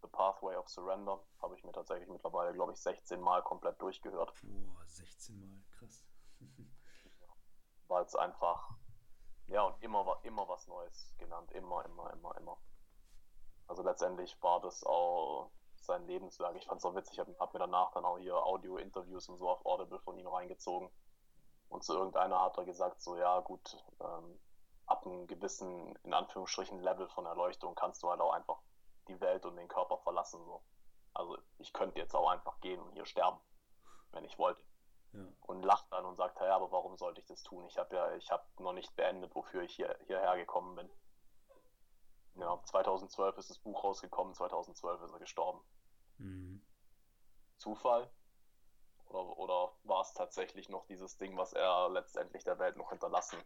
The 0.00 0.08
Pathway 0.08 0.54
of 0.54 0.68
Surrender 0.68 1.20
habe 1.42 1.56
ich 1.56 1.64
mir 1.64 1.72
tatsächlich 1.72 2.08
mittlerweile, 2.08 2.52
glaube 2.52 2.72
ich, 2.72 2.78
16 2.78 3.20
Mal 3.20 3.42
komplett 3.42 3.82
durchgehört. 3.82 4.32
Boah, 4.42 4.86
16 4.86 5.40
Mal, 5.40 5.64
krass. 5.72 6.04
Weil 7.88 8.04
es 8.04 8.14
einfach, 8.14 8.70
ja, 9.48 9.62
und 9.62 9.82
immer, 9.82 10.18
immer 10.22 10.48
was 10.48 10.66
Neues 10.66 11.14
genannt. 11.18 11.50
Immer, 11.52 11.84
immer, 11.84 12.12
immer, 12.12 12.36
immer. 12.36 12.58
Also 13.66 13.82
letztendlich 13.82 14.40
war 14.42 14.60
das 14.60 14.84
auch 14.84 15.50
sein 15.76 16.06
Lebenswerk. 16.06 16.56
Ich 16.56 16.66
fand 16.66 16.78
es 16.78 16.84
auch 16.84 16.94
witzig, 16.94 17.14
ich 17.14 17.20
habe 17.20 17.34
hab 17.38 17.52
mir 17.52 17.60
danach 17.60 17.92
dann 17.92 18.04
auch 18.04 18.18
hier 18.18 18.36
Audio-Interviews 18.36 19.28
und 19.28 19.38
so 19.38 19.48
auf 19.48 19.64
Audible 19.64 19.98
von 20.00 20.16
ihm 20.18 20.26
reingezogen. 20.26 20.90
Und 21.68 21.84
zu 21.84 21.94
irgendeiner 21.94 22.40
hat 22.40 22.56
er 22.56 22.64
gesagt, 22.64 23.00
so, 23.02 23.16
ja, 23.16 23.40
gut, 23.40 23.76
ähm, 24.00 24.38
ab 24.86 25.06
einem 25.06 25.26
gewissen, 25.26 25.96
in 26.02 26.14
Anführungsstrichen, 26.14 26.80
Level 26.80 27.08
von 27.08 27.26
Erleuchtung 27.26 27.74
kannst 27.74 28.02
du 28.02 28.10
halt 28.10 28.20
auch 28.20 28.32
einfach 28.32 28.58
die 29.08 29.20
Welt 29.20 29.44
und 29.44 29.56
den 29.56 29.68
Körper 29.68 29.98
verlassen. 29.98 30.42
So. 30.44 30.62
Also 31.14 31.38
ich 31.58 31.72
könnte 31.72 31.98
jetzt 31.98 32.14
auch 32.14 32.28
einfach 32.28 32.58
gehen 32.60 32.80
und 32.80 32.92
hier 32.92 33.04
sterben, 33.04 33.38
wenn 34.12 34.24
ich 34.24 34.38
wollte. 34.38 34.62
Ja. 35.12 35.20
Und 35.46 35.62
lacht 35.62 35.90
dann 35.90 36.04
und 36.04 36.16
sagt, 36.16 36.38
ja, 36.40 36.54
aber 36.54 36.70
warum 36.70 36.96
sollte 36.96 37.20
ich 37.20 37.26
das 37.26 37.42
tun? 37.42 37.66
Ich 37.66 37.78
habe 37.78 37.96
ja, 37.96 38.14
ich 38.16 38.30
habe 38.30 38.44
noch 38.58 38.72
nicht 38.72 38.94
beendet, 38.94 39.34
wofür 39.34 39.62
ich 39.62 39.74
hier, 39.74 39.98
hierher 40.06 40.36
gekommen 40.36 40.76
bin. 40.76 40.90
Ja, 42.34 42.62
2012 42.64 43.38
ist 43.38 43.50
das 43.50 43.58
Buch 43.58 43.82
rausgekommen, 43.82 44.34
2012 44.34 45.02
ist 45.02 45.12
er 45.12 45.18
gestorben. 45.18 45.60
Mhm. 46.18 46.62
Zufall? 47.56 48.10
Oder, 49.06 49.38
oder 49.38 49.72
war 49.84 50.02
es 50.02 50.12
tatsächlich 50.12 50.68
noch 50.68 50.86
dieses 50.86 51.16
Ding, 51.16 51.36
was 51.36 51.52
er 51.52 51.88
letztendlich 51.88 52.44
der 52.44 52.58
Welt 52.58 52.76
noch 52.76 52.90
hinterlassen 52.90 53.42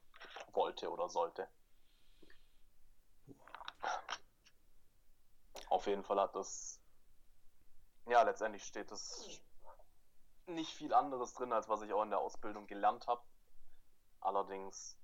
wollte 0.52 0.90
oder 0.90 1.08
sollte? 1.08 1.48
Auf 5.68 5.86
jeden 5.86 6.02
Fall 6.02 6.20
hat 6.20 6.34
das, 6.34 6.80
ja, 8.06 8.22
letztendlich 8.22 8.64
steht 8.64 8.90
das 8.90 9.40
nicht 10.48 10.74
viel 10.74 10.92
anderes 10.94 11.34
drin, 11.34 11.52
als 11.52 11.68
was 11.68 11.82
ich 11.82 11.92
auch 11.92 12.02
in 12.02 12.10
der 12.10 12.20
Ausbildung 12.20 12.66
gelernt 12.66 13.06
habe. 13.06 13.22
Allerdings 14.20 14.96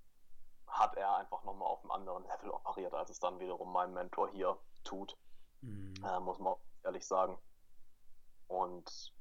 hat 0.67 0.97
er 0.97 1.17
einfach 1.17 1.45
nochmal 1.45 1.69
auf 1.69 1.83
einem 1.83 1.91
anderen 1.91 2.25
Level 2.25 2.51
operiert, 2.51 2.95
als 2.95 3.11
es 3.11 3.21
dann 3.21 3.41
wiederum 3.41 3.73
mein 3.73 3.93
Mentor 3.93 4.29
hier 4.31 4.59
tut. 4.85 5.17
Mhm. 5.61 5.95
Äh, 6.05 6.21
muss 6.21 6.39
man 6.39 6.55
ehrlich 6.85 7.07
sagen. 7.07 7.39
Und 8.47 9.13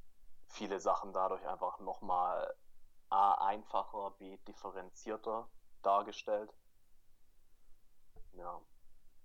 viele 0.50 0.80
Sachen 0.80 1.14
dadurch 1.14 1.46
einfach 1.48 1.80
nochmal 1.80 2.56
A 3.10 3.34
einfacher, 3.46 4.12
B 4.12 4.38
differenzierter 4.48 5.50
dargestellt. 5.82 6.54
Ja. 8.34 8.62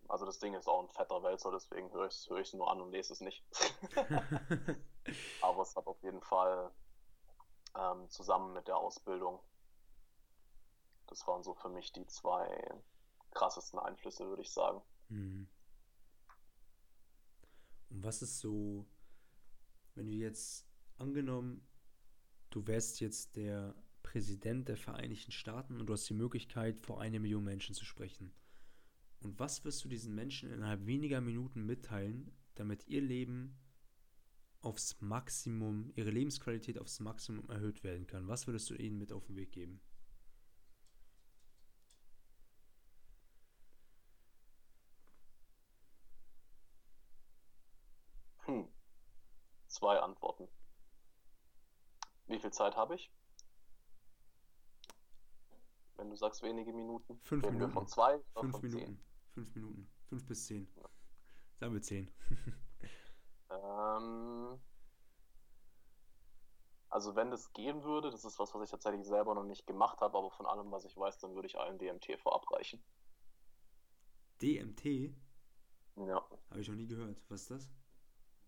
Also 0.08 0.26
das 0.26 0.38
Ding 0.38 0.54
ist 0.54 0.68
auch 0.68 0.82
ein 0.82 0.88
fetter 0.88 1.22
Wälzer, 1.22 1.50
deswegen 1.52 1.90
höre 1.92 2.06
ich 2.06 2.14
es 2.14 2.28
hör 2.28 2.42
nur 2.54 2.70
an 2.70 2.80
und 2.80 2.90
lese 2.90 3.12
es 3.12 3.20
nicht. 3.20 3.44
Aber 5.40 5.62
es 5.62 5.74
hat 5.74 5.86
auf 5.86 6.02
jeden 6.02 6.20
Fall 6.20 6.70
ähm, 7.76 8.08
zusammen 8.08 8.52
mit 8.52 8.68
der 8.68 8.76
Ausbildung, 8.76 9.40
das 11.06 11.26
waren 11.26 11.42
so 11.42 11.54
für 11.54 11.68
mich 11.68 11.92
die 11.92 12.06
zwei 12.06 12.74
krassesten 13.32 13.78
Einflüsse, 13.78 14.26
würde 14.28 14.42
ich 14.42 14.50
sagen. 14.50 14.80
Mhm. 15.08 15.48
Und 17.90 18.04
was 18.04 18.22
ist 18.22 18.38
so, 18.38 18.86
wenn 19.94 20.06
du 20.06 20.12
jetzt 20.12 20.66
angenommen, 20.96 21.66
du 22.50 22.66
wärst 22.66 23.00
jetzt 23.00 23.36
der 23.36 23.74
Präsident 24.02 24.68
der 24.68 24.76
Vereinigten 24.76 25.32
Staaten 25.32 25.80
und 25.80 25.86
du 25.86 25.92
hast 25.92 26.08
die 26.08 26.14
Möglichkeit, 26.14 26.80
vor 26.80 27.00
einer 27.00 27.18
Million 27.18 27.44
Menschen 27.44 27.74
zu 27.74 27.84
sprechen. 27.84 28.32
Und 29.20 29.38
was 29.38 29.64
wirst 29.64 29.84
du 29.84 29.88
diesen 29.88 30.14
Menschen 30.14 30.50
innerhalb 30.50 30.86
weniger 30.86 31.20
Minuten 31.20 31.64
mitteilen, 31.64 32.34
damit 32.54 32.88
ihr 32.88 33.00
Leben 33.00 33.56
aufs 34.62 35.00
Maximum, 35.00 35.92
ihre 35.96 36.10
Lebensqualität 36.10 36.78
aufs 36.78 37.00
Maximum 37.00 37.48
erhöht 37.50 37.82
werden 37.84 38.06
kann? 38.06 38.28
Was 38.28 38.46
würdest 38.46 38.70
du 38.70 38.74
ihnen 38.74 38.98
mit 38.98 39.12
auf 39.12 39.26
den 39.26 39.36
Weg 39.36 39.52
geben? 39.52 39.80
Hm. 48.46 48.68
Zwei 49.66 49.98
Antworten. 49.98 50.48
Wie 52.26 52.38
viel 52.38 52.52
Zeit 52.52 52.76
habe 52.76 52.94
ich? 52.94 53.12
Wenn 55.96 56.08
du 56.08 56.16
sagst 56.16 56.42
wenige 56.42 56.72
Minuten. 56.72 57.20
Fünf 57.22 57.44
Minuten. 57.44 57.72
Von 57.72 57.86
zwei 57.86 58.18
Fünf 58.34 58.52
von 58.52 58.62
Minuten. 58.62 58.86
Zehn? 58.86 59.04
Fünf 59.34 59.54
Minuten. 59.54 59.90
Fünf 60.08 60.26
bis 60.26 60.46
zehn. 60.46 60.68
Sagen 61.60 61.74
wir 61.74 61.82
zehn. 61.82 62.10
Ähm, 63.52 64.60
also 66.88 67.16
wenn 67.16 67.30
das 67.30 67.52
gehen 67.52 67.82
würde, 67.84 68.10
das 68.10 68.24
ist 68.24 68.38
was, 68.38 68.54
was 68.54 68.64
ich 68.64 68.70
tatsächlich 68.70 69.06
selber 69.06 69.34
noch 69.34 69.44
nicht 69.44 69.66
gemacht 69.66 70.00
habe, 70.00 70.18
aber 70.18 70.30
von 70.30 70.46
allem, 70.46 70.70
was 70.70 70.84
ich 70.84 70.96
weiß, 70.96 71.18
dann 71.18 71.34
würde 71.34 71.46
ich 71.46 71.58
allen 71.58 71.78
DMT 71.78 72.20
verabreichen. 72.20 72.84
DMT? 74.42 75.14
Ja. 75.96 76.22
Habe 76.50 76.60
ich 76.60 76.68
noch 76.68 76.74
nie 76.74 76.86
gehört. 76.86 77.22
Was 77.28 77.42
ist 77.42 77.50
das? 77.50 77.70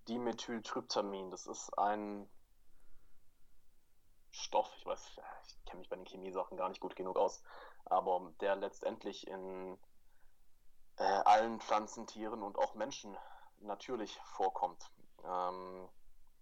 Dimethyltryptamin. 0.08 1.30
Das 1.30 1.46
ist 1.46 1.70
ein 1.78 2.28
Stoff, 4.30 4.70
ich 4.76 4.84
weiß, 4.84 5.16
ich 5.46 5.64
kenne 5.64 5.78
mich 5.78 5.88
bei 5.88 5.96
den 5.96 6.06
Chemiesachen 6.06 6.56
gar 6.56 6.68
nicht 6.68 6.80
gut 6.80 6.96
genug 6.96 7.16
aus, 7.16 7.42
aber 7.84 8.34
der 8.40 8.56
letztendlich 8.56 9.26
in 9.28 9.78
äh, 10.96 11.02
allen 11.02 11.60
Pflanzen, 11.60 12.06
Tieren 12.06 12.42
und 12.42 12.58
auch 12.58 12.74
Menschen 12.74 13.16
natürlich 13.60 14.18
vorkommt. 14.24 14.90
Ähm, 15.24 15.88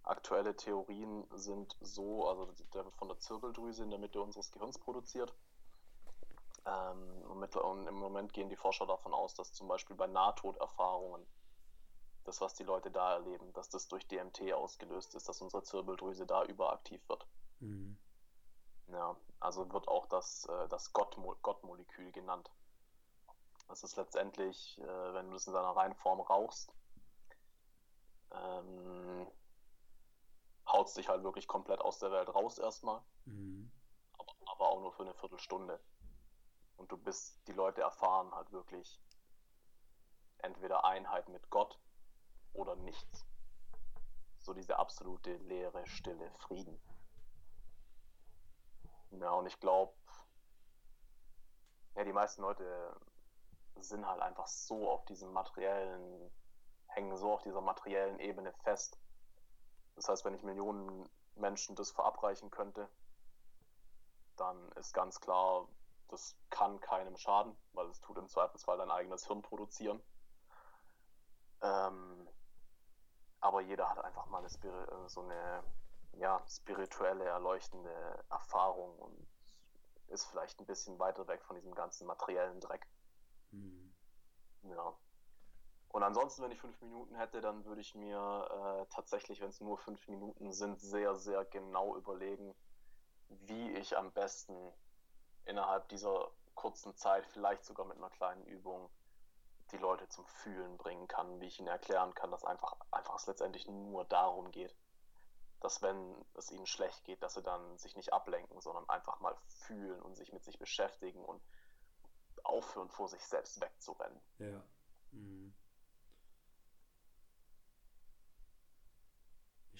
aktuelle 0.03 0.55
Theorien 0.55 1.25
sind 1.31 1.75
so, 1.79 2.27
also 2.27 2.51
der 2.73 2.85
wird 2.85 2.95
von 2.95 3.07
der 3.07 3.19
Zirbeldrüse 3.19 3.83
in 3.83 3.89
der 3.89 3.99
Mitte 3.99 4.21
unseres 4.21 4.51
Gehirns 4.51 4.77
produziert. 4.77 5.33
und 7.63 7.87
im 7.87 7.95
Moment 7.95 8.33
gehen 8.33 8.49
die 8.49 8.55
Forscher 8.55 8.85
davon 8.85 9.13
aus, 9.13 9.33
dass 9.35 9.53
zum 9.53 9.67
Beispiel 9.67 9.95
bei 9.95 10.07
Nahtoderfahrungen, 10.07 11.25
das, 12.23 12.39
was 12.41 12.53
die 12.53 12.63
Leute 12.63 12.89
da 12.89 13.13
erleben, 13.13 13.51
dass 13.53 13.69
das 13.69 13.87
durch 13.87 14.07
DMT 14.07 14.53
ausgelöst 14.53 15.13
ist, 15.15 15.27
dass 15.27 15.41
unsere 15.41 15.63
Zirbeldrüse 15.63 16.25
da 16.25 16.43
überaktiv 16.45 17.07
wird. 17.09 17.27
Mhm. 17.59 17.97
Ja, 18.87 19.15
also 19.39 19.71
wird 19.71 19.87
auch 19.87 20.07
das, 20.07 20.45
äh, 20.45 20.67
das 20.69 20.93
Gottmolekül 20.93 22.11
genannt. 22.11 22.49
Das 23.67 23.83
ist 23.83 23.95
letztendlich, 23.95 24.77
äh, 24.79 25.13
wenn 25.13 25.29
du 25.29 25.35
es 25.35 25.47
in 25.47 25.53
seiner 25.53 25.75
reinen 25.75 25.95
Form 25.95 26.21
rauchst, 26.21 26.71
ähm, 28.33 29.27
haut 30.67 30.87
es 30.87 30.93
dich 30.93 31.07
halt 31.09 31.23
wirklich 31.23 31.47
komplett 31.47 31.81
aus 31.81 31.99
der 31.99 32.11
Welt 32.11 32.33
raus 32.33 32.57
erstmal. 32.57 33.01
Mhm. 33.25 33.71
Aber, 34.17 34.33
aber 34.45 34.69
auch 34.69 34.81
nur 34.81 34.93
für 34.93 35.03
eine 35.03 35.13
Viertelstunde. 35.13 35.79
Und 36.77 36.91
du 36.91 36.97
bist, 36.97 37.39
die 37.47 37.53
Leute 37.53 37.81
erfahren 37.81 38.33
halt 38.33 38.51
wirklich 38.51 38.99
entweder 40.39 40.83
Einheit 40.83 41.29
mit 41.29 41.49
Gott 41.49 41.79
oder 42.53 42.75
nichts. 42.75 43.25
So 44.39 44.53
diese 44.53 44.77
absolute 44.77 45.35
leere, 45.37 45.85
stille 45.87 46.29
Frieden. 46.39 46.79
Ja, 49.11 49.31
und 49.31 49.45
ich 49.45 49.59
glaube, 49.59 49.93
ja, 51.95 52.03
die 52.03 52.13
meisten 52.13 52.41
Leute 52.41 52.99
sind 53.79 54.05
halt 54.05 54.21
einfach 54.21 54.47
so 54.47 54.89
auf 54.89 55.05
diesem 55.05 55.31
materiellen, 55.31 56.31
hängen 56.95 57.15
so 57.17 57.33
auf 57.33 57.43
dieser 57.43 57.61
materiellen 57.61 58.19
Ebene 58.19 58.53
fest. 58.63 58.99
Das 59.95 60.07
heißt, 60.07 60.25
wenn 60.25 60.33
ich 60.33 60.43
Millionen 60.43 61.07
Menschen 61.35 61.75
das 61.75 61.91
verabreichen 61.91 62.51
könnte, 62.51 62.89
dann 64.37 64.71
ist 64.73 64.93
ganz 64.93 65.19
klar, 65.19 65.67
das 66.09 66.35
kann 66.49 66.79
keinem 66.79 67.17
schaden, 67.17 67.55
weil 67.73 67.87
es 67.87 68.01
tut 68.01 68.17
im 68.17 68.27
Zweifelsfall 68.27 68.77
dein 68.77 68.91
eigenes 68.91 69.25
Hirn 69.25 69.41
produzieren. 69.41 70.01
Ähm, 71.61 72.27
aber 73.39 73.61
jeder 73.61 73.89
hat 73.89 73.99
einfach 73.99 74.25
mal 74.27 74.39
eine 74.39 74.47
äh, 74.47 75.09
so 75.09 75.21
eine 75.21 75.63
ja, 76.13 76.43
spirituelle, 76.47 77.25
erleuchtende 77.25 78.23
Erfahrung 78.29 78.97
und 78.99 79.27
ist 80.07 80.25
vielleicht 80.25 80.59
ein 80.59 80.65
bisschen 80.65 80.99
weiter 80.99 81.27
weg 81.27 81.43
von 81.43 81.55
diesem 81.55 81.73
ganzen 81.73 82.05
materiellen 82.05 82.59
Dreck. 82.59 82.87
Mhm. 83.51 83.93
Ja. 84.63 84.93
Und 85.93 86.01
ansonsten, 86.01 86.41
wenn 86.41 86.49
ich 86.49 86.59
fünf 86.59 86.81
Minuten 86.81 87.15
hätte, 87.15 87.39
dann 87.39 87.65
würde 87.65 87.81
ich 87.81 87.93
mir 87.93 88.17
äh, 88.17 88.85
tatsächlich, 88.91 89.41
wenn 89.41 89.49
es 89.49 89.61
nur 89.61 89.77
fünf 89.77 90.07
Minuten 90.07 90.51
sind, 90.51 90.81
sehr, 90.81 91.13
sehr 91.13 91.45
genau 91.45 91.95
überlegen, 91.95 92.55
wie 93.29 93.71
ich 93.73 93.95
am 93.95 94.11
besten 94.11 94.55
innerhalb 95.45 95.87
dieser 95.89 96.31
kurzen 96.55 96.95
Zeit, 96.95 97.27
vielleicht 97.27 97.63
sogar 97.63 97.85
mit 97.85 97.97
einer 97.97 98.09
kleinen 98.09 98.43
Übung, 98.47 98.89
die 99.71 99.77
Leute 99.77 100.09
zum 100.09 100.25
Fühlen 100.25 100.77
bringen 100.77 101.07
kann, 101.07 101.39
wie 101.39 101.45
ich 101.45 101.59
ihnen 101.59 101.67
erklären 101.67 102.15
kann, 102.15 102.31
dass 102.31 102.43
einfach, 102.43 102.75
einfach 102.89 103.15
es 103.17 103.27
letztendlich 103.27 103.67
nur 103.67 104.03
darum 104.05 104.49
geht, 104.49 104.75
dass 105.59 105.83
wenn 105.83 106.25
es 106.33 106.49
ihnen 106.49 106.65
schlecht 106.65 107.05
geht, 107.05 107.21
dass 107.21 107.35
sie 107.35 107.43
dann 107.43 107.77
sich 107.77 107.95
nicht 107.95 108.13
ablenken, 108.13 108.59
sondern 108.61 108.89
einfach 108.89 109.19
mal 109.19 109.37
fühlen 109.45 110.01
und 110.01 110.15
sich 110.15 110.33
mit 110.33 110.43
sich 110.43 110.57
beschäftigen 110.57 111.23
und 111.23 111.39
aufhören, 112.43 112.89
vor 112.89 113.07
sich 113.07 113.23
selbst 113.23 113.61
wegzurennen. 113.61 114.19
Ja. 114.39 114.63
Mhm. 115.11 115.53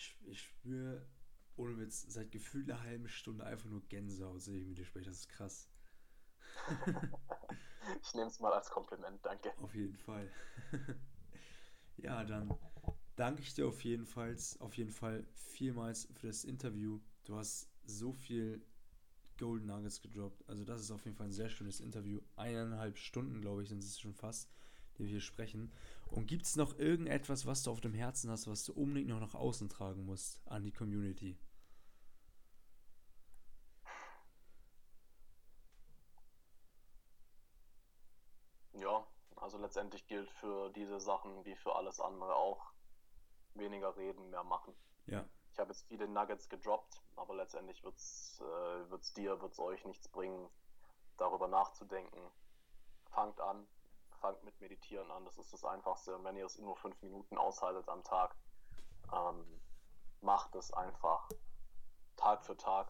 Ich, 0.04 0.18
ich 0.26 0.42
spüre, 0.42 1.06
ohne 1.56 1.78
Witz, 1.78 2.02
seit 2.10 2.32
gefühlt 2.32 2.70
einer 2.70 2.82
halben 2.82 3.08
Stunde 3.08 3.46
einfach 3.46 3.70
nur 3.70 3.82
Gänsehaut, 3.88 4.42
sehe 4.42 4.60
ich 4.60 4.68
mit 4.68 4.78
dir 4.78 4.86
spreche. 4.86 5.10
Das 5.10 5.20
ist 5.20 5.30
krass. 5.30 5.70
ich 8.02 8.14
nehme 8.14 8.28
es 8.28 8.40
mal 8.40 8.52
als 8.52 8.70
Kompliment, 8.70 9.20
danke. 9.24 9.54
Auf 9.62 9.74
jeden 9.74 9.96
Fall. 9.96 10.30
ja, 11.98 12.24
dann 12.26 12.54
danke 13.16 13.42
ich 13.42 13.54
dir 13.54 13.68
auf 13.68 13.84
jeden 13.84 14.06
Fall, 14.06 14.36
auf 14.60 14.76
jeden 14.76 14.92
Fall 14.92 15.26
vielmals 15.36 16.10
für 16.16 16.28
das 16.28 16.44
Interview. 16.44 17.00
Du 17.24 17.38
hast 17.38 17.70
so 17.86 18.12
viel 18.12 18.62
Golden 19.38 19.68
Nuggets 19.68 20.02
gedroppt. 20.02 20.48
Also 20.50 20.66
das 20.66 20.82
ist 20.82 20.92
auf 20.92 21.06
jeden 21.06 21.16
Fall 21.16 21.28
ein 21.28 21.34
sehr 21.34 21.50
schönes 21.50 21.80
Interview. 21.80 22.20
Eineinhalb 22.36 22.98
Stunden, 22.98 23.40
glaube 23.40 23.64
ich, 23.64 23.70
sind 23.70 23.84
es 23.84 24.00
schon 24.00 24.14
fast, 24.14 24.50
die 24.98 25.04
wir 25.04 25.10
hier 25.10 25.22
sprechen. 25.22 25.72
Und 26.12 26.28
gibt 26.28 26.46
es 26.46 26.56
noch 26.56 26.78
irgendetwas, 26.78 27.46
was 27.46 27.64
du 27.64 27.72
auf 27.72 27.82
dem 27.82 27.94
Herzen 27.94 28.30
hast, 28.30 28.48
was 28.48 28.66
du 28.66 28.74
unbedingt 28.74 29.10
noch 29.10 29.20
nach 29.20 29.34
außen 29.34 29.70
tragen 29.70 30.06
musst 30.06 30.42
an 30.46 30.64
die 30.64 30.72
Community? 30.72 31.38
Ja, 38.74 39.06
also 39.36 39.58
letztendlich 39.58 40.06
gilt 40.08 40.30
für 40.32 40.70
diese 40.72 41.00
Sachen 41.00 41.46
wie 41.46 41.56
für 41.56 41.76
alles 41.76 42.00
andere 42.00 42.36
auch 42.36 42.74
weniger 43.56 43.96
reden, 43.96 44.30
mehr 44.30 44.44
machen. 44.44 44.74
Ja. 45.06 45.26
Ich 45.52 45.60
habe 45.60 45.70
jetzt 45.70 45.88
viele 45.88 46.08
Nuggets 46.08 46.50
gedroppt, 46.50 47.02
aber 47.16 47.36
letztendlich 47.36 47.84
wird 47.84 47.96
es 47.96 48.42
äh, 48.42 48.90
wird's 48.90 49.14
dir, 49.14 49.40
wird 49.42 49.54
es 49.54 49.60
euch 49.60 49.86
nichts 49.86 50.08
bringen, 50.08 50.50
darüber 51.18 51.48
nachzudenken. 51.48 52.32
Fangt 53.12 53.40
an, 53.40 53.68
fangt 54.24 54.42
mit 54.46 54.60
Meditieren 54.62 55.12
an, 55.12 55.26
das 55.26 55.38
ist 55.38 55.52
das 55.52 55.66
Einfachste. 55.66 56.16
Und 56.16 56.24
wenn 56.24 56.38
ihr 56.38 56.46
es 56.46 56.58
nur 56.58 56.78
fünf 56.78 57.00
Minuten 57.02 57.38
aushaltet 57.38 57.90
am 57.90 58.06
Tag, 58.06 58.34
ähm, 59.14 59.62
macht 60.22 60.56
es 60.56 60.72
einfach 60.72 61.30
Tag 62.16 62.42
für 62.46 62.56
Tag, 62.56 62.90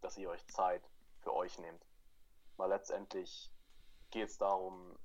dass 0.00 0.18
ihr 0.18 0.28
euch 0.28 0.44
Zeit 0.48 0.82
für 1.20 1.32
euch 1.32 1.56
nehmt. 1.60 1.86
Weil 2.56 2.70
letztendlich 2.70 3.52
geht 4.10 4.30
es 4.30 4.38
darum, 4.38 4.98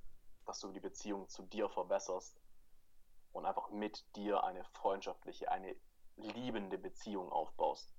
dass 0.44 0.58
du 0.58 0.72
die 0.72 0.80
Beziehung 0.80 1.28
zu 1.28 1.44
dir 1.44 1.68
verbesserst 1.68 2.36
und 3.32 3.46
einfach 3.46 3.70
mit 3.70 4.04
dir 4.16 4.42
eine 4.42 4.64
freundschaftliche, 4.64 5.52
eine 5.52 5.76
liebende 6.16 6.78
Beziehung 6.78 7.30
aufbaust. 7.30 7.94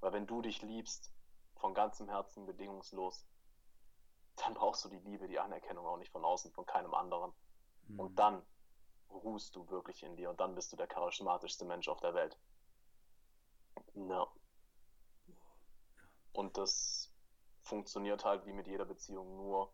Weil 0.00 0.14
wenn 0.14 0.26
du 0.26 0.40
dich 0.40 0.62
liebst, 0.62 1.12
von 1.56 1.74
ganzem 1.74 2.08
Herzen 2.08 2.46
bedingungslos, 2.46 3.26
dann 4.36 4.54
brauchst 4.54 4.84
du 4.84 4.88
die 4.88 4.98
Liebe, 4.98 5.28
die 5.28 5.38
Anerkennung 5.38 5.86
auch 5.86 5.98
nicht 5.98 6.12
von 6.12 6.24
außen, 6.24 6.52
von 6.52 6.66
keinem 6.66 6.94
anderen. 6.94 7.32
Mhm. 7.88 8.00
Und 8.00 8.18
dann 8.18 8.42
ruhst 9.10 9.54
du 9.54 9.68
wirklich 9.68 10.02
in 10.02 10.16
dir 10.16 10.30
und 10.30 10.40
dann 10.40 10.54
bist 10.54 10.72
du 10.72 10.76
der 10.76 10.86
charismatischste 10.86 11.64
Mensch 11.64 11.88
auf 11.88 12.00
der 12.00 12.14
Welt. 12.14 12.38
Ja. 13.94 14.26
Und 16.32 16.56
das 16.56 17.12
funktioniert 17.62 18.24
halt 18.24 18.46
wie 18.46 18.52
mit 18.52 18.66
jeder 18.66 18.84
Beziehung 18.84 19.36
nur, 19.36 19.72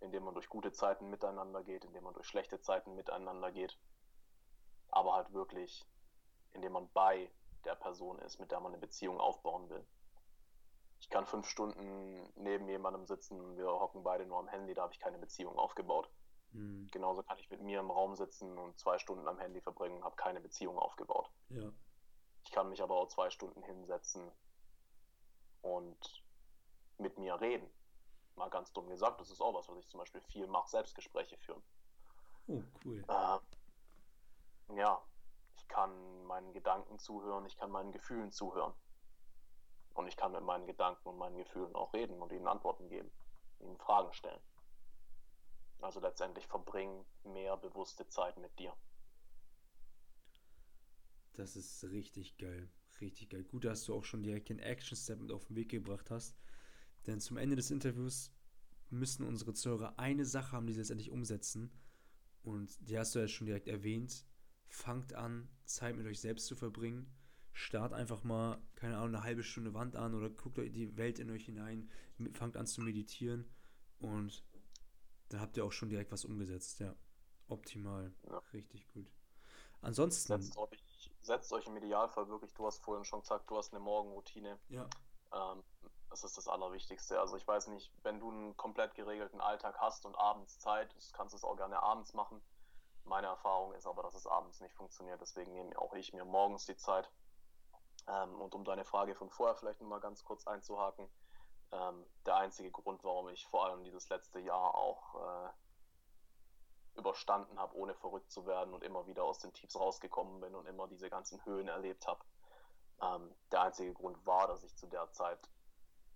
indem 0.00 0.24
man 0.24 0.34
durch 0.34 0.48
gute 0.48 0.72
Zeiten 0.72 1.08
miteinander 1.10 1.62
geht, 1.62 1.84
indem 1.84 2.04
man 2.04 2.14
durch 2.14 2.26
schlechte 2.26 2.60
Zeiten 2.60 2.94
miteinander 2.94 3.52
geht, 3.52 3.78
aber 4.88 5.14
halt 5.14 5.32
wirklich, 5.32 5.86
indem 6.52 6.72
man 6.72 6.90
bei 6.92 7.30
der 7.64 7.76
Person 7.76 8.18
ist, 8.18 8.40
mit 8.40 8.50
der 8.50 8.60
man 8.60 8.72
eine 8.72 8.80
Beziehung 8.80 9.20
aufbauen 9.20 9.70
will. 9.70 9.86
Ich 11.02 11.10
kann 11.10 11.26
fünf 11.26 11.46
Stunden 11.46 12.32
neben 12.36 12.68
jemandem 12.68 13.06
sitzen, 13.06 13.56
wir 13.56 13.66
hocken 13.66 14.02
beide 14.02 14.24
nur 14.24 14.38
am 14.38 14.48
Handy, 14.48 14.72
da 14.72 14.82
habe 14.82 14.94
ich 14.94 15.00
keine 15.00 15.18
Beziehung 15.18 15.58
aufgebaut. 15.58 16.10
Mhm. 16.52 16.88
Genauso 16.90 17.22
kann 17.22 17.38
ich 17.38 17.50
mit 17.50 17.60
mir 17.60 17.80
im 17.80 17.90
Raum 17.90 18.16
sitzen 18.16 18.56
und 18.56 18.78
zwei 18.78 18.98
Stunden 18.98 19.26
am 19.28 19.38
Handy 19.38 19.60
verbringen 19.60 19.96
und 19.96 20.04
habe 20.04 20.16
keine 20.16 20.40
Beziehung 20.40 20.78
aufgebaut. 20.78 21.30
Ja. 21.50 21.70
Ich 22.44 22.50
kann 22.50 22.68
mich 22.70 22.82
aber 22.82 22.96
auch 22.96 23.08
zwei 23.08 23.30
Stunden 23.30 23.62
hinsetzen 23.62 24.30
und 25.60 26.24
mit 26.98 27.18
mir 27.18 27.40
reden 27.40 27.68
mal 28.36 28.50
ganz 28.50 28.72
dumm 28.72 28.88
gesagt, 28.88 29.20
das 29.20 29.30
ist 29.30 29.40
auch 29.40 29.54
was, 29.54 29.68
was 29.68 29.78
ich 29.78 29.88
zum 29.88 30.00
Beispiel 30.00 30.20
viel 30.22 30.46
mache, 30.46 30.68
Selbstgespräche 30.70 31.36
führen. 31.38 31.62
Oh, 32.46 32.62
cool. 32.84 33.04
Äh, 33.08 34.76
ja, 34.76 35.02
ich 35.56 35.68
kann 35.68 36.24
meinen 36.24 36.52
Gedanken 36.52 36.98
zuhören, 36.98 37.46
ich 37.46 37.56
kann 37.56 37.70
meinen 37.70 37.92
Gefühlen 37.92 38.32
zuhören. 38.32 38.74
Und 39.94 40.06
ich 40.08 40.16
kann 40.16 40.32
mit 40.32 40.42
meinen 40.42 40.66
Gedanken 40.66 41.08
und 41.08 41.18
meinen 41.18 41.36
Gefühlen 41.36 41.74
auch 41.74 41.92
reden 41.92 42.20
und 42.20 42.32
ihnen 42.32 42.46
Antworten 42.46 42.88
geben, 42.88 43.10
ihnen 43.60 43.76
Fragen 43.78 44.12
stellen. 44.12 44.40
Also 45.80 46.00
letztendlich 46.00 46.46
verbringen 46.46 47.04
mehr 47.24 47.56
bewusste 47.56 48.08
Zeit 48.08 48.38
mit 48.38 48.56
dir. 48.58 48.72
Das 51.34 51.56
ist 51.56 51.82
richtig 51.84 52.36
geil. 52.36 52.70
Richtig 53.00 53.30
geil. 53.30 53.44
Gut, 53.44 53.64
dass 53.64 53.84
du 53.84 53.94
auch 53.94 54.04
schon 54.04 54.22
direkt 54.22 54.48
den 54.48 54.58
Action 54.58 54.96
Step 54.96 55.18
mit 55.18 55.32
auf 55.32 55.46
den 55.46 55.56
Weg 55.56 55.70
gebracht 55.70 56.10
hast. 56.10 56.36
Denn 57.06 57.20
zum 57.20 57.36
Ende 57.36 57.56
des 57.56 57.70
Interviews 57.70 58.30
müssen 58.90 59.26
unsere 59.26 59.54
Zuhörer 59.54 59.98
eine 59.98 60.24
Sache 60.24 60.52
haben, 60.52 60.66
die 60.66 60.72
sie 60.72 60.80
letztendlich 60.80 61.10
umsetzen. 61.10 61.72
Und 62.42 62.76
die 62.88 62.98
hast 62.98 63.14
du 63.14 63.18
ja 63.18 63.28
schon 63.28 63.46
direkt 63.46 63.66
erwähnt. 63.66 64.24
Fangt 64.68 65.14
an, 65.14 65.48
Zeit 65.64 65.96
mit 65.96 66.06
euch 66.06 66.20
selbst 66.20 66.46
zu 66.46 66.54
verbringen. 66.54 67.12
Start 67.52 67.92
einfach 67.92 68.22
mal, 68.24 68.62
keine 68.82 68.96
Ahnung, 68.96 69.14
eine 69.14 69.22
halbe 69.22 69.44
Stunde 69.44 69.74
Wand 69.74 69.94
an 69.94 70.12
oder 70.12 70.28
guckt 70.28 70.58
euch 70.58 70.72
die 70.72 70.96
Welt 70.96 71.20
in 71.20 71.30
euch 71.30 71.44
hinein. 71.44 71.88
Fangt 72.32 72.56
an 72.56 72.66
zu 72.66 72.80
meditieren. 72.80 73.48
Und 74.00 74.44
dann 75.28 75.40
habt 75.40 75.56
ihr 75.56 75.64
auch 75.64 75.70
schon 75.70 75.88
direkt 75.88 76.10
was 76.10 76.24
umgesetzt. 76.24 76.80
Ja, 76.80 76.92
optimal. 77.46 78.12
Ja. 78.28 78.38
Richtig 78.52 78.88
gut. 78.92 79.06
Ansonsten. 79.82 80.42
Setzt 80.42 80.58
euch, 80.58 81.12
setzt 81.20 81.52
euch 81.52 81.64
im 81.66 81.76
Idealfall 81.76 82.26
wirklich, 82.28 82.52
du 82.54 82.66
hast 82.66 82.82
vorhin 82.82 83.04
schon 83.04 83.20
gesagt, 83.20 83.48
du 83.48 83.56
hast 83.56 83.72
eine 83.72 83.78
Morgenroutine. 83.78 84.58
Ja. 84.68 84.90
Ähm, 85.32 85.62
Das 86.10 86.24
ist 86.24 86.36
das 86.36 86.48
Allerwichtigste. 86.48 87.20
Also 87.20 87.36
ich 87.36 87.46
weiß 87.46 87.68
nicht, 87.68 87.92
wenn 88.02 88.18
du 88.18 88.32
einen 88.32 88.56
komplett 88.56 88.96
geregelten 88.96 89.40
Alltag 89.40 89.76
hast 89.78 90.04
und 90.04 90.16
abends 90.16 90.58
Zeit, 90.58 90.92
kannst 91.12 91.34
du 91.34 91.36
es 91.36 91.44
auch 91.44 91.56
gerne 91.56 91.80
abends 91.80 92.14
machen. 92.14 92.42
Meine 93.04 93.28
Erfahrung 93.28 93.74
ist 93.74 93.86
aber, 93.86 94.02
dass 94.02 94.16
es 94.16 94.26
abends 94.26 94.60
nicht 94.60 94.74
funktioniert. 94.74 95.20
Deswegen 95.20 95.52
nehme 95.52 95.78
auch 95.78 95.94
ich 95.94 96.12
mir 96.12 96.24
morgens 96.24 96.66
die 96.66 96.76
Zeit. 96.76 97.08
Ähm, 98.08 98.40
und 98.40 98.54
um 98.54 98.64
deine 98.64 98.84
Frage 98.84 99.14
von 99.14 99.30
vorher 99.30 99.56
vielleicht 99.56 99.80
nochmal 99.80 100.00
ganz 100.00 100.24
kurz 100.24 100.46
einzuhaken, 100.46 101.08
ähm, 101.72 102.06
der 102.26 102.36
einzige 102.36 102.70
Grund, 102.70 103.02
warum 103.04 103.28
ich 103.28 103.46
vor 103.46 103.66
allem 103.66 103.84
dieses 103.84 104.08
letzte 104.08 104.40
Jahr 104.40 104.74
auch 104.74 105.14
äh, 105.14 105.50
überstanden 106.98 107.58
habe, 107.58 107.74
ohne 107.76 107.94
verrückt 107.94 108.30
zu 108.30 108.46
werden 108.46 108.74
und 108.74 108.82
immer 108.82 109.06
wieder 109.06 109.24
aus 109.24 109.38
den 109.38 109.52
Tiefs 109.52 109.76
rausgekommen 109.76 110.40
bin 110.40 110.54
und 110.54 110.66
immer 110.66 110.88
diese 110.88 111.08
ganzen 111.08 111.42
Höhen 111.44 111.68
erlebt 111.68 112.06
habe. 112.06 112.22
Ähm, 113.00 113.34
der 113.50 113.62
einzige 113.62 113.94
Grund 113.94 114.24
war, 114.26 114.46
dass 114.46 114.62
ich 114.62 114.76
zu 114.76 114.86
der 114.86 115.10
Zeit 115.12 115.48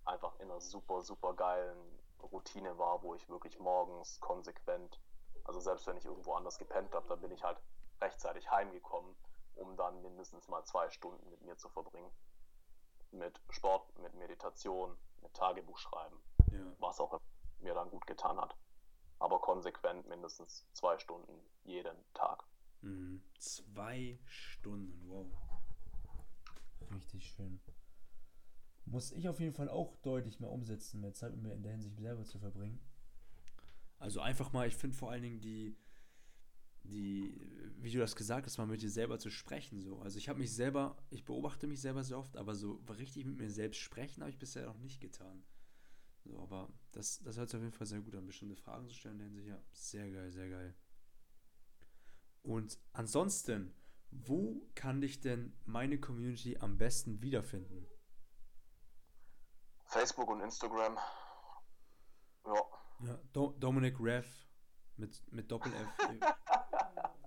einfach 0.05 0.35
in 0.37 0.51
einer 0.51 0.61
super, 0.61 1.03
super 1.03 1.35
geilen 1.35 1.99
Routine 2.23 2.79
war, 2.79 3.03
wo 3.03 3.15
ich 3.15 3.29
wirklich 3.29 3.59
morgens 3.59 4.21
konsequent, 4.21 5.01
also 5.45 5.61
selbst 5.61 5.87
wenn 5.87 5.97
ich 5.97 6.05
irgendwo 6.05 6.35
anders 6.35 6.59
gepennt 6.59 6.95
habe, 6.95 7.09
dann 7.09 7.21
bin 7.21 7.31
ich 7.31 7.43
halt 7.43 7.59
rechtzeitig 8.01 8.51
heimgekommen, 8.51 9.17
um 9.57 9.77
dann 9.77 10.01
mindestens 10.03 10.49
mal 10.49 10.65
zwei 10.65 10.91
Stunden 10.91 11.29
mit 11.31 11.43
mir 11.43 11.57
zu 11.57 11.69
verbringen. 11.69 12.11
Mit 13.11 13.41
Sport, 13.51 13.99
mit 13.99 14.15
Meditation, 14.15 14.97
mit 15.23 15.33
Tagebuchschreiben, 15.35 16.19
ja. 16.53 16.61
was 16.79 17.01
auch 17.01 17.21
mir 17.61 17.75
dann 17.75 17.91
gut 17.91 18.07
getan 18.07 18.39
hat 18.41 18.57
aber 19.19 19.41
konsequent 19.41 20.09
mindestens 20.09 20.67
zwei 20.73 20.99
Stunden 20.99 21.33
jeden 21.65 21.97
Tag. 22.15 22.45
Mhm. 22.83 23.23
Zwei 23.39 24.19
Stunden, 24.27 25.09
wow. 25.09 25.27
Richtig 26.93 27.27
schön. 27.31 27.61
Muss 28.85 29.13
ich 29.13 29.29
auf 29.29 29.41
jeden 29.41 29.55
Fall 29.55 29.69
auch 29.69 29.97
deutlich 29.97 30.39
mehr 30.39 30.51
umsetzen, 30.51 31.01
mehr 31.01 31.13
Zeit 31.13 31.33
mit 31.33 31.43
mir 31.43 31.55
in 31.55 31.63
der 31.63 31.73
Hinsicht 31.73 31.99
selber 31.99 32.25
zu 32.25 32.39
verbringen. 32.39 32.81
Also 33.99 34.21
einfach 34.21 34.53
mal, 34.53 34.69
ich 34.69 34.77
finde 34.77 34.97
vor 34.97 35.11
allen 35.11 35.23
Dingen 35.23 35.41
die, 35.41 35.77
die, 36.87 37.35
wie 37.79 37.91
du 37.91 37.99
das 37.99 38.17
gesagt 38.17 38.47
hast, 38.47 38.59
mal 38.59 38.67
mit 38.67 38.83
dir 38.83 38.91
selber 38.91 39.19
zu 39.19 39.31
sprechen. 39.31 39.81
So. 39.81 40.01
Also 40.01 40.19
ich 40.19 40.29
habe 40.29 40.39
mich 40.39 40.55
selber, 40.55 40.97
ich 41.11 41.25
beobachte 41.25 41.67
mich 41.67 41.81
selber 41.81 42.05
sehr 42.05 42.19
oft, 42.19 42.37
aber 42.37 42.55
so 42.55 42.81
richtig 42.99 43.25
mit 43.25 43.39
mir 43.39 43.51
selbst 43.51 43.79
sprechen 43.79 44.23
habe 44.23 44.31
ich 44.31 44.39
bisher 44.39 44.67
noch 44.67 44.79
nicht 44.79 45.01
getan. 45.01 45.43
So, 46.25 46.39
aber 46.41 46.69
das, 46.93 47.23
das 47.23 47.37
hört 47.37 47.49
sich 47.49 47.57
auf 47.57 47.63
jeden 47.63 47.77
Fall 47.77 47.87
sehr 47.87 48.01
gut 48.01 48.15
an, 48.15 48.27
bestimmte 48.27 48.57
Fragen 48.57 48.89
zu 48.89 48.95
stellen. 48.95 49.21
In 49.21 49.35
sich, 49.35 49.47
ja, 49.47 49.63
sehr 49.73 50.11
geil, 50.11 50.31
sehr 50.31 50.49
geil. 50.49 50.75
Und 52.43 52.79
ansonsten, 52.93 53.75
wo 54.11 54.69
kann 54.75 55.01
dich 55.01 55.21
denn 55.21 55.57
meine 55.65 55.99
Community 55.99 56.57
am 56.59 56.79
besten 56.79 57.23
wiederfinden? 57.23 57.87
Facebook 59.87 60.29
und 60.29 60.41
Instagram. 60.41 60.97
Ja. 62.45 62.63
Ja, 63.05 63.21
Do 63.33 63.53
Dominic 63.59 64.01
Rev 64.01 64.27
mit, 64.97 65.23
mit 65.33 65.51
Doppel-F. 65.51 65.89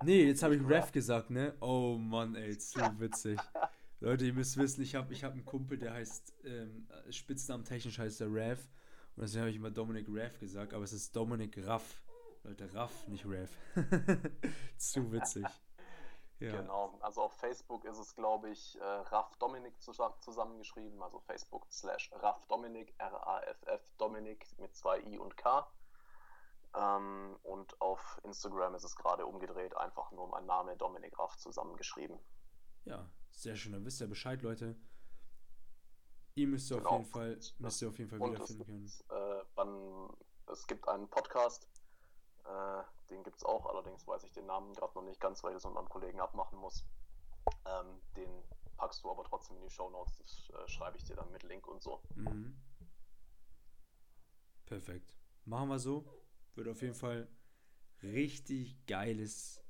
nee, 0.03 0.25
jetzt 0.25 0.43
habe 0.43 0.55
ich 0.55 0.61
Rev 0.67 0.91
gesagt, 0.91 1.29
ne? 1.29 1.55
Oh 1.59 1.97
Mann, 1.97 2.35
ey, 2.35 2.57
zu 2.57 2.79
witzig. 2.99 3.39
Leute, 4.01 4.25
ihr 4.25 4.33
müsst 4.33 4.57
wissen, 4.57 4.81
ich 4.81 4.95
habe 4.95 5.13
ich 5.13 5.23
hab 5.23 5.33
einen 5.33 5.45
Kumpel, 5.45 5.77
der 5.77 5.93
heißt, 5.93 6.33
ähm, 6.45 6.87
Spitznamen 7.09 7.65
technisch 7.65 7.99
heißt 7.99 8.21
der 8.21 8.33
Rev. 8.33 8.61
Und 9.15 9.23
deswegen 9.23 9.41
habe 9.41 9.49
ich 9.49 9.57
immer 9.57 9.71
Dominic 9.71 10.07
Raff 10.09 10.39
gesagt, 10.39 10.73
aber 10.73 10.85
es 10.85 10.93
ist 10.93 11.13
Dominic 11.13 11.57
Raff. 11.65 12.01
Leute, 12.43 12.73
Raff, 12.73 13.07
nicht 13.07 13.25
Raff. 13.25 13.49
Zu 14.77 15.11
witzig. 15.11 15.45
Ja. 16.39 16.55
Genau, 16.55 16.97
also 17.01 17.23
auf 17.23 17.33
Facebook 17.33 17.83
ist 17.83 17.97
es, 17.97 18.15
glaube 18.15 18.49
ich, 18.49 18.79
äh, 18.79 18.83
Raff 18.83 19.35
Dominik 19.39 19.73
zusammengeschrieben, 20.21 21.03
also 21.03 21.19
Facebook 21.19 21.67
slash 21.69 22.09
Raff 22.13 22.45
Dominik, 22.47 22.93
R-A-F-F 22.97 23.81
Dominik 23.97 24.47
mit 24.57 24.73
zwei 24.73 25.01
I 25.01 25.17
und 25.17 25.35
K. 25.35 25.69
Ähm, 26.75 27.37
und 27.43 27.79
auf 27.81 28.19
Instagram 28.23 28.75
ist 28.75 28.83
es 28.83 28.95
gerade 28.95 29.25
umgedreht, 29.25 29.75
einfach 29.75 30.11
nur 30.11 30.27
mein 30.27 30.45
Name 30.45 30.77
Dominik 30.77 31.17
Raff 31.17 31.37
zusammengeschrieben. 31.37 32.19
Ja, 32.85 33.09
sehr 33.31 33.55
schön, 33.55 33.73
dann 33.73 33.85
wisst 33.85 34.01
ihr 34.01 34.07
Bescheid, 34.07 34.41
Leute. 34.41 34.75
Ihr 36.35 36.47
müsst 36.47 36.69
genau. 36.69 36.85
auf 36.85 36.91
jeden 36.91 37.05
Fall, 37.05 37.39
müsst 37.57 37.81
ihr 37.81 37.89
auf 37.89 37.97
jeden 37.97 38.09
Fall 38.09 38.19
wiederfinden 38.19 38.65
können. 38.65 38.91
Äh, 39.09 39.43
man, 39.55 40.15
es 40.47 40.67
gibt 40.67 40.87
einen 40.87 41.09
Podcast, 41.09 41.67
äh, 42.45 42.83
den 43.09 43.23
gibt 43.23 43.37
es 43.37 43.43
auch, 43.43 43.65
allerdings 43.65 44.07
weiß 44.07 44.23
ich 44.23 44.31
den 44.31 44.45
Namen 44.45 44.73
gerade 44.73 44.93
noch 44.95 45.03
nicht 45.03 45.19
ganz, 45.19 45.43
weil 45.43 45.51
ich 45.51 45.55
das 45.55 45.65
mit 45.65 45.73
meinem 45.73 45.89
Kollegen 45.89 46.19
abmachen 46.19 46.59
muss. 46.59 46.85
Ähm, 47.65 47.99
den 48.15 48.29
packst 48.77 49.03
du 49.03 49.09
aber 49.09 49.23
trotzdem 49.23 49.57
in 49.57 49.63
die 49.63 49.69
Show 49.69 49.89
Notes, 49.89 50.17
das 50.17 50.49
äh, 50.51 50.67
schreibe 50.67 50.97
ich 50.97 51.03
dir 51.03 51.15
dann 51.15 51.31
mit 51.31 51.43
Link 51.43 51.67
und 51.67 51.81
so. 51.81 52.01
Mhm. 52.15 52.55
Perfekt. 54.65 55.15
Machen 55.45 55.69
wir 55.69 55.79
so. 55.79 56.05
Wird 56.55 56.67
auf 56.67 56.81
jeden 56.81 56.95
Fall 56.95 57.27
richtig 58.01 58.85
geiles 58.85 59.61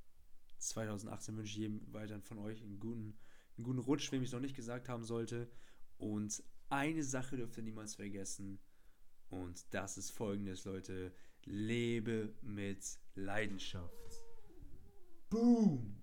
2018 0.60 1.38
wünsche 1.38 1.51
ich 1.51 1.57
jedem 1.57 1.93
weiteren 1.93 2.22
von 2.22 2.38
euch 2.39 2.61
einen 2.61 2.80
guten, 2.80 3.18
einen 3.57 3.64
guten 3.64 3.80
Rutsch, 3.80 4.11
wem 4.11 4.22
ich 4.22 4.30
es 4.30 4.34
noch 4.34 4.39
nicht 4.39 4.56
gesagt 4.56 4.89
haben 4.89 5.03
sollte. 5.03 5.49
Und 5.97 6.43
eine 6.69 7.03
Sache 7.03 7.38
dürft 7.38 7.57
ihr 7.57 7.64
niemals 7.64 7.95
vergessen. 7.95 8.60
Und 9.30 9.65
das 9.73 9.97
ist 9.97 10.11
folgendes, 10.11 10.65
Leute. 10.65 11.14
Lebe 11.45 12.34
mit 12.41 12.99
Leidenschaft. 13.15 14.23
Boom! 15.30 15.98